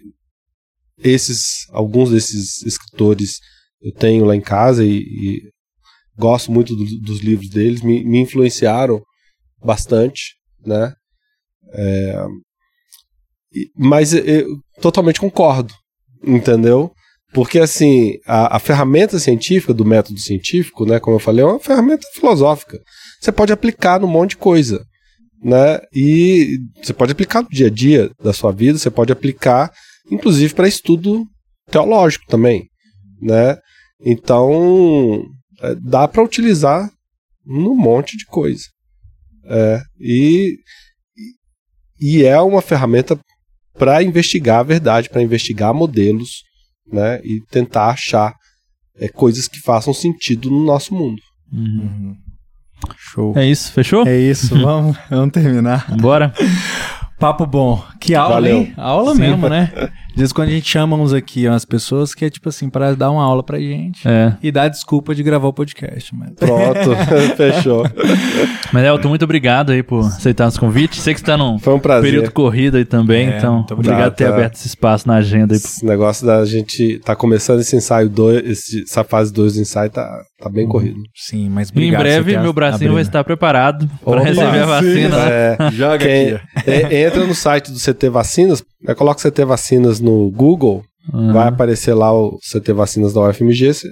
esses 0.99 1.67
alguns 1.71 2.11
desses 2.11 2.63
escritores 2.63 3.39
eu 3.81 3.93
tenho 3.93 4.25
lá 4.25 4.35
em 4.35 4.41
casa 4.41 4.85
e, 4.85 4.99
e 4.99 5.51
gosto 6.17 6.51
muito 6.51 6.75
do, 6.75 6.85
dos 7.01 7.21
livros 7.21 7.49
deles, 7.49 7.81
me, 7.81 8.05
me 8.05 8.19
influenciaram 8.19 9.01
bastante, 9.65 10.35
né? 10.65 10.93
É, 11.73 12.27
mas 13.77 14.13
eu 14.13 14.59
totalmente 14.81 15.21
concordo, 15.21 15.73
entendeu? 16.25 16.93
Porque, 17.33 17.59
assim, 17.59 18.19
a, 18.27 18.57
a, 18.57 18.59
ferramenta 18.59 19.19
científica 19.19 19.75
do 19.75 19.85
método 19.85 20.19
científico, 20.19 20.87
né, 20.87 20.99
como 20.99 21.17
eu 21.17 21.21
falei, 21.21 21.45
é 21.45 21.47
uma 21.47 21.61
ferramenta 21.61 22.07
filosófica. 22.15 22.79
Você 23.21 23.31
pode 23.31 23.53
aplicar 23.53 24.01
num 24.01 24.07
monte 24.07 24.31
de 24.31 24.39
coisa, 24.39 24.83
né? 25.43 25.79
E 25.95 26.59
você 26.83 26.95
pode 26.95 27.13
aplicar 27.13 27.43
no 27.43 27.49
dia 27.51 27.67
a 27.67 27.71
dia 27.71 28.11
da 28.23 28.33
sua 28.33 28.51
vida, 28.51 28.79
você 28.79 28.91
pode 28.91 29.13
aplicar, 29.13 29.71
inclusive, 30.11 30.55
para 30.55 30.69
estudo 30.69 31.25
teológico 31.71 32.25
também, 32.29 32.67
né? 33.21 33.59
Então, 34.01 35.23
é, 35.61 35.75
dá 35.75 36.09
para 36.09 36.23
utilizar 36.23 36.91
num 37.45 37.77
monte 37.77 38.17
de 38.17 38.25
coisa. 38.25 38.65
É, 39.45 39.83
e, 40.01 40.57
e 42.01 42.25
é 42.25 42.41
uma 42.41 42.63
ferramenta 42.63 43.19
para 43.79 44.03
investigar 44.03 44.61
a 44.61 44.63
verdade, 44.65 45.09
para 45.09 45.23
investigar 45.23 45.73
modelos, 45.73 46.43
né? 46.91 47.21
E 47.23 47.41
tentar 47.51 47.89
achar 47.91 48.35
é, 48.99 49.09
coisas 49.09 49.47
que 49.47 49.61
façam 49.61 49.95
sentido 49.95 50.51
no 50.51 50.65
nosso 50.65 50.95
mundo. 50.95 51.21
Uhum. 51.53 52.17
Show. 52.97 53.33
É 53.37 53.47
isso, 53.47 53.73
fechou? 53.73 54.07
É 54.07 54.17
isso, 54.17 54.55
vamos, 54.61 54.97
vamos 55.09 55.33
terminar. 55.33 55.87
Bora. 55.97 56.33
Papo 57.19 57.45
bom. 57.47 57.83
Que 58.01 58.15
aula, 58.15 58.35
Valeu. 58.35 58.59
hein? 58.59 58.75
Aula 58.77 59.15
Sim. 59.15 59.21
mesmo, 59.21 59.49
né? 59.49 59.73
Às 60.19 60.21
vezes 60.21 60.33
quando 60.33 60.49
a 60.49 60.51
gente 60.51 60.69
chama 60.69 60.97
uns 60.97 61.13
aqui, 61.13 61.47
umas 61.47 61.65
pessoas 61.65 62.13
que 62.13 62.25
é 62.25 62.31
tipo 62.31 62.49
assim, 62.49 62.69
para 62.69 62.93
dar 62.93 63.09
uma 63.13 63.23
aula 63.23 63.41
pra 63.41 63.57
gente 63.57 64.03
é. 64.05 64.37
e 64.43 64.51
dar 64.51 64.67
desculpa 64.67 65.15
de 65.15 65.23
gravar 65.23 65.47
o 65.47 65.53
podcast. 65.53 66.13
Mas... 66.13 66.33
Pronto, 66.35 66.97
fechou. 67.37 67.85
Mas 68.73 68.85
Elton, 68.85 69.11
muito 69.11 69.23
obrigado 69.23 69.71
aí 69.71 69.81
por 69.81 70.01
aceitar 70.01 70.47
nosso 70.47 70.59
convite. 70.59 71.01
Sei 71.01 71.15
que 71.15 71.21
você 71.21 71.27
tá 71.27 71.37
num 71.37 71.61
Foi 71.61 71.73
um 71.73 71.79
prazer. 71.79 72.11
período 72.11 72.33
corrido 72.33 72.79
aí 72.79 72.85
também, 72.85 73.29
é, 73.29 73.39
então 73.39 73.65
obrigado 73.71 74.11
por 74.11 74.17
ter 74.17 74.25
tá. 74.25 74.35
aberto 74.35 74.55
esse 74.55 74.67
espaço 74.67 75.07
na 75.07 75.15
agenda. 75.15 75.55
Aí. 75.55 75.57
Esse 75.57 75.87
negócio 75.87 76.27
da 76.27 76.45
gente 76.45 76.99
tá 77.05 77.15
começando 77.15 77.61
esse 77.61 77.77
ensaio 77.77 78.09
2, 78.09 78.83
essa 78.89 79.05
fase 79.05 79.33
2 79.33 79.55
do 79.55 79.61
ensaio 79.61 79.89
tá, 79.89 80.21
tá 80.37 80.51
bem 80.51 80.65
uhum. 80.65 80.71
corrido. 80.73 80.99
Sim, 81.15 81.49
mas 81.49 81.71
obrigado. 81.71 82.01
Em 82.01 82.03
breve 82.03 82.37
meu 82.39 82.53
bracinho 82.53 82.95
vai 82.95 83.03
estar 83.03 83.23
preparado 83.23 83.89
para 84.05 84.21
receber 84.21 84.63
a 84.63 84.67
vacina. 84.67 85.17
É, 85.31 85.57
Joga 85.71 85.99
Quem, 85.99 86.33
aqui. 86.33 86.43
É, 86.67 87.05
entra 87.07 87.25
no 87.25 87.37
site 87.37 87.71
do 87.71 87.79
CT 87.79 88.09
Vacinas, 88.09 88.65
né, 88.83 88.95
coloca 88.95 89.21
CT 89.21 89.45
Vacinas 89.45 90.01
no 90.01 90.31
Google, 90.31 90.83
uhum. 91.13 91.33
vai 91.33 91.49
aparecer 91.49 91.95
lá 91.95 92.13
o 92.13 92.39
CT 92.39 92.73
Vacinas 92.73 93.13
da 93.13 93.21
UFMG, 93.23 93.75
você 93.75 93.89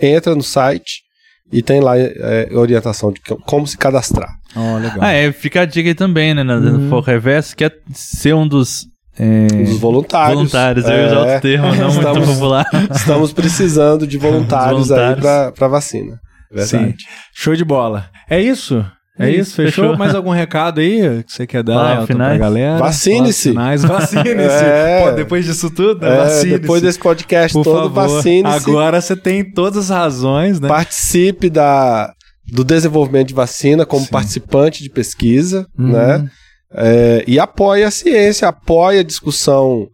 entra 0.00 0.34
no 0.34 0.42
site 0.42 1.02
e 1.50 1.62
tem 1.62 1.80
lá 1.80 1.98
é, 1.98 2.48
orientação 2.52 3.12
de 3.12 3.20
como 3.46 3.66
se 3.66 3.76
cadastrar. 3.76 4.30
Oh, 4.54 4.78
legal. 4.78 4.98
Ah, 5.00 5.12
é, 5.12 5.32
fica 5.32 5.62
a 5.62 5.64
dica 5.64 5.88
aí 5.88 5.94
também, 5.94 6.34
né, 6.34 6.42
no 6.42 6.54
uhum. 6.54 6.88
For 6.88 7.00
Reverso, 7.00 7.56
que 7.56 7.64
é 7.64 7.70
ser 7.92 8.34
um 8.34 8.46
dos 8.46 8.86
é... 9.18 9.46
Dos 9.48 9.80
voluntários. 9.80 10.36
Voluntários, 10.36 10.84
eu 10.84 10.92
é... 10.92 11.08
já 11.08 11.36
o 11.36 11.40
termo, 11.40 11.74
não 11.74 11.88
estamos, 11.88 12.18
muito 12.18 12.32
popular. 12.34 12.66
Estamos 12.94 13.32
precisando 13.32 14.06
de 14.06 14.16
voluntários, 14.16 14.88
voluntários. 14.88 15.26
aí 15.26 15.52
para 15.52 15.68
vacina. 15.68 16.20
Verdade. 16.52 16.92
Sim. 16.92 16.94
Show 17.34 17.56
de 17.56 17.64
bola. 17.64 18.08
É 18.30 18.40
isso? 18.40 18.86
É 19.18 19.30
isso, 19.30 19.54
fechou? 19.54 19.84
fechou? 19.84 19.98
Mais 19.98 20.14
algum 20.14 20.30
recado 20.30 20.80
aí 20.80 21.24
que 21.24 21.32
você 21.32 21.46
quer 21.46 21.62
dar 21.62 22.02
ah, 22.02 22.06
pra 22.06 22.38
galera? 22.38 22.78
Vacine-se. 22.78 23.52
Vacine-se. 23.52 24.16
é. 24.64 25.12
depois 25.16 25.44
disso 25.44 25.70
tudo, 25.70 26.06
é, 26.06 26.16
vacine-se. 26.18 26.58
Depois 26.60 26.82
desse 26.82 26.98
podcast 26.98 27.52
Por 27.52 27.64
todo, 27.64 27.90
vacine-se. 27.90 28.68
Agora 28.68 29.00
você 29.00 29.16
tem 29.16 29.44
todas 29.44 29.90
as 29.90 29.96
razões, 29.96 30.60
né? 30.60 30.68
Participe 30.68 31.50
da, 31.50 32.12
do 32.46 32.62
desenvolvimento 32.62 33.28
de 33.28 33.34
vacina 33.34 33.84
como 33.84 34.04
Sim. 34.04 34.10
participante 34.10 34.82
de 34.82 34.90
pesquisa, 34.90 35.66
uhum. 35.76 35.92
né? 35.92 36.30
É, 36.72 37.24
e 37.26 37.40
apoie 37.40 37.82
a 37.82 37.90
ciência, 37.90 38.46
apoie 38.46 39.00
a 39.00 39.02
discussão 39.02 39.88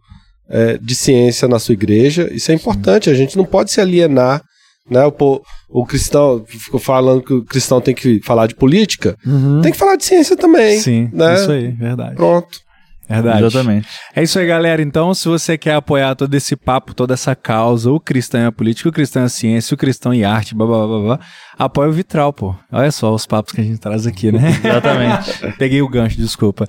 é, 0.47 0.77
de 0.77 0.93
ciência 0.93 1.47
na 1.47 1.57
sua 1.57 1.73
igreja. 1.73 2.29
Isso 2.31 2.51
é 2.51 2.55
importante, 2.55 3.05
Sim. 3.05 3.11
a 3.11 3.15
gente 3.15 3.37
não 3.37 3.45
pode 3.45 3.71
se 3.71 3.81
alienar 3.81 4.43
né? 4.89 5.05
O, 5.05 5.41
o 5.69 5.85
cristão 5.85 6.43
ficou 6.45 6.79
falando 6.79 7.23
que 7.23 7.33
o 7.33 7.43
cristão 7.43 7.81
tem 7.81 7.93
que 7.93 8.21
falar 8.23 8.47
de 8.47 8.55
política, 8.55 9.17
uhum. 9.25 9.61
tem 9.61 9.71
que 9.71 9.77
falar 9.77 9.95
de 9.95 10.05
ciência 10.05 10.35
também. 10.35 10.79
Sim, 10.79 11.09
né? 11.11 11.35
isso 11.35 11.51
aí, 11.51 11.71
verdade. 11.71 12.15
Pronto. 12.15 12.64
Verdade. 13.07 13.43
Exatamente. 13.43 13.87
É 14.15 14.23
isso 14.23 14.39
aí, 14.39 14.47
galera. 14.47 14.81
Então, 14.81 15.13
se 15.13 15.27
você 15.27 15.57
quer 15.57 15.75
apoiar 15.75 16.15
todo 16.15 16.33
esse 16.33 16.55
papo, 16.55 16.93
toda 16.93 17.13
essa 17.13 17.35
causa, 17.35 17.91
o 17.91 17.99
cristão 17.99 18.41
é 18.41 18.45
a 18.47 18.51
política, 18.51 18.89
o 18.89 18.91
cristão 18.91 19.23
é 19.23 19.25
a 19.25 19.29
ciência, 19.29 19.75
o 19.75 19.77
cristão 19.77 20.13
em 20.13 20.23
arte, 20.23 20.55
blá, 20.55 20.65
blá, 20.65 20.87
blá, 20.87 20.99
blá, 20.99 21.19
apoia 21.57 21.89
o 21.89 21.91
Vitral, 21.93 22.33
pô. 22.33 22.55
Olha 22.71 22.91
só 22.91 23.13
os 23.13 23.25
papos 23.25 23.53
que 23.53 23.61
a 23.61 23.63
gente 23.63 23.79
traz 23.79 24.07
aqui, 24.07 24.31
né? 24.31 24.49
Exatamente. 24.63 25.55
Peguei 25.57 25.81
o 25.81 25.87
gancho, 25.87 26.17
desculpa. 26.17 26.65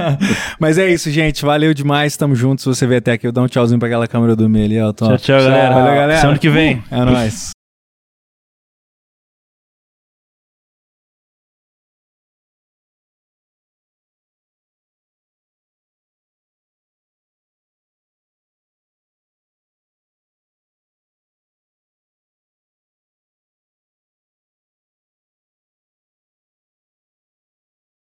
Mas 0.58 0.78
é 0.78 0.90
isso, 0.90 1.10
gente. 1.10 1.44
Valeu 1.44 1.72
demais. 1.72 2.16
Tamo 2.16 2.34
juntos. 2.34 2.64
Se 2.64 2.68
você 2.68 2.86
vier 2.86 2.98
até 2.98 3.12
aqui, 3.12 3.26
eu 3.26 3.32
dou 3.32 3.44
um 3.44 3.48
tchauzinho 3.48 3.78
pra 3.78 3.88
aquela 3.88 4.08
câmera 4.08 4.34
do 4.34 4.48
meio 4.48 4.64
ali, 4.64 4.80
ó. 4.80 4.92
Tchau, 4.92 5.16
tchau, 5.18 5.40
galera. 5.40 5.74
Valeu, 5.74 5.94
galera. 5.94 6.20
Semana 6.20 6.38
que 6.38 6.50
vem. 6.50 6.82
É 6.90 7.04
nóis. 7.04 7.57